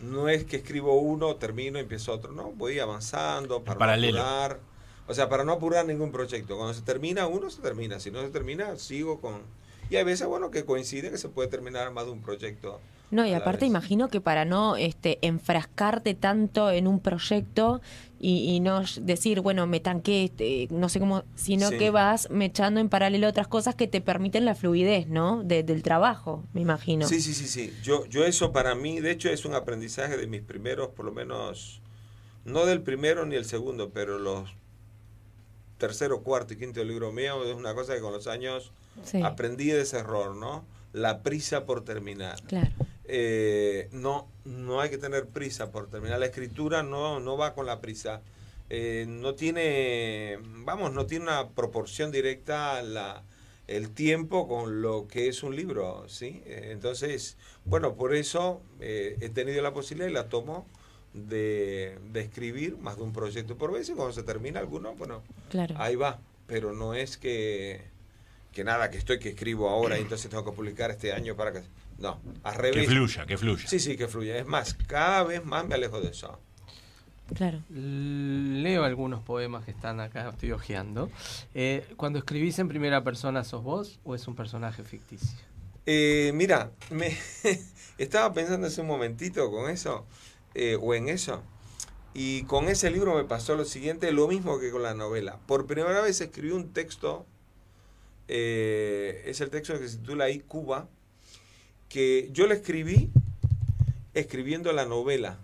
no 0.00 0.28
es 0.28 0.44
que 0.44 0.56
escribo 0.56 1.00
uno, 1.00 1.36
termino, 1.36 1.78
empiezo 1.78 2.12
otro, 2.12 2.32
no, 2.32 2.52
voy 2.52 2.78
avanzando 2.78 3.64
para 3.64 3.78
paralelo. 3.78 4.22
O 5.08 5.14
sea, 5.14 5.28
para 5.28 5.42
no 5.44 5.52
apurar 5.52 5.86
ningún 5.86 6.12
proyecto. 6.12 6.56
Cuando 6.56 6.74
se 6.74 6.82
termina 6.82 7.26
uno, 7.26 7.48
se 7.50 7.62
termina. 7.62 7.98
Si 7.98 8.10
no 8.10 8.20
se 8.22 8.28
termina, 8.30 8.76
sigo 8.76 9.20
con... 9.20 9.42
Y 9.90 9.96
hay 9.96 10.04
veces, 10.04 10.26
bueno, 10.26 10.50
que 10.50 10.64
coincide 10.66 11.10
que 11.10 11.16
se 11.18 11.30
puede 11.30 11.48
terminar 11.48 11.90
más 11.92 12.04
de 12.04 12.12
un 12.12 12.20
proyecto. 12.20 12.78
No, 13.10 13.26
y 13.26 13.32
aparte 13.32 13.64
imagino 13.64 14.08
que 14.08 14.20
para 14.20 14.44
no 14.44 14.76
este, 14.76 15.18
enfrascarte 15.22 16.12
tanto 16.12 16.70
en 16.70 16.86
un 16.86 17.00
proyecto 17.00 17.80
y, 18.20 18.50
y 18.54 18.60
no 18.60 18.82
decir, 19.00 19.40
bueno, 19.40 19.66
me 19.66 19.80
tanqué, 19.80 20.24
este, 20.24 20.68
no 20.70 20.90
sé 20.90 21.00
cómo, 21.00 21.24
sino 21.34 21.70
Sí. 21.70 21.78
que 21.78 21.88
vas 21.88 22.28
mechando 22.28 22.80
en 22.80 22.90
paralelo 22.90 23.26
otras 23.28 23.48
cosas 23.48 23.74
que 23.76 23.86
te 23.86 24.02
permiten 24.02 24.44
la 24.44 24.54
fluidez, 24.54 25.06
¿no? 25.08 25.42
De- 25.42 25.62
del 25.62 25.82
trabajo, 25.82 26.44
me 26.52 26.60
imagino. 26.60 27.08
Sí, 27.08 27.22
sí, 27.22 27.32
sí, 27.32 27.46
sí. 27.48 27.72
Yo, 27.82 28.04
yo 28.04 28.26
eso 28.26 28.52
para 28.52 28.74
mí, 28.74 29.00
de 29.00 29.10
hecho, 29.12 29.30
es 29.30 29.46
un 29.46 29.54
aprendizaje 29.54 30.18
de 30.18 30.26
mis 30.26 30.42
primeros, 30.42 30.88
por 30.88 31.06
lo 31.06 31.12
menos, 31.12 31.80
no 32.44 32.66
del 32.66 32.82
primero 32.82 33.24
ni 33.24 33.36
el 33.36 33.46
segundo, 33.46 33.88
pero 33.88 34.18
los 34.18 34.50
tercero, 35.78 36.22
cuarto 36.22 36.54
y 36.54 36.56
quinto 36.56 36.82
libro 36.84 37.12
mío, 37.12 37.44
es 37.44 37.54
una 37.54 37.74
cosa 37.74 37.94
que 37.94 38.00
con 38.00 38.12
los 38.12 38.26
años 38.26 38.72
Sí. 39.04 39.22
aprendí 39.22 39.66
de 39.66 39.82
ese 39.82 39.98
error, 39.98 40.34
¿no? 40.34 40.64
La 40.92 41.22
prisa 41.22 41.64
por 41.64 41.84
terminar. 41.84 42.42
Claro. 42.46 42.70
Eh, 43.04 43.88
no, 43.92 44.28
no 44.44 44.80
hay 44.80 44.90
que 44.90 44.98
tener 44.98 45.26
prisa 45.26 45.70
por 45.70 45.88
terminar. 45.88 46.18
La 46.18 46.26
escritura 46.26 46.82
no, 46.82 47.20
no 47.20 47.36
va 47.36 47.54
con 47.54 47.64
la 47.66 47.80
prisa. 47.80 48.20
Eh, 48.70 49.06
no 49.08 49.34
tiene, 49.34 50.38
vamos, 50.42 50.92
no 50.92 51.06
tiene 51.06 51.24
una 51.24 51.48
proporción 51.50 52.10
directa 52.10 52.82
la, 52.82 53.22
el 53.66 53.90
tiempo 53.90 54.46
con 54.48 54.82
lo 54.82 55.06
que 55.08 55.28
es 55.28 55.42
un 55.42 55.56
libro, 55.56 56.04
¿sí? 56.08 56.42
Eh, 56.44 56.70
entonces, 56.72 57.36
bueno, 57.64 57.94
por 57.94 58.14
eso 58.14 58.60
eh, 58.80 59.16
he 59.20 59.28
tenido 59.30 59.62
la 59.62 59.72
posibilidad 59.72 60.10
y 60.10 60.12
la 60.12 60.28
tomo 60.28 60.66
de, 61.14 61.98
de 62.12 62.20
escribir 62.20 62.76
más 62.78 62.96
de 62.96 63.02
un 63.02 63.12
proyecto 63.12 63.56
por 63.56 63.72
vez 63.72 63.88
y 63.88 63.92
cuando 63.92 64.12
se 64.12 64.22
termina 64.22 64.60
alguno, 64.60 64.94
bueno, 64.94 65.22
Claro. 65.50 65.74
ahí 65.78 65.96
va. 65.96 66.18
Pero 66.46 66.72
no 66.72 66.94
es 66.94 67.16
que, 67.18 67.82
que 68.52 68.64
nada, 68.64 68.90
que 68.90 68.98
estoy 68.98 69.18
que 69.18 69.30
escribo 69.30 69.68
ahora 69.68 69.98
y 69.98 70.02
entonces 70.02 70.30
tengo 70.30 70.44
que 70.44 70.52
publicar 70.52 70.90
este 70.90 71.12
año 71.12 71.36
para 71.36 71.52
que... 71.52 71.62
No, 71.98 72.20
al 72.44 72.54
revés. 72.54 72.86
Que 72.86 72.94
fluya, 72.94 73.26
que 73.26 73.36
fluya. 73.36 73.66
Sí, 73.68 73.80
sí, 73.80 73.96
que 73.96 74.06
fluya. 74.06 74.38
Es 74.38 74.46
más, 74.46 74.74
cada 74.74 75.24
vez 75.24 75.44
más 75.44 75.66
me 75.66 75.74
alejo 75.74 76.00
de 76.00 76.10
eso. 76.10 76.38
Claro. 77.34 77.60
Leo 77.68 78.84
algunos 78.84 79.20
poemas 79.20 79.64
que 79.64 79.72
están 79.72 80.00
acá, 80.00 80.30
estoy 80.30 80.52
hojeando. 80.52 81.10
Eh, 81.54 81.84
cuando 81.96 82.18
escribís 82.20 82.58
en 82.58 82.68
primera 82.68 83.02
persona, 83.04 83.44
¿sos 83.44 83.62
vos 83.62 83.98
o 84.04 84.14
es 84.14 84.26
un 84.28 84.34
personaje 84.36 84.82
ficticio? 84.84 85.36
Eh, 85.84 86.30
mira, 86.34 86.70
me 86.90 87.14
estaba 87.98 88.32
pensando 88.32 88.66
hace 88.68 88.80
un 88.80 88.86
momentito 88.86 89.50
con 89.50 89.68
eso, 89.70 90.06
eh, 90.54 90.76
o 90.80 90.94
en 90.94 91.08
eso, 91.08 91.42
y 92.14 92.42
con 92.44 92.68
ese 92.68 92.90
libro 92.90 93.14
me 93.14 93.24
pasó 93.24 93.54
lo 93.54 93.64
siguiente, 93.64 94.10
lo 94.12 94.28
mismo 94.28 94.58
que 94.58 94.70
con 94.70 94.82
la 94.82 94.94
novela. 94.94 95.38
Por 95.46 95.66
primera 95.66 96.00
vez 96.00 96.20
escribí 96.20 96.50
un 96.50 96.72
texto, 96.72 97.26
eh, 98.28 99.22
es 99.26 99.40
el 99.40 99.50
texto 99.50 99.78
que 99.78 99.88
se 99.88 99.98
titula 99.98 100.24
ahí 100.24 100.40
Cuba, 100.40 100.88
que 101.88 102.28
yo 102.32 102.46
lo 102.46 102.54
escribí 102.54 103.10
escribiendo 104.14 104.72
la 104.72 104.84
novela. 104.84 105.38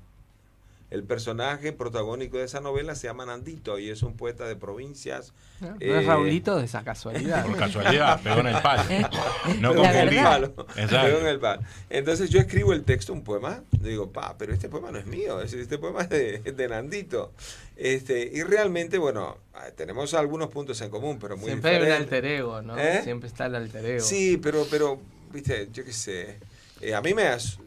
El 0.94 1.02
personaje 1.02 1.72
protagónico 1.72 2.38
de 2.38 2.44
esa 2.44 2.60
novela 2.60 2.94
se 2.94 3.08
llama 3.08 3.26
Nandito 3.26 3.78
y 3.80 3.90
es 3.90 4.02
un 4.04 4.16
poeta 4.16 4.46
de 4.46 4.54
provincias. 4.54 5.32
¿No 5.60 5.68
eh, 5.80 5.98
es 6.00 6.06
Raulito 6.06 6.56
de 6.56 6.64
esa 6.66 6.84
casualidad? 6.84 7.44
Por 7.44 7.56
casualidad, 7.56 8.20
pegó 8.22 8.40
en 8.40 8.46
el 8.46 8.62
palo. 8.62 8.82
No 9.60 9.70
Pegó 9.72 9.84
en 9.84 9.96
el 10.08 10.14
palo. 10.22 10.46
Exacto. 10.76 11.06
Pegó 11.06 11.18
en 11.18 11.26
el 11.26 11.40
palo. 11.40 11.62
Entonces 11.90 12.30
yo 12.30 12.38
escribo 12.38 12.72
el 12.72 12.84
texto, 12.84 13.12
un 13.12 13.24
poema, 13.24 13.62
digo, 13.72 14.12
pa, 14.12 14.36
pero 14.38 14.52
este 14.54 14.68
poema 14.68 14.92
no 14.92 14.98
es 14.98 15.06
mío, 15.06 15.40
es- 15.42 15.52
este 15.52 15.78
poema 15.78 16.02
es 16.02 16.08
de, 16.10 16.38
de 16.40 16.68
Nandito. 16.68 17.32
Este, 17.76 18.30
y 18.32 18.42
realmente, 18.44 18.96
bueno, 18.98 19.36
ah, 19.52 19.66
tenemos 19.76 20.14
algunos 20.14 20.48
puntos 20.50 20.80
en 20.80 20.90
común, 20.90 21.18
pero 21.20 21.36
muy 21.36 21.46
Siempre 21.46 21.70
hay 21.70 21.76
un 21.76 21.82
diferentes. 21.82 22.12
alter 22.14 22.24
ego, 22.30 22.62
¿no? 22.62 22.78
¿Eh? 22.78 23.00
Siempre 23.02 23.28
está 23.28 23.46
el 23.46 23.56
alter 23.56 23.84
ego. 23.84 24.00
Sí, 24.04 24.36
pero, 24.40 24.64
pero, 24.70 25.00
viste, 25.32 25.68
yo 25.72 25.84
qué 25.84 25.92
sé. 25.92 26.38
eh, 26.80 26.94
a 26.94 27.00
mí 27.00 27.14
me, 27.14 27.24
as- 27.26 27.58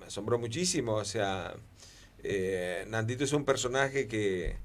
me 0.00 0.06
asombró 0.06 0.38
muchísimo. 0.40 0.94
O 0.94 1.04
sea, 1.04 1.54
eh, 2.24 2.84
Nandito 2.88 3.24
es 3.24 3.32
un 3.32 3.44
personaje 3.44 4.08
que, 4.08 4.56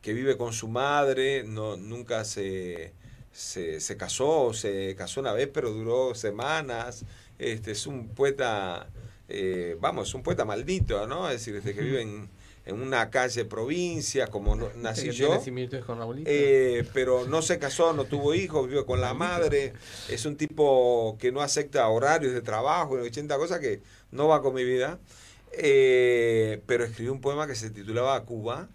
que 0.00 0.12
vive 0.14 0.36
con 0.36 0.52
su 0.52 0.68
madre, 0.68 1.44
no, 1.44 1.76
nunca 1.76 2.24
se, 2.24 2.92
se, 3.32 3.80
se 3.80 3.96
casó, 3.96 4.52
se 4.54 4.94
casó 4.96 5.20
una 5.20 5.32
vez, 5.32 5.48
pero 5.52 5.70
duró 5.70 6.14
semanas. 6.14 7.04
Este, 7.38 7.72
es 7.72 7.86
un 7.86 8.08
poeta, 8.08 8.88
eh, 9.28 9.76
vamos, 9.80 10.08
es 10.08 10.14
un 10.14 10.22
poeta 10.22 10.44
maldito, 10.44 11.06
¿no? 11.06 11.28
Es 11.28 11.34
decir, 11.40 11.56
este, 11.56 11.74
que 11.74 11.80
vive 11.80 12.02
en, 12.02 12.28
en 12.66 12.80
una 12.82 13.08
calle 13.10 13.44
provincia, 13.46 14.26
como 14.26 14.54
no- 14.56 14.70
nací 14.76 15.10
yo. 15.10 15.28
con 15.86 15.98
Raulito. 15.98 16.30
Eh, 16.30 16.84
pero 16.92 17.26
no 17.26 17.40
se 17.42 17.58
casó, 17.58 17.92
no 17.94 18.04
tuvo 18.04 18.34
hijos, 18.34 18.68
vive 18.68 18.84
con 18.84 19.00
la 19.00 19.14
madre. 19.14 19.72
Es 20.08 20.26
un 20.26 20.36
tipo 20.36 21.16
que 21.18 21.32
no 21.32 21.40
acepta 21.40 21.88
horarios 21.88 22.34
de 22.34 22.42
trabajo, 22.42 22.94
80 22.94 23.36
cosas 23.38 23.58
que 23.58 23.80
no 24.10 24.28
va 24.28 24.42
con 24.42 24.54
mi 24.54 24.64
vida. 24.64 24.98
Eh, 25.52 26.62
pero 26.66 26.84
escribió 26.84 27.12
un 27.12 27.20
poema 27.20 27.46
que 27.46 27.54
se 27.54 27.70
titulaba 27.70 28.24
Cuba. 28.24 28.68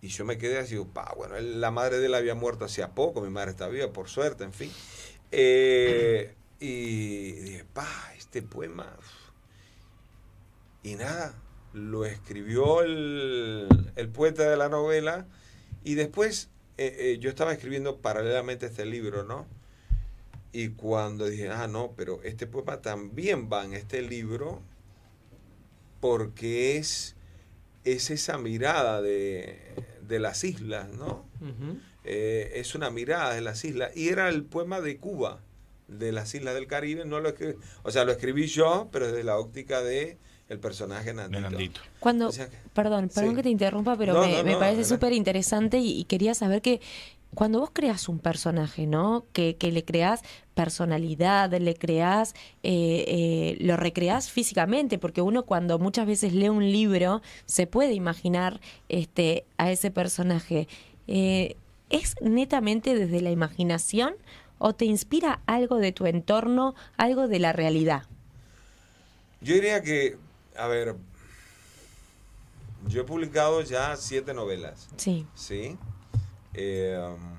Y 0.00 0.08
yo 0.08 0.24
me 0.24 0.38
quedé 0.38 0.58
así, 0.58 0.76
pa, 0.92 1.12
bueno, 1.16 1.38
la 1.40 1.70
madre 1.72 1.98
de 1.98 2.06
él 2.06 2.14
había 2.14 2.36
muerto 2.36 2.64
hacía 2.64 2.94
poco, 2.94 3.20
mi 3.20 3.30
madre 3.30 3.50
está 3.50 3.66
viva, 3.68 3.92
por 3.92 4.08
suerte, 4.08 4.44
en 4.44 4.52
fin. 4.52 4.70
Eh, 5.32 6.34
y 6.60 7.32
dije, 7.32 7.64
pa, 7.72 7.88
este 8.16 8.42
poema. 8.42 8.94
uf". 8.98 9.06
Y 10.84 10.94
nada, 10.94 11.34
lo 11.72 12.04
escribió 12.04 12.82
el, 12.82 13.68
el 13.96 14.08
poeta 14.08 14.48
de 14.48 14.56
la 14.56 14.68
novela 14.68 15.26
y 15.82 15.94
después 15.94 16.48
eh, 16.76 17.18
yo 17.20 17.28
estaba 17.28 17.52
escribiendo 17.52 17.96
paralelamente 17.98 18.66
este 18.66 18.86
libro, 18.86 19.24
¿no? 19.24 19.46
Y 20.52 20.70
cuando 20.70 21.26
dije, 21.26 21.50
ah, 21.50 21.66
no, 21.66 21.92
pero 21.96 22.22
este 22.22 22.46
poema 22.46 22.80
también 22.80 23.50
va 23.52 23.64
en 23.64 23.74
este 23.74 24.00
libro 24.02 24.62
porque 26.00 26.76
es, 26.76 27.16
es 27.84 28.10
esa 28.10 28.38
mirada 28.38 29.00
de, 29.02 29.58
de 30.06 30.18
las 30.18 30.44
islas, 30.44 30.88
¿no? 30.90 31.26
Eh, 32.04 32.52
es 32.54 32.74
una 32.74 32.90
mirada 32.90 33.34
de 33.34 33.40
las 33.40 33.64
islas. 33.64 33.96
Y 33.96 34.08
era 34.08 34.28
el 34.28 34.44
poema 34.44 34.80
de 34.80 34.98
Cuba, 34.98 35.40
de 35.88 36.12
las 36.12 36.34
islas 36.34 36.54
del 36.54 36.66
Caribe. 36.66 37.04
No 37.04 37.20
lo 37.20 37.30
escribí, 37.30 37.54
o 37.82 37.90
sea, 37.90 38.04
lo 38.04 38.12
escribí 38.12 38.46
yo, 38.46 38.88
pero 38.92 39.08
desde 39.08 39.24
la 39.24 39.38
óptica 39.38 39.82
de 39.82 40.18
el 40.48 40.58
personaje 40.60 41.12
Nandito. 41.12 41.80
Cuando, 42.00 42.28
O 42.28 42.32
sea 42.32 42.48
que- 42.48 42.56
perdón, 42.72 43.10
perdón 43.14 43.30
sí. 43.32 43.36
que 43.36 43.42
te 43.42 43.50
interrumpa, 43.50 43.96
pero 43.98 44.14
No, 44.14 44.20
me, 44.22 44.38
no, 44.38 44.44
me 44.44 44.56
parece 44.56 44.82
súper 44.84 45.12
interesante 45.12 45.76
y, 45.78 46.00
y 46.00 46.04
quería 46.04 46.32
saber 46.34 46.62
que 46.62 46.80
cuando 47.34 47.60
vos 47.60 47.70
creas 47.72 48.08
un 48.08 48.18
personaje, 48.18 48.86
¿no? 48.86 49.26
Que, 49.32 49.56
que 49.56 49.70
le 49.70 49.84
creas 49.84 50.22
personalidad, 50.54 51.52
le 51.52 51.74
creas, 51.76 52.34
eh, 52.62 53.04
eh, 53.06 53.56
lo 53.60 53.76
recreas 53.76 54.30
físicamente, 54.30 54.98
porque 54.98 55.22
uno 55.22 55.44
cuando 55.44 55.78
muchas 55.78 56.06
veces 56.06 56.32
lee 56.32 56.48
un 56.48 56.72
libro 56.72 57.22
se 57.46 57.66
puede 57.66 57.92
imaginar 57.92 58.60
este, 58.88 59.44
a 59.56 59.70
ese 59.70 59.90
personaje. 59.90 60.66
Eh, 61.06 61.56
¿Es 61.90 62.16
netamente 62.20 62.94
desde 62.94 63.20
la 63.20 63.30
imaginación 63.30 64.14
o 64.58 64.74
te 64.74 64.84
inspira 64.84 65.40
algo 65.46 65.76
de 65.76 65.92
tu 65.92 66.06
entorno, 66.06 66.74
algo 66.96 67.28
de 67.28 67.38
la 67.38 67.52
realidad? 67.52 68.02
Yo 69.40 69.54
diría 69.54 69.80
que, 69.82 70.18
a 70.56 70.66
ver, 70.66 70.96
yo 72.88 73.02
he 73.02 73.04
publicado 73.04 73.62
ya 73.62 73.96
siete 73.96 74.34
novelas. 74.34 74.88
Sí. 74.96 75.26
Sí. 75.34 75.78
Um, 76.58 77.38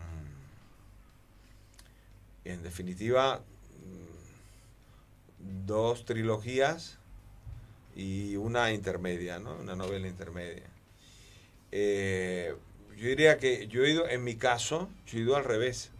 en 2.46 2.64
definitiva, 2.64 3.40
mm, 3.40 5.66
dos 5.66 6.06
trilogías 6.06 6.98
y 7.98 8.38
una 8.38 8.72
intermedia, 8.72 9.40
¿no? 9.40 9.56
Una 9.56 9.76
novela 9.76 10.08
intermedia. 10.08 10.64
Eh, 11.74 12.56
yo 12.98 13.08
diría 13.08 13.38
que 13.38 13.68
yo 13.68 13.84
he 13.84 13.92
ido, 13.92 14.08
en 14.08 14.24
mi 14.24 14.36
caso, 14.36 14.88
yo 15.06 15.20
he 15.20 15.24
ido 15.24 15.36
al 15.36 15.44
revés. 15.44 15.92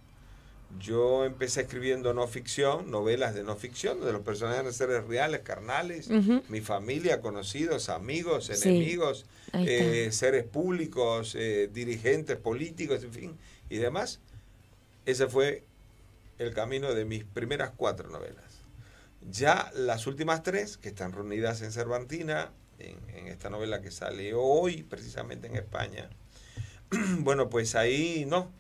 Yo 0.78 1.26
empecé 1.26 1.62
escribiendo 1.62 2.14
no 2.14 2.28
ficción, 2.28 2.92
novelas 2.92 3.34
de 3.34 3.44
no 3.44 3.56
ficción, 3.56 4.02
de 4.02 4.14
los 4.14 4.22
personajes 4.22 4.66
de 4.66 4.74
seres 4.74 5.04
reales, 5.08 5.42
carnales, 5.42 6.10
mi 6.48 6.62
familia, 6.62 7.22
conocidos, 7.22 7.90
amigos, 7.90 8.50
enemigos, 8.52 9.26
eh, 9.54 10.10
seres 10.12 10.44
públicos, 10.44 11.34
eh, 11.36 11.70
dirigentes 11.74 12.38
políticos, 12.38 13.04
en 13.04 13.12
fin, 13.12 13.38
y 13.70 13.78
demás. 13.78 14.20
Ese 15.08 15.28
fue 15.28 15.64
el 16.38 16.54
camino 16.54 16.94
de 16.94 17.04
mis 17.04 17.24
primeras 17.24 17.72
cuatro 17.76 18.10
novelas. 18.10 18.64
Ya 19.28 19.72
las 19.76 20.06
últimas 20.06 20.44
tres, 20.44 20.78
que 20.78 20.90
están 20.90 21.14
reunidas 21.14 21.64
en 21.64 21.72
Cervantina, 21.72 22.52
en, 22.78 22.96
en 23.16 23.28
esta 23.28 23.50
novela 23.50 23.82
que 23.82 23.90
sale 23.90 24.36
hoy, 24.36 24.84
precisamente 24.84 25.48
en 25.48 25.56
España, 25.56 26.10
bueno, 27.20 27.50
pues 27.50 27.74
ahí 27.74 28.26
no, 28.28 28.52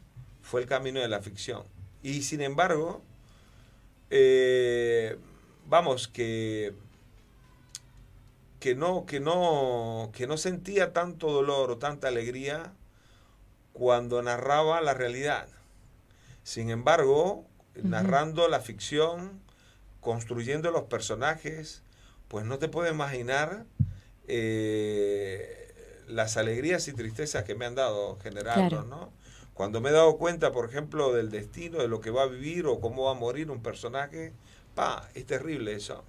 fue 0.42 0.62
el 0.62 0.68
camino 0.68 1.00
de 1.00 1.08
la 1.08 1.22
ficción. 1.22 1.64
Y 2.02 2.22
sin 2.24 2.42
embargo, 2.42 3.02
eh, 4.10 5.18
vamos, 5.68 6.08
que, 6.08 6.74
que, 8.60 8.76
no, 8.76 9.06
que, 9.06 9.20
no, 9.20 10.12
que 10.14 10.28
no 10.28 10.38
sentía 10.38 10.94
tanto 10.94 11.32
dolor 11.32 11.72
o 11.72 11.78
tanta 11.78 12.08
alegría 12.08 12.74
cuando 13.74 14.22
narraba 14.22 14.82
la 14.82 14.94
realidad. 14.94 15.48
Sin 16.44 16.70
embargo, 16.70 17.46
narrando 17.76 18.48
la 18.48 18.60
ficción, 18.60 19.40
construyendo 20.02 20.72
los 20.72 20.84
personajes, 20.84 21.84
pues 22.28 22.46
no 22.46 22.60
te 22.60 22.68
puedo 22.68 22.92
imaginar 22.92 23.66
eh, 24.28 25.74
las 26.08 26.38
alegrías 26.38 26.88
y 26.88 26.94
tristezas 26.94 27.44
que 27.44 27.56
me 27.56 27.66
han 27.66 27.76
dado 27.76 28.18
Claro. 28.70 28.84
¿no? 28.84 29.12
Cuando 29.60 29.82
me 29.82 29.90
he 29.90 29.92
dado 29.92 30.16
cuenta, 30.16 30.54
por 30.54 30.70
ejemplo, 30.70 31.12
del 31.12 31.32
destino, 31.32 31.80
de 31.80 31.90
lo 31.90 32.00
que 32.00 32.12
va 32.12 32.24
a 32.24 32.28
vivir 32.28 32.66
o 32.66 32.80
cómo 32.80 33.04
va 33.04 33.12
a 33.12 33.14
morir 33.14 33.52
un 33.52 33.62
personaje, 33.62 34.32
pa, 34.74 35.10
es 35.16 35.26
terrible 35.26 35.74
eso. 35.74 36.06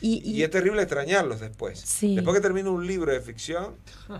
Y, 0.00 0.22
Y 0.24 0.44
es 0.44 0.50
terrible 0.52 0.82
extrañarlos 0.82 1.40
después. 1.40 1.80
Sí. 1.80 2.14
Después 2.14 2.36
que 2.36 2.40
termino 2.40 2.70
un 2.70 2.86
libro 2.86 3.10
de 3.10 3.20
ficción, 3.20 3.74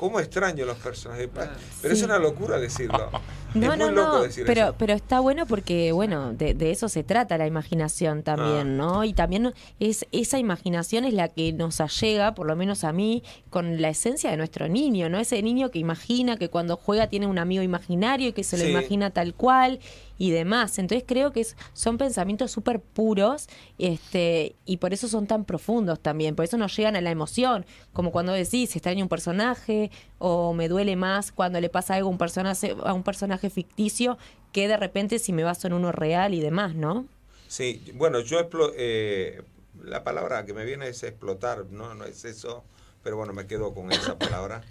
¿cómo 0.00 0.18
extraño 0.18 0.64
los 0.64 0.78
personajes? 0.78 1.28
Pa- 1.28 1.50
Pero 1.82 1.92
es 1.94 2.02
una 2.02 2.18
locura 2.18 2.58
decirlo. 2.58 3.10
No, 3.54 3.72
es 3.74 3.78
no, 3.78 3.86
muy 3.86 3.94
loco 3.94 4.16
no, 4.16 4.22
decir 4.22 4.44
pero, 4.46 4.62
eso. 4.68 4.74
pero 4.78 4.94
está 4.94 5.20
bueno 5.20 5.44
porque, 5.46 5.92
bueno, 5.92 6.32
de, 6.32 6.54
de 6.54 6.70
eso 6.70 6.88
se 6.88 7.04
trata 7.04 7.36
la 7.36 7.46
imaginación 7.46 8.22
también, 8.22 8.60
Ah. 8.60 8.64
¿no? 8.64 9.04
Y 9.04 9.12
también 9.12 9.52
es 9.78 10.06
esa 10.10 10.38
imaginación 10.38 11.04
es 11.04 11.12
la 11.12 11.28
que 11.28 11.52
nos 11.52 11.80
allega, 11.82 12.34
por 12.34 12.46
lo 12.46 12.56
menos 12.56 12.82
a 12.84 12.92
mí, 12.92 13.22
con 13.50 13.82
la 13.82 13.90
esencia 13.90 14.30
de 14.30 14.38
nuestro 14.38 14.68
niño, 14.68 15.10
¿no? 15.10 15.18
Ese 15.18 15.42
niño 15.42 15.70
que 15.70 15.78
imagina 15.78 16.36
que 16.38 16.48
cuando 16.48 16.76
juega 16.78 17.08
tiene 17.08 17.26
un 17.26 17.38
amigo 17.38 17.62
imaginario 17.62 18.28
y 18.28 18.32
que 18.32 18.42
se 18.44 18.56
lo 18.56 18.64
Sí. 18.64 18.70
imagina 18.70 19.10
tal 19.10 19.34
cual 19.34 19.80
y 20.16 20.30
demás. 20.30 20.78
Entonces 20.78 21.04
creo 21.06 21.32
que 21.32 21.40
es- 21.40 21.56
son 21.74 21.98
pensamientos 21.98 22.50
súper 22.50 22.80
puros 22.80 23.48
este, 23.78 24.54
y 24.64 24.76
por 24.76 24.92
eso 24.92 25.08
son 25.08 25.26
tan 25.26 25.44
profundos 25.44 26.00
también, 26.00 26.36
por 26.36 26.44
eso 26.44 26.56
nos 26.58 26.76
llegan 26.76 26.94
a 26.96 27.00
la 27.00 27.10
emoción, 27.10 27.64
como 27.92 28.12
cuando 28.12 28.32
decís, 28.32 28.74
extraño 28.76 29.04
un 29.04 29.08
personaje 29.08 29.89
o 30.18 30.52
me 30.52 30.68
duele 30.68 30.96
más 30.96 31.32
cuando 31.32 31.60
le 31.60 31.68
pasa 31.68 31.94
algo 31.94 32.08
a 32.08 32.12
un 32.12 32.18
personaje, 32.18 32.76
a 32.84 32.92
un 32.92 33.02
personaje 33.02 33.50
ficticio 33.50 34.18
que 34.52 34.68
de 34.68 34.76
repente 34.76 35.18
si 35.18 35.32
me 35.32 35.44
baso 35.44 35.66
en 35.66 35.74
uno 35.74 35.92
real 35.92 36.34
y 36.34 36.40
demás, 36.40 36.74
¿no? 36.74 37.06
Sí, 37.48 37.82
bueno, 37.94 38.20
yo 38.20 38.48
eh, 38.76 39.42
la 39.84 40.04
palabra 40.04 40.44
que 40.44 40.54
me 40.54 40.64
viene 40.64 40.88
es 40.88 41.02
explotar, 41.02 41.66
no, 41.70 41.94
no 41.94 42.04
es 42.04 42.24
eso, 42.24 42.64
pero 43.02 43.16
bueno, 43.16 43.32
me 43.32 43.46
quedo 43.46 43.74
con 43.74 43.90
esa 43.92 44.18
palabra. 44.18 44.62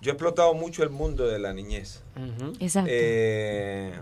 Yo 0.00 0.10
he 0.10 0.14
explotado 0.14 0.54
mucho 0.54 0.82
el 0.82 0.90
mundo 0.90 1.26
de 1.26 1.38
la 1.38 1.52
niñez. 1.52 2.02
Exacto. 2.60 2.90
Eh, 2.92 3.92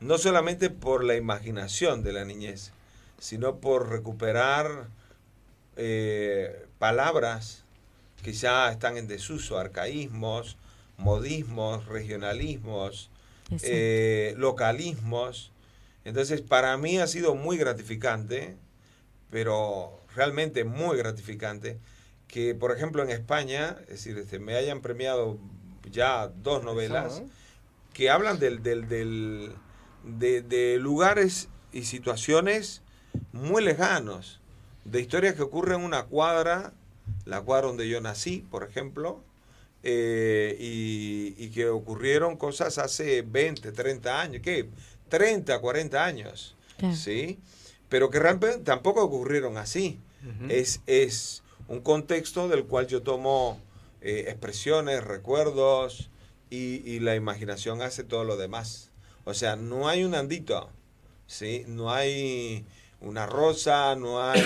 no 0.00 0.18
solamente 0.18 0.68
por 0.68 1.04
la 1.04 1.16
imaginación 1.16 2.02
de 2.02 2.12
la 2.12 2.24
niñez, 2.24 2.72
sino 3.18 3.56
por 3.56 3.88
recuperar 3.88 4.88
eh, 5.76 6.66
palabras 6.78 7.61
que 8.22 8.32
ya 8.32 8.70
están 8.70 8.96
en 8.96 9.08
desuso, 9.08 9.58
arcaísmos, 9.58 10.56
modismos, 10.98 11.86
regionalismos, 11.86 13.10
eh, 13.70 14.34
localismos. 14.38 15.50
Entonces, 16.04 16.40
para 16.40 16.76
mí 16.76 16.98
ha 16.98 17.06
sido 17.06 17.34
muy 17.34 17.56
gratificante, 17.56 18.56
pero 19.30 20.00
realmente 20.14 20.64
muy 20.64 20.96
gratificante, 20.96 21.78
que, 22.28 22.54
por 22.54 22.72
ejemplo, 22.72 23.02
en 23.02 23.10
España, 23.10 23.76
es 23.82 23.88
decir, 23.88 24.18
este, 24.18 24.38
me 24.38 24.54
hayan 24.54 24.80
premiado 24.80 25.38
ya 25.90 26.28
dos 26.28 26.64
novelas 26.64 27.14
Eso, 27.14 27.22
¿eh? 27.24 27.28
que 27.92 28.10
hablan 28.10 28.38
del, 28.38 28.62
del, 28.62 28.88
del- 28.88 29.52
de, 30.04 30.42
de 30.42 30.78
lugares 30.78 31.48
y 31.72 31.84
situaciones 31.84 32.82
muy 33.32 33.62
lejanos, 33.62 34.40
de 34.84 35.00
historias 35.00 35.34
que 35.34 35.42
ocurren 35.42 35.80
en 35.80 35.86
una 35.86 36.04
cuadra, 36.04 36.72
la 37.24 37.40
cuadra 37.42 37.68
donde 37.68 37.88
yo 37.88 38.00
nací, 38.00 38.44
por 38.50 38.64
ejemplo, 38.64 39.22
eh, 39.82 40.56
y, 40.60 41.34
y 41.36 41.50
que 41.50 41.68
ocurrieron 41.68 42.36
cosas 42.36 42.78
hace 42.78 43.22
20, 43.22 43.72
30 43.72 44.20
años, 44.20 44.42
¿qué? 44.42 44.68
30, 45.08 45.58
40 45.60 46.04
años, 46.04 46.54
Claro. 46.78 46.94
¿sí? 46.96 47.38
Pero 47.88 48.08
que 48.10 48.18
realmente 48.18 48.58
tampoco 48.58 49.02
ocurrieron 49.04 49.56
así. 49.58 49.98
es, 50.48 50.80
es 50.86 51.42
un 51.68 51.80
contexto 51.80 52.48
del 52.48 52.64
cual 52.64 52.86
yo 52.86 53.02
tomo 53.02 53.60
eh, 54.00 54.26
expresiones, 54.28 55.02
recuerdos 55.02 56.08
y, 56.48 56.80
y 56.88 57.00
la 57.00 57.14
imaginación 57.16 57.82
hace 57.82 58.04
todo 58.04 58.24
lo 58.24 58.36
demás. 58.36 58.90
O 59.24 59.34
sea, 59.34 59.56
no 59.56 59.88
hay 59.88 60.04
un 60.04 60.14
andito, 60.14 60.70
¿sí? 61.26 61.64
No 61.66 61.92
hay 61.92 62.64
una 63.02 63.26
rosa, 63.26 63.94
no 63.96 64.22
hay, 64.22 64.42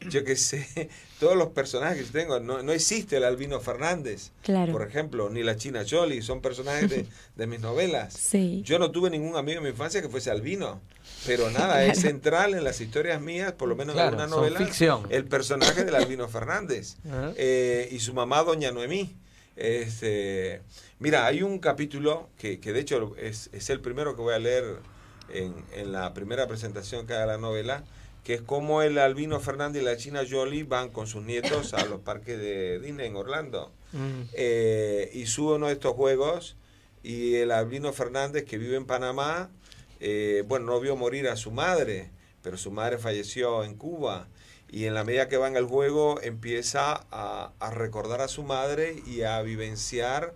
yo 0.10 0.24
qué 0.24 0.36
sé, 0.36 0.88
todos 1.20 1.36
los 1.36 1.48
personajes 1.48 2.06
que 2.06 2.12
tengo. 2.12 2.40
No, 2.40 2.62
no 2.62 2.72
existe 2.72 3.16
el 3.16 3.24
Albino 3.24 3.60
Fernández, 3.60 4.30
Claro. 4.42 4.72
por 4.72 4.82
ejemplo, 4.86 5.30
ni 5.30 5.42
la 5.42 5.56
China 5.56 5.84
Jolie, 5.88 6.22
son 6.22 6.40
personajes 6.40 6.88
de, 6.90 7.06
de 7.36 7.46
mis 7.46 7.60
novelas. 7.60 8.14
Sí. 8.14 8.62
Yo 8.64 8.78
no 8.78 8.90
tuve 8.90 9.10
ningún 9.10 9.36
amigo 9.36 9.58
en 9.58 9.64
mi 9.64 9.70
infancia 9.70 10.00
que 10.02 10.08
fuese 10.08 10.30
albino, 10.30 10.80
pero 11.26 11.50
nada, 11.50 11.84
es 11.84 12.00
central 12.00 12.54
en 12.54 12.64
las 12.64 12.80
historias 12.80 13.20
mías, 13.20 13.52
por 13.52 13.68
lo 13.68 13.76
menos 13.76 13.94
Claro, 13.94 14.14
en 14.22 14.28
son 14.28 14.30
novela, 14.40 14.58
ficción. 14.58 15.06
el 15.10 15.24
personaje 15.26 15.84
del 15.84 15.94
albino 15.94 16.28
Fernández 16.28 16.96
eh, 17.36 17.88
y 17.90 17.98
su 18.00 18.14
mamá, 18.14 18.42
doña 18.42 18.70
Noemí. 18.72 19.14
Este, 19.56 20.62
mira, 21.00 21.26
hay 21.26 21.42
un 21.42 21.58
capítulo 21.58 22.28
que, 22.38 22.60
que 22.60 22.72
de 22.72 22.80
hecho 22.80 23.14
es, 23.18 23.50
es 23.52 23.70
el 23.70 23.80
primero 23.80 24.14
que 24.16 24.22
voy 24.22 24.34
a 24.34 24.38
leer 24.38 24.76
en, 25.32 25.52
en 25.74 25.92
la 25.92 26.14
primera 26.14 26.46
presentación 26.46 27.06
que 27.06 27.14
haga 27.14 27.26
la 27.26 27.38
novela, 27.38 27.84
que 28.28 28.34
es 28.34 28.42
como 28.42 28.82
el 28.82 28.98
albino 28.98 29.40
Fernández 29.40 29.80
y 29.80 29.84
la 29.86 29.96
China 29.96 30.20
Jolie 30.30 30.62
van 30.64 30.90
con 30.90 31.06
sus 31.06 31.22
nietos 31.24 31.72
a 31.72 31.82
los 31.86 32.00
parques 32.00 32.36
de 32.38 32.78
Disney 32.78 33.06
en 33.06 33.16
Orlando 33.16 33.72
Mm. 33.94 34.24
eh, 34.34 35.10
y 35.14 35.24
sube 35.24 35.54
uno 35.54 35.68
de 35.68 35.72
estos 35.72 35.94
juegos 35.94 36.56
y 37.02 37.36
el 37.36 37.50
Albino 37.50 37.90
Fernández 37.94 38.44
que 38.44 38.58
vive 38.58 38.76
en 38.76 38.84
Panamá, 38.84 39.48
eh, 40.00 40.44
bueno, 40.46 40.66
no 40.66 40.78
vio 40.78 40.94
morir 40.94 41.26
a 41.26 41.36
su 41.36 41.52
madre, 41.52 42.10
pero 42.42 42.58
su 42.58 42.70
madre 42.70 42.98
falleció 42.98 43.64
en 43.64 43.76
Cuba 43.76 44.28
y 44.68 44.84
en 44.84 44.92
la 44.92 45.04
medida 45.04 45.26
que 45.28 45.38
va 45.38 45.48
en 45.48 45.56
el 45.56 45.64
juego 45.64 46.20
empieza 46.22 47.06
a, 47.10 47.52
a 47.60 47.70
recordar 47.70 48.20
a 48.20 48.28
su 48.28 48.42
madre 48.42 49.02
y 49.06 49.22
a 49.22 49.40
vivenciar 49.40 50.34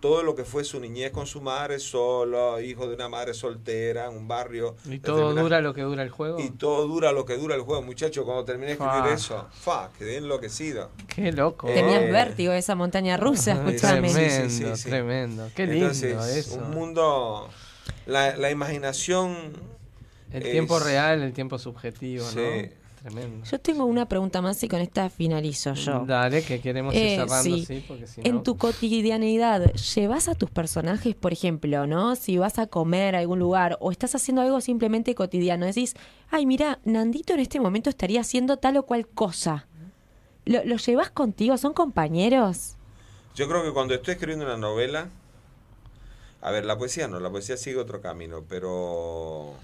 todo 0.00 0.22
lo 0.22 0.34
que 0.34 0.44
fue 0.44 0.64
su 0.64 0.80
niñez 0.80 1.10
con 1.12 1.26
su 1.26 1.40
madre 1.40 1.78
solo, 1.78 2.60
hijo 2.60 2.88
de 2.88 2.94
una 2.94 3.08
madre 3.08 3.34
soltera, 3.34 4.06
en 4.06 4.16
un 4.16 4.26
barrio. 4.28 4.74
Y 4.86 4.98
todo 4.98 5.34
dura 5.34 5.60
lo 5.60 5.74
que 5.74 5.82
dura 5.82 6.02
el 6.02 6.10
juego. 6.10 6.40
Y 6.40 6.50
todo 6.50 6.86
dura 6.88 7.12
lo 7.12 7.24
que 7.26 7.36
dura 7.36 7.54
el 7.54 7.60
juego, 7.60 7.82
muchacho. 7.82 8.24
Cuando 8.24 8.44
terminé 8.44 8.68
de 8.68 8.72
escribir 8.72 9.12
eso, 9.12 9.46
fa, 9.52 9.90
quedé 9.98 10.16
enloquecido. 10.16 10.90
Qué 11.06 11.32
loco. 11.32 11.66
Tenías 11.66 12.02
Eh, 12.02 12.10
vértigo 12.10 12.52
de 12.52 12.58
esa 12.58 12.74
montaña 12.74 13.16
rusa, 13.16 13.52
escúchame. 13.52 14.10
Tremendo, 14.10 14.48
Sí, 14.48 14.50
sí, 14.50 14.64
sí, 14.64 14.76
sí. 14.76 14.88
tremendo. 14.88 15.48
Qué 15.54 15.66
lindo 15.66 15.86
Entonces, 15.92 16.46
eso. 16.46 16.56
un 16.56 16.70
mundo, 16.70 17.48
la, 18.06 18.36
la 18.36 18.50
imaginación. 18.50 19.36
El 20.32 20.44
es- 20.44 20.50
tiempo 20.52 20.78
real, 20.78 21.22
el 21.22 21.32
tiempo 21.32 21.58
subjetivo, 21.58 22.24
Sí. 22.24 22.36
¿no? 22.36 22.79
Tremendo. 23.02 23.46
Yo 23.46 23.58
tengo 23.58 23.84
una 23.86 24.06
pregunta 24.06 24.42
más 24.42 24.62
y 24.62 24.68
con 24.68 24.80
esta 24.80 25.08
finalizo 25.08 25.72
yo. 25.72 26.04
Dale, 26.06 26.42
que 26.42 26.60
queremos 26.60 26.94
ir 26.94 27.00
Eh, 27.00 27.16
cerrando, 27.16 27.56
sí. 27.56 27.64
sí, 27.64 27.84
porque 27.88 28.06
si 28.06 28.20
En 28.22 28.36
no... 28.36 28.42
tu 28.42 28.58
cotidianidad, 28.58 29.72
¿llevas 29.72 30.28
a 30.28 30.34
tus 30.34 30.50
personajes, 30.50 31.14
por 31.14 31.32
ejemplo, 31.32 31.86
no? 31.86 32.14
Si 32.14 32.36
vas 32.36 32.58
a 32.58 32.66
comer 32.66 33.16
a 33.16 33.20
algún 33.20 33.38
lugar 33.38 33.78
o 33.80 33.90
estás 33.90 34.14
haciendo 34.14 34.42
algo 34.42 34.60
simplemente 34.60 35.14
cotidiano, 35.14 35.64
decís, 35.64 35.94
ay, 36.30 36.44
mira, 36.44 36.78
Nandito 36.84 37.32
en 37.32 37.40
este 37.40 37.58
momento 37.58 37.88
estaría 37.88 38.20
haciendo 38.20 38.58
tal 38.58 38.76
o 38.76 38.82
cual 38.84 39.06
cosa. 39.08 39.66
¿Lo, 40.44 40.62
lo 40.64 40.76
llevas 40.76 41.10
contigo? 41.10 41.56
¿Son 41.56 41.72
compañeros? 41.72 42.76
Yo 43.34 43.48
creo 43.48 43.62
que 43.62 43.72
cuando 43.72 43.94
estoy 43.94 44.12
escribiendo 44.12 44.44
una 44.44 44.56
novela, 44.58 45.08
a 46.42 46.50
ver, 46.50 46.64
la 46.66 46.76
poesía 46.76 47.08
no, 47.08 47.18
la 47.20 47.30
poesía 47.30 47.56
sigue 47.56 47.78
otro 47.78 48.00
camino, 48.02 48.44
pero 48.48 49.54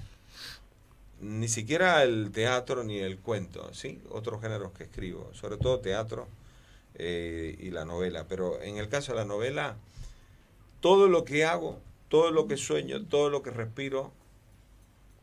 ni 1.21 1.49
siquiera 1.49 2.03
el 2.03 2.31
teatro 2.31 2.85
ni 2.85 2.99
el 2.99 3.19
cuento, 3.19 3.73
¿sí? 3.73 4.01
Otros 4.11 4.41
géneros 4.41 4.73
que 4.73 4.85
escribo, 4.85 5.31
sobre 5.35 5.57
todo 5.57 5.81
teatro 5.81 6.29
eh, 6.95 7.57
y 7.59 7.71
la 7.71 7.85
novela. 7.85 8.27
Pero 8.29 8.61
en 8.63 8.77
el 8.77 8.89
caso 8.89 9.13
de 9.13 9.19
la 9.19 9.25
novela, 9.25 9.77
todo 10.81 11.09
lo 11.09 11.25
que 11.25 11.45
hago, 11.45 11.81
todo 12.09 12.31
lo 12.31 12.47
que 12.47 12.57
sueño, 12.57 13.05
todo 13.05 13.31
lo 13.31 13.43
que 13.43 13.51
respiro, 13.51 14.13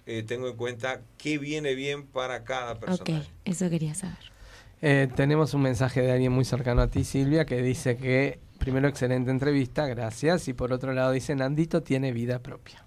eh, 0.06 0.24
tengo 0.24 0.48
en 0.50 0.58
cuenta 0.58 1.02
qué 1.18 1.38
viene 1.38 1.76
bien 1.76 2.06
para 2.06 2.44
cada 2.44 2.80
persona. 2.80 3.20
Ok, 3.20 3.26
eso 3.46 3.70
quería 3.70 3.94
saber. 3.94 4.34
Eh, 4.82 5.08
tenemos 5.16 5.54
un 5.54 5.62
mensaje 5.62 6.02
de 6.02 6.12
alguien 6.12 6.34
muy 6.34 6.44
cercano 6.44 6.82
a 6.82 6.88
ti, 6.90 7.06
Silvia, 7.06 7.46
que 7.46 7.62
dice 7.62 7.96
que, 7.96 8.40
primero, 8.58 8.90
excelente 8.90 9.32
entrevista, 9.32 9.88
gracias. 9.88 10.50
Y 10.50 10.54
por 10.54 10.74
otro 10.74 10.92
lado, 10.92 11.12
dice, 11.12 11.36
Nandito 11.36 11.84
tiene 11.84 12.12
vida 12.12 12.40
propia. 12.40 12.84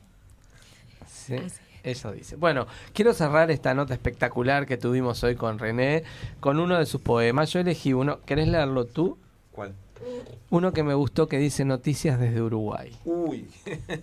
Sí, 1.08 1.36
eso 1.86 2.12
dice. 2.12 2.36
Bueno, 2.36 2.66
quiero 2.92 3.14
cerrar 3.14 3.50
esta 3.50 3.72
nota 3.72 3.94
espectacular 3.94 4.66
que 4.66 4.76
tuvimos 4.76 5.22
hoy 5.24 5.36
con 5.36 5.58
René, 5.58 6.02
con 6.40 6.58
uno 6.58 6.78
de 6.78 6.86
sus 6.86 7.00
poemas. 7.00 7.52
Yo 7.52 7.60
elegí 7.60 7.92
uno, 7.92 8.20
¿querés 8.26 8.48
leerlo 8.48 8.84
tú? 8.84 9.16
¿Cuál? 9.52 9.74
Uno 10.50 10.72
que 10.72 10.82
me 10.82 10.94
gustó 10.94 11.26
que 11.26 11.38
dice 11.38 11.64
Noticias 11.64 12.20
desde 12.20 12.42
Uruguay. 12.42 12.92
Uy. 13.04 13.48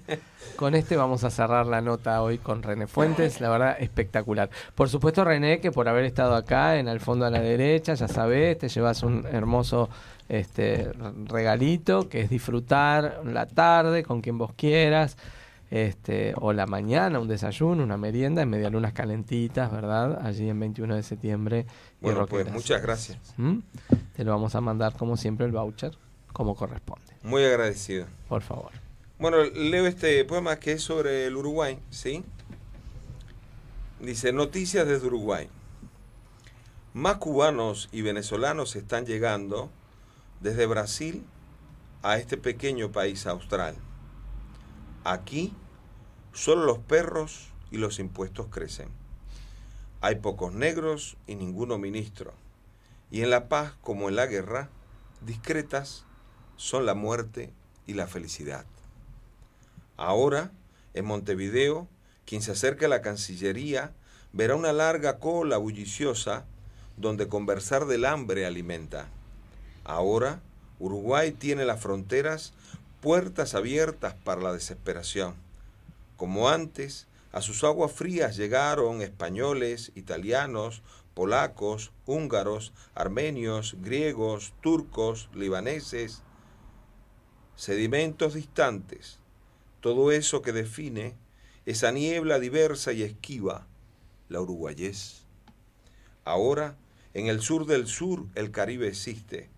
Con 0.55 0.76
este 0.76 0.97
vamos 0.97 1.23
a 1.23 1.30
cerrar 1.30 1.65
la 1.65 1.81
nota 1.81 2.22
hoy 2.22 2.38
con 2.38 2.61
René 2.61 2.85
Fuentes, 2.85 3.39
la 3.39 3.49
verdad 3.49 3.77
espectacular. 3.80 4.49
Por 4.76 4.89
supuesto 4.89 5.23
René, 5.23 5.60
que 5.61 5.72
por 5.72 5.88
haber 5.88 6.05
estado 6.05 6.35
acá 6.35 6.77
en 6.77 6.88
el 6.88 6.99
fondo 6.99 7.26
a 7.26 7.30
la 7.30 7.39
derecha, 7.39 7.93
ya 7.93 8.07
sabes, 8.07 8.57
te 8.57 8.69
llevas 8.69 9.03
un 9.03 9.26
hermoso 9.31 9.89
este 10.30 10.91
regalito 11.26 12.10
que 12.10 12.22
es 12.22 12.30
disfrutar 12.30 13.22
la 13.26 13.45
tarde 13.45 14.03
con 14.03 14.22
quien 14.22 14.38
vos 14.38 14.51
quieras, 14.55 15.18
este 15.72 16.34
o 16.38 16.53
la 16.53 16.65
mañana, 16.68 17.19
un 17.19 17.27
desayuno, 17.27 17.84
una 17.84 17.98
merienda 17.98 18.41
en 18.41 18.49
medialunas 18.49 18.94
calentitas, 18.94 19.72
¿verdad? 19.72 20.19
Allí 20.26 20.49
en 20.49 20.60
21 20.60 20.95
de 20.95 21.03
septiembre. 21.03 21.65
y 21.99 22.03
Bueno, 22.03 22.26
pues 22.27 22.45
Roqueras. 22.45 22.53
muchas 22.53 22.81
gracias. 22.81 23.34
¿Mm? 23.38 23.60
Te 24.15 24.23
lo 24.23 24.31
vamos 24.31 24.53
a 24.56 24.61
mandar 24.61 24.95
como 24.95 25.18
siempre 25.18 25.45
el 25.45 25.52
voucher, 25.52 25.98
como 26.31 26.56
corresponde. 26.56 27.14
Muy 27.23 27.44
agradecido. 27.44 28.06
Por 28.30 28.41
favor. 28.41 28.72
Bueno, 29.19 29.44
leo 29.44 29.88
este 29.88 30.23
poema 30.26 30.57
que 30.57 30.73
es 30.73 30.84
sobre 30.84 31.26
el 31.27 31.35
Uruguay, 31.38 31.80
¿sí? 31.90 32.23
Dice, 33.99 34.34
noticias 34.34 34.88
desde 34.88 35.07
Uruguay. 35.07 35.48
Más 36.94 37.18
cubanos 37.18 37.90
y 37.91 38.02
venezolanos 38.02 38.76
están 38.76 39.06
llegando 39.06 39.69
desde 40.41 40.65
Brasil 40.65 41.23
a 42.03 42.18
este 42.18 42.38
pequeño 42.38 42.91
país 42.91 43.26
austral. 43.26 43.76
Aquí 45.03 45.53
solo 46.31 46.65
los 46.65 46.80
perros 46.80 47.49
y 47.71 47.77
los 47.77 47.99
impuestos 47.99 48.47
crecen. 48.49 48.89
Hay 49.99 50.15
pocos 50.15 50.53
negros 50.53 51.17
y 51.27 51.35
ninguno 51.35 51.77
ministro. 51.77 52.34
Y 53.11 53.21
en 53.21 53.30
la 53.30 53.49
paz 53.49 53.73
como 53.81 54.09
en 54.09 54.15
la 54.15 54.25
guerra, 54.27 54.69
discretas 55.21 56.05
son 56.55 56.85
la 56.85 56.93
muerte 56.93 57.51
y 57.85 57.93
la 57.93 58.07
felicidad. 58.07 58.65
Ahora, 59.97 60.51
en 60.93 61.05
Montevideo, 61.05 61.88
quien 62.25 62.41
se 62.41 62.51
acerque 62.51 62.85
a 62.85 62.89
la 62.89 63.01
Cancillería 63.01 63.91
verá 64.31 64.55
una 64.55 64.73
larga 64.73 65.19
cola 65.19 65.57
bulliciosa 65.57 66.45
donde 66.97 67.27
conversar 67.27 67.85
del 67.85 68.05
hambre 68.05 68.45
alimenta. 68.45 69.07
Ahora, 69.84 70.41
Uruguay 70.80 71.31
tiene 71.31 71.65
las 71.65 71.81
fronteras 71.81 72.53
puertas 73.03 73.53
abiertas 73.53 74.13
para 74.13 74.39
la 74.39 74.53
desesperación. 74.53 75.35
Como 76.15 76.47
antes, 76.47 77.05
a 77.34 77.41
sus 77.41 77.65
aguas 77.65 77.91
frías 77.91 78.38
llegaron 78.38 79.01
españoles, 79.01 79.91
italianos, 79.93 80.84
polacos, 81.13 81.91
húngaros, 82.05 82.71
armenios, 82.95 83.75
griegos, 83.81 84.53
turcos, 84.61 85.30
libaneses, 85.34 86.21
sedimentos 87.57 88.35
distantes, 88.35 89.19
todo 89.81 90.13
eso 90.13 90.41
que 90.41 90.53
define 90.53 91.17
esa 91.65 91.91
niebla 91.91 92.39
diversa 92.39 92.93
y 92.93 93.03
esquiva, 93.03 93.67
la 94.30 94.39
uruguayés. 94.39 95.25
Ahora, 96.23 96.77
en 97.13 97.27
el 97.27 97.41
sur 97.41 97.65
del 97.65 97.85
sur, 97.85 98.27
el 98.35 98.51
Caribe 98.51 98.88
existe, 98.88 99.49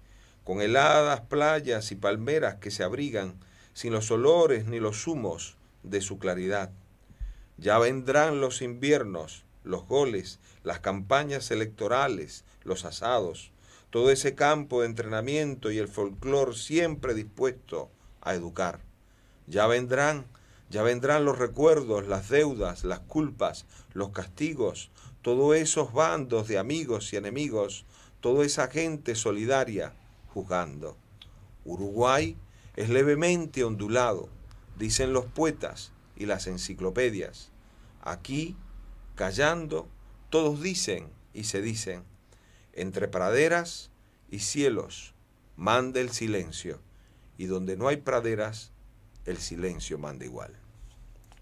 con 0.46 0.62
heladas 0.62 1.22
playas 1.22 1.92
y 1.92 1.96
palmeras 1.96 2.58
que 2.58 2.70
se 2.70 2.84
abrigan 2.84 3.40
sin 3.74 3.92
los 3.92 4.12
olores 4.12 4.68
ni 4.68 4.80
los 4.80 5.08
humos 5.08 5.58
de 5.82 6.02
su 6.02 6.20
claridad. 6.20 6.70
Ya 7.58 7.80
vendrán 7.80 8.42
los 8.42 8.62
inviernos, 8.62 9.44
los 9.64 9.88
goles, 9.88 10.40
las 10.64 10.82
campañas 10.82 11.50
electorales, 11.50 12.46
los 12.64 12.86
asados, 12.86 13.52
todo 13.90 14.12
ese 14.12 14.36
campo 14.36 14.82
de 14.82 14.88
entrenamiento 14.88 15.72
y 15.72 15.80
el 15.80 15.88
folclore 15.88 16.54
siempre 16.54 17.16
dispuesto 17.16 17.90
a 18.22 18.36
educar. 18.36 18.82
Ya 19.48 19.66
vendrán, 19.66 20.26
ya 20.70 20.84
vendrán 20.84 21.26
los 21.26 21.40
recuerdos, 21.40 22.08
las 22.08 22.30
deudas, 22.30 22.84
las 22.84 23.00
culpas, 23.00 23.66
los 23.94 24.12
castigos, 24.12 24.92
todos 25.24 25.56
esos 25.56 25.92
bandos 25.92 26.48
de 26.48 26.60
amigos 26.60 27.14
y 27.14 27.16
enemigos, 27.18 27.86
toda 28.22 28.46
esa 28.46 28.68
gente 28.68 29.16
solidaria 29.16 29.96
juzgando. 30.36 30.98
Uruguay 31.64 32.36
es 32.76 32.90
levemente 32.90 33.64
ondulado, 33.64 34.28
dicen 34.78 35.14
los 35.14 35.26
poetas 35.26 35.94
y 36.18 36.26
las 36.26 36.46
enciclopedias. 36.48 37.52
Aquí, 38.02 38.58
callando, 39.16 39.88
todos 40.30 40.62
dicen 40.62 41.10
y 41.34 41.46
se 41.46 41.62
dicen, 41.62 42.04
entre 42.74 43.08
praderas 43.08 43.92
y 44.30 44.40
cielos, 44.40 45.14
manda 45.56 46.02
el 46.02 46.10
silencio, 46.10 46.82
y 47.38 47.46
donde 47.46 47.78
no 47.78 47.88
hay 47.88 47.98
praderas, 47.98 48.74
el 49.26 49.38
silencio 49.38 49.98
manda 49.98 50.26
igual. 50.26 50.54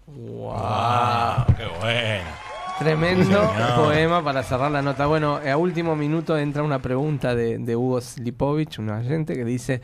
¡Wow! 0.06 1.56
¡Qué 1.56 1.66
bueno! 1.80 2.53
Tremendo 2.78 3.52
poema 3.76 4.22
para 4.24 4.42
cerrar 4.42 4.70
la 4.70 4.82
nota. 4.82 5.06
Bueno, 5.06 5.36
a 5.36 5.56
último 5.56 5.94
minuto 5.94 6.36
entra 6.36 6.62
una 6.62 6.80
pregunta 6.80 7.34
de, 7.34 7.58
de 7.58 7.76
Hugo 7.76 8.00
Slipovich, 8.00 8.78
un 8.78 8.90
agente, 8.90 9.34
que 9.34 9.44
dice: 9.44 9.80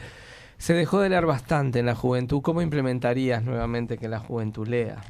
Se 0.59 0.75
dejó 0.75 1.01
de 1.01 1.09
leer 1.09 1.25
bastante 1.25 1.79
en 1.79 1.87
la 1.87 1.95
juventud. 1.95 2.43
¿Cómo 2.43 2.63
implementarías 2.63 3.45
nuevamente 3.45 3.97
que 3.97 4.09
la 4.09 4.19
juventud 4.19 4.67
lea? 4.67 5.03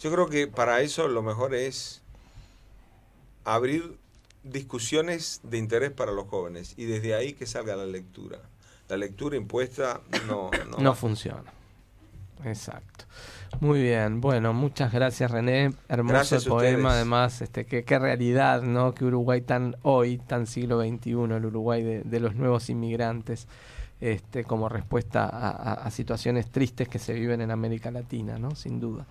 Yo 0.00 0.12
creo 0.12 0.28
que 0.28 0.46
para 0.46 0.80
eso 0.82 1.08
lo 1.08 1.22
mejor 1.22 1.54
es 1.54 2.02
abrir 3.44 3.96
discusiones 4.44 5.40
de 5.42 5.58
interés 5.58 5.90
para 5.90 6.12
los 6.12 6.28
jóvenes 6.28 6.74
y 6.76 6.84
desde 6.84 7.14
ahí 7.14 7.32
que 7.32 7.46
salga 7.46 7.76
la 7.76 7.86
lectura. 7.86 8.38
La 8.88 8.96
lectura 8.96 9.36
impuesta 9.36 10.00
no, 10.26 10.50
no, 10.70 10.78
No 10.78 10.94
funciona. 10.94 11.52
Exacto. 12.44 13.04
Muy 13.60 13.82
bien, 13.82 14.20
bueno, 14.20 14.52
muchas 14.52 14.92
gracias 14.92 15.30
René. 15.30 15.72
Hermoso 15.88 16.12
Gracias 16.14 16.44
poema, 16.44 16.92
además, 16.92 17.40
este, 17.42 17.64
qué, 17.66 17.82
qué 17.84 17.98
realidad, 17.98 18.62
¿no? 18.62 18.94
Que 18.94 19.04
Uruguay 19.04 19.40
tan 19.40 19.76
hoy, 19.82 20.18
tan 20.18 20.46
siglo 20.46 20.80
XXI, 20.80 21.10
el 21.10 21.44
Uruguay 21.46 21.82
de, 21.82 22.02
de 22.02 22.20
los 22.20 22.34
nuevos 22.36 22.70
inmigrantes, 22.70 23.48
este, 24.00 24.44
como 24.44 24.68
respuesta 24.68 25.24
a, 25.24 25.48
a- 25.50 25.72
a 25.74 25.90
situaciones 25.90 26.50
tristes 26.50 26.88
que 26.88 26.98
se 27.00 27.14
viven 27.14 27.40
en 27.40 27.50
América 27.50 27.90
Latina, 27.90 28.38
¿no? 28.38 28.54
Sin 28.54 28.78
duda. 28.78 29.06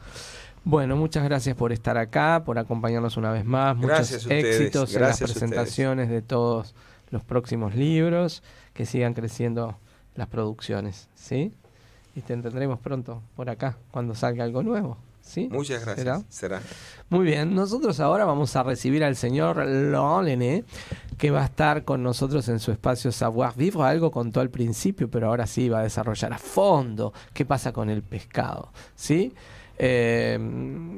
Bueno, 0.64 0.96
muchas 0.96 1.24
gracias 1.24 1.56
por 1.56 1.72
estar 1.74 1.98
acá, 1.98 2.44
por 2.46 2.58
acompañarnos 2.60 3.18
una 3.18 3.32
vez 3.32 3.44
más. 3.44 3.76
Muchos 3.76 3.90
éxitos 4.32 4.94
en 4.96 5.02
las 5.02 5.20
presentaciones 5.34 6.10
de 6.10 6.22
todos 6.22 6.76
los 7.10 7.24
próximos 7.24 7.76
libros, 7.76 8.44
que 8.74 8.86
sigan 8.86 9.14
creciendo 9.14 9.78
las 10.16 10.28
producciones, 10.28 11.10
¿sí? 11.16 11.54
Y 12.18 12.22
te 12.22 12.36
tendremos 12.36 12.80
pronto 12.80 13.22
por 13.36 13.48
acá, 13.48 13.78
cuando 13.92 14.16
salga 14.16 14.44
algo 14.44 14.64
nuevo, 14.64 14.98
¿sí? 15.22 15.50
Muchas 15.52 15.86
gracias. 15.86 16.00
¿Será? 16.04 16.24
Será. 16.30 16.62
Muy 17.12 17.26
bien, 17.26 17.54
nosotros 17.54 18.00
ahora 18.00 18.26
vamos 18.26 18.56
a 18.56 18.64
recibir 18.64 19.04
al 19.04 19.16
señor 19.16 19.64
Lené, 19.64 20.64
que 21.20 21.30
va 21.30 21.44
a 21.44 21.46
estar 21.46 21.84
con 21.84 22.02
nosotros 22.02 22.50
en 22.50 22.58
su 22.58 22.72
espacio 22.72 23.12
Savoir 23.12 23.54
Vivre. 23.56 23.84
Algo 23.84 24.10
contó 24.10 24.40
al 24.40 24.50
principio, 24.50 25.12
pero 25.12 25.28
ahora 25.28 25.46
sí 25.46 25.70
va 25.70 25.82
a 25.82 25.84
desarrollar 25.84 26.34
a 26.34 26.40
fondo 26.40 27.14
qué 27.36 27.46
pasa 27.46 27.72
con 27.72 27.92
el 27.92 28.02
pescado, 28.02 28.72
¿sí? 28.96 29.32
Eh, 29.78 30.40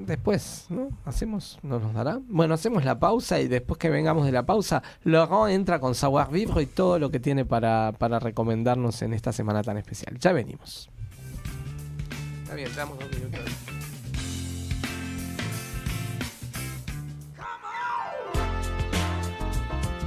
después, 0.05 0.67
¿no? 0.69 0.87
Hacemos, 1.03 1.59
¿no 1.63 1.79
nos 1.79 1.93
dará? 1.93 2.21
Bueno, 2.29 2.53
hacemos 2.53 2.85
la 2.85 2.97
pausa 2.97 3.41
y 3.41 3.49
después 3.49 3.77
que 3.77 3.89
vengamos 3.89 4.25
de 4.25 4.31
la 4.31 4.45
pausa, 4.45 4.83
Laurent 5.03 5.53
entra 5.53 5.81
con 5.81 5.95
Savoir 5.95 6.29
Vivre 6.31 6.63
y 6.63 6.65
todo 6.65 6.97
lo 6.97 7.11
que 7.11 7.19
tiene 7.19 7.43
para, 7.43 7.91
para 7.97 8.19
recomendarnos 8.19 9.01
en 9.01 9.11
esta 9.11 9.33
semana 9.33 9.63
tan 9.63 9.77
especial. 9.77 10.17
Ya 10.17 10.31
venimos. 10.31 10.89
Está 12.49 12.55
bien, 12.55 12.76
damos 12.76 12.97
dos 12.97 13.11
minutos. 13.11 13.41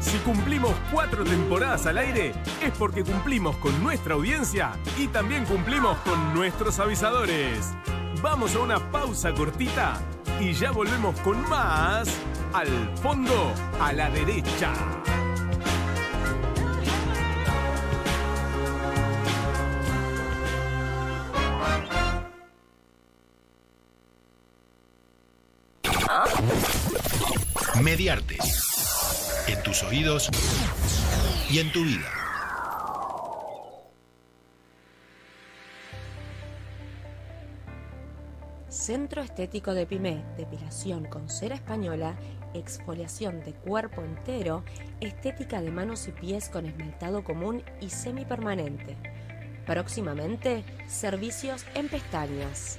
Si 0.00 0.18
cumplimos 0.24 0.72
cuatro 0.90 1.22
temporadas 1.22 1.86
al 1.86 1.98
aire, 1.98 2.32
es 2.60 2.72
porque 2.76 3.04
cumplimos 3.04 3.56
con 3.58 3.80
nuestra 3.80 4.14
audiencia 4.14 4.72
y 4.98 5.06
también 5.06 5.44
cumplimos 5.44 5.96
con 5.98 6.34
nuestros 6.34 6.80
avisadores. 6.80 7.74
Vamos 8.20 8.56
a 8.56 8.58
una 8.58 8.90
pausa 8.90 9.32
cortita 9.32 10.00
y 10.40 10.52
ya 10.52 10.72
volvemos 10.72 11.14
con 11.20 11.48
más 11.48 12.08
al 12.52 12.66
fondo 12.96 13.54
a 13.80 13.92
la 13.92 14.10
derecha. 14.10 14.74
Mediarte. 27.80 28.36
En 29.48 29.62
tus 29.62 29.82
oídos 29.82 30.28
y 31.50 31.58
en 31.58 31.72
tu 31.72 31.82
vida. 31.82 32.06
Centro 38.68 39.22
Estético 39.22 39.72
de 39.72 39.86
Pimé, 39.86 40.22
depilación 40.36 41.06
con 41.06 41.30
cera 41.30 41.54
española, 41.54 42.14
exfoliación 42.52 43.42
de 43.42 43.54
cuerpo 43.54 44.02
entero, 44.02 44.64
estética 45.00 45.62
de 45.62 45.70
manos 45.70 46.06
y 46.08 46.12
pies 46.12 46.50
con 46.50 46.66
esmaltado 46.66 47.24
común 47.24 47.62
y 47.80 47.88
semipermanente. 47.88 48.96
Próximamente, 49.66 50.64
servicios 50.88 51.64
en 51.74 51.88
pestañas. 51.88 52.78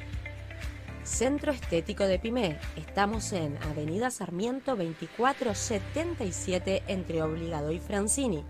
Centro 1.03 1.51
Estético 1.51 2.05
de 2.05 2.17
Pimé. 2.17 2.57
Estamos 2.77 3.33
en 3.33 3.61
Avenida 3.63 4.09
Sarmiento 4.09 4.77
2477 4.77 6.83
entre 6.87 7.21
Obligado 7.21 7.73
y 7.73 7.79
Francini. 7.79 8.45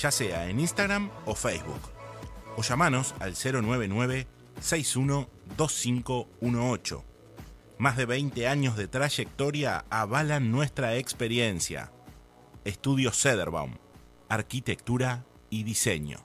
ya 0.00 0.10
sea 0.10 0.48
en 0.48 0.60
Instagram 0.60 1.10
o 1.26 1.34
Facebook. 1.34 1.82
O 2.56 2.62
llamanos 2.62 3.14
al 3.20 3.34
099 3.34 4.26
612518. 4.60 7.04
Más 7.76 7.98
de 7.98 8.06
20 8.06 8.48
años 8.48 8.78
de 8.78 8.88
trayectoria 8.88 9.84
avalan 9.90 10.50
nuestra 10.50 10.96
experiencia. 10.96 11.92
Estudio 12.64 13.12
Cederbaum, 13.12 13.74
arquitectura 14.30 15.26
y 15.50 15.64
diseño. 15.64 16.24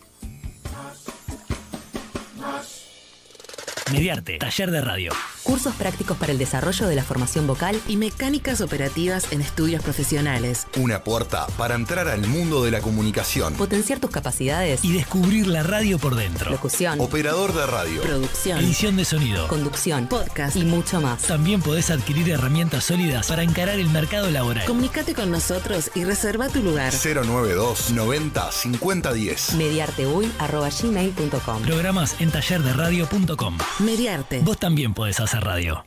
Mediarte, 3.89 4.37
taller 4.37 4.71
de 4.71 4.81
radio. 4.81 5.13
Cursos 5.43 5.73
prácticos 5.75 6.17
para 6.17 6.31
el 6.31 6.37
desarrollo 6.37 6.87
de 6.87 6.95
la 6.95 7.03
formación 7.03 7.47
vocal 7.47 7.81
y 7.87 7.97
mecánicas 7.97 8.61
operativas 8.61 9.31
en 9.31 9.41
estudios 9.41 9.81
profesionales. 9.81 10.67
Una 10.77 11.03
puerta 11.03 11.47
para 11.57 11.73
entrar 11.75 12.07
al 12.07 12.27
mundo 12.27 12.63
de 12.63 12.69
la 12.69 12.79
comunicación. 12.79 13.55
Potenciar 13.55 13.99
tus 13.99 14.11
capacidades 14.11 14.85
y 14.85 14.93
descubrir 14.93 15.47
la 15.47 15.63
radio 15.63 15.97
por 15.97 16.13
dentro. 16.15 16.51
Locución. 16.51 17.01
Operador 17.01 17.53
de 17.53 17.65
radio. 17.65 18.03
Producción. 18.03 18.59
Edición 18.59 18.95
de 18.97 19.05
sonido. 19.05 19.47
Conducción. 19.47 20.07
Podcast. 20.07 20.55
Y 20.55 20.63
mucho 20.63 21.01
más. 21.01 21.23
También 21.23 21.59
podés 21.61 21.89
adquirir 21.89 22.29
herramientas 22.29 22.83
sólidas 22.85 23.27
para 23.27 23.41
encarar 23.41 23.79
el 23.79 23.89
mercado 23.89 24.29
laboral. 24.29 24.65
Comunicate 24.65 25.15
con 25.15 25.31
nosotros 25.31 25.89
y 25.95 26.03
reserva 26.03 26.49
tu 26.49 26.61
lugar. 26.61 26.93
092 26.93 27.89
90 27.91 28.51
50 28.51 29.13
10. 29.13 29.53
Mediarteui.gmail.com 29.55 31.63
Programas 31.63 32.15
en 32.19 32.29
tallerderadio.com. 32.29 33.57
Mediarte. 33.79 34.41
Vos 34.41 34.59
también 34.59 34.93
podés 34.93 35.19
hacer 35.19 35.30
radio. 35.39 35.85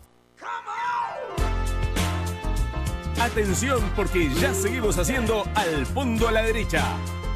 Atención 3.21 3.83
porque 3.97 4.29
ya 4.35 4.53
seguimos 4.53 4.99
haciendo 4.99 5.45
Al 5.55 5.87
Fondo 5.87 6.29
a 6.29 6.33
la 6.33 6.43
Derecha. 6.43 6.85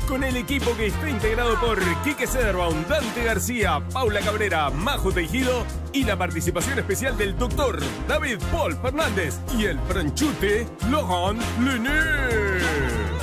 Con 0.06 0.24
el 0.24 0.36
equipo 0.36 0.76
que 0.76 0.86
está 0.86 1.08
integrado 1.08 1.58
por 1.60 1.78
Quique 2.02 2.26
Cederbaum, 2.26 2.84
Dante 2.88 3.24
García, 3.24 3.80
Paula 3.92 4.20
Cabrera, 4.20 4.70
Majo 4.70 5.12
Tejido 5.12 5.64
y 5.92 6.04
la 6.04 6.16
participación 6.16 6.78
especial 6.78 7.16
del 7.16 7.36
doctor 7.36 7.78
David 8.08 8.38
Paul 8.50 8.76
Fernández 8.76 9.38
y 9.58 9.66
el 9.66 9.78
franchute 9.80 10.66
Laurent 10.90 11.42
Lené. 11.60 13.17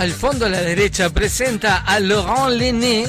Al 0.00 0.12
fondo 0.12 0.46
a 0.46 0.48
la 0.48 0.62
derecha 0.62 1.10
presenta 1.10 1.84
a 1.84 2.00
Laurent 2.00 2.56
Lené, 2.56 3.06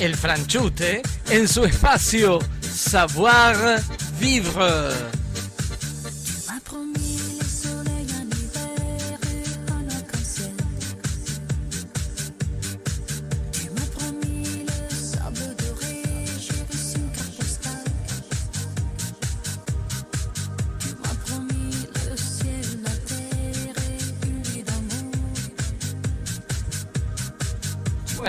el 0.00 0.16
franchute, 0.16 1.00
en 1.30 1.46
su 1.46 1.64
espacio 1.64 2.40
Savoir 2.60 3.80
Vivre. 4.18 5.17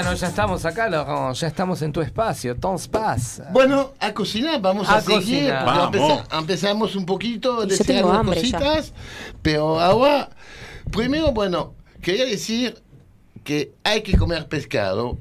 Bueno, 0.02 0.14
ya 0.14 0.28
estamos 0.28 0.64
acá, 0.66 0.88
Laurent, 0.90 1.36
ya 1.36 1.48
estamos 1.48 1.82
en 1.82 1.92
tu 1.92 2.00
espacio, 2.00 2.56
ton 2.56 2.76
espace. 2.76 3.44
Bueno, 3.52 3.92
a 4.00 4.14
cocinar, 4.14 4.62
vamos 4.62 4.88
a, 4.88 4.96
A 4.98 5.02
seguir. 5.02 5.20
cocinar. 5.20 5.66
Vamos. 5.66 5.96
empeza- 5.96 6.38
empezamos 6.40 6.96
un 6.96 7.06
poquito, 7.06 7.60
algunas 7.62 8.18
hambre 8.20 8.42
ya. 8.42 8.58
cositas, 8.60 8.94
pero 9.42 9.78
ahora, 9.80 10.30
primero, 10.92 11.34
bueno, 11.34 11.74
quería 12.02 12.24
decir 12.26 12.82
que 13.44 13.74
hay 13.84 14.02
que 14.02 14.18
comer 14.18 14.48
pescado 14.48 15.18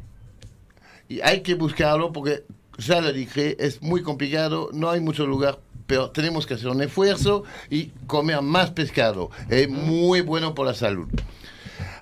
y 1.09 1.21
hay 1.23 1.41
que 1.41 1.55
buscarlo 1.55 2.13
porque, 2.13 2.45
ya 2.77 3.01
lo 3.01 3.13
dije, 3.13 3.57
es 3.59 3.83
muy 3.83 4.03
complicado, 4.05 4.69
no 4.73 4.91
hay 4.91 5.01
mucho 5.01 5.27
lugar, 5.27 5.59
pero 5.89 6.11
tenemos 6.11 6.47
que 6.47 6.55
hacer 6.55 6.69
un 6.69 6.83
esfuerzo 6.83 7.43
y 7.69 7.87
comer 8.07 8.43
más 8.43 8.71
pescado. 8.71 9.31
Es 9.49 9.69
muy 9.69 10.21
bueno 10.21 10.55
por 10.55 10.67
la 10.67 10.75
salud. 10.75 11.09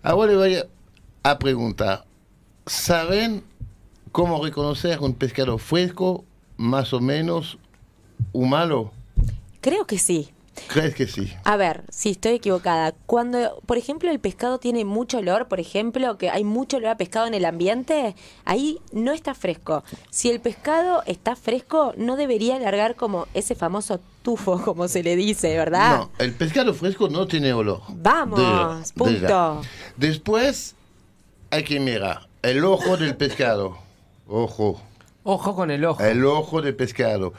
Ahora 0.02 0.32
le 0.32 0.36
voy 0.36 0.62
a 1.22 1.38
preguntar, 1.38 2.04
¿saben 2.66 3.44
cómo 4.12 4.42
reconocer 4.44 4.98
un 5.00 5.14
pescado 5.14 5.58
fresco, 5.58 6.24
más 6.56 6.92
o 6.92 7.00
menos, 7.00 7.58
o 8.32 8.44
malo? 8.44 8.92
Creo 9.60 9.86
que 9.86 9.98
sí. 9.98 10.30
¿Crees 10.68 10.94
que 10.94 11.06
sí? 11.06 11.30
A 11.44 11.56
ver, 11.56 11.84
si 11.90 12.10
estoy 12.10 12.32
equivocada. 12.32 12.94
Cuando, 13.04 13.60
por 13.66 13.76
ejemplo, 13.76 14.10
el 14.10 14.18
pescado 14.18 14.58
tiene 14.58 14.86
mucho 14.86 15.18
olor, 15.18 15.48
por 15.48 15.60
ejemplo, 15.60 16.16
que 16.16 16.30
hay 16.30 16.44
mucho 16.44 16.78
olor 16.78 16.90
a 16.90 16.96
pescado 16.96 17.26
en 17.26 17.34
el 17.34 17.44
ambiente, 17.44 18.16
ahí 18.46 18.78
no 18.90 19.12
está 19.12 19.34
fresco. 19.34 19.84
Si 20.08 20.30
el 20.30 20.40
pescado 20.40 21.02
está 21.06 21.36
fresco, 21.36 21.92
no 21.98 22.16
debería 22.16 22.58
largar 22.58 22.96
como 22.96 23.26
ese 23.34 23.54
famoso 23.54 24.00
tufo, 24.22 24.62
como 24.64 24.88
se 24.88 25.02
le 25.02 25.14
dice, 25.14 25.54
¿verdad? 25.56 25.98
No, 25.98 26.10
el 26.18 26.32
pescado 26.32 26.72
fresco 26.72 27.10
no 27.10 27.26
tiene 27.26 27.52
olor. 27.52 27.82
Vamos, 27.88 28.92
punto. 28.92 29.60
Después 29.98 30.74
hay 31.50 31.64
que 31.64 31.78
mirar 31.78 32.25
el 32.42 32.64
ojo 32.64 32.96
del 32.96 33.16
pescado. 33.16 33.78
Ojo. 34.26 34.80
Ojo 35.22 35.54
con 35.54 35.70
el 35.70 35.84
ojo. 35.84 36.02
El 36.02 36.24
ojo 36.24 36.62
del 36.62 36.74
pescado. 36.74 37.32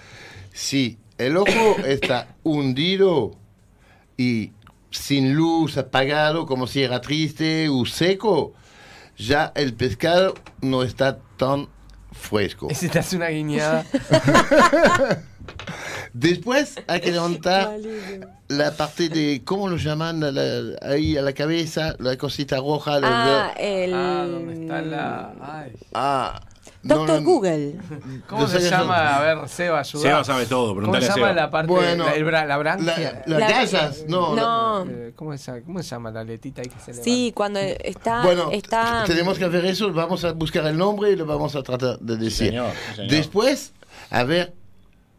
Si 0.53 0.97
el 1.17 1.37
ojo 1.37 1.77
está 1.85 2.35
hundido 2.43 3.35
y 4.17 4.51
sin 4.91 5.35
luz, 5.35 5.77
apagado, 5.77 6.45
como 6.45 6.67
si 6.67 6.83
era 6.83 7.01
triste 7.01 7.69
o 7.69 7.85
seco, 7.85 8.53
ya 9.17 9.51
el 9.55 9.73
pescado 9.73 10.35
no 10.61 10.83
está 10.83 11.19
tan 11.37 11.67
fresco. 12.11 12.67
Te 12.91 12.99
hace 12.99 13.15
una 13.15 13.29
guiñada. 13.29 13.85
Después 16.13 16.75
hay 16.87 17.01
que 17.01 17.11
levantar 17.11 17.77
la 18.47 18.71
parte 18.71 19.09
de, 19.09 19.41
¿cómo 19.45 19.67
lo 19.67 19.77
llaman? 19.77 20.19
La- 20.19 20.31
la- 20.31 20.77
ahí 20.81 21.17
a 21.17 21.21
la 21.21 21.33
cabeza, 21.33 21.95
la 21.99 22.17
cosita 22.17 22.57
roja. 22.57 22.95
Ah, 22.95 22.99
la- 22.99 23.51
el... 23.57 23.93
Ah, 23.93 24.25
¿dónde 24.29 24.53
está 24.61 24.81
la...? 24.81 25.33
Ay. 25.41 25.71
ah, 25.93 26.41
no, 26.83 26.95
Doctor 26.99 27.21
no, 27.21 27.25
Google. 27.29 27.75
¿Cómo 28.29 28.43
No 28.43 28.47
se 28.47 28.61
llama? 28.61 29.17
A 29.17 29.21
ver, 29.21 29.49
Seba, 29.49 29.79
ayuda. 29.79 30.01
Seba 30.01 30.23
sabe 30.23 30.45
todo, 30.45 30.69
¿Cómo 30.69 30.75
preguntale 30.91 31.05
se 31.05 31.11
a 31.11 31.15
llama 31.15 31.27
Seba. 31.29 31.41
la 31.41 31.49
parte, 31.51 31.67
Bueno, 31.73 32.05
la, 32.05 32.13
el 32.13 32.23
bra- 32.25 32.31
la 32.31 32.45
la- 32.45 32.57
branquia? 32.57 33.23
las 33.25 33.39
La- 33.39 33.49
gallas, 33.49 34.05
no. 34.07 34.35
No. 34.35 34.85
Eh, 34.89 35.11
¿cómo, 35.15 35.33
es, 35.33 35.51
¿Cómo 35.65 35.83
se 35.83 35.89
llama 35.89 36.11
la 36.11 36.23
letita 36.23 36.61
ahí 36.61 36.69
que 36.69 36.79
se 36.79 36.91
levanta? 36.91 37.03
Sí, 37.03 37.31
cuando 37.35 37.59
está... 37.59 38.23
Bueno, 38.23 38.51
está 38.51 39.03
tenemos 39.05 39.37
que 39.37 39.45
hacer 39.45 39.65
eso, 39.65 39.91
vamos 39.91 40.23
a 40.23 40.31
buscar 40.31 40.65
el 40.67 40.77
nombre 40.77 41.11
y 41.11 41.15
lo 41.17 41.25
vamos 41.25 41.55
a 41.55 41.63
tratar 41.63 41.99
de 41.99 42.15
decir. 42.15 42.49
Señor, 42.49 42.71
señor. 42.95 43.11
Después, 43.11 43.73
a 44.09 44.23
ver, 44.23 44.53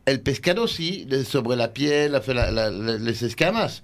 el 0.09 0.21
pescado 0.21 0.69
sí, 0.69 1.07
sobre 1.27 1.57
la 1.57 1.73
piel, 1.73 2.13
la- 2.13 2.23
la- 2.27 2.51
la- 2.51 2.71
la- 2.71 2.99
las 2.99 3.23
escamas, 3.23 3.83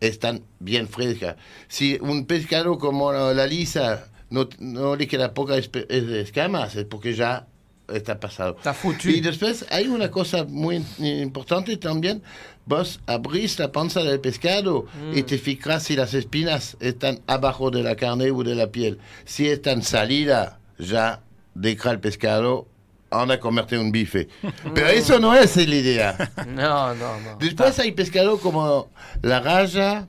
están 0.00 0.42
bien 0.58 0.88
frescas. 0.88 1.36
Si 1.68 1.98
un 2.00 2.24
pescado 2.26 2.78
como 2.78 3.12
la 3.12 3.46
lisa 3.46 4.08
no, 4.30 4.48
no 4.58 4.96
le 4.96 5.06
queda 5.06 5.34
poca 5.34 5.56
espe- 5.56 5.86
eh, 5.88 6.20
escamas, 6.22 6.76
es 6.76 6.84
porque 6.84 7.12
ya 7.14 7.46
está 7.88 8.18
pasado. 8.20 8.56
Está. 8.56 8.72
Y 9.10 9.20
después 9.20 9.66
hay 9.70 9.88
una 9.88 10.10
cosa 10.10 10.44
muy 10.44 10.82
importante 10.98 11.76
también. 11.76 12.22
Vos 12.64 13.00
abrís 13.06 13.58
la 13.58 13.72
panza 13.72 14.02
del 14.04 14.20
pescado 14.20 14.86
y 15.12 15.24
te 15.24 15.38
fijas 15.38 15.82
si 15.82 15.96
las 15.96 16.14
espinas 16.14 16.76
están 16.78 17.20
abajo 17.26 17.70
de 17.72 17.82
la 17.82 17.96
carne 17.96 18.30
o 18.30 18.44
de 18.44 18.54
la 18.54 18.68
piel. 18.70 18.98
Si 19.24 19.48
están 19.48 19.82
salidas, 19.82 20.54
ya 20.78 21.20
deja 21.54 21.90
el 21.90 21.98
pescado, 21.98 22.68
anda 23.10 23.34
a 23.34 23.40
comerte 23.40 23.76
un 23.78 23.90
bife. 23.92 24.28
Pero 24.74 24.88
eso 24.88 25.18
no 25.18 25.34
es 25.34 25.56
la 25.56 25.74
idea. 25.74 26.32
No, 26.48 26.94
no, 26.94 27.20
no. 27.20 27.36
Después 27.38 27.78
hay 27.78 27.92
pescado 27.92 28.38
como 28.38 28.90
la 29.22 29.40
raya, 29.40 30.06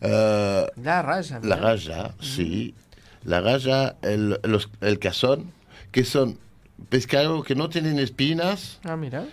eh, 0.00 0.66
La 0.76 1.02
raya. 1.02 1.40
la 1.42 1.56
raya, 1.56 2.14
sí. 2.20 2.74
La 3.24 3.40
raya, 3.40 3.96
el, 4.02 4.38
los- 4.44 4.68
el 4.80 4.98
cazón, 4.98 5.52
que 5.92 6.04
son 6.04 6.38
pescados 6.88 7.44
que 7.44 7.54
no 7.54 7.68
tienen 7.68 7.98
espinas, 7.98 8.80
Ah, 8.84 8.96
mira. 8.96 9.26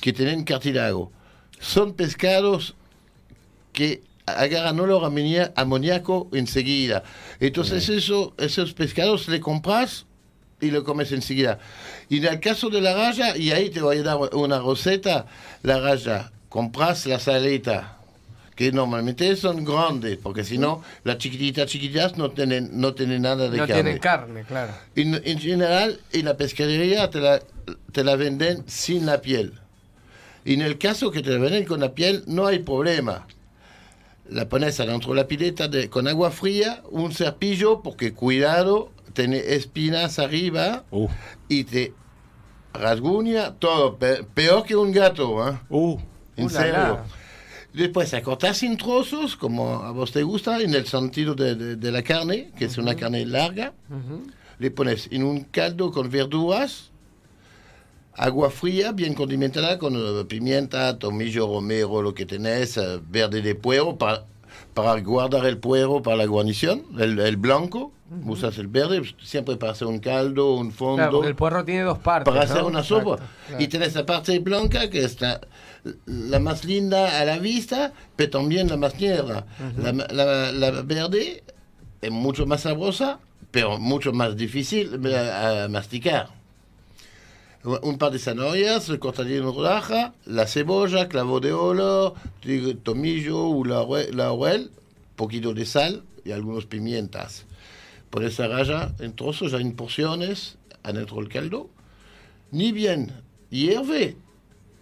que 0.00 0.12
tienen 0.12 0.44
cartílago. 0.44 1.12
Son 1.60 1.94
pescados 1.94 2.74
que 3.72 4.02
agarran 4.26 4.78
olor 4.80 5.04
amoníaco 5.56 6.28
enseguida. 6.32 7.02
Entonces 7.40 7.88
eso, 7.88 8.34
esos 8.38 8.74
pescados 8.74 9.28
le 9.28 9.40
compras 9.40 10.04
y 10.60 10.70
lo 10.70 10.84
comes 10.84 11.12
enseguida. 11.12 11.58
Y 12.08 12.18
en 12.18 12.26
el 12.26 12.40
caso 12.40 12.68
de 12.70 12.80
la 12.80 12.94
raya, 12.94 13.36
y 13.36 13.50
ahí 13.52 13.70
te 13.70 13.80
voy 13.80 13.98
a 13.98 14.02
dar 14.02 14.16
una 14.34 14.60
receta, 14.60 15.26
la 15.62 15.78
raya, 15.80 16.32
compras 16.48 17.06
la 17.06 17.18
saleta, 17.20 17.96
que 18.56 18.72
normalmente 18.72 19.36
son 19.36 19.64
grandes, 19.64 20.18
porque 20.18 20.42
si 20.42 20.58
no, 20.58 20.82
las 21.04 21.18
chiquititas, 21.18 21.66
chiquititas 21.70 22.16
no 22.16 22.30
tienen, 22.32 22.70
no 22.80 22.92
tienen 22.94 23.22
nada 23.22 23.48
de 23.48 23.56
No 23.56 23.66
carne. 23.68 23.74
tienen 23.74 23.98
carne, 23.98 24.44
claro. 24.44 24.72
En, 24.96 25.20
en 25.24 25.38
general, 25.38 26.00
en 26.12 26.24
la 26.24 26.36
pescadería 26.36 27.08
te 27.08 27.20
la, 27.20 27.40
te 27.92 28.02
la 28.02 28.16
venden 28.16 28.64
sin 28.66 29.06
la 29.06 29.20
piel. 29.20 29.52
Y 30.44 30.54
en 30.54 30.62
el 30.62 30.76
caso 30.78 31.10
que 31.12 31.22
te 31.22 31.30
la 31.30 31.38
venden 31.38 31.66
con 31.66 31.78
la 31.80 31.92
piel, 31.94 32.24
no 32.26 32.46
hay 32.46 32.58
problema. 32.60 33.26
la 34.30 34.46
pones 34.48 34.78
adentro 34.80 35.10
de 35.14 35.16
la 35.22 35.26
pileta 35.26 35.68
de- 35.68 35.88
con 35.88 36.06
agua 36.06 36.30
fría, 36.30 36.82
un 36.90 37.12
cepillo, 37.12 37.80
porque 37.82 38.12
cuidado, 38.12 38.90
tiene 39.12 39.38
espinas 39.38 40.18
arriba 40.18 40.84
Uh, 40.90 41.08
y 41.48 41.64
te 41.64 41.92
rasguña 42.74 43.54
todo, 43.54 43.96
pe- 43.96 44.24
peor 44.34 44.64
que 44.64 44.76
un 44.76 44.92
gato, 44.92 45.48
¿eh? 45.48 45.58
uh. 45.70 45.98
En 46.36 46.46
Uh, 46.46 46.50
serio. 46.50 46.72
la. 46.72 47.04
Después 47.72 48.12
la 48.12 48.22
cortas 48.22 48.62
en 48.62 48.76
trozos, 48.76 49.36
como 49.36 49.74
a 49.82 49.90
vos 49.92 50.10
te 50.12 50.22
gusta, 50.22 50.60
en 50.60 50.74
el 50.74 50.86
sentido 50.86 51.34
de, 51.34 51.54
de- 51.54 51.76
de 51.76 51.92
la 51.92 52.02
carne, 52.02 52.50
que 52.58 52.64
es 52.64 52.78
una 52.78 52.94
carne 52.96 53.24
larga. 53.26 53.72
Le 54.58 54.70
pones 54.70 55.08
en 55.12 55.22
un 55.22 55.40
caldo 55.44 55.92
con 55.92 56.10
verduras, 56.10 56.90
agua 58.14 58.50
fría, 58.50 58.90
bien 58.92 59.14
condimentada, 59.14 59.78
con 59.78 59.94
eh, 59.94 60.24
pimienta, 60.24 60.98
tomillo, 60.98 61.46
romero, 61.46 62.02
lo 62.02 62.14
que 62.14 62.26
tenés, 62.26 62.76
eh, 62.76 63.00
verde 63.08 63.42
de 63.42 63.54
puero, 63.54 63.96
para, 63.96 64.24
para 64.74 65.00
guardar 65.00 65.46
el 65.46 65.58
puero 65.58 66.02
para 66.02 66.16
la 66.16 66.26
guarnición, 66.26 66.84
el, 66.98 67.18
el 67.20 67.36
blanco. 67.36 67.92
Usas 68.24 68.56
el 68.58 68.68
verde 68.68 69.02
siempre 69.22 69.56
para 69.56 69.72
hacer 69.72 69.86
un 69.86 69.98
caldo, 69.98 70.54
un 70.54 70.72
fondo 70.72 70.96
Claro, 70.96 71.24
el 71.24 71.34
puerro 71.34 71.64
tiene 71.64 71.82
dos 71.82 71.98
partes. 71.98 72.32
para 72.32 72.46
¿no? 72.46 72.50
hacer 72.52 72.64
una 72.64 72.82
sopa. 72.82 73.12
Exacto, 73.12 73.26
claro. 73.48 73.62
Y 73.62 73.68
tenés 73.68 73.94
la 73.94 74.06
parte 74.06 74.38
blanca, 74.38 74.88
que 74.88 75.04
es 75.04 75.20
la, 75.20 75.40
la 76.06 76.38
más 76.40 76.64
linda 76.64 77.20
a 77.20 77.24
la 77.26 77.38
vista, 77.38 77.92
pero 78.16 78.30
también 78.30 78.68
la 78.68 78.76
más 78.78 78.94
tierna. 78.94 79.44
la, 79.76 79.92
la- 79.92 80.52
la 80.52 80.70
verde 80.82 81.42
es 82.00 82.10
mucho 82.10 82.46
más 82.46 82.62
sabrosa, 82.62 83.18
pero 83.50 83.78
mucho 83.78 84.12
más 84.12 84.36
difícil 84.36 85.04
eh, 85.06 85.16
a, 85.16 85.64
a 85.64 85.68
masticar. 85.68 86.30
Un 87.82 87.98
par 87.98 88.12
de 88.12 88.18
zanahorias, 88.20 88.90
cortadillas 89.00 89.40
en 89.40 89.44
rodaja, 89.54 90.14
la 90.24 90.46
cebolla, 90.46 91.08
clavo 91.08 91.40
de 91.40 91.48
digo, 92.44 92.76
tomillo 92.78 93.48
o 93.48 93.64
laurel, 93.64 94.16
laurel, 94.16 94.70
poquito 95.16 95.52
de 95.52 95.66
sal 95.66 96.04
y 96.24 96.30
algunos 96.30 96.66
pimientas. 96.66 97.44
Pones 98.10 98.38
la 98.38 98.48
raya 98.48 98.94
en 99.00 99.14
trozos, 99.14 99.52
ya 99.52 99.58
en 99.58 99.72
porciones, 99.72 100.56
adentro 100.82 101.16
del 101.16 101.28
caldo. 101.28 101.68
Ni 102.50 102.72
bien 102.72 103.12
hierve, 103.50 104.16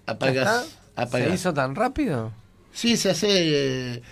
¿Ya 0.07 0.13
apagas. 0.13 0.79
apagas. 0.95 1.29
¿Se 1.29 1.35
hizo 1.35 1.53
tan 1.55 1.75
rápido? 1.75 2.33
Sí, 2.73 2.97
se 2.97 3.11
hace, 3.11 3.27
eh, 3.97 4.03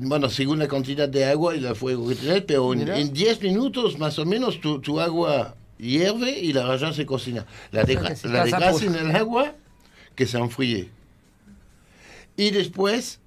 bueno, 0.00 0.28
según 0.28 0.58
la 0.58 0.68
cantidad 0.68 1.08
de 1.08 1.24
agua 1.24 1.54
y 1.56 1.64
el 1.64 1.74
fuego 1.74 2.08
que 2.08 2.14
tenés, 2.16 2.42
pero 2.42 2.72
en, 2.72 2.80
Mira. 2.80 2.98
en 2.98 3.12
10 3.12 3.40
minutos 3.42 3.98
más 3.98 4.18
o 4.18 4.26
menos 4.26 4.60
tu, 4.60 4.80
tu 4.80 5.00
agua 5.00 5.54
hierve 5.78 6.38
y 6.38 6.52
la 6.52 6.66
raya 6.66 6.92
se 6.92 7.06
cocina. 7.06 7.46
La, 7.70 7.84
deja- 7.84 8.14
si 8.16 8.28
la 8.28 8.44
dejas 8.44 8.82
en 8.82 8.94
el 8.96 9.16
agua 9.16 9.54
que 10.14 10.26
se 10.26 10.36
enfríe. 10.38 10.90
Y 12.36 12.50
después 12.50 13.20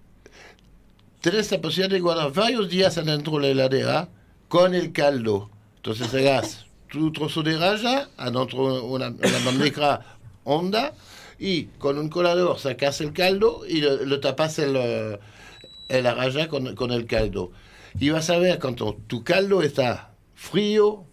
tenés 1.22 1.51
la 1.51 1.59
posibilidad 1.61 1.89
de 1.93 1.99
guardar 1.99 2.31
varios 2.34 2.69
días 2.69 2.97
adentro 2.97 3.34
de 3.34 3.41
la 3.41 3.47
heladera 3.47 4.09
con 4.52 4.76
el 4.76 4.91
caldo. 4.91 5.49
Entonces 5.78 6.14
hagas 6.14 6.65
tu 6.90 7.10
trozo 7.14 7.41
de 7.41 7.57
raya 7.57 8.10
adentro 8.18 8.84
una, 8.84 9.07
una 9.07 9.40
bandeja 9.45 10.02
honda 10.44 10.94
y 11.40 11.64
con 11.80 11.98
un 11.98 12.10
colador 12.10 12.60
sacas 12.60 12.99
el 12.99 13.14
caldo 13.14 13.61
y 13.65 13.80
lo, 13.80 14.06
lo 14.06 14.19
tapas 14.19 14.60
el, 14.60 14.76
el 15.88 16.03
la 16.03 16.14
raya 16.14 16.49
con, 16.49 16.76
con 16.76 16.91
el 16.91 17.06
caldo. 17.06 17.52
Y 17.98 18.10
vas 18.10 18.30
a 18.30 18.38
ver 18.40 18.60
cuando 18.60 18.98
tu 19.07 19.23
caldo 19.23 19.61
está 19.64 20.11
frío, 20.36 21.06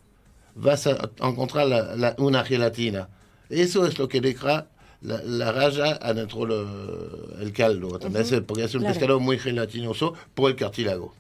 vas 0.57 0.89
a 0.89 1.11
encontrar 1.23 1.69
la- 1.69 1.95
la- 1.95 2.17
una 2.19 2.45
gelatina. 2.45 3.09
Eso 3.49 3.87
es 3.87 4.01
lo 4.01 4.09
que 4.09 4.21
deja 4.21 4.67
la, 5.01 5.23
la 5.23 5.53
raya 5.53 5.97
adentro 6.03 6.45
del 6.45 7.41
el 7.41 7.53
caldo, 7.53 7.95
¿entendés? 7.95 8.33
Ujú, 8.33 8.43
porque 8.47 8.65
es 8.65 8.75
un 8.75 8.81
claro. 8.81 8.95
pescado 8.95 9.21
muy 9.21 9.39
gelatinoso 9.39 10.15
por 10.35 10.51
el 10.51 10.57
cartílago. 10.57 11.15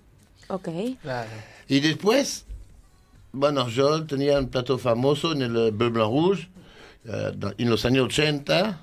Ok. 0.49 0.69
Claro. 1.03 1.31
Y 1.69 1.81
después, 1.81 2.45
bueno, 3.33 3.69
yo 3.69 4.05
tenía 4.07 4.39
un 4.39 4.49
plato 4.49 4.79
famoso 4.79 5.33
en 5.33 5.43
el 5.43 5.57
eh, 5.57 5.71
Blanc 5.71 5.95
Rouge, 5.97 6.49
eh, 7.05 7.33
en 7.59 7.71
los 7.71 7.85
años 7.85 8.07
80, 8.07 8.81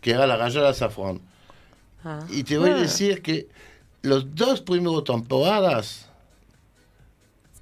que 0.00 0.10
era 0.10 0.26
la 0.26 0.36
raya 0.36 0.60
de 0.62 0.68
azafrán. 0.68 1.20
Ah. 2.04 2.26
Y 2.30 2.42
te 2.44 2.58
voy 2.58 2.70
a 2.70 2.74
Ah. 2.76 2.80
decir 2.80 3.22
que 3.22 3.48
los 4.02 4.34
dos 4.34 4.60
primeros 4.60 5.04
temporadas 5.04 6.06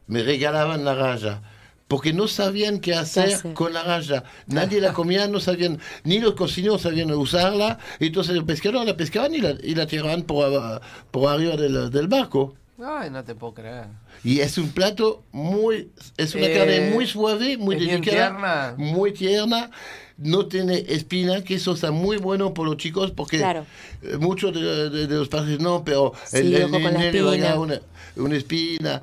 me 0.07 0.23
regalaban 0.23 0.85
la 0.85 0.95
raya. 0.95 1.43
Porque 1.89 2.15
no 2.15 2.27
sabían 2.27 2.81
qué 2.81 2.95
hacer 2.95 3.35
hacer? 3.35 3.53
con 3.53 3.75
la 3.75 3.83
raya. 3.83 4.25
Nadie 4.47 4.81
la 4.81 4.95
comía, 4.95 5.29
no 5.29 5.41
sabían, 5.41 5.79
ni 6.05 6.21
los 6.21 6.33
cocineros 6.35 6.81
sabían 6.81 7.11
usarla. 7.13 7.79
Entonces 8.01 8.35
los 8.35 8.45
pescadores 8.45 8.87
la 8.89 8.97
pescaban 8.97 9.35
y 9.35 9.39
la, 9.43 9.51
y 9.63 9.75
la 9.75 9.87
tiraban 9.87 10.23
por, 10.23 10.47
aba- 10.47 10.81
por 11.11 11.31
arriba 11.31 11.57
del, 11.57 11.91
del 11.91 12.09
barco. 12.09 12.55
Ay, 12.79 13.11
no 13.11 13.23
te 13.23 13.35
puedo 13.35 13.55
creer. 13.55 13.87
Y 14.25 14.41
es 14.41 14.59
un 14.59 14.71
plato 14.71 15.23
muy, 15.31 15.91
es 16.17 16.35
una 16.35 16.47
Eh, 16.47 16.55
carne 16.57 16.91
muy 16.93 17.07
suave, 17.07 17.57
muy 17.57 17.77
delicada, 17.77 18.01
tierna. 18.01 18.75
muy 18.79 19.13
tierna. 19.13 19.71
No 20.17 20.47
tiene 20.47 20.79
espina, 20.89 21.43
que 21.45 21.55
eso 21.57 21.73
está 21.75 21.91
muy 21.91 22.17
bueno 22.17 22.55
por 22.55 22.67
los 22.67 22.77
chicos 22.77 23.11
porque 23.13 23.39
Claro. 23.39 23.67
eh, 24.03 24.17
muchos 24.19 24.53
de, 24.55 24.91
de- 24.91 25.07
de 25.07 25.15
los 25.17 25.29
padres 25.29 25.59
no, 25.61 25.85
pero 25.85 26.13
Sí, 26.27 26.39
el, 26.39 26.55
el 26.55 26.71
le 26.71 26.79
va 26.83 26.89
a 26.91 27.05
espina. 27.05 27.39
dar 27.49 27.59
una, 27.59 27.81
una 28.17 28.37
espina. 28.37 29.03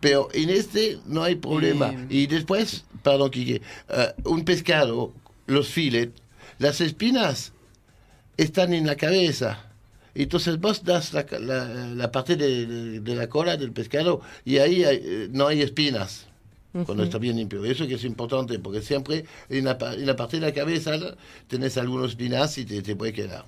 Pero 0.00 0.28
en 0.32 0.50
este 0.50 0.98
no 1.06 1.22
hay 1.22 1.36
problema. 1.36 1.94
Y, 2.08 2.26
después, 2.26 2.84
perdón, 3.02 3.30
Quique, 3.30 3.62
eh, 3.88 4.12
un 4.24 4.44
pescado, 4.44 5.12
los 5.46 5.68
filets, 5.68 6.20
las 6.58 6.80
espinas 6.80 7.52
están 8.36 8.72
en 8.74 8.86
la 8.86 8.96
cabeza. 8.96 9.68
Entonces 10.14 10.60
vos 10.60 10.84
das 10.84 11.12
la, 11.12 11.26
la- 11.40 11.86
la 11.94 12.10
parte 12.12 12.36
de, 12.36 12.66
de- 12.66 13.00
de 13.00 13.14
la 13.14 13.28
cola 13.28 13.56
del 13.56 13.72
pescado 13.72 14.20
y 14.44 14.58
ahí 14.58 14.84
hay- 14.84 15.00
eh, 15.02 15.28
no 15.30 15.46
hay 15.46 15.62
espinas 15.62 16.26
cuando 16.86 17.02
está 17.04 17.18
bien 17.18 17.36
limpio. 17.36 17.64
Eso 17.66 17.86
que 17.86 17.94
es 17.94 18.04
importante, 18.04 18.58
porque 18.58 18.80
siempre 18.82 19.24
en 19.50 19.64
la, 19.66 19.76
en 19.94 20.06
la 20.06 20.16
parte 20.16 20.38
de 20.40 20.46
la 20.46 20.52
cabeza 20.54 20.92
tenés 21.46 21.76
algunos 21.76 22.12
espinas 22.12 22.56
y 22.58 22.64
te, 22.64 22.80
te 22.82 22.96
puede 22.96 23.12
quedar. 23.12 23.44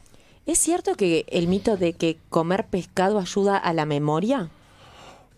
¿Es 0.46 0.58
cierto 0.58 0.94
que 0.94 1.24
el 1.28 1.48
mito 1.48 1.78
de 1.78 1.94
que 1.94 2.18
comer 2.28 2.66
pescado 2.66 3.18
ayuda 3.18 3.56
a 3.56 3.72
la 3.72 3.86
memoria? 3.86 4.50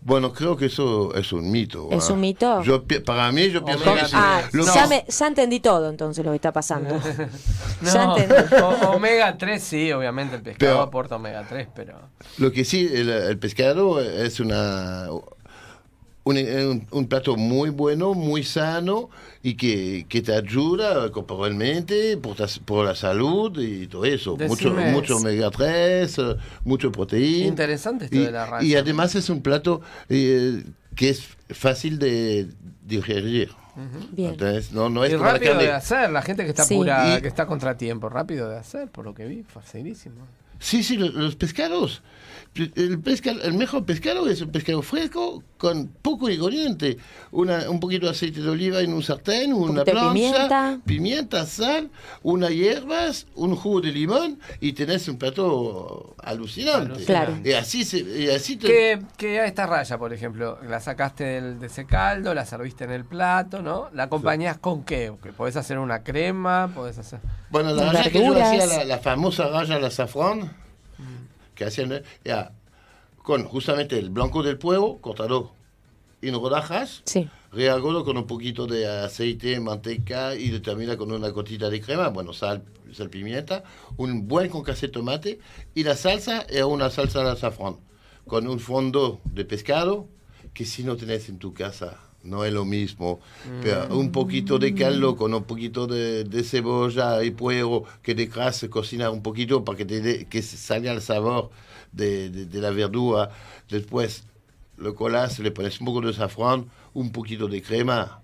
Bueno, 0.07 0.31
creo 0.31 0.55
que 0.55 0.67
eso 0.67 1.13
es 1.15 1.33
un 1.33 1.51
mito. 1.51 1.89
¿Es 1.91 2.09
¿eh? 2.09 2.13
un 2.13 2.21
mito? 2.21 2.63
Yo, 2.63 2.81
para 3.05 3.29
mí, 3.33 3.49
yo 3.51 3.65
pienso 3.65 3.83
Omega 3.83 4.03
que 4.03 4.07
sí. 4.07 4.15
Ah, 4.15 4.41
ya, 4.73 4.87
me- 4.87 5.05
ya 5.05 5.27
entendí 5.27 5.59
todo 5.59 5.89
entonces 5.89 6.23
lo 6.23 6.31
que 6.31 6.37
está 6.37 6.53
pasando. 6.53 6.97
ya 7.81 8.05
No, 8.05 8.15
o- 8.69 8.95
omega 8.95 9.37
3 9.37 9.61
sí, 9.61 9.91
obviamente 9.91 10.37
el 10.37 10.43
pescado 10.43 10.71
Pero- 10.75 10.81
aporta 10.81 11.17
omega 11.17 11.45
3, 11.49 11.67
pero... 11.75 11.95
Lo 12.37 12.53
que 12.53 12.63
sí, 12.63 12.89
el, 12.89 13.09
el 13.09 13.37
pescado 13.37 13.99
es 13.99 14.39
una 14.39 15.07
un, 16.27 16.37
un- 16.37 16.87
un 16.91 17.07
plato 17.07 17.35
muy 17.37 17.69
bueno, 17.69 18.13
muy 18.13 18.43
sano 18.43 19.09
y 19.43 19.55
que, 19.55 20.05
que 20.09 20.21
te 20.21 20.33
ayuda 20.35 21.09
corporalmente 21.11 22.17
por, 22.17 22.35
ta- 22.35 22.47
por 22.65 22.85
la 22.85 22.95
salud 22.95 23.57
y 23.59 23.87
todo 23.87 24.05
eso. 24.05 24.35
Mucho, 24.37 24.69
Decime- 24.73 24.91
mucho 24.91 25.17
omega 25.17 25.49
3, 25.51 26.17
eh, 26.19 26.35
mucho 26.65 26.91
proteína. 26.91 27.47
Interesante 27.47 28.05
esto 28.05 28.17
y, 28.17 28.25
de 28.25 28.31
la 28.31 28.45
raya. 28.45 28.67
y 28.67 28.75
además 28.75 29.15
es 29.15 29.29
un 29.29 29.41
plato 29.41 29.81
eh, 30.09 30.63
que 30.95 31.09
es 31.09 31.23
fácil 31.49 31.99
de 31.99 32.47
digerir. 32.85 33.51
Bien. 34.11 34.31
Entonces, 34.31 34.71
no, 34.71 34.89
no 34.89 35.05
es 35.05 35.13
y 35.13 35.15
rápido 35.17 35.55
de 35.55 35.71
hacer, 35.71 36.09
la 36.09 36.23
gente 36.23 36.43
que 36.43 36.49
está 36.49 36.63
Sí. 36.63 36.73
apurada, 36.73 37.19
Y- 37.19 37.21
que 37.21 37.27
está 37.27 37.43
a 37.43 37.45
contratiempo, 37.45 38.09
rápido 38.09 38.49
de 38.49 38.57
hacer, 38.57 38.87
por 38.89 39.05
lo 39.05 39.13
que 39.13 39.25
vi, 39.25 39.43
facilísimo. 39.43 40.15
Sí, 40.59 40.83
sí, 40.83 40.97
lo- 40.97 41.09
los, 41.09 41.35
pescados. 41.35 42.01
El, 42.75 42.99
pescado, 43.01 43.39
el 43.43 43.53
mejor 43.53 43.85
pescado 43.85 44.27
es 44.27 44.41
un 44.41 44.49
pescado 44.51 44.81
fresco 44.81 45.43
con 45.57 45.89
poco 46.01 46.27
ingrediente. 46.27 46.97
Una, 47.29 47.69
un 47.69 47.79
poquito 47.79 48.07
de 48.07 48.13
aceite 48.13 48.41
de 48.41 48.49
oliva 48.49 48.79
en 48.81 48.93
un 48.93 49.03
sartén, 49.03 49.53
una 49.53 49.83
plancha, 49.83 50.11
pimienta. 50.11 50.79
pimienta, 50.83 51.45
sal, 51.45 51.91
unas 52.23 52.49
hierbas, 52.49 53.27
un 53.35 53.55
jugo 53.55 53.81
de 53.81 53.91
limón 53.91 54.39
y 54.59 54.73
tenés 54.73 55.07
un 55.07 55.19
plato 55.19 56.15
alucinante. 56.23 57.05
Claro. 57.05 57.37
Y 57.43 57.51
así, 57.51 57.83
se, 57.85 57.99
y 57.99 58.27
así 58.29 58.57
te- 58.57 58.67
Que, 58.67 59.01
que 59.17 59.39
a 59.39 59.45
esta 59.45 59.67
raya, 59.67 59.99
por 59.99 60.11
ejemplo, 60.11 60.57
la 60.67 60.79
sacaste 60.79 61.23
del, 61.25 61.59
de 61.59 61.67
ese 61.67 61.85
caldo, 61.85 62.33
la 62.33 62.45
serviste 62.45 62.85
en 62.85 62.91
el 62.91 63.05
plato, 63.05 63.61
¿no? 63.61 63.89
¿La 63.93 64.03
acompañás 64.03 64.57
con 64.57 64.83
qué? 64.83 65.13
Que 65.21 65.31
podés 65.31 65.57
hacer 65.57 65.77
una 65.77 66.03
crema, 66.03 66.71
podés 66.73 66.97
hacer... 66.97 67.19
Bueno, 67.49 67.73
la 67.73 67.91
raya 67.93 68.11
que 68.11 68.19
yo 68.19 68.31
hacía, 68.33 68.65
la, 68.65 68.83
la 68.85 68.99
famosa 68.99 69.47
raya 69.49 69.75
al 69.75 69.85
azafrán, 69.85 70.53
que 71.55 71.65
hacían 71.65 72.03
ya, 72.23 72.51
con 73.23 73.43
justamente 73.45 73.97
el 73.97 74.09
blanco 74.09 74.43
del 74.43 74.57
puevo 74.57 74.99
cortado 75.01 75.53
en 76.21 76.33
rodajas, 76.33 77.01
Sí. 77.05 77.29
con 78.03 78.17
un 78.17 78.27
poquito 78.27 78.67
de 78.67 78.87
aceite, 78.87 79.59
manteca 79.59 80.35
y 80.35 80.49
lo 80.49 80.61
termina 80.61 80.97
con 80.97 81.11
una 81.11 81.29
gotita 81.29 81.69
de 81.69 81.79
crema, 81.79 82.09
bueno, 82.09 82.33
sal, 82.33 82.63
sal 82.91 83.09
pimienta, 83.09 83.63
un 83.97 84.27
buen 84.27 84.49
concassé 84.49 84.87
de 84.87 84.93
tomate 84.93 85.39
y 85.73 85.83
la 85.83 85.95
salsa 85.95 86.41
es 86.49 86.63
una 86.63 86.89
salsa 86.89 87.23
de 87.23 87.31
azafrán 87.31 87.77
con 88.25 88.47
un 88.47 88.59
fondo 88.59 89.21
de 89.25 89.45
pescado 89.45 90.07
que 90.53 90.65
si 90.65 90.83
no 90.83 90.97
tenés 90.97 91.29
en 91.29 91.37
tu 91.39 91.53
casa 91.53 91.97
no 92.23 92.43
es 92.45 92.51
lo 92.53 92.65
mismo, 92.65 93.19
pero 93.59 93.87
un 93.95 94.11
poquito 94.11 94.59
de 94.59 94.73
caldo 94.73 95.15
con 95.15 95.33
un 95.33 95.43
poquito 95.45 95.87
de, 95.87 96.23
de 96.25 96.43
cebolla 96.43 97.23
y 97.23 97.31
puero 97.31 97.83
que 98.01 98.15
dejas 98.15 98.65
cocinar 98.69 99.09
un 99.11 99.21
poquito 99.23 99.63
para 99.63 99.77
que, 99.77 99.85
te 99.85 100.01
dé- 100.01 100.25
que 100.25 100.41
se 100.41 100.57
salga 100.57 100.91
el 100.91 101.01
sabor 101.01 101.49
de, 101.91 102.29
de- 102.29 102.45
de 102.45 102.61
la 102.61 102.71
verdura. 102.71 103.29
Después 103.69 104.25
lo 104.77 104.93
colas, 104.95 105.39
le 105.39 105.51
pones 105.51 105.79
un 105.79 105.85
poco 105.87 106.01
de 106.01 106.13
safrán, 106.13 106.69
un 106.93 107.11
poquito 107.11 107.47
de 107.47 107.61
crema, 107.61 108.21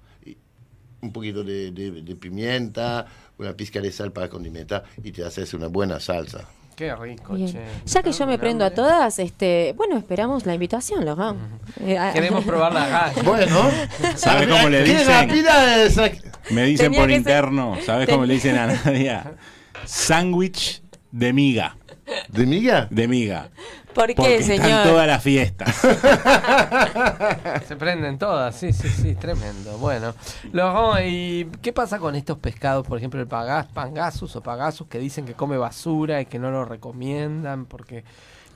un 1.02 1.12
poquito 1.12 1.44
de, 1.44 1.72
de- 1.72 2.02
de 2.02 2.16
pimienta, 2.16 3.06
una 3.38 3.56
pizca 3.56 3.82
de 3.82 3.92
sal 3.92 4.12
para 4.14 4.30
condimentar 4.30 4.84
y 5.04 5.12
te 5.12 5.24
haces 5.24 5.54
una 5.54 5.68
buena 5.68 6.00
salsa. 6.00 6.48
Qué 6.76 6.96
rico, 6.96 7.34
Bien. 7.34 7.52
che. 7.52 7.60
Ya 7.86 8.02
que 8.02 8.12
yo 8.12 8.26
me 8.26 8.38
prendo 8.40 8.66
a 8.66 8.72
todas, 8.72 9.20
este, 9.20 9.74
bueno, 9.78 9.96
esperamos 9.98 10.46
la 10.46 10.54
invitación, 10.56 11.06
Laurent. 11.06 11.38
Eh, 11.82 11.98
a- 11.98 12.12
Queremos 12.14 12.44
probar 12.44 12.74
la 12.74 12.88
gas. 12.88 13.14
Bueno, 13.24 13.58
¿Sabe 14.16 14.48
cómo 14.48 14.70
le 14.70 14.84
qué 14.84 14.92
dicen? 14.98 15.30
esa- 15.30 16.12
Me 16.50 16.64
dicen 16.66 16.88
Tenía 16.88 17.00
por 17.00 17.08
que 17.10 17.14
ser- 17.14 17.18
interno, 17.20 17.78
¿sabes 17.86 18.08
Ten- 18.08 18.16
cómo 18.16 18.26
le 18.26 18.34
dicen 18.34 18.58
a 18.58 18.68
Nadia? 18.86 19.34
Sándwich 19.86 20.82
de 21.12 21.32
miga. 21.34 21.78
¿De 22.28 22.46
miga? 22.46 22.88
De 22.92 23.08
miga. 23.08 23.50
¿Por 23.94 24.08
qué, 24.08 24.16
Porque 24.16 24.44
señor? 24.44 24.66
están 24.66 24.88
todas 24.90 25.08
las 25.08 25.22
fiestas. 25.24 25.76
Se 27.68 27.76
prenden 27.76 28.18
todas, 28.18 28.56
sí, 28.56 28.74
sí, 28.74 28.90
sí, 28.90 29.16
tremendo. 29.16 29.78
Bueno, 29.78 30.14
luego, 30.52 30.96
¿y 31.00 31.48
qué 31.62 31.72
pasa 31.74 32.00
con 32.00 32.16
estos 32.16 32.38
pescados? 32.40 32.86
Por 32.88 32.98
ejemplo, 32.98 33.20
el 33.22 33.28
pagas, 33.28 33.68
pangasus 33.68 34.36
o 34.36 34.42
pagasus 34.42 34.88
que 34.88 35.00
dicen 35.00 35.26
que 35.26 35.34
come 35.34 35.58
basura 35.58 36.22
y 36.22 36.26
que 36.26 36.40
no 36.40 36.50
lo 36.52 36.66
recomiendan 36.66 37.66
porque 37.66 38.04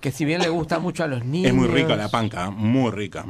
que 0.01 0.11
si 0.11 0.25
bien 0.25 0.41
le 0.41 0.49
gusta 0.49 0.79
mucho 0.79 1.03
a 1.03 1.07
los 1.07 1.23
niños. 1.25 1.49
Es 1.49 1.53
muy 1.53 1.67
rica 1.67 1.95
la 1.95 2.09
panca, 2.09 2.49
muy 2.49 2.91
rica. 2.91 3.25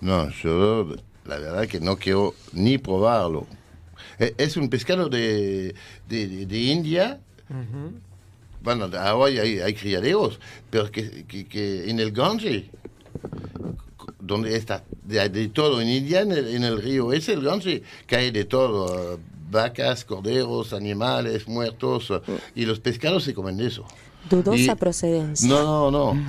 No, 0.00 0.28
yo 0.30 0.94
la 1.24 1.38
verdad 1.38 1.66
que 1.66 1.80
no 1.80 1.96
quiero 1.96 2.34
ni 2.52 2.78
probarlo. 2.78 3.46
Eh, 4.18 4.34
Es 4.38 4.56
un 4.56 4.68
pescado 4.68 5.08
de, 5.08 5.74
de, 6.08 6.28
de- 6.28 6.46
de 6.46 6.58
India. 6.58 7.20
Bueno, 8.66 8.90
ahora 8.98 9.30
hay, 9.42 9.60
hay 9.60 9.74
criaderos, 9.74 10.40
pero 10.70 10.90
que, 10.90 11.24
que- 11.24 11.46
que 11.46 11.88
en 11.88 12.00
el 12.00 12.10
Ganges, 12.10 12.64
donde 14.18 14.56
está 14.56 14.82
de, 15.04 15.28
de 15.28 15.46
todo 15.50 15.80
en 15.80 15.88
India, 15.88 16.22
en 16.22 16.32
el, 16.32 16.48
en 16.48 16.64
el 16.64 16.82
río 16.82 17.12
ese, 17.12 17.34
el 17.34 17.42
Ganges, 17.42 17.82
cae 18.06 18.32
de 18.32 18.44
todo. 18.44 19.20
Vacas, 19.48 20.04
corderos, 20.04 20.72
animales 20.72 21.46
muertos, 21.46 22.12
y 22.56 22.66
los 22.66 22.80
pescados 22.80 23.22
se 23.22 23.32
comen 23.32 23.56
de 23.56 23.68
eso. 23.68 23.84
Dudosa 24.28 24.72
Y- 24.72 24.74
procedencia. 24.74 25.48
No, 25.48 25.88
no. 25.92 26.14
Yo 26.14 26.20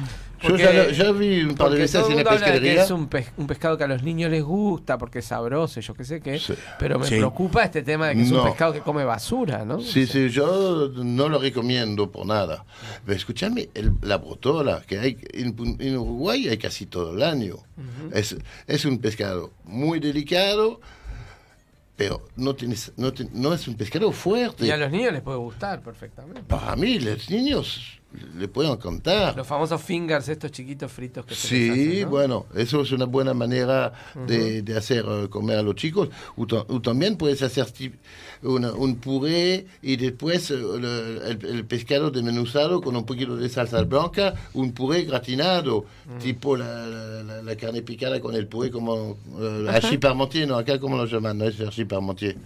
Porque- 0.41 0.91
ya, 0.93 1.03
lo- 1.05 1.13
vi 1.15 1.41
un 1.43 1.55
par 1.55 1.71
de 1.71 1.79
veces 1.79 2.05
en 2.09 2.17
la 2.17 2.23
pescadería. 2.29 2.83
es 2.83 2.91
un, 2.91 3.07
pes- 3.07 3.31
un 3.37 3.47
pescado 3.47 3.77
que 3.77 3.83
a 3.83 3.87
los 3.87 4.03
niños 4.03 4.29
les 4.29 4.43
gusta 4.43 4.97
porque 4.97 5.19
es 5.19 5.25
sabroso, 5.25 5.79
yo 5.79 5.93
qué 5.93 6.03
sé 6.03 6.21
qué. 6.21 6.39
Pero 6.77 6.99
me 6.99 7.07
Sí. 7.07 7.15
preocupa 7.15 7.63
este 7.63 7.81
tema 7.83 8.07
de 8.09 8.15
que 8.15 8.21
es 8.21 8.31
un 8.31 8.43
pescado 8.43 8.73
que 8.73 8.81
come 8.81 9.03
basura, 9.03 9.65
¿no? 9.65 9.79
Sí, 9.81 10.05
sí, 10.05 10.29
yo 10.29 10.89
no 10.95 11.29
lo 11.29 11.39
recomiendo 11.39 12.11
por 12.11 12.25
nada. 12.25 12.65
Pero 13.05 13.17
escúchame, 13.17 13.69
el- 13.73 13.93
la 14.01 14.17
brotola 14.17 14.83
que 14.85 14.99
hay 14.99 15.17
en, 15.33 15.97
Uruguay 15.97 16.47
hay 16.49 16.57
casi 16.57 16.85
todo 16.85 17.13
el 17.15 17.23
año. 17.23 17.55
es, 18.11 18.35
es 18.67 18.85
un 18.85 18.99
pescado 18.99 19.51
muy 19.63 19.99
delicado, 19.99 20.79
pero 21.95 22.21
no, 22.35 22.53
tienes, 22.55 22.91
no, 22.97 23.11
te- 23.11 23.27
no 23.33 23.53
es 23.53 23.67
un 23.67 23.75
pescado 23.75 24.11
fuerte. 24.11 24.65
Y 24.67 24.71
a 24.71 24.77
los 24.77 24.91
niños 24.91 25.13
les 25.13 25.21
puede 25.21 25.37
gustar 25.39 25.81
perfectamente. 25.81 26.43
Para 26.43 26.75
mí, 26.75 26.99
los 26.99 27.29
niños 27.29 27.99
le 28.37 28.47
pueden 28.47 28.75
contar. 28.77 29.35
Los 29.35 29.45
famosos 29.45 29.81
fingers, 29.81 30.27
estos 30.29 30.51
chiquitos 30.51 30.91
fritos 30.91 31.25
que 31.25 31.35
se 31.35 31.41
les 31.41 31.49
Sí, 31.49 31.69
hacen, 31.69 32.01
¿no? 32.03 32.09
bueno, 32.09 32.45
eso 32.55 32.81
es 32.81 32.91
una 32.93 33.05
buena 33.05 33.33
manera 33.33 33.91
de, 34.25 34.55
Ujú. 34.59 34.65
de 34.65 34.77
hacer 34.77 35.05
eh, 35.07 35.27
comer 35.29 35.57
a 35.59 35.61
los 35.61 35.75
chicos. 35.75 36.09
O, 36.37 36.43
o 36.43 36.81
también 36.81 37.17
puedes 37.17 37.41
hacer 37.43 37.67
una- 38.43 38.71
un 38.71 38.95
puré 38.95 39.67
y 39.81 39.97
después 39.97 40.49
eh, 40.51 40.55
el, 40.55 40.85
el- 40.85 41.45
el 41.55 41.65
pescado 41.65 42.09
desmenuzado 42.09 42.81
con 42.81 42.95
un 42.95 43.05
poquito 43.05 43.35
de 43.35 43.49
salsa 43.49 43.83
blanca, 43.83 44.33
un 44.53 44.71
puré 44.71 45.03
gratinado, 45.03 45.85
Mm. 46.07 46.17
tipo 46.19 46.55
la, 46.55 46.87
la- 46.87 47.41
la- 47.43 47.55
carne 47.57 47.81
picada 47.81 48.19
con 48.21 48.33
el 48.35 48.47
puré 48.47 48.71
como 48.71 49.17
Ajá. 49.67 49.77
hachis 49.77 49.99
parmentier, 49.99 50.47
no, 50.47 50.55
acá 50.57 50.79
como 50.79 50.95
lo 50.95 51.05
llaman, 51.05 51.37
no 51.37 51.45
es 51.45 51.59
hachis 51.59 51.85
parmentier. 51.85 52.37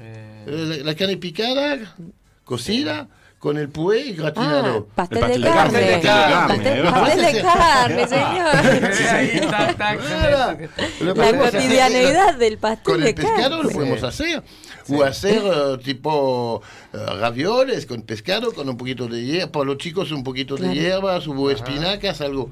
Eh, 0.00 0.44
Eh, 0.46 0.66
La, 0.68 0.76
la 0.92 0.94
carne 0.94 1.16
picada, 1.18 1.96
cocida, 2.44 3.08
con 3.38 3.56
el 3.56 3.68
puré 3.68 4.00
y 4.00 4.12
gratinado. 4.14 4.88
Ah, 4.90 4.92
pastel 4.96 5.40
de 5.42 5.48
carne. 5.48 5.72
Pastel 5.80 5.86
de 5.94 6.00
carne. 6.00 6.48
Pastel, 6.48 6.82
pastel 6.84 7.20
de 7.34 7.42
carne, 7.42 8.08
señor. 8.08 9.12
Ahí, 9.14 9.40
tac, 9.48 9.76
tac, 9.76 10.00
Nada. 10.10 10.58
Lo 11.00 11.14
La 11.14 11.24
hacer- 11.24 11.38
cotidianeidad 11.38 12.34
del 12.36 12.58
pastel 12.58 12.84
Con 12.84 13.00
de 13.00 13.08
el 13.10 13.14
pescado 13.14 13.56
lo 13.56 13.62
carne. 13.62 13.74
podemos 13.74 14.02
hacer. 14.02 14.42
O 14.90 15.02
hacer 15.04 15.42
eh, 15.44 15.78
tipo 15.84 16.62
eh, 16.94 16.96
ravioles 17.20 17.84
con 17.86 18.02
pescado, 18.02 18.52
con 18.52 18.68
un 18.68 18.76
poquito 18.76 19.06
de 19.06 19.22
hierba. 19.24 19.52
Para 19.52 19.64
los 19.66 19.78
chicos 19.78 20.10
un 20.12 20.24
poquito 20.24 20.56
Claro. 20.56 20.72
de 20.74 20.80
hierbas 20.80 21.28
o 21.28 21.50
espinacas, 21.50 22.20
algo. 22.22 22.50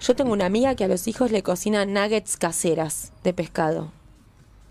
Yo 0.00 0.14
tengo 0.14 0.32
una 0.32 0.46
amiga 0.46 0.74
que 0.74 0.84
a 0.84 0.88
los 0.88 1.08
hijos 1.08 1.30
le 1.30 1.42
cocina 1.42 1.86
nuggets 1.86 2.36
caseras 2.36 3.12
de 3.24 3.32
pescado. 3.32 3.92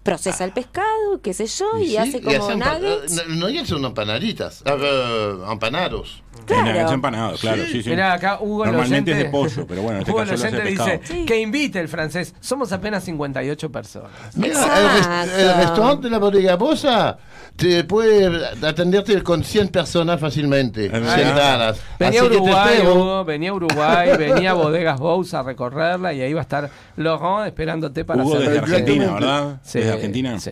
Procesa 0.10 0.44
el 0.44 0.52
pescado, 0.54 1.22
qué 1.22 1.36
sé 1.36 1.46
yo, 1.46 1.78
y, 1.80 1.90
Sí, 1.90 1.98
hace 1.98 2.20
como 2.20 2.44
hacen 2.44 2.60
pa- 2.60 2.80
nuggets. 2.80 3.18
eh, 3.20 3.22
no, 3.30 3.48
no 3.48 3.66
son 3.66 3.86
empanaditas, 3.86 4.64
ah, 4.66 4.76
eh, 4.82 5.36
empanados. 5.52 6.24
Claro. 6.48 6.92
empanados, 6.92 7.42
claro, 7.42 7.62
sí, 7.72 7.84
sí. 7.84 7.90
Mirá, 7.92 8.14
acá 8.14 8.40
Hugo 8.42 8.66
Normalmente 8.66 9.12
oyente- 9.12 9.12
es 9.12 9.18
de 9.26 9.30
pollo, 9.30 9.68
pero 9.68 9.82
bueno, 9.84 9.98
en 9.98 10.02
este 10.02 10.12
Hugo 10.12 10.20
caso 10.22 10.32
lo 10.32 10.38
hace 10.38 10.62
dice 11.02 11.26
que 11.28 11.40
invite 11.40 11.80
el 11.80 11.88
francés. 11.90 12.34
Somos 12.40 12.72
apenas 12.72 13.04
58 13.04 13.72
personas. 13.72 14.10
Mira, 14.36 14.56
el, 14.64 15.04
rest- 15.04 15.40
el 15.40 15.56
restaurante 15.58 16.04
de 16.08 16.10
la 16.10 16.18
bodega 16.18 16.56
Bosa 16.56 17.20
te 17.60 17.84
puede 17.84 18.46
atenderte 18.66 19.22
con 19.22 19.44
100 19.44 19.68
personas 19.68 20.20
fácilmente, 20.20 20.88
verdad. 20.88 21.16
sentadas. 21.16 21.82
Venía 22.00 22.22
a 22.22 22.26
Uruguay. 22.26 22.80
Hugo, 22.84 23.26
venía 23.26 23.50
a 23.50 23.54
Uruguay, 23.54 24.10
venía 24.18 24.52
a 24.52 24.54
Bodegas 24.54 25.00
Bous 25.00 25.34
a 25.34 25.44
recorrerla 25.44 26.14
y 26.14 26.22
ahí 26.22 26.34
va 26.34 26.40
a 26.40 26.44
estar 26.44 26.70
Laurent 26.96 27.48
esperándote 27.48 28.06
para 28.06 28.24
Hugo 28.24 28.36
hacer 28.36 28.48
desde 28.50 28.60
Argentina, 28.60 29.14
¿verdad? 29.14 29.60
Sí, 29.64 29.80
Desde 29.80 29.92
Argentina. 29.94 30.40
sí. 30.40 30.52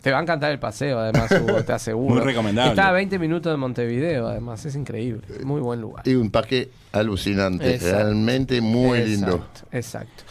Te 0.00 0.12
va 0.12 0.18
a 0.18 0.22
encantar 0.22 0.52
el 0.52 0.58
paseo, 0.60 0.98
además, 1.00 1.30
Hugo, 1.32 1.64
te 1.64 1.72
aseguro. 1.72 2.14
Muy 2.14 2.24
recomendable. 2.24 2.70
Está 2.70 2.88
a 2.88 2.92
20 2.92 3.18
minutos 3.18 3.52
de 3.52 3.56
Montevideo, 3.56 4.28
además, 4.28 4.64
es 4.64 4.76
increíble. 4.76 5.26
Muy 5.42 5.60
buen 5.60 5.80
lugar. 5.80 6.06
Y 6.06 6.14
un 6.14 6.30
parque 6.30 6.70
alucinante, 6.92 7.74
Exacto. 7.74 7.96
realmente 7.96 8.60
muy 8.60 9.00
lindo. 9.02 9.34
Exacto, 9.36 9.66
Exacto. 9.72 10.24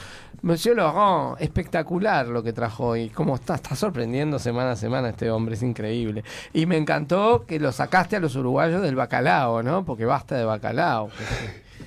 Monsieur 0.43 0.75
Laurent, 0.75 1.37
espectacular 1.39 2.27
lo 2.27 2.43
que 2.43 2.51
trajo 2.51 2.87
hoy. 2.87 3.09
Cómo 3.09 3.35
está, 3.35 3.55
está 3.55 3.77
sorprendiendo 3.77 4.39
semana 4.39 4.71
a 4.71 4.75
semana 4.75 5.07
este 5.07 5.31
hombre, 5.31 5.55
es 5.55 5.63
increíble. 5.63 6.25
Y 6.53 6.65
me 6.65 6.75
encantó 6.75 7.45
que 7.47 7.61
lo 7.61 7.71
sacaste 7.71 8.17
a 8.17 8.19
los 8.19 8.35
uruguayos 8.35 8.81
del 8.81 8.93
bacalao, 8.93 9.63
¿no? 9.63 9.85
Porque 9.85 10.03
basta 10.03 10.35
de 10.37 10.43
bacalao. 10.43 11.09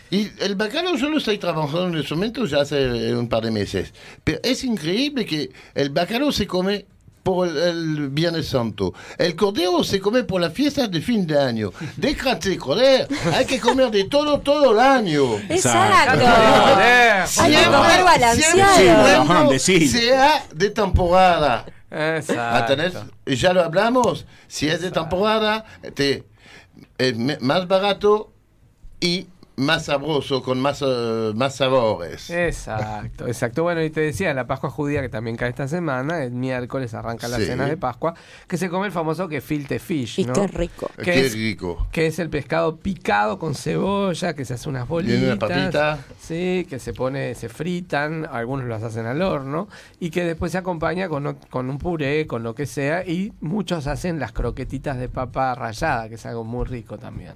Y 0.08 0.30
el 0.40 0.54
bacalao 0.54 0.94
yo 0.94 1.08
lo 1.10 1.18
estoy 1.18 1.36
trabajando 1.36 1.88
en 1.88 1.96
este 1.96 2.14
momento 2.14 2.44
ya 2.46 2.60
hace 2.60 3.12
un 3.14 3.28
par 3.28 3.42
de 3.42 3.50
meses. 3.50 3.92
Pero 4.22 4.38
es 4.42 4.62
increíble 4.62 5.26
que 5.26 5.50
el 5.74 5.90
bacalao 5.90 6.30
se 6.30 6.46
come 6.46 6.86
por 7.26 7.48
el, 7.48 7.56
el 7.58 8.08
Viernes 8.10 8.46
Santo. 8.48 8.94
El 9.18 9.34
cordero 9.34 9.82
se 9.82 10.00
come 10.00 10.22
por 10.22 10.40
las 10.40 10.52
fiestas 10.52 10.88
de 10.92 11.00
fin 11.00 11.26
de 11.26 11.36
año. 11.36 11.72
Déjate 11.96 12.50
de 12.50 12.56
joder. 12.58 13.08
Hay 13.34 13.44
que 13.44 13.58
comer 13.58 13.90
de 13.90 14.04
todo 14.04 14.38
todo 14.40 14.70
el 14.72 14.78
año. 14.78 15.34
Exacto. 15.48 16.20
Siempre 18.76 19.26
cuando 19.26 19.52
decilo. 19.52 19.88
sea 19.98 20.46
de 20.54 20.70
temporada. 20.70 21.66
Exacto. 21.90 22.72
¿Entendés? 22.72 22.94
Y 23.26 23.34
ya 23.34 23.52
lo 23.52 23.64
hablamos. 23.64 24.24
Si 24.46 24.68
es 24.68 24.80
de 24.80 24.92
temporada, 24.92 25.64
te, 25.94 26.24
es 26.98 27.16
me- 27.16 27.38
más 27.40 27.66
barato 27.66 28.32
y 29.00 29.26
más 29.56 29.86
sabroso, 29.86 30.42
con 30.42 30.60
más, 30.60 30.82
eh, 30.86 31.32
más 31.34 31.56
sabores. 31.56 32.28
Exacto, 32.28 33.26
exacto. 33.26 33.62
Bueno, 33.62 33.82
y 33.82 33.90
te 33.90 34.00
decía, 34.02 34.34
la 34.34 34.46
Pascua 34.46 34.68
judía 34.70 35.00
que 35.00 35.08
también 35.08 35.36
cae 35.36 35.48
esta 35.48 35.66
semana, 35.66 36.22
el 36.22 36.32
miércoles 36.32 36.92
arranca 36.94 37.26
la 37.28 37.38
Sí. 37.38 37.46
cena 37.46 37.64
de 37.66 37.76
Pascua, 37.76 38.14
que 38.46 38.58
se 38.58 38.68
come 38.68 38.86
el 38.86 38.92
famoso 38.92 39.28
gefilte 39.28 39.78
fish, 39.78 40.18
Y 40.20 40.24
¿no? 40.24 40.34
qué 40.34 40.46
rico. 40.48 40.90
Que 40.96 41.02
Qué 41.04 41.26
es- 41.26 41.32
rico. 41.34 41.86
que 41.90 42.06
es 42.06 42.18
el 42.18 42.28
pescado 42.28 42.76
picado 42.76 43.38
con 43.38 43.54
cebolla, 43.54 44.34
que 44.34 44.44
se 44.44 44.54
hace 44.54 44.68
unas 44.68 44.86
bolitas. 44.86 45.22
una 45.22 45.36
papita. 45.38 45.98
Sí, 46.20 46.66
que 46.68 46.78
se 46.78 46.92
pone, 46.92 47.34
se 47.34 47.48
fritan, 47.48 48.26
algunos 48.30 48.66
las 48.66 48.82
hacen 48.82 49.06
al 49.06 49.22
horno, 49.22 49.68
y 50.00 50.10
que 50.10 50.24
después 50.24 50.52
se 50.52 50.58
acompaña 50.58 51.08
con, 51.08 51.34
con 51.50 51.70
un 51.70 51.78
puré, 51.78 52.26
con 52.26 52.42
lo 52.42 52.54
que 52.54 52.66
sea, 52.66 53.04
y 53.06 53.32
muchos 53.40 53.86
hacen 53.86 54.20
las 54.20 54.32
croquetitas 54.32 54.98
de 54.98 55.08
papa 55.08 55.54
rallada, 55.54 56.08
que 56.08 56.16
es 56.16 56.26
algo 56.26 56.44
muy 56.44 56.64
rico 56.66 56.98
también. 56.98 57.34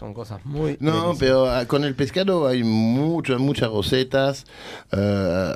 Son 0.00 0.14
cosas 0.14 0.44
muy... 0.46 0.76
No, 0.80 0.90
deliciosas. 0.92 1.18
pero 1.20 1.50
ah, 1.50 1.66
con 1.66 1.84
el 1.84 1.94
pescado 1.94 2.48
hay 2.48 2.64
muchas, 2.64 3.38
muchas 3.38 3.70
recetas. 3.70 4.46
eh, 4.92 5.54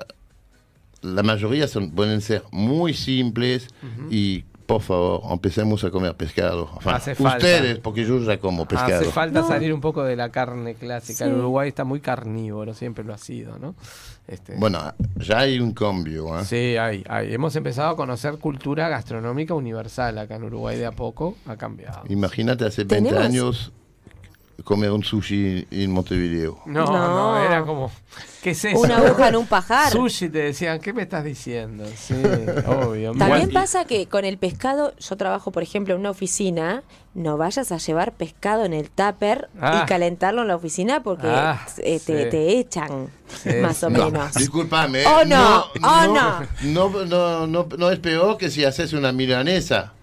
la 1.03 1.23
mayoría 1.23 1.67
son, 1.69 1.91
pueden 1.91 2.21
ser 2.23 2.43
muy 2.51 2.95
simples 2.95 3.69
y 4.11 4.45
por 4.67 4.81
favor, 4.81 5.21
empecemos 5.31 5.85
a 5.85 5.91
comer 5.91 6.15
pescado. 6.17 6.71
Enfin, 6.79 6.93
Hace 6.95 7.15
falta. 7.15 7.37
ustedes, 7.37 7.79
porque 7.81 8.07
yo 8.07 8.19
ya 8.21 8.39
como 8.39 8.67
pescado. 8.67 9.03
Hace 9.03 9.11
falta 9.13 9.43
salir 9.43 9.75
un 9.75 9.83
poco 9.83 10.03
de 10.03 10.17
la 10.17 10.31
carne 10.31 10.75
clásica. 10.75 11.25
Sí. 11.27 11.31
El 11.31 11.37
Uruguay 11.37 11.69
está 11.69 11.85
muy 11.85 12.01
carnívoro, 12.01 12.73
siempre 12.73 13.05
lo 13.05 13.13
ha 13.13 13.19
sido, 13.19 13.59
¿no? 13.59 13.75
Este, 14.27 14.57
Bueno, 14.57 14.81
ya 15.17 15.41
hay 15.41 15.61
un 15.61 15.75
cambio. 15.75 16.39
¿eh? 16.41 16.45
Sí, 16.47 16.79
hay, 16.79 17.05
hay. 17.07 17.35
Hemos 17.35 17.55
empezado 17.57 17.91
a 17.91 17.97
conocer 17.97 18.39
cultura 18.39 18.89
gastronómica 18.89 19.53
universal 19.53 20.17
acá 20.17 20.37
en 20.37 20.45
Uruguay 20.45 20.79
de 20.79 20.87
a 20.87 20.93
poco. 20.93 21.37
Ha 21.47 21.57
cambiado. 21.57 22.05
Imagínate 22.09 22.65
hace 22.65 22.85
20 22.85 23.11
Tenemos- 23.11 23.23
años 23.27 23.73
comer 24.63 24.91
un 24.93 25.03
sushi 25.03 25.67
en 25.71 25.91
Montevideo. 25.93 26.61
No, 26.67 26.85
no, 26.85 26.93
No. 27.33 27.39
era 27.45 27.63
como. 27.65 27.91
¿Qué 28.43 28.51
es 28.51 28.65
eso? 28.65 28.79
Una 28.79 28.99
aguja 28.99 29.29
en 29.29 29.37
un 29.37 29.47
pajar. 29.47 29.91
Sushi 29.91 30.29
te 30.29 30.39
decían, 30.39 30.79
¿qué 30.79 30.93
me 30.93 31.03
estás 31.03 31.25
diciendo? 31.25 31.85
Sí, 31.97 32.15
obvio. 32.67 33.13
También 33.13 33.51
pasa 33.51 33.85
que 33.87 34.07
con 34.07 34.25
el 34.25 34.37
pescado, 34.39 34.95
yo 34.99 35.17
trabajo, 35.17 35.51
por 35.51 35.63
ejemplo, 35.63 35.95
en 35.95 36.01
una 36.01 36.11
oficina, 36.11 36.83
no 37.15 37.37
vayas 37.39 37.73
a 37.73 37.79
llevar 37.79 38.13
pescado 38.13 38.65
en 38.65 38.75
el 38.75 38.91
tupper 38.91 39.49
Ah. 39.61 39.81
y 39.83 39.87
calentarlo 39.89 40.43
en 40.43 40.49
la 40.49 40.57
oficina 40.57 41.03
porque 41.03 41.27
Ah, 41.29 41.67
eh, 41.79 42.01
te, 42.05 42.25
sí. 42.25 42.31
te 42.31 42.59
echan, 42.59 43.09
Sí, 43.43 43.49
más 43.63 43.83
o 43.83 43.89
No, 43.91 44.11
menos. 44.11 44.35
discúlpame. 44.35 45.05
Oh, 45.07 45.25
no, 45.25 45.65
oh, 45.83 46.07
no, 46.07 46.41
no, 46.63 47.05
no, 47.07 47.47
no, 47.47 47.67
no 47.79 47.91
es 47.91 47.99
peor 47.99 48.37
que 48.37 48.51
si 48.51 48.65
haces 48.65 48.93
una 48.93 49.11
milanesa. 49.13 49.95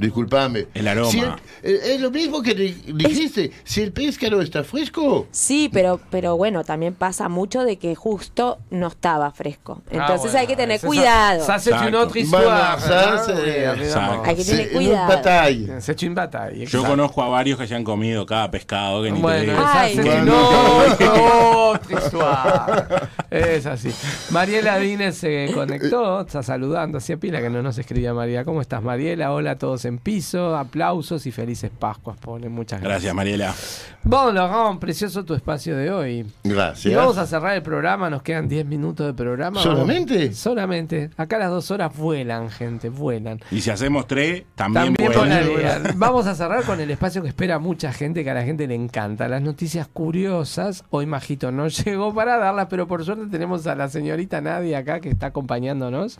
Disculpame. 0.00 0.66
El 0.74 0.88
aroma. 0.88 1.10
Si 1.10 1.20
el- 1.20 1.28
eh, 1.62 1.80
es 1.94 2.00
lo 2.00 2.10
mismo 2.10 2.42
que 2.42 2.54
di- 2.54 2.82
dijiste. 2.94 3.52
Si 3.64 3.80
el 3.82 3.92
pescado 3.92 4.40
está 4.40 4.64
fresco, 4.64 5.26
Sí, 5.30 5.68
pero, 5.72 6.00
pero 6.10 6.36
bueno, 6.36 6.64
también 6.64 6.94
pasa 6.94 7.28
mucho 7.28 7.62
de 7.64 7.76
que 7.76 7.94
justo 7.94 8.58
no 8.70 8.88
estaba 8.88 9.30
fresco. 9.32 9.82
Entonces 9.90 10.22
bueno, 10.32 10.38
hay 10.38 10.46
que 10.46 10.56
tener 10.56 10.80
cuidado. 10.80 11.44
Ça, 11.46 11.58
c'est 11.58 11.72
une 11.86 11.94
autre 11.96 12.20
histoire. 12.20 12.78
¿no? 12.80 14.22
Hay 14.24 14.36
que 14.36 14.44
tener 14.44 14.72
cuidado. 14.72 15.80
C'est 15.80 16.02
une 16.02 16.14
bataille. 16.14 16.66
Yo 16.66 16.84
conozco 16.84 17.22
a 17.22 17.28
varios 17.28 17.58
que 17.58 17.66
se 17.66 17.74
han 17.74 17.84
comido 17.84 18.24
cada 18.26 18.50
pescado 18.50 19.02
que 19.02 19.10
ni 19.10 19.16
te 19.18 19.22
Bueno, 19.22 19.52
digo. 19.52 19.62
esa 19.64 19.80
Ay. 19.80 19.98
es 19.98 20.04
Bueno. 20.04 21.70
otra 21.70 21.98
histoire. 22.04 23.10
Es 23.30 23.66
así. 23.66 23.90
Mariela 24.30 24.78
Dínez 24.78 25.16
se 25.16 25.50
conectó, 25.54 26.20
está 26.22 26.42
saludando. 26.42 26.98
Hacía 26.98 27.16
pila 27.16 27.40
que 27.40 27.50
no 27.50 27.62
nos 27.62 27.78
escribía 27.78 28.12
María. 28.14 28.44
¿Cómo 28.44 28.60
estás, 28.60 28.82
Mariela? 28.82 29.32
Hola 29.32 29.52
a 29.52 29.58
todos 29.58 29.84
en 29.84 29.89
piso. 29.98 30.56
Aplausos 30.56 31.26
y 31.26 31.32
felices 31.32 31.70
Pascuas. 31.78 32.16
Pone 32.18 32.48
muchas 32.48 32.80
gracias. 32.80 32.90
Gracias, 33.14 33.14
Mariela. 33.14 33.54
Bon, 34.02 34.34
Laurent, 34.34 34.80
precioso 34.80 35.24
tu 35.24 35.34
espacio 35.34 35.76
de 35.76 35.90
hoy. 35.90 36.26
Gracias. 36.44 36.92
Y 36.92 36.94
vamos 36.96 37.18
a 37.18 37.26
cerrar 37.26 37.54
el 37.54 37.62
programa, 37.62 38.08
nos 38.10 38.22
quedan 38.22 38.48
10 38.48 38.64
minutos 38.66 39.06
de 39.06 39.14
programa. 39.14 39.60
¿Solamente? 39.62 40.18
Vamos- 40.24 40.36
solamente. 40.38 41.10
Acá 41.16 41.38
las 41.38 41.50
dos 41.50 41.70
horas 41.70 41.96
vuelan, 41.96 42.50
gente, 42.50 42.88
vuelan. 42.88 43.40
Y 43.50 43.60
si 43.60 43.70
hacemos 43.70 44.06
tres, 44.06 44.44
también, 44.54 44.94
También 44.94 45.12
volarían. 45.12 45.82
Vamos 45.96 46.26
a 46.26 46.34
cerrar 46.34 46.64
con 46.64 46.80
el 46.80 46.90
espacio 46.90 47.22
que 47.22 47.28
espera 47.28 47.58
mucha 47.58 47.92
gente, 47.92 48.24
que 48.24 48.30
a 48.30 48.34
la 48.34 48.42
gente 48.42 48.66
le 48.66 48.74
encanta. 48.74 49.28
Las 49.28 49.42
noticias 49.42 49.86
curiosas. 49.88 50.84
Hoy 50.90 51.06
Majito 51.06 51.50
no 51.52 51.68
llegó 51.84 52.14
para 52.14 52.38
darlas, 52.38 52.66
pero 52.70 52.86
por 52.86 53.04
suerte 53.04 53.26
tenemos 53.30 53.66
a 53.66 53.74
la 53.74 53.88
señorita 53.88 54.40
Nadia 54.40 54.78
acá 54.78 55.00
que 55.00 55.08
está 55.10 55.26
acompañándonos. 55.26 56.18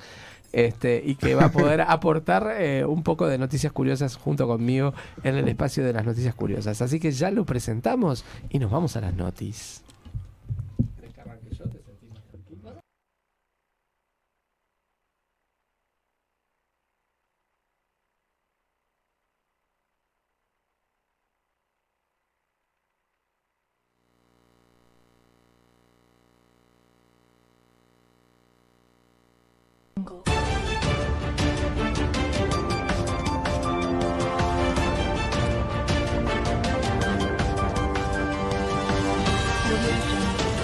Este, 0.52 1.02
y 1.04 1.14
que 1.14 1.34
va 1.34 1.46
a 1.46 1.52
poder 1.52 1.80
aportar 1.88 2.56
eh, 2.58 2.84
un 2.84 3.02
poco 3.02 3.28
de 3.28 3.38
noticias 3.38 3.72
curiosas 3.72 4.16
junto 4.16 4.48
conmigo 4.48 4.94
en 5.22 5.36
el 5.36 5.48
espacio 5.48 5.84
de 5.84 5.92
las 5.92 6.04
noticias 6.04 6.34
curiosas. 6.34 6.82
Así 6.82 6.98
que 6.98 7.12
ya 7.12 7.30
lo 7.30 7.44
presentamos 7.44 8.24
y 8.48 8.58
nos 8.58 8.70
vamos 8.70 8.96
a 8.96 9.00
las 9.00 9.14
noticias. 9.14 9.82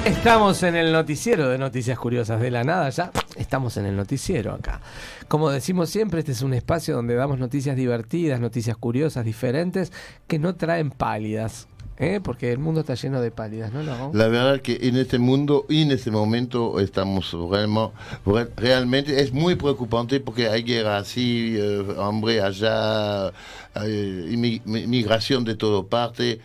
Estamos 0.07 0.62
en 0.62 0.77
el 0.77 0.93
noticiero 0.93 1.49
de 1.49 1.59
Noticias 1.59 1.99
Curiosas 1.99 2.41
de 2.41 2.53
la 2.53 2.62
Nada, 2.62 2.89
ya 2.91 3.11
estamos 3.37 3.77
en 3.77 3.87
el 3.87 3.97
noticiero 3.97 4.53
acá. 4.53 4.81
Como 5.27 5.51
decimos 5.51 5.91
siempre, 5.91 6.20
este 6.20 6.31
es 6.31 6.43
un 6.43 6.55
espacio 6.55 6.95
donde 6.95 7.16
damos 7.16 7.41
noticias 7.41 7.74
divertidas, 7.77 8.39
noticias 8.39 8.77
curiosas, 8.77 9.24
diferentes, 9.24 9.93
que 10.28 10.39
no 10.39 10.55
traen 10.55 10.93
pálidas, 10.93 11.66
¿eh? 11.99 12.20
porque 12.23 12.53
el 12.53 12.59
mundo 12.61 12.83
está 12.83 12.95
lleno 12.95 13.20
de 13.20 13.33
pálidas, 13.33 13.73
¿no? 13.73 13.83
Laurent? 13.83 14.15
La 14.15 14.28
verdad 14.28 14.61
que 14.61 14.78
en 14.83 14.97
este 14.97 15.19
mundo 15.19 15.66
y 15.69 15.83
en 15.83 15.91
este 15.91 16.12
momento 16.12 16.78
estamos 16.78 17.33
realmente, 17.51 17.93
re- 18.24 18.49
realmente 18.57 19.20
es 19.20 19.33
muy 19.33 19.57
preocupante 19.57 20.20
porque 20.20 20.49
hay 20.49 20.62
guerra 20.62 20.99
así, 20.99 21.57
eh, 21.59 21.85
hambre 21.99 22.41
allá, 22.43 23.28
eh, 23.74 24.28
inmi- 24.31 24.62
migración 24.65 25.43
de 25.43 25.57
toda 25.57 25.83
parte. 25.83 26.41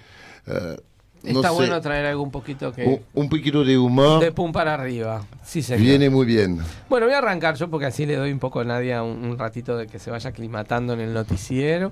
No 1.23 1.30
Está 1.31 1.49
sé, 1.49 1.53
bueno 1.56 1.81
traer 1.81 2.06
algo 2.07 2.23
un 2.23 2.31
poquito 2.31 2.72
que... 2.72 2.85
un, 2.85 2.99
un 3.14 3.30
poquito 3.30 3.64
de 3.64 3.77
humor 3.77 4.22
De 4.23 4.31
pum 4.31 4.52
para 4.52 4.73
arriba. 4.73 5.23
Sí, 5.43 5.61
señor. 5.61 5.81
viene 5.81 6.10
muy 6.10 6.26
bien. 6.26 6.60
Bueno, 6.89 7.06
voy 7.06 7.15
a 7.15 7.19
arrancar 7.19 7.56
yo 7.56 7.69
porque 7.69 7.85
así 7.85 8.06
le 8.06 8.15
doy 8.15 8.31
un 8.31 8.39
poco 8.39 8.60
a 8.61 8.64
Nadia 8.64 9.03
un, 9.03 9.23
un 9.23 9.38
ratito 9.38 9.77
de 9.77 9.88
que 9.88 9.99
se 9.99 10.10
vaya 10.11 10.30
aclimatando 10.31 10.93
en 10.93 10.99
el 11.02 11.14
noticiero. 11.14 11.91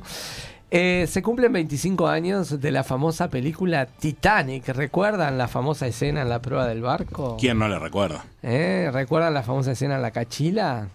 Eh, 0.72 1.08
se 1.10 1.24
cumplen 1.24 1.52
25 1.52 2.08
años 2.08 2.62
de 2.62 2.72
la 2.72 2.84
famosa 2.84 3.28
película 3.30 3.88
Titanic. 3.88 4.68
¿Recuerdan 4.70 5.38
la 5.38 5.48
famosa 5.48 5.88
escena 5.88 6.22
en 6.22 6.30
la 6.30 6.40
prueba 6.42 6.68
del 6.68 6.82
barco? 6.82 7.38
¿Quién 7.40 7.58
no 7.58 7.68
le 7.68 7.80
recuerda? 7.80 8.26
¿Eh? 8.44 8.90
¿Recuerdan 8.94 9.34
la 9.34 9.42
famosa 9.42 9.72
escena 9.72 9.96
en 9.96 10.04
la 10.04 10.12
cachila? 10.12 10.88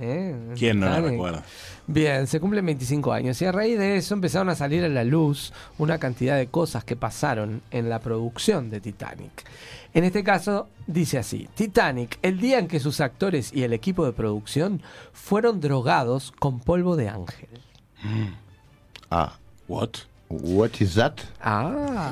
¿Eh? 0.00 0.34
¿Quién 0.56 0.80
no 0.80 0.88
la 0.88 1.00
recuerda? 1.00 1.42
Bien, 1.90 2.26
se 2.26 2.38
cumplen 2.38 2.66
25 2.66 3.14
años 3.14 3.40
y 3.40 3.46
a 3.46 3.52
raíz 3.52 3.78
de 3.78 3.96
eso 3.96 4.12
empezaron 4.12 4.50
a 4.50 4.54
salir 4.54 4.84
a 4.84 4.90
la 4.90 5.04
luz 5.04 5.54
una 5.78 5.96
cantidad 5.96 6.36
de 6.36 6.48
cosas 6.48 6.84
que 6.84 6.96
pasaron 6.96 7.62
en 7.70 7.88
la 7.88 7.98
producción 7.98 8.68
de 8.68 8.82
Titanic. 8.82 9.44
En 9.94 10.04
este 10.04 10.22
caso 10.22 10.68
dice 10.86 11.16
así, 11.16 11.48
Titanic, 11.54 12.18
el 12.20 12.40
día 12.40 12.58
en 12.58 12.68
que 12.68 12.78
sus 12.78 13.00
actores 13.00 13.54
y 13.54 13.62
el 13.62 13.72
equipo 13.72 14.04
de 14.04 14.12
producción 14.12 14.82
fueron 15.14 15.60
drogados 15.60 16.30
con 16.38 16.60
polvo 16.60 16.94
de 16.94 17.08
ángel. 17.08 17.48
Ah. 19.10 19.38
What? 19.66 19.90
What 20.30 20.72
is 20.80 20.94
that? 20.94 21.14
Ah. 21.40 22.10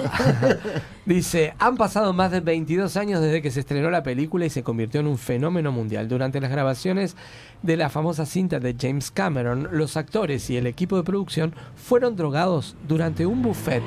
Dice, 1.05 1.55
han 1.59 1.77
pasado 1.77 2.15
más 2.15 2.31
de 2.31 2.41
22 2.41 2.97
años 2.97 3.21
desde 3.21 3.43
que 3.43 3.51
se 3.51 3.61
estrenó 3.61 3.91
la 3.91 4.03
película 4.03 4.47
y 4.47 4.51
se 4.51 4.63
convirtió 4.63 5.01
en 5.01 5.07
un 5.07 5.19
fenómeno 5.19 5.71
mundial. 5.71 6.09
Durante 6.09 6.41
las 6.41 6.51
grabaciones 6.51 7.15
de 7.63 7.77
la 7.77 7.91
famosa 7.91 8.25
cinta 8.25 8.59
de 8.59 8.75
James 8.79 9.11
Cameron, 9.11 9.69
los 9.71 9.99
actores 9.99 10.49
y 10.49 10.57
el 10.57 10.67
equipo 10.67 10.97
de 10.97 11.03
producción 11.03 11.55
fueron 11.75 12.17
drogados 12.17 12.75
durante 12.89 13.27
un 13.27 13.43
buffet. 13.43 13.85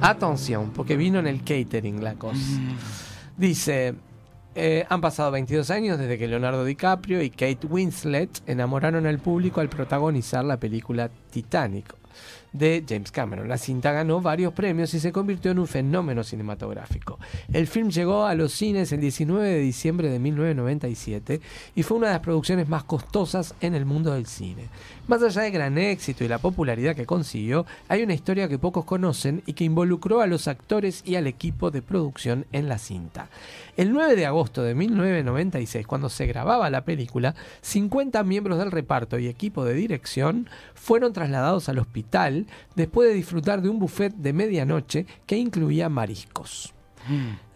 Atención, 0.00 0.70
porque 0.70 0.96
vino 0.96 1.20
en 1.20 1.28
el 1.28 1.44
catering 1.44 2.02
la 2.02 2.14
cosa. 2.14 2.60
Dice, 3.36 3.94
eh, 4.56 4.84
han 4.88 5.00
pasado 5.00 5.30
22 5.30 5.70
años 5.70 5.98
desde 6.00 6.18
que 6.18 6.26
Leonardo 6.26 6.64
DiCaprio 6.64 7.22
y 7.22 7.30
Kate 7.30 7.64
Winslet 7.68 8.42
enamoraron 8.48 9.06
al 9.06 9.20
público 9.20 9.60
al 9.60 9.68
protagonizar 9.68 10.44
la 10.44 10.56
película 10.56 11.10
Titanic 11.30 12.01
de 12.52 12.84
James 12.88 13.10
Cameron. 13.10 13.48
La 13.48 13.58
cinta 13.58 13.92
ganó 13.92 14.20
varios 14.20 14.52
premios 14.52 14.92
y 14.94 15.00
se 15.00 15.12
convirtió 15.12 15.50
en 15.50 15.58
un 15.58 15.66
fenómeno 15.66 16.22
cinematográfico. 16.24 17.18
El 17.52 17.66
film 17.66 17.90
llegó 17.90 18.24
a 18.24 18.34
los 18.34 18.52
cines 18.52 18.92
el 18.92 19.00
19 19.00 19.48
de 19.48 19.58
diciembre 19.58 20.08
de 20.08 20.18
1997 20.18 21.40
y 21.74 21.82
fue 21.82 21.98
una 21.98 22.08
de 22.08 22.12
las 22.14 22.22
producciones 22.22 22.68
más 22.68 22.84
costosas 22.84 23.54
en 23.60 23.74
el 23.74 23.84
mundo 23.84 24.12
del 24.12 24.26
cine. 24.26 24.68
Más 25.08 25.20
allá 25.20 25.42
del 25.42 25.52
gran 25.52 25.78
éxito 25.78 26.22
y 26.22 26.28
la 26.28 26.38
popularidad 26.38 26.94
que 26.94 27.06
consiguió, 27.06 27.66
hay 27.88 28.04
una 28.04 28.14
historia 28.14 28.48
que 28.48 28.58
pocos 28.58 28.84
conocen 28.84 29.42
y 29.46 29.54
que 29.54 29.64
involucró 29.64 30.20
a 30.20 30.28
los 30.28 30.46
actores 30.46 31.02
y 31.04 31.16
al 31.16 31.26
equipo 31.26 31.72
de 31.72 31.82
producción 31.82 32.46
en 32.52 32.68
la 32.68 32.78
cinta. 32.78 33.28
El 33.76 33.92
9 33.92 34.14
de 34.14 34.26
agosto 34.26 34.62
de 34.62 34.76
1996, 34.76 35.88
cuando 35.88 36.08
se 36.08 36.26
grababa 36.26 36.70
la 36.70 36.84
película, 36.84 37.34
50 37.62 38.22
miembros 38.22 38.58
del 38.58 38.70
reparto 38.70 39.18
y 39.18 39.26
equipo 39.26 39.64
de 39.64 39.74
dirección 39.74 40.48
fueron 40.74 41.12
trasladados 41.12 41.68
al 41.68 41.80
hospital 41.80 42.46
después 42.76 43.08
de 43.08 43.14
disfrutar 43.14 43.60
de 43.60 43.70
un 43.70 43.80
buffet 43.80 44.14
de 44.14 44.32
medianoche 44.32 45.06
que 45.26 45.36
incluía 45.36 45.88
mariscos. 45.88 46.74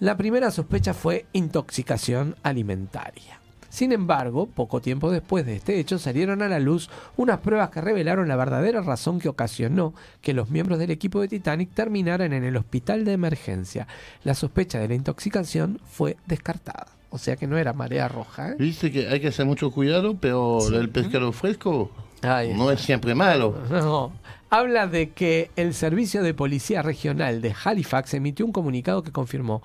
La 0.01 0.17
primera 0.17 0.51
sospecha 0.51 0.93
fue 0.95 1.27
intoxicación 1.33 2.35
alimentaria. 2.43 3.41
Sin 3.69 3.93
embargo, 3.93 4.47
poco 4.47 4.81
tiempo 4.81 5.11
después 5.11 5.47
de 5.47 5.57
este 5.57 5.79
hecho 5.79 5.99
salieron 5.99 6.43
a 6.43 6.49
la 6.49 6.59
luz 6.59 6.91
unas 7.17 7.41
pruebas 7.41 7.71
que 7.71 7.81
revelaron 7.81 8.29
la 8.29 8.37
verdadera 8.37 8.81
razón 8.81 9.19
que 9.19 9.29
ocasionó 9.29 9.95
que 10.21 10.35
los 10.35 10.51
miembros 10.51 10.79
del 10.79 10.91
equipo 10.91 11.21
de 11.21 11.29
Titanic 11.29 11.71
terminaran 11.75 12.33
en 12.33 12.45
el 12.45 12.57
hospital 12.57 13.05
de 13.05 13.13
emergencia. 13.13 13.87
La 14.25 14.35
sospecha 14.35 14.79
de 14.79 14.89
la 14.89 14.95
intoxicación 14.95 15.81
fue 15.87 16.17
descartada. 16.27 16.87
O 17.11 17.19
sea 17.19 17.37
que 17.37 17.47
no 17.47 17.57
era 17.57 17.73
marea 17.73 18.09
roja. 18.09 18.51
¿eh? 18.51 18.57
Viste 18.59 18.91
que 18.91 19.09
hay 19.09 19.21
que 19.21 19.29
hacer 19.29 19.47
mucho 19.47 19.71
cuidado, 19.71 20.17
pero 20.21 20.59
el 20.69 20.91
pescado 20.91 21.33
fresco 21.33 21.91
no 22.23 22.71
es 22.71 22.81
siempre 22.81 23.15
malo. 23.15 23.57
No. 23.71 24.13
Habla 24.51 24.87
de 24.87 25.11
que 25.11 25.51
el 25.57 25.75
Servicio 25.75 26.23
de 26.23 26.33
Policía 26.33 26.83
Regional 26.83 27.41
de 27.43 27.55
Halifax 27.65 28.15
emitió 28.15 28.47
un 28.47 28.53
comunicado 28.53 29.03
que 29.03 29.13
confirmó 29.13 29.63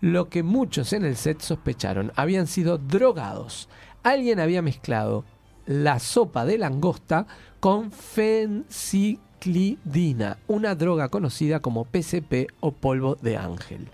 lo 0.00 0.28
que 0.28 0.42
muchos 0.42 0.92
en 0.92 1.04
el 1.04 1.16
set 1.16 1.40
sospecharon. 1.40 2.12
Habían 2.16 2.46
sido 2.46 2.78
drogados. 2.78 3.68
Alguien 4.02 4.40
había 4.40 4.62
mezclado 4.62 5.24
la 5.66 5.98
sopa 5.98 6.44
de 6.44 6.58
langosta 6.58 7.26
con 7.60 7.92
fenciclidina, 7.92 10.38
una 10.48 10.74
droga 10.74 11.10
conocida 11.10 11.60
como 11.60 11.84
PCP 11.84 12.50
o 12.60 12.72
polvo 12.72 13.16
de 13.20 13.36
ángel. 13.36 13.88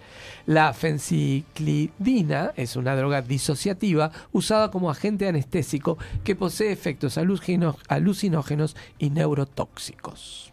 La 0.47 0.73
fenciclidina 0.73 2.53
es 2.55 2.77
una 2.77 2.95
droga 2.95 3.21
disociativa 3.21 4.13
usada 4.33 4.71
como 4.71 4.91
agente 4.91 5.27
anestésico 5.27 5.99
que 6.23 6.37
posee 6.37 6.71
efectos 6.71 7.19
alucinógenos 7.19 8.77
y 8.99 9.11
neurotóxicos. 9.11 10.53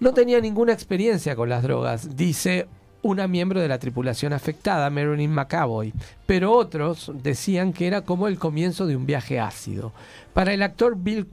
No 0.00 0.14
tenía 0.14 0.40
ninguna 0.40 0.74
experiencia 0.74 1.34
con 1.34 1.48
las 1.48 1.64
drogas, 1.64 2.14
dice 2.14 2.68
una 3.02 3.28
miembro 3.28 3.60
de 3.60 3.68
la 3.68 3.78
tripulación 3.78 4.32
afectada, 4.32 4.90
Marilyn 4.90 5.32
McAvoy, 5.32 5.92
pero 6.26 6.52
otros 6.52 7.12
decían 7.14 7.72
que 7.72 7.86
era 7.86 8.02
como 8.02 8.28
el 8.28 8.38
comienzo 8.38 8.86
de 8.86 8.96
un 8.96 9.06
viaje 9.06 9.40
ácido. 9.40 9.92
Para 10.34 10.52
el 10.52 10.62
actor 10.62 10.96
Bill 10.96 11.28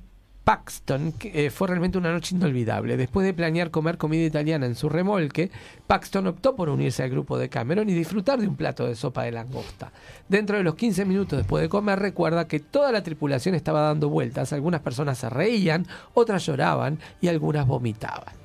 Paxton 0.45 1.15
eh, 1.23 1.49
fue 1.49 1.67
realmente 1.67 1.97
una 1.97 2.13
noche 2.13 2.35
inolvidable. 2.35 2.97
Después 2.97 3.25
de 3.25 3.33
planear 3.33 3.71
comer 3.71 3.97
comida 3.97 4.23
italiana 4.23 4.67
en 4.67 4.75
su 4.75 4.89
remolque, 4.89 5.49
Paxton 5.87 6.27
optó 6.27 6.55
por 6.55 6.69
unirse 6.69 7.01
al 7.01 7.09
grupo 7.09 7.39
de 7.39 7.49
Cameron 7.49 7.89
y 7.89 7.93
disfrutar 7.93 8.39
de 8.39 8.47
un 8.47 8.55
plato 8.55 8.85
de 8.85 8.95
sopa 8.95 9.23
de 9.23 9.31
langosta. 9.31 9.91
Dentro 10.29 10.57
de 10.57 10.63
los 10.63 10.75
15 10.75 11.03
minutos 11.05 11.37
después 11.37 11.63
de 11.63 11.69
comer, 11.69 11.97
recuerda 11.97 12.47
que 12.47 12.59
toda 12.59 12.91
la 12.91 13.01
tripulación 13.01 13.55
estaba 13.55 13.81
dando 13.81 14.07
vueltas, 14.07 14.53
algunas 14.53 14.81
personas 14.81 15.17
se 15.17 15.29
reían, 15.31 15.87
otras 16.13 16.45
lloraban 16.45 16.99
y 17.21 17.27
algunas 17.27 17.65
vomitaban. 17.65 18.44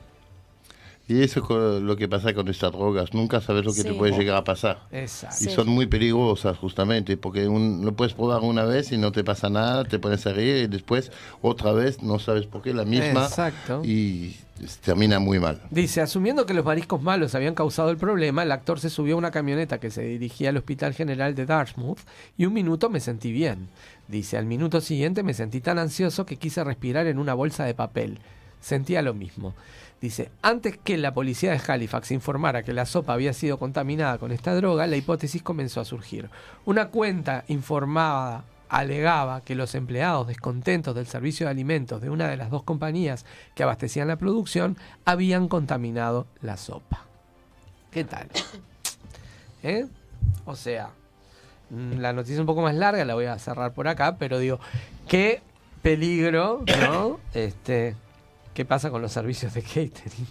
Y 1.11 1.23
eso 1.25 1.41
es 1.41 1.83
lo 1.83 1.97
que 1.97 2.07
pasa 2.09 2.33
con 2.35 2.47
estas 2.47 2.71
drogas. 2.71 3.13
Nunca 3.15 3.41
sabes 3.41 3.65
lo 3.65 3.73
que 3.73 3.83
te 3.83 3.91
Sí. 3.91 3.95
puede 3.97 4.17
llegar 4.17 4.37
a 4.37 4.45
pasar. 4.45 4.79
Exacto. 4.93 5.37
Y 5.41 5.45
Sí. 5.49 5.51
son 5.51 5.69
muy 5.69 5.87
peligrosas, 5.87 6.57
justamente, 6.57 7.17
porque 7.17 7.49
un- 7.49 7.85
lo 7.85 7.93
puedes 7.95 8.15
probar 8.15 8.43
una 8.43 8.65
vez 8.65 8.93
y 8.93 8.97
no 8.97 9.11
te 9.11 9.25
pasa 9.25 9.51
nada, 9.51 9.83
te 9.85 9.99
pones 9.99 10.25
a 10.29 10.33
reír 10.33 10.57
y 10.65 10.67
después 10.69 11.11
otra 11.43 11.73
vez 11.73 12.01
no 12.01 12.21
sabes 12.21 12.47
por 12.47 12.63
qué, 12.63 12.73
la 12.73 12.85
misma. 12.85 13.25
Exacto. 13.25 13.83
Y 13.85 14.37
termina 14.85 15.19
muy 15.19 15.41
mal. 15.41 15.61
Dice, 15.71 16.01
asumiendo 16.01 16.47
que 16.47 16.55
los 16.55 16.65
mariscos 16.65 17.03
malos 17.03 17.35
habían 17.35 17.55
causado 17.57 17.91
el 17.91 17.97
problema, 17.97 18.45
el 18.45 18.53
actor 18.53 18.79
se 18.79 18.89
subió 18.89 19.17
a 19.17 19.19
una 19.19 19.33
camioneta 19.33 19.79
que 19.81 19.91
se 19.91 20.03
dirigía 20.03 20.51
al 20.51 20.59
Hospital 20.59 20.95
General 20.95 21.35
de 21.35 21.45
Dartmouth 21.45 21.99
y 22.39 22.45
un 22.47 22.53
minuto 22.53 22.89
me 22.89 23.01
sentí 23.01 23.33
bien. 23.33 23.69
Dice, 24.07 24.37
al 24.37 24.47
minuto 24.47 24.81
siguiente 24.81 25.25
me 25.25 25.35
sentí 25.35 25.61
tan 25.61 25.81
ansioso 25.81 26.25
que 26.25 26.37
quise 26.37 26.63
respirar 26.63 27.07
en 27.09 27.19
una 27.19 27.35
bolsa 27.35 27.65
de 27.65 27.75
papel. 27.75 28.19
Sentía 28.61 29.03
lo 29.03 29.15
mismo. 29.15 29.55
Dice, 30.01 30.31
antes 30.41 30.79
que 30.79 30.97
la 30.97 31.13
policía 31.13 31.53
de 31.53 31.61
Halifax 31.67 32.11
informara 32.11 32.63
que 32.63 32.73
la 32.73 32.87
sopa 32.87 33.13
había 33.13 33.35
sido 33.35 33.59
contaminada 33.59 34.17
con 34.17 34.33
esta 34.33 34.55
droga, 34.55 34.87
la 34.87 34.97
hipótesis 34.97 35.43
comenzó 35.43 35.81
a 35.81 35.85
surgir. 35.85 36.31
Una 36.65 36.89
cuenta 36.89 37.45
informada 37.49 38.45
alegaba 38.71 39.43
que 39.43 39.55
los 39.55 39.75
empleados 39.75 40.29
descontentos 40.29 40.95
del 40.95 41.07
servicio 41.07 41.47
de 41.47 41.51
alimentos 41.51 42.01
de 42.01 42.09
una 42.09 42.29
de 42.29 42.39
las 42.39 42.51
dos 42.51 42.63
compañías 42.63 43.27
que 43.55 43.63
abastecían 43.63 44.09
la 44.09 44.17
producción 44.17 44.79
habían 45.05 45.49
contaminado 45.49 46.27
la 46.41 46.57
sopa. 46.57 47.05
¿Qué 47.91 48.05
tal? 48.05 48.29
¿Eh? 49.63 49.87
O 50.47 50.57
sea, 50.57 50.91
mm, 51.69 51.99
la 51.99 52.15
noticia 52.15 52.35
es 52.35 52.41
un 52.41 52.47
poco 52.47 52.63
más 52.63 52.75
larga, 52.75 53.05
la 53.05 53.15
voy 53.15 53.27
a 53.27 53.39
cerrar 53.39 53.75
por 53.75 53.87
acá, 53.87 54.17
pero 54.17 54.39
digo, 54.39 54.61
qué 55.09 55.43
peligro, 55.83 56.65
¿no? 56.81 57.21
Este, 57.35 57.97
¿qué 58.61 58.67
pasa 58.67 58.91
con 58.91 59.01
los 59.01 59.11
servicios 59.11 59.55
de 59.55 59.63
catering? 59.63 60.27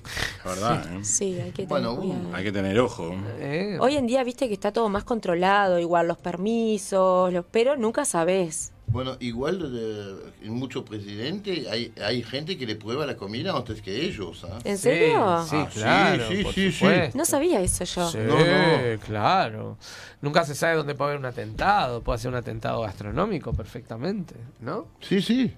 La 0.45 0.51
verdad, 0.51 0.93
¿eh? 0.99 0.99
Sí, 1.03 1.33
hay 1.39 1.49
que 1.49 1.65
tener 1.65 1.67
Bueno, 1.67 1.95
cuidado. 1.97 2.35
Hay 2.35 2.43
que 2.43 2.51
tener 2.51 2.79
ojo. 2.79 3.15
¿Eh? 3.39 3.75
Hoy 3.81 3.95
en 3.97 4.05
día, 4.05 4.23
viste 4.23 4.47
que 4.47 4.53
está 4.53 4.71
todo 4.71 4.87
más 4.87 5.03
controlado, 5.03 5.79
igual 5.79 6.07
los 6.07 6.19
permisos, 6.19 7.33
los, 7.33 7.43
pero 7.49 7.75
nunca 7.75 8.05
sabes. 8.05 8.71
Bueno, 8.85 9.17
igual 9.19 9.71
eh, 9.75 10.31
en 10.43 10.53
muchos 10.53 10.83
presidentes 10.83 11.67
hay, 11.69 11.91
hay 12.03 12.21
gente 12.21 12.55
que 12.55 12.67
le 12.67 12.75
prueba 12.75 13.07
la 13.07 13.17
comida 13.17 13.51
antes 13.57 13.81
que 13.81 13.99
ellos. 14.05 14.45
¿ah? 14.47 14.59
¿En 14.63 14.77
serio? 14.77 15.43
Sí, 15.49 15.55
Ah, 15.55 15.69
claro. 15.73 16.27
sí, 16.29 16.43
por 16.43 16.53
sí, 16.53 16.71
sí. 16.71 16.85
No 17.15 17.25
sabía 17.25 17.61
eso 17.61 17.83
yo. 17.83 18.11
Sí, 18.11 18.19
No, 18.19 18.37
no. 18.37 18.99
claro. 19.03 19.77
Nunca 20.21 20.45
se 20.45 20.53
sabe 20.53 20.75
dónde 20.75 20.93
puede 20.93 21.09
haber 21.13 21.19
un 21.19 21.25
atentado. 21.25 22.03
Puede 22.03 22.19
ser 22.19 22.29
un 22.29 22.35
atentado 22.37 22.81
gastronómico 22.81 23.53
perfectamente, 23.53 24.35
¿no? 24.59 24.85
Sí, 25.01 25.19
sí. 25.19 25.51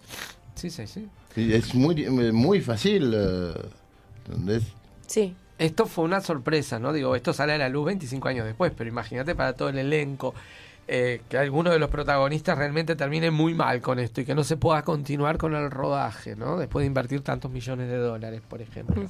Sí, 0.56 0.70
sí, 0.70 0.88
sí. 0.88 1.10
Es 1.36 1.74
muy, 1.76 2.06
muy 2.32 2.62
fácil. 2.62 3.14
eh, 3.16 3.54
¿entendés? 4.28 4.64
Sí. 5.08 5.36
Esto 5.58 5.86
fue 5.86 6.06
una 6.06 6.22
sorpresa, 6.22 6.80
¿no? 6.80 6.92
Digo, 6.92 7.16
esto 7.16 7.34
sale 7.34 7.54
a 7.54 7.58
la 7.58 7.70
luz 7.70 7.86
25 7.86 8.28
años 8.28 8.46
después, 8.46 8.72
pero 8.76 8.90
imagínate 8.90 9.36
para 9.36 9.54
todo 9.54 9.70
el 9.70 9.78
elenco 9.78 10.34
eh, 10.88 11.22
que 11.30 11.38
alguno 11.38 11.70
de 11.70 11.78
los 11.78 11.90
protagonistas 11.92 12.58
realmente 12.58 12.96
termine 12.96 13.30
muy 13.30 13.54
mal 13.54 13.80
con 13.80 14.00
esto 14.00 14.22
y 14.22 14.26
que 14.26 14.34
no 14.34 14.44
se 14.44 14.58
pueda 14.58 14.82
continuar 14.82 15.38
con 15.38 15.54
el 15.54 15.70
rodaje, 15.70 16.36
¿no? 16.36 16.58
Después 16.58 16.82
de 16.84 16.88
invertir 16.88 17.22
tantos 17.22 17.52
millones 17.52 17.90
de 17.90 17.98
dólares, 17.98 18.42
por 18.50 18.60
ejemplo. 18.62 19.04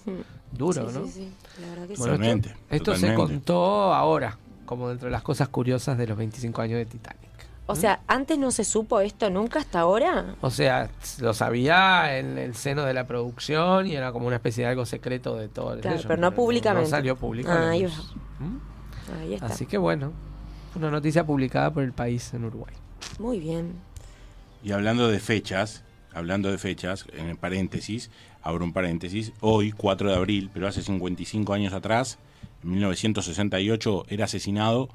Duro, 0.52 0.90
Sí, 0.90 0.98
¿no? 1.00 1.06
sí, 1.06 1.12
sí. 1.12 1.30
La 1.62 1.68
verdad 1.70 1.88
que 1.88 1.96
sí. 1.96 2.02
Bueno, 2.02 2.26
esto, 2.26 2.50
esto 2.70 2.96
se 2.98 3.14
contó 3.16 3.94
ahora, 3.94 4.38
como 4.66 4.90
dentro 4.90 5.06
de 5.08 5.12
las 5.14 5.24
cosas 5.24 5.48
curiosas 5.48 5.98
de 5.98 6.06
los 6.08 6.18
25 6.18 6.62
años 6.62 6.78
de 6.80 6.86
Titanic. 6.86 7.31
O 7.68 7.76
sea, 7.76 8.02
antes 8.08 8.38
no 8.38 8.52
se 8.52 8.66
supo 8.66 9.00
esto 9.00 9.30
nunca 9.30 9.60
hasta 9.60 9.80
ahora. 9.80 10.36
O 10.42 10.50
sea, 10.50 10.90
lo 11.20 11.34
sabía 11.34 12.18
en 12.18 12.38
el 12.38 12.54
seno 12.54 12.84
de 12.84 12.94
la 12.94 13.08
producción 13.08 13.88
y 13.88 13.96
era 13.96 14.12
como 14.12 14.28
una 14.28 14.38
especie 14.38 14.66
de 14.66 14.72
algo 14.72 14.86
secreto 14.86 15.38
de 15.38 15.48
todo. 15.48 15.80
Claro, 15.80 15.96
ellos, 15.96 16.06
pero 16.06 16.20
no 16.20 16.34
públicamente. 16.34 16.90
No 16.90 16.98
salió 16.98 17.16
público. 17.16 17.50
Ah, 17.50 17.70
ahí. 17.70 17.86
¿Mm? 17.86 19.22
Ahí 19.22 19.34
está. 19.36 19.46
Así 19.46 19.66
que 19.66 19.78
bueno, 19.78 20.12
una 20.76 20.92
noticia 20.92 21.26
publicada 21.26 21.72
por 21.72 21.84
el 21.84 21.94
país 21.94 22.34
en 22.34 22.46
Uruguay. 22.46 22.74
Muy 23.20 23.40
bien. 23.40 23.76
Y 24.64 24.74
hablando 24.74 25.08
de 25.08 25.20
fechas, 25.20 25.84
hablando 26.14 26.52
de 26.52 26.58
fechas, 26.58 27.06
en 27.14 27.28
el 27.28 27.38
paréntesis, 27.38 28.12
abro 28.42 28.66
un 28.66 28.74
paréntesis, 28.74 29.32
hoy, 29.40 29.72
4 29.72 30.10
de 30.10 30.16
abril, 30.16 30.50
pero 30.54 30.68
hace 30.68 30.84
55 30.84 31.54
años 31.54 31.74
atrás, 31.74 32.18
en 32.64 32.72
1968, 32.72 34.06
era 34.10 34.26
asesinado 34.26 34.90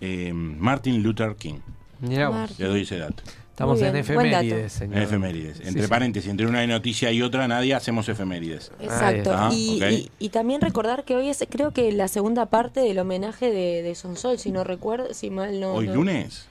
Eh, 0.00 0.32
Martin 0.32 1.02
Luther 1.02 1.34
King. 1.36 1.60
Mirá 2.00 2.28
vos. 2.28 2.36
Martin. 2.38 2.56
Le 2.58 2.66
doy 2.70 2.82
ese 2.82 2.98
dato. 2.98 3.22
Estamos 3.50 3.82
en 3.82 3.96
efemérides, 3.96 4.72
señor. 4.72 4.98
En 4.98 5.02
efemérides. 5.02 5.60
Entre 5.66 5.82
sí. 5.82 5.88
paréntesis, 5.88 6.30
entre 6.30 6.46
una 6.46 6.64
noticia 6.64 7.10
y 7.10 7.22
otra, 7.22 7.48
nadie 7.48 7.74
hacemos 7.74 8.08
efemérides. 8.08 8.70
Exacto. 8.80 9.30
y, 9.52 9.80
Ah, 9.82 9.90
y- 9.90 10.10
y 10.20 10.28
también 10.28 10.60
recordar 10.60 11.04
que 11.04 11.16
hoy 11.16 11.28
es, 11.28 11.44
creo 11.50 11.72
que 11.72 11.90
la 11.90 12.06
segunda 12.06 12.46
parte 12.46 12.78
del 12.78 13.00
homenaje 13.00 13.50
de, 13.50 13.82
de 13.82 13.94
Sonsol, 13.96 14.38
si 14.38 14.52
no 14.52 14.62
recuerdo, 14.62 15.12
si 15.12 15.30
mal 15.30 15.58
no. 15.58 15.72
¿Hoy 15.74 15.88
no- 15.88 15.94
lunes? 15.96 16.46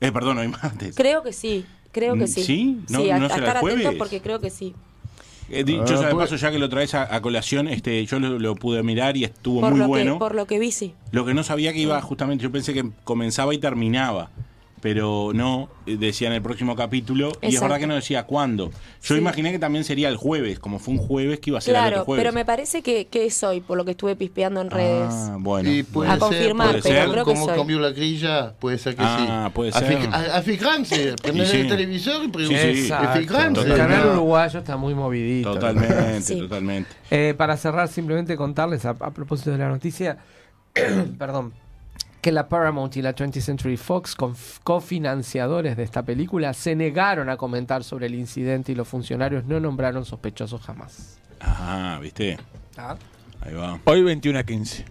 Eh, 0.00 0.12
perdón, 0.12 0.38
hoy 0.38 0.48
martes. 0.48 0.94
Creo 0.96 1.22
que 1.22 1.34
sí, 1.34 1.66
creo 1.92 2.14
que 2.14 2.24
Mm, 2.24 2.28
sí. 2.28 2.42
¿sí? 2.42 2.80
¿No- 2.88 3.00
sí, 3.02 3.10
a, 3.10 3.18
no 3.18 3.26
a 3.26 3.28
será 3.28 3.36
el 3.36 3.42
estar 3.44 3.56
atentos 3.58 3.80
jueves? 3.82 3.98
porque 3.98 4.22
creo 4.22 4.40
que 4.40 4.48
sí. 4.48 4.74
Eh, 5.50 5.64
dicho 5.64 5.82
Ah, 5.82 5.86
sea 5.88 6.08
de 6.08 6.14
pues- 6.14 6.30
paso, 6.30 6.36
ya 6.36 6.50
que 6.50 6.58
lo 6.58 6.68
traes 6.68 6.94
a, 6.94 7.12
a 7.14 7.20
colación, 7.20 7.66
este, 7.68 8.04
yo 8.06 8.20
lo, 8.20 8.38
lo 8.38 8.54
pude 8.54 8.82
mirar 8.82 9.16
y 9.16 9.24
estuvo 9.24 9.60
Por 9.60 9.70
muy 9.72 9.80
lo, 9.80 9.88
bueno. 9.88 10.12
que, 10.14 10.18
por 10.18 10.34
lo 10.34 10.46
que 10.46 10.58
vi, 10.58 10.70
sí. 10.70 10.94
Lo 11.10 11.24
que 11.26 11.34
no 11.34 11.42
sabía 11.42 11.72
que 11.72 11.80
iba 11.80 12.00
justamente, 12.00 12.42
yo 12.44 12.52
pensé 12.52 12.72
que 12.72 12.84
comenzaba 13.04 13.52
y 13.54 13.58
terminaba, 13.58 14.30
pero 14.80 15.32
no, 15.34 15.68
eh, 15.86 15.96
decía 15.98 16.28
en 16.28 16.34
el 16.34 16.42
próximo 16.42 16.74
capítulo, 16.74 17.32
y 17.42 17.54
es 17.54 17.60
verdad 17.60 17.78
que 17.78 17.86
no 17.86 17.94
decía 17.94 18.24
cuándo. 18.24 18.70
Yo 19.02 19.14
Sí. 19.14 19.20
imaginé 19.20 19.52
que 19.52 19.58
también 19.58 19.84
sería 19.84 20.08
el 20.08 20.16
jueves, 20.16 20.58
como 20.58 20.78
fue 20.78 20.94
un 20.94 21.00
jueves 21.00 21.38
que 21.40 21.50
iba 21.50 21.58
a 21.58 21.60
ser 21.60 21.74
el 21.74 21.80
Claro, 21.80 21.96
otro 21.98 22.04
jueves. 22.06 22.22
pero 22.24 22.32
me 22.34 22.44
parece 22.44 22.82
que, 22.82 23.06
que 23.08 23.26
es 23.26 23.42
hoy, 23.44 23.60
por 23.60 23.76
lo 23.76 23.84
que 23.84 23.90
estuve 23.92 24.16
pispeando 24.16 24.60
en 24.60 24.70
redes. 24.70 25.08
Ah, 25.10 25.36
bueno. 25.38 25.70
Y 25.70 25.82
puede 25.82 26.08
A 26.08 26.12
ser, 26.14 26.20
confirmar, 26.20 26.68
puede 26.70 26.82
pero 26.82 26.94
ser, 26.94 27.10
creo 27.10 27.24
que 27.24 27.32
como 27.32 27.46
cambió 27.46 27.78
la 27.80 27.90
grilla, 27.90 28.54
puede 28.58 28.78
ser 28.78 28.96
que 28.96 29.02
sí. 29.02 29.08
Ah, 29.10 29.50
puede 29.52 29.72
ser. 29.72 30.08
A- 30.12 30.36
Afijanse, 30.38 31.14
prender 31.22 31.46
sí. 31.46 31.56
el 31.58 31.68
televisor 31.68 32.22
y 32.24 32.46
Sí, 32.46 32.86
sí. 32.86 32.92
El 33.14 33.26
canal 33.26 34.06
uruguayo 34.14 34.58
está 34.60 34.76
muy 34.76 34.94
movidito. 34.94 35.52
Totalmente, 35.54 36.22
Sí. 36.22 36.38
totalmente. 36.38 36.90
Eh, 37.10 37.34
para 37.36 37.56
cerrar, 37.56 37.88
simplemente 37.88 38.36
contarles 38.36 38.84
a, 38.86 38.90
a 38.90 39.10
propósito 39.10 39.50
de 39.50 39.58
la 39.58 39.68
noticia, 39.68 40.18
perdón, 41.18 41.52
que 42.20 42.32
la 42.32 42.48
Paramount 42.48 42.94
y 42.96 43.02
la 43.02 43.14
20th 43.14 43.40
Century 43.40 43.76
Fox, 43.76 44.16
cofinanciadores 44.62 45.76
de 45.76 45.82
esta 45.82 46.02
película, 46.02 46.52
se 46.54 46.74
negaron 46.74 47.28
a 47.28 47.36
comentar 47.36 47.82
sobre 47.84 48.06
el 48.06 48.14
incidente 48.14 48.72
y 48.72 48.74
los 48.74 48.88
funcionarios 48.88 49.44
no 49.44 49.58
nombraron 49.60 50.04
sospechosos 50.04 50.60
jamás. 50.60 51.18
Ah, 51.40 51.98
¿viste? 52.02 52.38
Ah. 52.76 52.96
Ahí 53.40 53.54
va. 53.54 53.78
Hoy 53.84 54.02
21 54.02 54.38
a 54.38 54.42
15. 54.44 54.84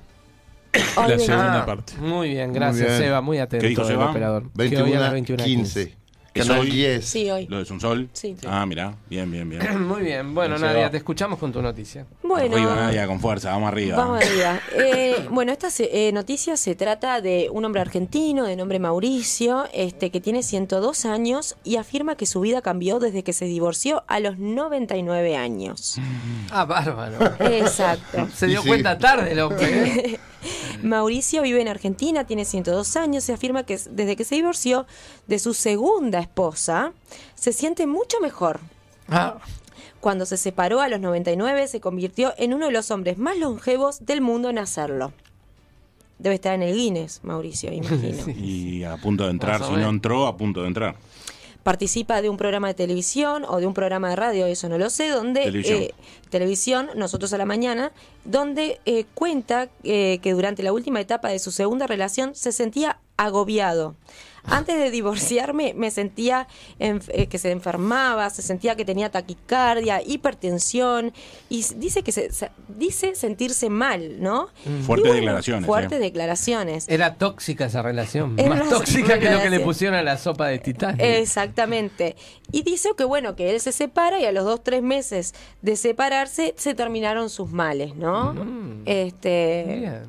Hoy 0.98 1.10
La 1.10 1.20
segunda 1.20 1.62
Ah, 1.62 1.66
parte. 1.66 1.94
Muy 2.00 2.30
bien, 2.30 2.54
gracias 2.54 2.88
Muy 2.88 2.98
bien. 2.98 3.04
Seba, 3.10 3.22
muy 3.22 3.38
atento 3.40 3.64
¿Qué 3.64 3.70
dijo 3.70 3.86
Seba? 3.86 4.10
operador. 4.10 4.52
Que 4.52 4.82
hoy 4.82 4.94
a 4.94 5.00
las 5.00 5.12
21 5.12 5.44
21 5.44 5.44
15. 5.44 5.98
¿Es 6.34 6.46
Canal 6.46 6.62
hoy? 6.62 6.70
10. 6.72 7.06
Sí, 7.06 7.30
hoy. 7.32 7.48
¿Lo 7.48 7.58
de 7.58 7.66
Sunsol? 7.66 8.08
Sí. 8.14 8.36
Ah, 8.48 8.66
mira, 8.66 8.96
bien, 9.10 9.30
bien, 9.32 9.50
bien. 9.50 9.82
Muy 9.88 10.02
bien, 10.04 10.34
bueno 10.36 10.58
Nadia, 10.60 10.90
te 10.92 10.98
escuchamos 10.98 11.40
con 11.40 11.52
tu 11.52 11.62
noticia. 11.62 12.06
Bueno, 12.22 12.56
Arriba, 12.56 12.76
Nadia, 12.76 13.08
con 13.08 13.20
fuerza, 13.20 13.50
vamos 13.52 13.68
arriba. 13.70 13.98
Vamos 13.98 14.24
arriba. 14.24 14.60
Eh, 14.76 15.28
bueno, 15.32 15.52
esta 15.52 15.70
se- 15.72 16.08
eh, 16.08 16.12
noticia 16.12 16.56
se 16.56 16.76
trata 16.76 17.20
de 17.22 17.50
un 17.52 17.66
hombre 17.66 17.82
argentino 17.82 18.46
de 18.46 18.56
nombre 18.56 18.78
Mauricio, 18.80 19.66
este 19.74 20.12
que 20.12 20.22
tiene 20.22 20.44
102 20.44 21.06
años 21.06 21.56
y 21.64 21.78
afirma 21.78 22.16
que 22.16 22.26
su 22.28 22.42
vida 22.42 22.62
cambió 22.62 23.00
desde 23.00 23.24
que 23.24 23.34
se 23.34 23.46
divorció 23.46 24.04
a 24.08 24.20
los 24.20 24.38
99 24.38 25.36
años. 25.36 25.98
Ah, 26.52 26.66
bárbaro. 26.66 27.18
Exacto. 27.40 28.28
Se 28.36 28.48
dio 28.48 28.62
Sí. 28.62 28.68
cuenta 28.68 28.98
tarde 28.98 29.32
el 29.32 29.40
hombre. 29.40 29.68
¿eh? 30.14 30.20
Mauricio 30.84 31.42
vive 31.42 31.62
en 31.62 31.68
Argentina, 31.68 32.26
tiene 32.26 32.46
102 32.46 32.96
años 32.96 33.28
y 33.28 33.32
afirma 33.34 33.64
que 33.64 33.78
desde 33.90 34.16
que 34.16 34.24
se 34.24 34.36
divorció 34.36 34.88
de 35.28 35.38
su 35.40 35.54
segunda 35.54 36.19
esposa, 36.22 36.94
se 37.36 37.54
siente 37.54 37.88
mucho 37.88 38.20
mejor. 38.22 38.60
Ah, 39.08 39.38
Cuando 40.00 40.26
se 40.26 40.38
separó 40.38 40.82
a 40.82 40.88
los 40.88 41.00
99, 41.00 41.68
se 41.68 41.82
convirtió 41.82 42.34
en 42.38 42.54
uno 42.54 42.68
de 42.68 42.72
los 42.72 42.90
hombres 42.92 43.18
más 43.18 43.38
longevos 43.38 44.06
del 44.06 44.22
mundo 44.22 44.50
en 44.50 44.58
hacerlo. 44.60 45.12
Debe 46.20 46.36
estar 46.36 46.54
en 46.54 46.64
el 46.64 46.76
Guinness, 46.76 47.22
Mauricio, 47.24 47.72
imagino. 47.72 48.26
Y 48.38 48.84
a 48.84 48.98
punto 48.98 49.24
de 49.26 49.32
entrar, 49.32 49.64
si 49.64 49.72
no 49.72 49.90
entró, 49.90 50.28
a 50.28 50.36
punto 50.38 50.62
de 50.62 50.68
entrar. 50.68 50.96
Participa 51.64 52.22
de 52.22 52.30
un 52.30 52.38
programa 52.38 52.68
de 52.70 52.74
televisión 52.74 53.46
o 53.48 53.60
de 53.60 53.68
un 53.68 53.74
programa 53.74 54.10
de 54.10 54.16
radio, 54.16 54.46
eso 54.46 54.70
no 54.70 54.78
lo 54.78 54.90
sé, 54.90 55.10
donde 55.10 55.42
Televisión. 55.44 55.82
eh, 55.82 55.94
televisión, 56.30 56.90
nosotros 56.96 57.32
a 57.34 57.38
la 57.38 57.46
mañana, 57.46 57.92
donde 58.24 58.80
eh, 58.86 59.06
cuenta 59.14 59.68
eh, 59.84 60.20
que 60.22 60.32
durante 60.34 60.64
la 60.64 60.72
última 60.72 61.02
etapa 61.02 61.30
de 61.30 61.40
su 61.40 61.52
segunda 61.52 61.86
relación 61.86 62.34
se 62.34 62.52
sentía 62.54 63.00
agobiado. 63.18 63.96
Antes 64.46 64.78
de 64.78 64.92
divorciarme 64.92 65.74
me 65.76 65.92
sentía 65.92 66.48
enf- 66.80 67.10
eh, 67.14 67.28
que 67.28 67.38
se 67.38 67.52
enfermaba, 67.52 68.30
se 68.30 68.42
sentía 68.42 68.76
que 68.76 68.86
tenía 68.86 69.10
taquicardia, 69.12 70.02
hipertensión 70.06 71.14
y 71.50 71.66
dice 71.76 72.04
que 72.04 72.12
se, 72.12 72.32
se- 72.32 72.52
dice 72.68 73.16
sentirse 73.16 73.70
mal, 73.70 74.22
¿no? 74.22 74.50
Mm. 74.66 74.82
Fuertes 74.84 75.14
declaraciones, 75.14 75.66
Fuertes 75.66 75.98
eh. 76.00 76.02
declaraciones. 76.02 76.86
Era 76.90 77.16
tóxica 77.16 77.66
esa 77.66 77.82
relación. 77.82 78.36
Era 78.40 78.50
Más 78.56 78.70
tóxica 78.70 79.20
que 79.20 79.30
lo 79.30 79.42
que 79.42 79.50
le 79.50 79.60
pusieron 79.60 79.98
a 79.98 80.04
la 80.04 80.18
sopa 80.18 80.48
de 80.48 80.60
Titanic. 80.60 81.02
Exactamente. 81.02 82.16
Y 82.52 82.64
dice 82.64 82.90
que 82.98 83.04
bueno, 83.04 83.36
que 83.36 83.52
él 83.52 83.60
se 83.60 83.72
separa 83.72 84.20
y 84.20 84.26
a 84.26 84.32
los 84.32 84.46
dos, 84.46 84.64
tres 84.64 84.82
meses 84.82 85.34
de 85.62 85.76
separarse 85.76 86.54
se 86.58 86.74
terminaron 86.74 87.30
sus 87.30 87.52
males, 87.52 87.96
¿no? 87.96 88.34
Este. 88.86 90.02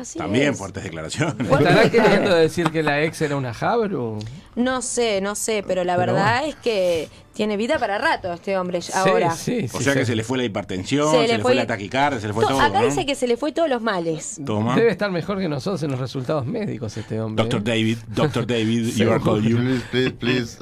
Así 0.00 0.18
También 0.18 0.52
es. 0.52 0.58
fuertes 0.58 0.84
declaraciones. 0.84 1.50
¿Estará 1.50 1.90
queriendo 1.90 2.34
decir 2.34 2.70
que 2.70 2.82
la 2.82 3.02
ex 3.02 3.20
era 3.22 3.36
una 3.36 3.52
Jabru? 3.52 4.18
No 4.58 4.82
sé, 4.82 5.20
no 5.20 5.34
sé, 5.34 5.62
pero 5.66 5.84
la 5.84 5.96
Pero 5.96 6.14
verdad 6.14 6.46
es 6.46 6.56
que 6.56 7.08
tiene 7.32 7.56
vida 7.56 7.78
para 7.78 7.98
rato 7.98 8.32
este 8.32 8.58
hombre 8.58 8.80
ahora. 8.92 9.32
o 9.32 9.80
sea 9.80 9.94
que 9.94 10.04
se 10.04 10.16
le 10.16 10.24
fue 10.24 10.36
la 10.38 10.42
hipertensión, 10.44 11.12
Se 11.12 11.18
se, 11.22 11.28
le 11.28 11.34
fue- 11.34 11.42
fue 11.52 11.54
la 11.54 11.66
taquicardia, 11.68 12.20
se 12.20 12.26
le 12.26 12.32
fue 12.34 12.42
To- 12.42 12.50
todo. 12.50 12.60
Acá 12.60 12.80
¿no? 12.80 12.86
dice 12.86 13.06
que 13.06 13.14
se 13.14 13.28
le 13.28 13.36
fue 13.36 13.52
todos 13.52 13.68
los 13.68 13.80
males. 13.80 14.40
Toma. 14.44 14.74
Debe 14.74 14.90
estar 14.90 15.12
mejor 15.12 15.38
que 15.38 15.48
nosotros 15.48 15.80
en 15.84 15.92
los 15.92 16.00
resultados 16.00 16.44
médicos 16.44 16.96
este 16.96 17.20
hombre. 17.20 17.44
Doctor 17.44 17.60
¿eh? 17.60 17.62
David, 17.78 17.98
Doctor 18.08 18.44
David, 18.48 18.88
you 18.96 19.10
are 19.12 19.20
called 19.22 19.44
you. 19.44 19.58
Please, 19.92 20.10
please, 20.10 20.58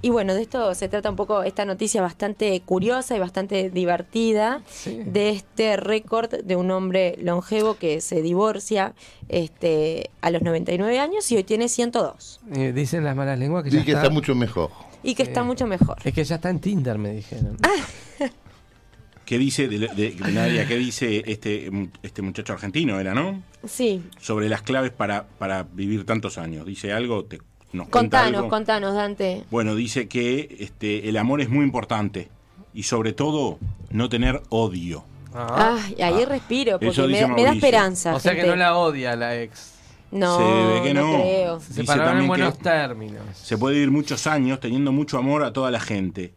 Y 0.00 0.10
bueno, 0.10 0.34
de 0.34 0.42
esto 0.42 0.74
se 0.74 0.88
trata 0.88 1.08
un 1.08 1.16
poco, 1.16 1.42
esta 1.44 1.64
noticia 1.64 2.02
bastante 2.02 2.60
curiosa 2.60 3.16
y 3.16 3.18
bastante 3.18 3.70
divertida, 3.70 4.60
de 4.86 5.30
este 5.30 5.76
récord 5.78 6.30
de 6.42 6.56
un 6.56 6.70
hombre 6.70 7.16
longevo 7.22 7.74
que 7.76 8.02
se 8.02 8.20
divorcia 8.20 8.94
este, 9.30 10.10
a 10.20 10.30
los 10.30 10.42
99 10.42 10.98
años 10.98 11.30
y 11.32 11.36
hoy 11.36 11.44
tiene 11.44 11.68
102. 11.70 12.40
Eh, 12.54 12.72
dicen 12.72 13.04
las 13.04 13.16
malas 13.16 13.38
lenguas 13.38 13.64
que 13.64 13.70
ya 13.70 13.80
Sí, 13.80 13.84
que 13.84 13.92
está 13.92 14.10
mucho 14.10 14.34
mejor. 14.34 14.70
Y 15.02 15.14
que 15.14 15.22
está 15.24 15.42
mucho 15.42 15.66
mejor. 15.66 15.96
Es 16.04 16.14
que 16.14 16.24
ya 16.24 16.36
está 16.36 16.50
en 16.50 16.60
Tinder, 16.60 16.98
me 16.98 17.12
dijeron. 17.12 17.56
¿Qué 19.24 19.38
dice, 19.38 19.68
de, 19.68 19.78
de- 19.78 20.10
de 20.10 20.32
Nadia, 20.32 20.66
qué 20.68 20.76
dice 20.76 21.22
este, 21.26 21.70
este 22.02 22.20
muchacho 22.20 22.52
argentino, 22.52 23.00
era, 23.00 23.14
no? 23.14 23.42
Sí, 23.66 24.02
Sobre 24.20 24.50
las 24.50 24.60
claves 24.60 24.90
para, 24.92 25.24
para 25.38 25.62
vivir 25.62 26.04
tantos 26.04 26.36
años. 26.36 26.66
¿Dice 26.66 26.92
algo? 26.92 27.24
Te, 27.24 27.38
¿Nos 27.72 27.88
cuenta 27.88 28.18
contanos, 28.18 28.38
algo? 28.38 28.48
contanos, 28.50 28.94
Dante. 28.94 29.44
Bueno, 29.50 29.74
dice 29.74 30.08
que 30.08 30.56
este, 30.60 31.08
el 31.08 31.16
amor 31.16 31.40
es 31.40 31.48
muy 31.48 31.64
importante 31.64 32.28
y 32.74 32.82
sobre 32.82 33.14
todo 33.14 33.58
no 33.90 34.10
tener 34.10 34.42
odio. 34.50 35.04
Ay, 35.34 35.96
ahí 36.02 36.24
respiro, 36.26 36.78
porque 36.78 37.02
me, 37.06 37.42
da 37.42 37.52
esperanza. 37.52 38.14
O 38.14 38.20
sea 38.20 38.34
que 38.36 38.44
no 38.44 38.54
la 38.56 38.76
odia 38.76 39.16
la 39.16 39.40
ex. 39.40 39.72
No, 40.10 40.38
Se 40.38 40.44
ve 40.74 40.82
que 40.82 40.94
no 40.94 41.10
no. 41.12 41.14
creo. 41.22 41.60
Se 41.60 41.72
separaron 41.74 42.18
en 42.22 42.26
buenos 42.28 42.58
términos. 42.58 43.22
Se 43.34 43.58
puede 43.58 43.74
vivir 43.74 43.90
muchos 43.90 44.26
años 44.26 44.60
teniendo 44.60 44.92
mucho 44.92 45.18
amor 45.18 45.42
a 45.42 45.52
toda 45.52 45.70
la 45.70 45.80
gente. 45.80 46.32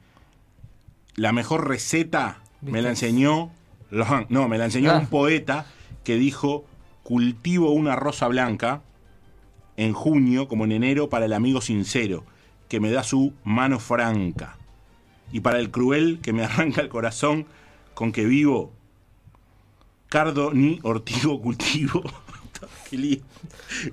La 1.16 1.32
mejor 1.32 1.68
receta 1.68 2.40
me 2.62 2.82
la 2.82 2.90
enseñó, 2.90 3.52
no, 4.30 4.48
me 4.48 4.58
la 4.58 4.66
enseñó 4.66 4.92
Ah. 4.92 4.98
un 5.00 5.08
poeta 5.08 5.66
que 6.04 6.16
dijo, 6.16 6.66
cultivo 7.04 7.72
una 7.72 7.96
rosa 7.96 8.28
blanca 8.28 8.82
en 9.78 9.94
junio 9.94 10.48
como 10.48 10.66
en 10.66 10.72
enero 10.72 11.10
para 11.10 11.26
el 11.26 11.34
amigo 11.34 11.62
sincero, 11.62 12.24
que 12.70 12.80
me 12.80 12.90
da 12.92 13.04
su 13.04 13.34
mano 13.44 13.80
franca. 13.80 14.58
Y 15.32 15.42
para 15.42 15.60
el 15.60 15.70
cruel 15.72 16.20
que 16.22 16.34
me 16.34 16.44
arranca 16.46 16.82
el 16.82 16.90
corazón 16.90 17.46
con 17.94 18.12
que 18.12 18.26
vivo, 18.26 18.72
cardo 20.10 20.52
ni 20.54 20.80
ortigo 20.84 21.40
cultivo. 21.42 22.02
Qué 22.90 22.98
lío. 22.98 23.20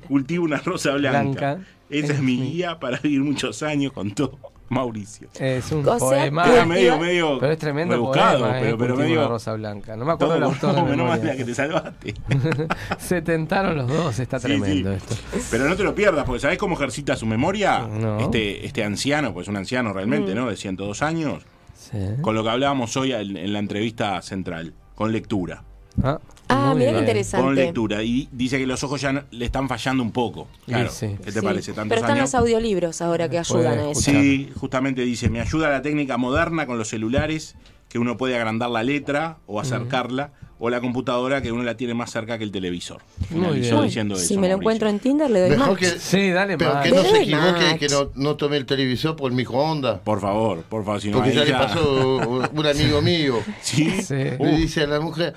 Cultivo 0.08 0.44
una 0.44 0.58
rosa 0.58 0.92
blanca. 0.92 1.20
Blanca. 1.54 1.58
Esa 1.90 2.06
es 2.06 2.18
Es 2.18 2.20
mi 2.22 2.40
guía 2.40 2.78
para 2.80 2.98
vivir 2.98 3.20
muchos 3.20 3.62
años 3.62 3.92
con 3.92 4.12
todo. 4.14 4.38
Mauricio. 4.70 5.28
Es 5.38 5.70
un 5.72 5.86
O 5.86 5.98
sea, 5.98 6.08
poema. 6.08 6.50
Era 6.50 6.64
medio, 6.64 6.98
medio 6.98 7.38
Pero 7.38 7.52
es 7.52 7.58
tremendo 7.58 7.94
rebuscado, 7.94 8.40
poema, 8.40 8.54
pero, 8.60 8.66
eh, 8.66 8.76
pero 8.78 8.94
Cultivo 8.94 8.98
medio... 9.08 9.20
una 9.20 9.28
rosa 9.28 9.52
blanca. 9.54 9.94
No 9.94 10.04
me 10.06 10.12
acuerdo 10.12 10.34
todo 10.34 10.34
del 10.34 10.74
autor 10.74 10.84
menos 10.90 11.06
mal 11.06 11.36
que 11.36 11.44
te 11.44 11.54
salvaste. 11.54 12.14
Se 12.98 13.20
tentaron 13.22 13.76
los 13.76 13.88
dos, 13.88 14.18
está 14.18 14.38
Sí, 14.40 14.46
tremendo 14.46 14.90
sí. 14.90 14.96
esto. 14.96 15.14
Pero 15.50 15.68
no 15.68 15.76
te 15.76 15.84
lo 15.84 15.94
pierdas, 15.94 16.24
porque 16.24 16.40
¿sabés 16.40 16.58
cómo 16.58 16.74
ejercita 16.76 17.14
su 17.14 17.26
memoria? 17.26 17.80
No. 17.86 18.18
Este, 18.20 18.64
este 18.66 18.82
anciano, 18.82 19.34
pues 19.34 19.46
un 19.48 19.56
anciano 19.58 19.92
realmente, 19.92 20.32
Mm. 20.32 20.36
¿no? 20.36 20.48
De 20.48 20.56
102 20.56 21.02
años. 21.02 21.44
Sí. 21.76 21.98
Con 22.22 22.34
lo 22.34 22.42
que 22.42 22.48
hablábamos 22.48 22.96
hoy 22.96 23.12
en, 23.12 23.36
en 23.36 23.52
la 23.52 23.58
entrevista 23.58 24.20
central, 24.22 24.72
con 24.94 25.12
lectura. 25.12 25.62
Ah, 26.02 26.18
Ah, 26.46 26.74
mira 26.76 26.92
qué 26.92 26.98
interesante. 26.98 27.44
Con 27.44 27.54
lectura. 27.54 28.02
Y 28.02 28.28
dice 28.30 28.58
que 28.58 28.66
los 28.66 28.84
ojos 28.84 29.00
ya 29.00 29.12
no- 29.12 29.22
le 29.30 29.46
están 29.46 29.66
fallando 29.68 30.02
un 30.02 30.12
poco. 30.12 30.46
Claro. 30.66 30.90
Sí, 30.90 31.08
sí. 31.08 31.16
¿Qué 31.24 31.32
te 31.32 31.40
Sí. 31.40 31.44
parece? 31.46 31.72
Tantos 31.72 31.88
Pero 31.88 32.00
están 32.02 32.18
años. 32.18 32.32
los 32.32 32.34
audiolibros 32.40 33.00
ahora 33.00 33.30
que 33.30 33.38
ayudan 33.38 33.78
a 33.78 33.90
eso. 33.90 34.00
Sí, 34.00 34.50
justamente 34.54 35.02
dice, 35.02 35.30
me 35.30 35.40
ayuda 35.40 35.70
la 35.70 35.80
técnica 35.80 36.18
moderna 36.18 36.66
con 36.66 36.76
los 36.76 36.88
celulares, 36.88 37.56
que 37.88 37.98
uno 37.98 38.16
puede 38.18 38.36
agrandar 38.36 38.68
la 38.70 38.82
letra 38.82 39.38
o 39.46 39.58
acercarla, 39.60 40.32
o 40.58 40.70
la 40.70 40.80
computadora 40.80 41.42
que 41.42 41.50
uno 41.50 41.62
la 41.62 41.76
tiene 41.76 41.94
más 41.94 42.10
cerca 42.12 42.38
que 42.38 42.44
el 42.44 42.52
televisor. 42.52 43.02
Muy 43.30 43.40
Finalizó 43.40 43.74
bien. 43.76 43.84
diciendo 43.86 44.14
eso. 44.14 44.24
Si 44.26 44.34
me 44.36 44.48
lo 44.48 44.54
Mauricio. 44.56 44.60
encuentro 44.60 44.88
en 44.88 44.98
Tinder, 45.00 45.30
le 45.30 45.40
doy 45.40 45.50
Mejor 45.50 45.68
match. 45.70 45.78
que, 45.80 45.86
Sí, 45.98 46.30
dale 46.30 46.56
pero 46.58 46.74
más. 46.74 46.84
que 46.84 46.90
no 46.92 47.02
se 47.02 47.22
equivoque, 47.22 47.50
match. 47.50 47.78
que 47.78 47.88
no, 47.88 48.10
no 48.14 48.36
tome 48.36 48.56
el 48.58 48.66
televisor 48.66 49.16
por 49.16 49.30
el 49.30 49.36
microondas. 49.36 49.98
Por 50.00 50.20
favor, 50.20 50.62
por 50.62 50.84
favor, 50.84 51.00
si 51.00 51.10
no 51.10 51.16
Porque 51.18 51.30
ahí 51.30 51.36
ya 51.36 51.44
le 51.44 51.52
pasó 51.52 52.48
un 52.52 52.66
amigo 52.66 53.02
mío. 53.02 53.38
¿Sí? 53.62 53.90
Sí. 54.02 54.14
Le 54.14 54.56
dice 54.56 54.82
a 54.82 54.86
la 54.86 55.00
mujer, 55.00 55.34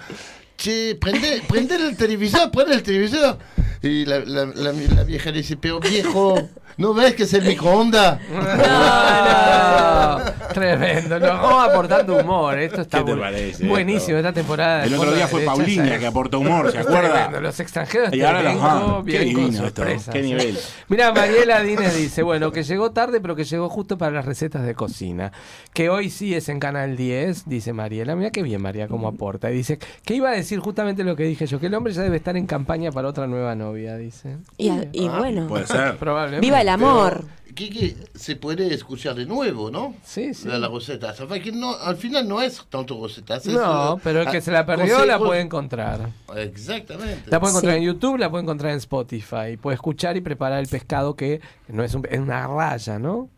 che, 0.58 0.98
prende, 1.00 1.42
prende 1.48 1.76
el 1.76 1.96
televisor, 1.96 2.52
prende 2.52 2.74
el 2.76 2.84
televisor. 2.84 3.38
Y 3.82 4.06
la, 4.06 4.20
la, 4.26 4.46
la- 4.46 5.04
vieja 5.04 5.32
le 5.32 5.38
dice, 5.38 5.56
pero 5.56 5.80
viejo, 5.80 6.50
¿no 6.78 6.94
ves 6.94 7.16
que 7.16 7.24
es 7.24 7.34
el 7.34 7.44
microondas? 7.46 8.20
No, 8.30 10.18
no. 10.20 10.38
Tremendo. 10.54 11.20
Nos 11.20 11.30
vamos 11.42 11.70
aportando 11.70 12.18
humor. 12.18 12.58
Esto 12.58 12.82
está 12.82 13.00
¿Qué 13.00 13.06
te 13.06 13.14
bu- 13.14 13.20
parece 13.20 13.68
buenísimo 13.68 14.18
esto? 14.18 14.30
esta 14.30 14.34
temporada. 14.34 14.82
de 14.82 14.88
El 14.88 14.94
otro 14.96 15.12
día 15.14 15.28
fue 15.28 15.42
Paulina 15.42 16.00
que 16.00 16.08
aportó 16.08 16.40
humor, 16.40 16.72
¿se 16.72 16.80
acuerda? 16.80 17.12
Tremendo, 17.14 17.42
Los 17.42 17.60
extranjeros 17.60 18.14
Y 18.14 18.22
ahora 18.22 18.42
los 18.42 18.52
tremendo, 18.54 18.70
ah, 18.98 19.04
qué 19.06 19.18
con 19.18 19.26
divino 19.28 19.48
esto, 19.50 19.64
sorpresas, 19.84 20.14
qué 20.14 20.22
nivel. 20.22 20.58
Mira, 20.88 21.12
Mariela 21.14 21.62
Dínez 21.62 21.96
dice, 21.96 22.24
bueno, 22.24 22.52
que 22.52 22.64
llegó 22.64 22.92
tarde, 22.92 23.20
pero 23.22 23.36
que 23.36 23.44
llegó 23.44 23.70
justo 23.70 23.98
para 23.98 24.12
las 24.14 24.26
recetas 24.26 24.64
de 24.66 24.74
cocina. 24.74 25.32
Que 25.74 25.90
hoy 25.90 26.10
sí 26.10 26.34
es 26.34 26.50
en 26.50 26.60
Canal 26.60 26.96
10, 26.98 27.48
dice 27.48 27.74
Mariela. 27.74 28.16
Mira 28.16 28.32
qué 28.32 28.42
bien, 28.42 28.62
María, 28.62 28.88
cómo 28.88 29.08
aporta. 29.08 29.52
Y 29.52 29.56
dice, 29.56 29.78
que 30.06 30.16
iba 30.16 30.30
a 30.30 30.34
decir 30.34 30.60
justamente 30.60 31.04
lo 31.04 31.16
que 31.16 31.24
dije 31.24 31.46
yo, 31.46 31.60
que 31.60 31.68
el 31.68 31.74
hombre 31.76 31.94
ya 31.94 32.02
debe 32.02 32.18
estar 32.18 32.36
en 32.36 32.48
campaña 32.48 32.92
para 32.92 33.08
otra 33.10 33.28
nueva 33.28 33.54
novia, 33.56 33.96
dice. 33.98 34.38
Y, 34.58 34.72
y 34.92 35.08
bueno, 35.10 35.48
Puede 35.48 35.68
ser. 35.68 35.98
Probablemente. 36.00 36.46
viva 36.46 36.62
el 36.62 36.67
amor. 36.70 37.26
Kiki, 37.56 37.98
se 38.14 38.36
puede 38.36 38.72
escuchar 38.72 39.16
de 39.16 39.26
nuevo, 39.26 39.72
¿no? 39.72 39.96
Sí, 40.04 40.34
sí. 40.36 40.48
La, 40.48 40.60
la 40.60 40.68
receta. 40.68 41.16
O 41.20 41.28
sea, 41.28 41.40
que 41.42 41.52
no, 41.52 41.76
al 41.76 41.96
final 41.98 42.28
no 42.28 42.40
es 42.40 42.64
tanto 42.70 43.02
recetas. 43.04 43.48
es, 43.48 43.54
No, 43.54 44.00
pero 44.04 44.22
el 44.22 44.30
que 44.30 44.38
ah, 44.38 44.42
se 44.42 44.52
la 44.52 44.64
perdió 44.64 45.04
la 45.06 45.18
puede 45.18 45.42
encontrar. 45.42 46.10
Exactamente. 46.36 47.32
La 47.32 47.40
puede 47.40 47.52
encontrar 47.54 47.74
Sí. 47.74 47.80
en 47.80 47.84
YouTube, 47.86 48.18
la 48.18 48.30
puede 48.30 48.44
encontrar 48.44 48.72
en 48.74 48.78
Spotify. 48.78 49.58
Puede 49.60 49.74
escuchar 49.74 50.16
y 50.18 50.22
preparar 50.22 50.60
el 50.60 50.68
pescado 50.68 51.16
que 51.16 51.42
no 51.68 51.84
es, 51.84 51.96
un- 51.96 52.06
es 52.10 52.20
una 52.20 52.46
raya, 52.46 53.00
¿no? 53.00 53.30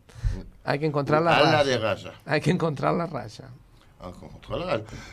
Hay 0.64 0.78
que 0.78 0.86
encontrar 0.86 1.22
la 1.22 1.38
raya. 1.40 1.64
de 1.64 1.78
raya. 1.78 2.12
Hay 2.26 2.40
que 2.42 2.50
encontrar 2.50 2.92
la 2.94 3.06
raya. 3.06 3.48
Ah. 4.02 4.12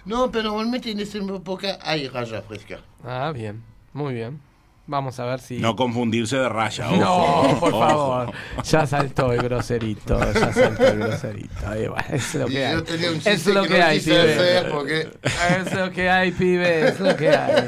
No, 0.06 0.32
pero 0.32 0.50
normalmente 0.50 0.92
en 0.92 1.00
esta 1.00 1.18
época 1.18 1.78
hay 1.82 2.08
raya 2.10 2.42
fresca. 2.42 2.80
Ah, 3.06 3.32
bien. 3.34 3.64
Muy 3.94 4.14
bien. 4.14 4.42
Vamos 4.90 5.20
a 5.20 5.26
ver 5.26 5.40
si... 5.42 5.58
No 5.58 5.76
confundirse 5.76 6.38
de 6.38 6.48
raya. 6.48 6.88
No, 6.92 7.58
por 7.60 7.74
ojo. 7.74 7.80
favor. 7.88 8.32
Ya 8.64 8.88
saltó 8.88 9.34
el 9.34 9.42
groserito. 9.42 10.18
Ya 10.34 10.54
saltó 10.54 10.88
el 10.88 11.00
groserito. 11.00 11.68
Ahí 11.68 11.88
va, 11.88 12.00
es 12.10 12.34
lo 12.36 12.48
Y 12.48 12.52
que 12.52 12.66
hay. 12.66 12.74
yo 12.76 12.84
tenía 12.84 13.10
un 13.12 13.16
Es 13.18 13.24
chiste 13.26 13.54
lo 13.54 13.64
que 13.64 13.68
que 13.68 13.80
no 13.80 13.86
hay, 13.86 14.00
pibe. 14.00 14.64
porque- 14.72 15.10
Es 15.60 15.74
lo 15.76 15.92
que 15.92 16.10
hay, 16.10 16.32
pibe. 16.32 16.88
Es 16.88 17.00
lo 17.02 17.16
que 17.18 17.30
hay. 17.30 17.64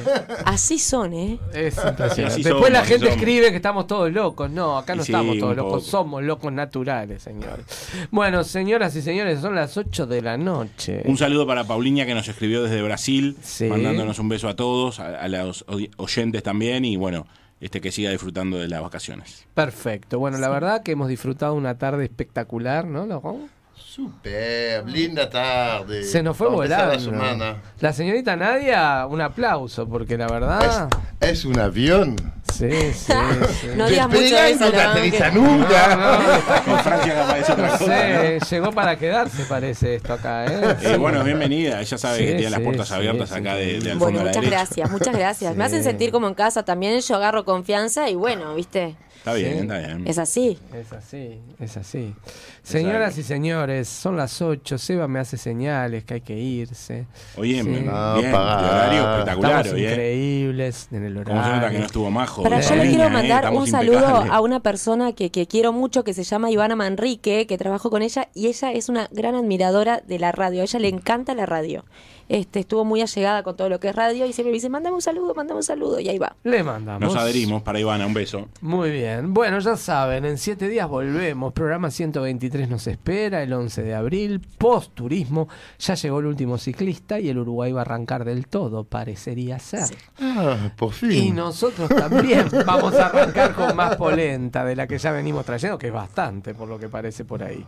Así 0.45 0.79
son, 0.79 1.13
¿eh? 1.13 1.39
Es 1.53 1.75
impresionante. 1.77 2.23
Después 2.37 2.47
somos, 2.47 2.71
la 2.71 2.85
gente 2.85 3.05
somos. 3.07 3.15
escribe 3.17 3.49
que 3.49 3.55
estamos 3.57 3.85
todos 3.87 4.11
locos. 4.13 4.49
No, 4.49 4.77
acá 4.77 4.95
no 4.95 5.03
sí, 5.03 5.11
estamos 5.11 5.37
todos 5.39 5.57
locos. 5.57 5.71
poco. 5.83 5.85
Somos 5.85 6.23
locos 6.23 6.53
naturales, 6.53 7.21
señores. 7.21 7.65
Bueno, 8.11 8.45
señoras 8.45 8.95
y 8.95 9.01
señores, 9.01 9.41
son 9.41 9.55
las 9.55 9.75
8 9.75 10.07
de 10.07 10.21
la 10.21 10.37
noche. 10.37 11.01
Un 11.03 11.17
saludo 11.17 11.45
para 11.45 11.65
Paulinha 11.65 12.05
que 12.05 12.13
nos 12.13 12.27
escribió 12.29 12.63
desde 12.63 12.81
Brasil, 12.81 13.35
Sí. 13.41 13.65
mandándonos 13.65 14.19
un 14.19 14.29
beso 14.29 14.47
a 14.47 14.55
todos, 14.55 15.01
a, 15.01 15.19
a 15.19 15.27
los 15.27 15.65
oyentes 15.97 16.43
también 16.43 16.85
y 16.85 16.95
bueno, 16.95 17.08
este 17.59 17.81
que 17.81 17.91
siga 17.91 18.11
disfrutando 18.11 18.57
de 18.57 18.67
las 18.67 18.81
vacaciones. 18.81 19.45
Perfecto. 19.53 20.19
Bueno, 20.19 20.37
la 20.37 20.49
verdad 20.49 20.83
que 20.83 20.93
hemos 20.93 21.09
disfrutado 21.09 21.53
una 21.53 21.77
tarde 21.77 22.05
espectacular, 22.05 22.85
¿no, 22.85 23.05
Logón? 23.05 23.49
Super, 23.83 24.85
linda 24.87 25.29
tarde. 25.29 26.03
Se 26.03 26.21
nos 26.21 26.35
fue 26.37 26.49
volando. 26.49 26.93
La 26.93 26.99
semana. 26.99 27.55
La 27.79 27.93
señorita 27.93 28.35
Nadia, 28.35 29.05
un 29.07 29.21
aplauso, 29.21 29.87
porque 29.87 30.17
la 30.17 30.27
verdad. 30.27 30.89
Es 31.19 31.45
un 31.45 31.57
avión. 31.59 32.15
Sí, 32.53 32.69
sí. 32.93 33.13
sí. 33.61 33.67
No 33.75 33.87
digas 33.87 34.07
mucho 34.07 34.19
eso, 34.37 34.65
no 34.65 34.71
te 34.71 34.81
aterriza 34.81 35.31
nunca. 35.31 36.19
Con 36.65 36.79
Francia 36.79 37.37
es 37.37 37.49
otra 37.49 37.69
cosa, 37.69 37.85
sé, 37.85 38.39
llegó 38.49 38.71
para 38.71 38.97
quedarse, 38.97 39.43
parece 39.45 39.95
esto 39.95 40.13
acá, 40.13 40.45
¿eh? 40.45 40.77
Eh, 40.81 40.97
bueno, 40.97 41.23
bienvenida. 41.23 41.79
Ella 41.81 41.97
sabe 41.97 42.17
Sí, 42.19 42.25
que 42.25 42.33
tiene 42.33 42.49
las 42.49 42.59
puertas 42.61 42.87
sí, 42.87 42.93
abiertas 42.93 43.29
sí, 43.29 43.35
acá 43.35 43.53
sí. 43.53 43.59
de, 43.59 43.79
de 43.79 43.91
al 43.91 43.97
Bueno, 43.97 44.19
fondo 44.19 44.19
a 44.21 44.23
la 44.23 44.29
muchas 44.31 44.45
gracias, 44.45 44.91
muchas 44.91 45.15
gracias. 45.15 45.55
Me 45.55 45.63
hacen 45.63 45.83
sentir 45.83 46.11
como 46.11 46.27
en 46.27 46.33
casa 46.33 46.63
también, 46.63 46.99
yo 46.99 47.15
agarro 47.15 47.45
confianza 47.45 48.09
y 48.09 48.15
bueno, 48.15 48.55
¿viste? 48.55 48.95
Está 49.29 49.49
bien, 49.49 49.53
Sí. 49.53 49.59
está 49.61 49.77
bien. 49.79 50.07
Es 50.07 50.17
así. 50.17 50.59
Es 50.73 50.93
así, 50.93 51.39
es 51.59 51.77
así. 51.77 52.15
Señoras 52.63 53.17
y 53.17 53.23
señores, 53.23 53.87
son 53.87 54.17
las 54.17 54.41
8. 54.41 54.77
Seba 54.77 55.07
me 55.07 55.19
hace 55.19 55.37
señales 55.37 56.03
que 56.03 56.15
hay 56.15 56.21
que 56.21 56.37
irse. 56.37 57.07
Oye, 57.37 57.61
Sí. 57.63 57.69
bien, 57.69 57.85
No, 57.85 58.13
horario 58.15 59.01
espectacular 59.11 59.51
Estamos 59.65 59.73
hoy, 59.73 59.85
¿eh? 59.85 59.89
increíbles 59.91 60.87
en 60.91 61.03
el 61.05 61.17
horario. 61.17 61.41
Como 61.41 61.61
se 61.65 61.71
que 61.71 61.79
no 61.79 61.85
estuvo 61.85 62.11
majo. 62.11 62.43
Para 62.43 62.59
yo 62.61 62.75
le 62.75 62.89
quiero 62.89 63.05
¿eh? 63.05 63.09
mandar 63.09 63.53
un 63.53 63.67
saludo 63.67 63.97
impecables. 63.99 64.31
a 64.31 64.41
una 64.41 64.59
persona 64.61 65.13
que, 65.13 65.31
que 65.31 65.47
quiero 65.47 65.73
mucho 65.73 66.03
que 66.03 66.13
se 66.13 66.23
llama 66.23 66.51
Ivana 66.51 66.75
Manrique, 66.75 67.47
que 67.47 67.57
trabajo 67.57 67.89
con 67.89 68.01
ella 68.01 68.29
y 68.33 68.47
ella 68.47 68.71
es 68.71 68.89
una 68.89 69.07
gran 69.11 69.35
admiradora 69.35 70.01
de 70.05 70.19
la 70.19 70.31
radio. 70.31 70.61
A 70.61 70.63
ella 70.63 70.79
le 70.79 70.87
encanta 70.89 71.33
la 71.33 71.45
radio. 71.45 71.85
Este, 72.29 72.59
estuvo 72.59 72.85
muy 72.85 73.01
allegada 73.01 73.41
con 73.41 73.57
todo 73.57 73.69
lo 73.69 73.79
que 73.79 73.89
es 73.89 73.95
radio 73.95 74.27
y 74.27 74.33
siempre 74.33 74.51
me 74.51 74.55
dice, 74.55 74.69
mándame 74.69 74.95
un 74.95 75.01
saludo, 75.01 75.33
mándame 75.33 75.57
un 75.57 75.63
saludo 75.63 75.99
y 75.99 76.09
ahí 76.09 76.19
va. 76.19 76.35
Le 76.43 76.63
mandamos. 76.63 77.01
Nos 77.01 77.15
adherimos 77.15 77.63
para 77.63 77.79
Ivana, 77.79 78.05
un 78.05 78.13
beso. 78.13 78.47
Muy 78.61 78.91
bien. 78.91 79.33
Bueno, 79.33 79.57
ya 79.57 79.75
saben, 79.75 80.25
en 80.25 80.37
siete 80.37 80.69
días 80.69 80.87
volvemos. 80.87 81.53
Programa 81.53 81.89
123 81.89 82.69
nos 82.69 82.85
espera 82.85 83.41
el 83.41 83.51
11 83.51 83.81
de 83.81 83.95
abril. 83.95 84.41
Post 84.59 84.93
turismo. 84.93 85.49
Ya 85.79 85.95
llegó 85.95 86.19
el 86.19 86.27
último 86.27 86.59
ciclista 86.59 87.19
y 87.19 87.29
el 87.29 87.39
Uruguay 87.39 87.71
va 87.71 87.81
a 87.81 87.81
arrancar 87.81 88.23
del 88.25 88.45
todo, 88.45 88.83
parecería 88.83 89.57
ser. 89.57 89.89
Ah, 90.19 90.71
por 90.77 90.91
fin. 90.91 91.11
Y 91.11 91.31
nosotros 91.31 91.89
también 91.89 92.47
vamos 92.65 92.93
a 92.93 93.07
arrancar 93.07 93.55
con 93.55 93.75
más 93.75 93.95
polenta 93.95 94.63
de 94.63 94.75
la 94.75 94.85
que 94.85 94.99
ya 94.99 95.11
venimos 95.11 95.45
trayendo, 95.45 95.79
que 95.79 95.87
es 95.87 95.93
bastante 95.93 96.53
por 96.53 96.69
lo 96.69 96.77
que 96.77 96.89
parece 96.89 97.25
por 97.25 97.41
ahí. 97.41 97.65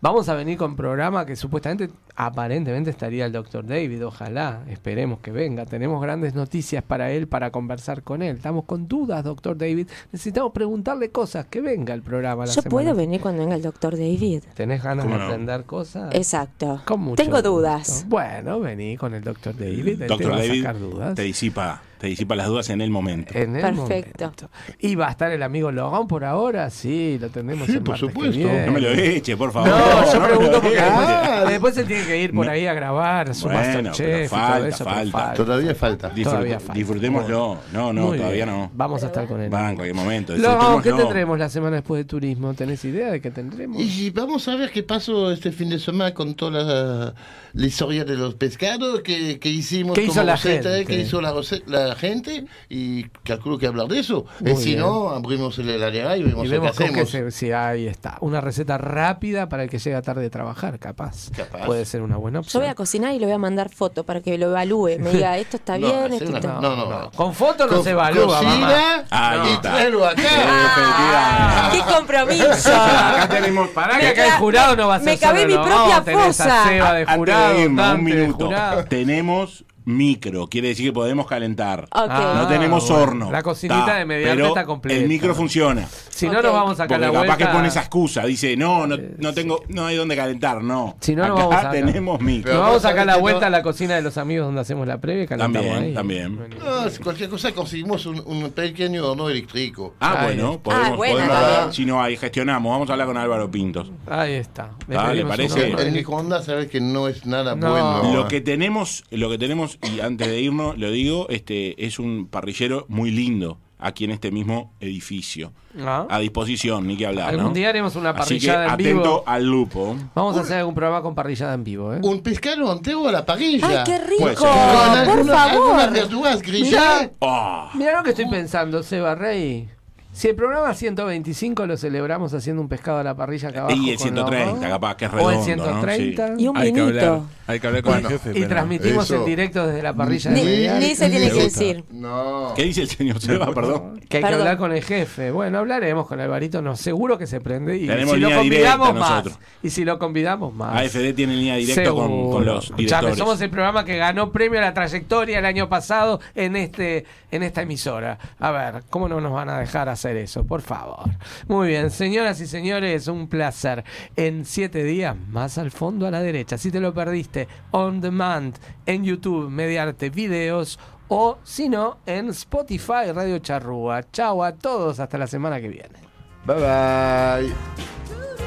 Vamos 0.00 0.28
a 0.28 0.34
venir 0.34 0.56
con 0.56 0.76
programa 0.76 1.26
que 1.26 1.34
supuestamente, 1.34 1.90
aparentemente 2.14 2.90
estaría 2.90 3.26
el 3.26 3.32
doctor 3.32 3.66
David, 3.66 4.03
ojalá, 4.04 4.62
esperemos 4.68 5.18
que 5.20 5.30
venga. 5.32 5.66
Tenemos 5.66 6.00
grandes 6.00 6.34
noticias 6.34 6.82
para 6.82 7.10
él, 7.10 7.26
para 7.26 7.50
conversar 7.50 8.02
con 8.02 8.22
él. 8.22 8.36
Estamos 8.36 8.64
con 8.64 8.86
dudas, 8.88 9.24
doctor 9.24 9.56
David. 9.58 9.88
Necesitamos 10.12 10.52
preguntarle 10.52 11.10
cosas, 11.10 11.46
que 11.46 11.60
venga 11.60 11.94
el 11.94 12.02
programa. 12.02 12.44
La 12.46 12.52
Yo 12.52 12.62
semana. 12.62 12.70
puedo 12.70 12.94
venir 12.94 13.20
cuando 13.20 13.42
venga 13.42 13.56
el 13.56 13.62
doctor 13.62 13.92
David. 13.94 14.42
¿Tenés 14.54 14.82
ganas 14.82 15.06
de 15.06 15.14
aprender 15.14 15.64
cosas? 15.64 16.14
Exacto. 16.14 16.82
Con 16.84 17.00
mucho 17.00 17.22
Tengo 17.22 17.36
gusto. 17.36 17.50
dudas. 17.50 18.04
Bueno, 18.08 18.60
vení 18.60 18.96
con 18.96 19.14
el 19.14 19.22
doctor 19.24 19.54
David. 19.56 19.88
él 19.88 19.98
te 19.98 20.06
Doctor 20.06 20.30
va 20.32 20.36
a 20.36 20.38
David 20.38 20.62
sacar 20.62 20.78
dudas. 20.78 21.14
te 21.14 21.22
disipa, 21.22 21.82
te 22.04 22.10
disipa 22.10 22.34
las 22.36 22.48
dudas 22.48 22.68
en 22.68 22.82
el 22.82 22.90
momento. 22.90 23.32
En 23.34 23.56
el 23.56 23.62
Perfecto. 23.62 24.24
momento. 24.24 24.50
Y 24.78 24.94
va 24.94 25.08
a 25.08 25.10
estar 25.12 25.30
el 25.32 25.42
amigo 25.42 25.72
Logan 25.72 26.06
por 26.06 26.22
ahora, 26.24 26.68
sí, 26.68 27.16
lo 27.18 27.30
tenemos 27.30 27.66
Sí, 27.66 27.72
el 27.76 27.82
por 27.82 27.94
que 27.94 28.00
supuesto. 28.00 28.36
viene. 28.36 28.66
No 28.66 28.72
me 28.72 28.80
lo 28.82 28.90
eche, 28.90 29.36
por 29.38 29.52
favor. 29.52 29.70
No, 29.70 30.12
yo 30.12 30.20
no 30.20 30.26
pregunto 30.26 30.60
porque 30.60 30.76
eche. 30.76 30.84
después, 30.84 31.48
después 31.48 31.74
se 31.74 31.84
tiene 31.84 32.04
que 32.04 32.20
ir 32.22 32.34
por 32.34 32.44
No. 32.44 32.52
ahí 32.52 32.66
a 32.66 32.74
grabar 32.74 33.34
su 33.34 33.44
Bueno, 33.46 33.58
Masterchef 33.58 33.96
pero 33.96 34.24
y 34.24 34.28
todo 34.28 34.38
falta, 34.38 34.68
eso. 34.68 34.84
falta. 34.84 35.34
Todavía 35.34 35.74
falta. 35.74 36.14
Disfrut- 36.14 36.24
Todavía 36.24 36.60
falta. 36.60 36.72
Disfrutémoslo. 36.74 37.58
No, 37.72 37.92
no, 37.94 38.02
Muy 38.08 38.18
todavía 38.18 38.44
bien. 38.44 38.56
no. 38.56 38.70
Vamos 38.74 39.02
a 39.02 39.06
estar 39.06 39.26
con 39.26 39.40
él. 39.40 39.52
Va 39.52 39.70
en 39.70 39.76
cualquier 39.76 39.96
momento. 39.96 40.36
Logan, 40.36 40.82
¿qué 40.82 40.92
tendremos 40.92 41.38
la 41.38 41.48
semana 41.48 41.76
después 41.76 42.00
de 42.00 42.04
turismo? 42.04 42.52
¿Tenés 42.52 42.84
idea 42.84 43.10
de 43.12 43.22
qué 43.22 43.30
tendremos? 43.30 43.80
Y 43.80 44.10
vamos 44.10 44.46
a 44.48 44.56
ver 44.56 44.70
qué 44.70 44.82
pasó 44.82 45.32
este 45.32 45.52
fin 45.52 45.70
de 45.70 45.78
semana 45.78 46.12
con 46.12 46.34
toda 46.34 46.62
la, 46.62 47.14
la 47.54 47.66
historia 47.66 48.04
de 48.04 48.14
los 48.16 48.34
pescados 48.34 49.00
que, 49.00 49.38
que 49.38 49.48
hicimos. 49.48 49.94
¿Qué 49.94 50.04
hizo 50.04 50.22
la 50.22 50.36
receta, 50.36 50.68
gente? 50.74 50.84
¿Qué 50.84 51.00
hizo 51.00 51.20
la, 51.22 51.32
rece- 51.32 51.62
la 51.94 52.00
gente? 52.00 52.44
Y 52.68 53.04
calculo 53.24 53.58
que 53.58 53.66
hablar 53.66 53.86
de 53.88 53.98
eso. 54.00 54.26
Si 54.56 54.76
no, 54.76 55.10
abrimos 55.10 55.58
el 55.58 55.70
heladera 55.70 56.16
y 56.16 56.22
vemos, 56.24 56.44
y 56.44 56.48
lo 56.48 56.54
que 56.54 56.58
vemos 56.60 56.76
qué 56.76 56.84
hacemos. 56.84 57.10
se, 57.10 57.30
sí, 57.30 57.52
ahí 57.52 57.86
está. 57.86 58.16
Una 58.20 58.40
receta 58.40 58.78
rápida 58.78 59.48
para 59.48 59.62
el 59.64 59.70
que 59.70 59.78
llega 59.78 60.02
tarde 60.02 60.22
de 60.22 60.30
trabajar, 60.30 60.78
capaz. 60.78 61.30
Capaz. 61.36 61.64
Puede 61.66 61.84
ser 61.84 62.02
una 62.02 62.16
buena 62.16 62.38
Yo 62.38 62.40
opción. 62.40 62.62
voy 62.62 62.70
a 62.70 62.74
cocinar 62.74 63.14
y 63.14 63.18
le 63.18 63.26
voy 63.26 63.34
a 63.34 63.38
mandar 63.38 63.68
foto 63.70 64.04
para 64.04 64.20
que 64.20 64.36
lo 64.38 64.46
evalúe. 64.50 64.98
Me 64.98 65.10
diga, 65.10 65.38
esto 65.38 65.56
está 65.56 65.78
No, 65.78 65.86
bien, 65.86 66.12
esto 66.14 66.28
una- 66.28 66.38
está... 66.38 66.60
no, 66.60 66.76
no, 66.76 66.86
no. 66.88 67.10
Con 67.12 67.34
fotos 67.34 67.70
no 67.70 67.82
se 67.82 67.90
evalúa, 67.90 68.42
mamá. 68.42 68.50
Cocina 68.50 69.04
Ahí 69.10 69.48
y 69.48 69.52
está. 69.52 69.60
tráelo 69.72 70.06
acá. 70.06 70.22
Ah, 70.26 71.70
¡Qué 71.72 71.80
compromiso! 71.92 72.74
Acá 72.74 73.28
tenemos. 73.28 73.68
Pará 73.70 73.98
que 73.98 74.08
acá 74.08 74.26
el 74.26 74.32
jurado 74.32 74.76
no 74.76 74.88
va 74.88 74.96
a 74.96 74.98
ser 75.00 75.08
me 75.14 75.18
cabé 75.18 75.42
solo 75.42 75.58
mi 75.62 75.68
propia 75.68 76.04
tenés 76.04 76.40
a 76.40 76.44
fosa. 76.44 76.64
Seba 76.68 76.92
de 76.94 77.00
Antes 77.02 77.16
jurado, 77.16 77.54
de 77.54 77.60
irnos, 77.62 77.94
un 77.94 78.04
minuto. 78.04 78.50
Tenemos 78.88 79.64
micro, 79.84 80.46
quiere 80.46 80.68
decir 80.68 80.86
que 80.86 80.92
podemos 80.92 81.26
calentar. 81.26 81.86
Ah, 81.90 82.34
no 82.42 82.48
tenemos 82.48 82.88
bueno. 82.88 83.02
horno. 83.02 83.30
La 83.30 83.42
cocinita 83.42 83.84
Ta, 83.86 83.94
de 83.96 84.04
mediante 84.04 84.36
pero 84.36 84.48
está 84.48 84.64
completa. 84.64 85.00
El 85.00 85.08
micro 85.08 85.34
funciona. 85.34 85.86
Si 86.10 86.26
no, 86.26 86.40
nos 86.40 86.52
vamos 86.52 86.72
a 86.72 86.76
sacar 86.84 86.88
Porque 86.98 87.00
la 87.00 87.06
capaz 87.12 87.26
vuelta. 87.26 87.36
que 87.36 87.46
pone 87.52 87.68
esa 87.68 87.80
excusa. 87.80 88.24
Dice, 88.24 88.56
no, 88.56 88.86
no, 88.86 88.96
no 89.18 89.34
tengo, 89.34 89.62
no 89.68 89.86
hay 89.86 89.96
donde 89.96 90.16
calentar, 90.16 90.62
no. 90.62 90.96
Si 91.00 91.14
no, 91.14 91.26
no 91.26 91.34
Acá 91.34 91.46
vamos 91.46 91.64
a- 91.64 91.70
tenemos 91.70 92.20
micro. 92.20 92.52
Nos 92.54 92.62
vamos 92.62 92.84
a 92.84 92.88
sacar 92.88 93.06
la 93.06 93.16
vuelta 93.16 93.40
no- 93.42 93.46
a 93.46 93.50
la 93.50 93.62
cocina 93.62 93.94
de 93.96 94.02
los 94.02 94.16
amigos 94.16 94.46
donde 94.46 94.60
hacemos 94.60 94.86
la 94.86 94.98
previa 95.00 95.24
y 95.24 95.26
calentamos 95.26 95.66
También, 95.66 95.88
ahí. 95.88 95.94
también. 95.94 96.40
No, 96.64 96.88
si 96.88 97.02
cualquier 97.02 97.28
cosa 97.28 97.52
conseguimos 97.52 98.06
un, 98.06 98.22
un 98.24 98.50
pequeño 98.52 99.06
horno 99.10 99.28
eléctrico. 99.28 99.94
Ah, 100.00 100.20
Ahí 100.20 100.36
bueno, 100.36 100.50
está. 100.52 100.62
podemos, 100.62 100.88
Ah, 100.88 100.96
bueno, 100.96 101.14
podemos- 101.16 101.40
también. 101.40 101.72
si 101.72 101.84
no 101.86 102.02
hay, 102.02 102.16
gestionamos. 102.16 102.70
Vamos 102.72 102.88
a 102.88 102.92
hablar 102.92 103.06
con 103.08 103.16
Álvaro 103.16 103.50
Pintos. 103.50 103.90
Ahí 104.06 104.34
está. 104.34 104.70
Le 104.88 104.96
pedimos 104.98 105.30
parece. 105.30 105.70
El, 105.72 105.92
microondas 105.92 106.44
sabes 106.46 106.68
que 106.70 106.80
no 106.80 107.08
es 107.08 107.26
nada 107.26 107.54
No. 107.54 107.70
bueno. 107.70 108.14
Lo 108.14 108.28
que 108.28 108.40
tenemos, 108.40 109.04
lo 109.10 109.28
que 109.30 109.38
tenemos, 109.38 109.73
y 109.82 110.00
antes 110.00 110.28
de 110.28 110.40
irnos, 110.40 110.78
lo 110.78 110.90
digo, 110.90 111.26
este, 111.28 111.84
es 111.84 111.98
un 111.98 112.26
parrillero 112.28 112.86
muy 112.88 113.10
lindo 113.10 113.58
aquí 113.78 114.04
en 114.04 114.12
este 114.12 114.30
mismo 114.30 114.72
edificio. 114.80 115.52
Ah. 115.78 116.06
A 116.08 116.18
disposición, 116.20 116.86
ni 116.86 116.96
que 116.96 117.06
hablar, 117.06 117.30
Algún 117.30 117.46
¿no? 117.46 117.52
día 117.52 117.68
haremos 117.68 117.96
una 117.96 118.10
Así 118.10 118.38
que 118.38 118.46
parrillada 118.46 118.64
en 118.66 118.70
atento 118.70 119.00
vivo. 119.02 119.24
al 119.26 119.44
lupo. 119.44 119.96
Vamos 120.14 120.36
a 120.36 120.40
hacer 120.40 120.58
algún 120.58 120.74
programa 120.74 121.02
con 121.02 121.14
parrillada 121.14 121.52
en 121.54 121.64
vivo, 121.64 121.92
¿eh? 121.92 121.98
Un 122.02 122.20
pescado 122.22 122.72
entero 122.72 123.06
a 123.08 123.12
la 123.12 123.26
parrilla. 123.26 123.66
¡Ay, 123.68 123.78
qué 123.84 123.98
rico! 123.98 124.24
Con 124.24 124.34
Por 124.36 124.48
alguna- 124.48 125.00
algunas 125.02 125.36
favor. 125.52 125.92
verduras 125.92 126.40
grilladas. 126.42 127.10
Ah, 127.20 127.70
Mira 127.74 127.96
lo 127.98 128.02
que 128.04 128.10
estoy 128.10 128.26
pensando, 128.30 128.82
Seba 128.82 129.14
Rey. 129.16 129.68
Si 130.14 130.28
el 130.28 130.36
programa 130.36 130.72
125 130.72 131.66
lo 131.66 131.76
celebramos 131.76 132.32
haciendo 132.34 132.62
un 132.62 132.68
pescado 132.68 132.98
a 132.98 133.02
la 133.02 133.16
parrilla 133.16 133.48
acá 133.48 133.62
abajo. 133.62 133.76
y 133.76 133.90
el 133.90 133.96
con 133.96 134.02
130, 134.04 134.60
los- 134.60 134.70
capaz 134.70 134.96
que 134.96 135.04
es 135.06 135.10
O 135.12 135.16
redondo, 135.16 135.38
el 135.38 135.44
130. 135.44 136.28
¿no? 136.28 136.38
Y 136.40 136.46
un 136.46 136.56
Hay 136.56 136.72
que 136.72 136.80
hablar, 136.80 137.04
vinito. 137.04 137.26
hay 137.48 137.58
que 137.60 137.66
hablar 137.66 137.82
con 137.82 137.92
Bueno, 137.94 138.08
el 138.08 138.12
jefe. 138.14 138.30
Y 138.30 138.32
pero- 138.34 138.48
transmitimos 138.48 139.04
Eso. 139.06 139.14
en 139.16 139.24
directo 139.24 139.66
desde 139.66 139.82
la 139.82 139.92
parrilla 139.92 140.30
Ni, 140.30 140.94
se 140.94 141.10
tiene 141.10 141.30
que 141.30 141.42
decir. 141.42 141.84
No. 141.90 142.52
¿Qué 142.54 142.62
dice 142.62 142.82
el 142.82 142.88
señor 142.88 143.20
Seba, 143.20 143.52
perdón? 143.52 144.00
Que 144.08 144.18
hay 144.18 144.22
que 144.22 144.34
hablar 144.34 144.56
con 144.56 144.70
el 144.72 144.84
jefe. 144.84 145.32
Bueno, 145.32 145.58
hablaremos 145.58 146.06
con 146.06 146.20
Alvarito, 146.20 146.62
no, 146.62 146.76
seguro 146.76 147.18
que 147.18 147.26
se 147.26 147.40
prende. 147.40 147.76
Y 147.76 147.88
Tenemos 147.88 148.14
si 148.14 148.20
lo 148.20 148.30
convidamos 148.30 148.94
más. 148.94 149.10
nosotros. 149.10 149.38
Y 149.64 149.70
si 149.70 149.84
lo 149.84 149.98
convidamos 149.98 150.54
más. 150.54 150.76
AFD 150.80 151.12
tiene 151.12 151.34
línea 151.34 151.56
directa 151.56 151.90
con, 151.90 152.30
con 152.30 152.44
los 152.44 152.72
directores. 152.76 153.18
somos 153.18 153.40
el 153.40 153.50
programa 153.50 153.84
que 153.84 153.96
ganó 153.96 154.30
premio 154.30 154.60
a 154.60 154.62
la 154.62 154.74
trayectoria 154.74 155.40
el 155.40 155.44
año 155.44 155.68
pasado 155.68 156.20
en 156.36 156.54
este 156.54 157.04
en 157.32 157.42
esta 157.42 157.62
emisora. 157.62 158.16
A 158.38 158.52
ver, 158.52 158.84
¿cómo 158.90 159.08
no 159.08 159.20
nos 159.20 159.32
van 159.32 159.48
a 159.48 159.58
dejar 159.58 159.88
hacer 159.88 160.03
eso? 160.12 160.44
Por 160.44 160.62
favor. 160.62 161.10
Muy 161.48 161.68
bien, 161.68 161.90
señoras 161.90 162.40
y 162.40 162.46
señores, 162.46 163.08
un 163.08 163.28
placer. 163.28 163.84
En 164.16 164.44
siete 164.44 164.84
días, 164.84 165.16
más 165.30 165.58
al 165.58 165.70
fondo 165.70 166.06
a 166.06 166.10
la 166.10 166.20
derecha. 166.20 166.58
Si 166.58 166.70
te 166.70 166.80
lo 166.80 166.94
perdiste, 166.94 167.48
on 167.70 168.00
demand, 168.00 168.56
en 168.86 169.04
YouTube, 169.04 169.50
mediante 169.50 170.10
videos. 170.10 170.78
O 171.08 171.38
si 171.42 171.68
no, 171.68 171.98
en 172.06 172.30
Spotify 172.30 173.12
Radio 173.14 173.38
Charrúa. 173.38 174.10
Chau 174.10 174.42
a 174.42 174.52
todos, 174.52 175.00
hasta 175.00 175.18
la 175.18 175.26
semana 175.26 175.60
que 175.60 175.68
viene. 175.68 175.98
Bye 176.46 176.56
bye. 176.56 178.43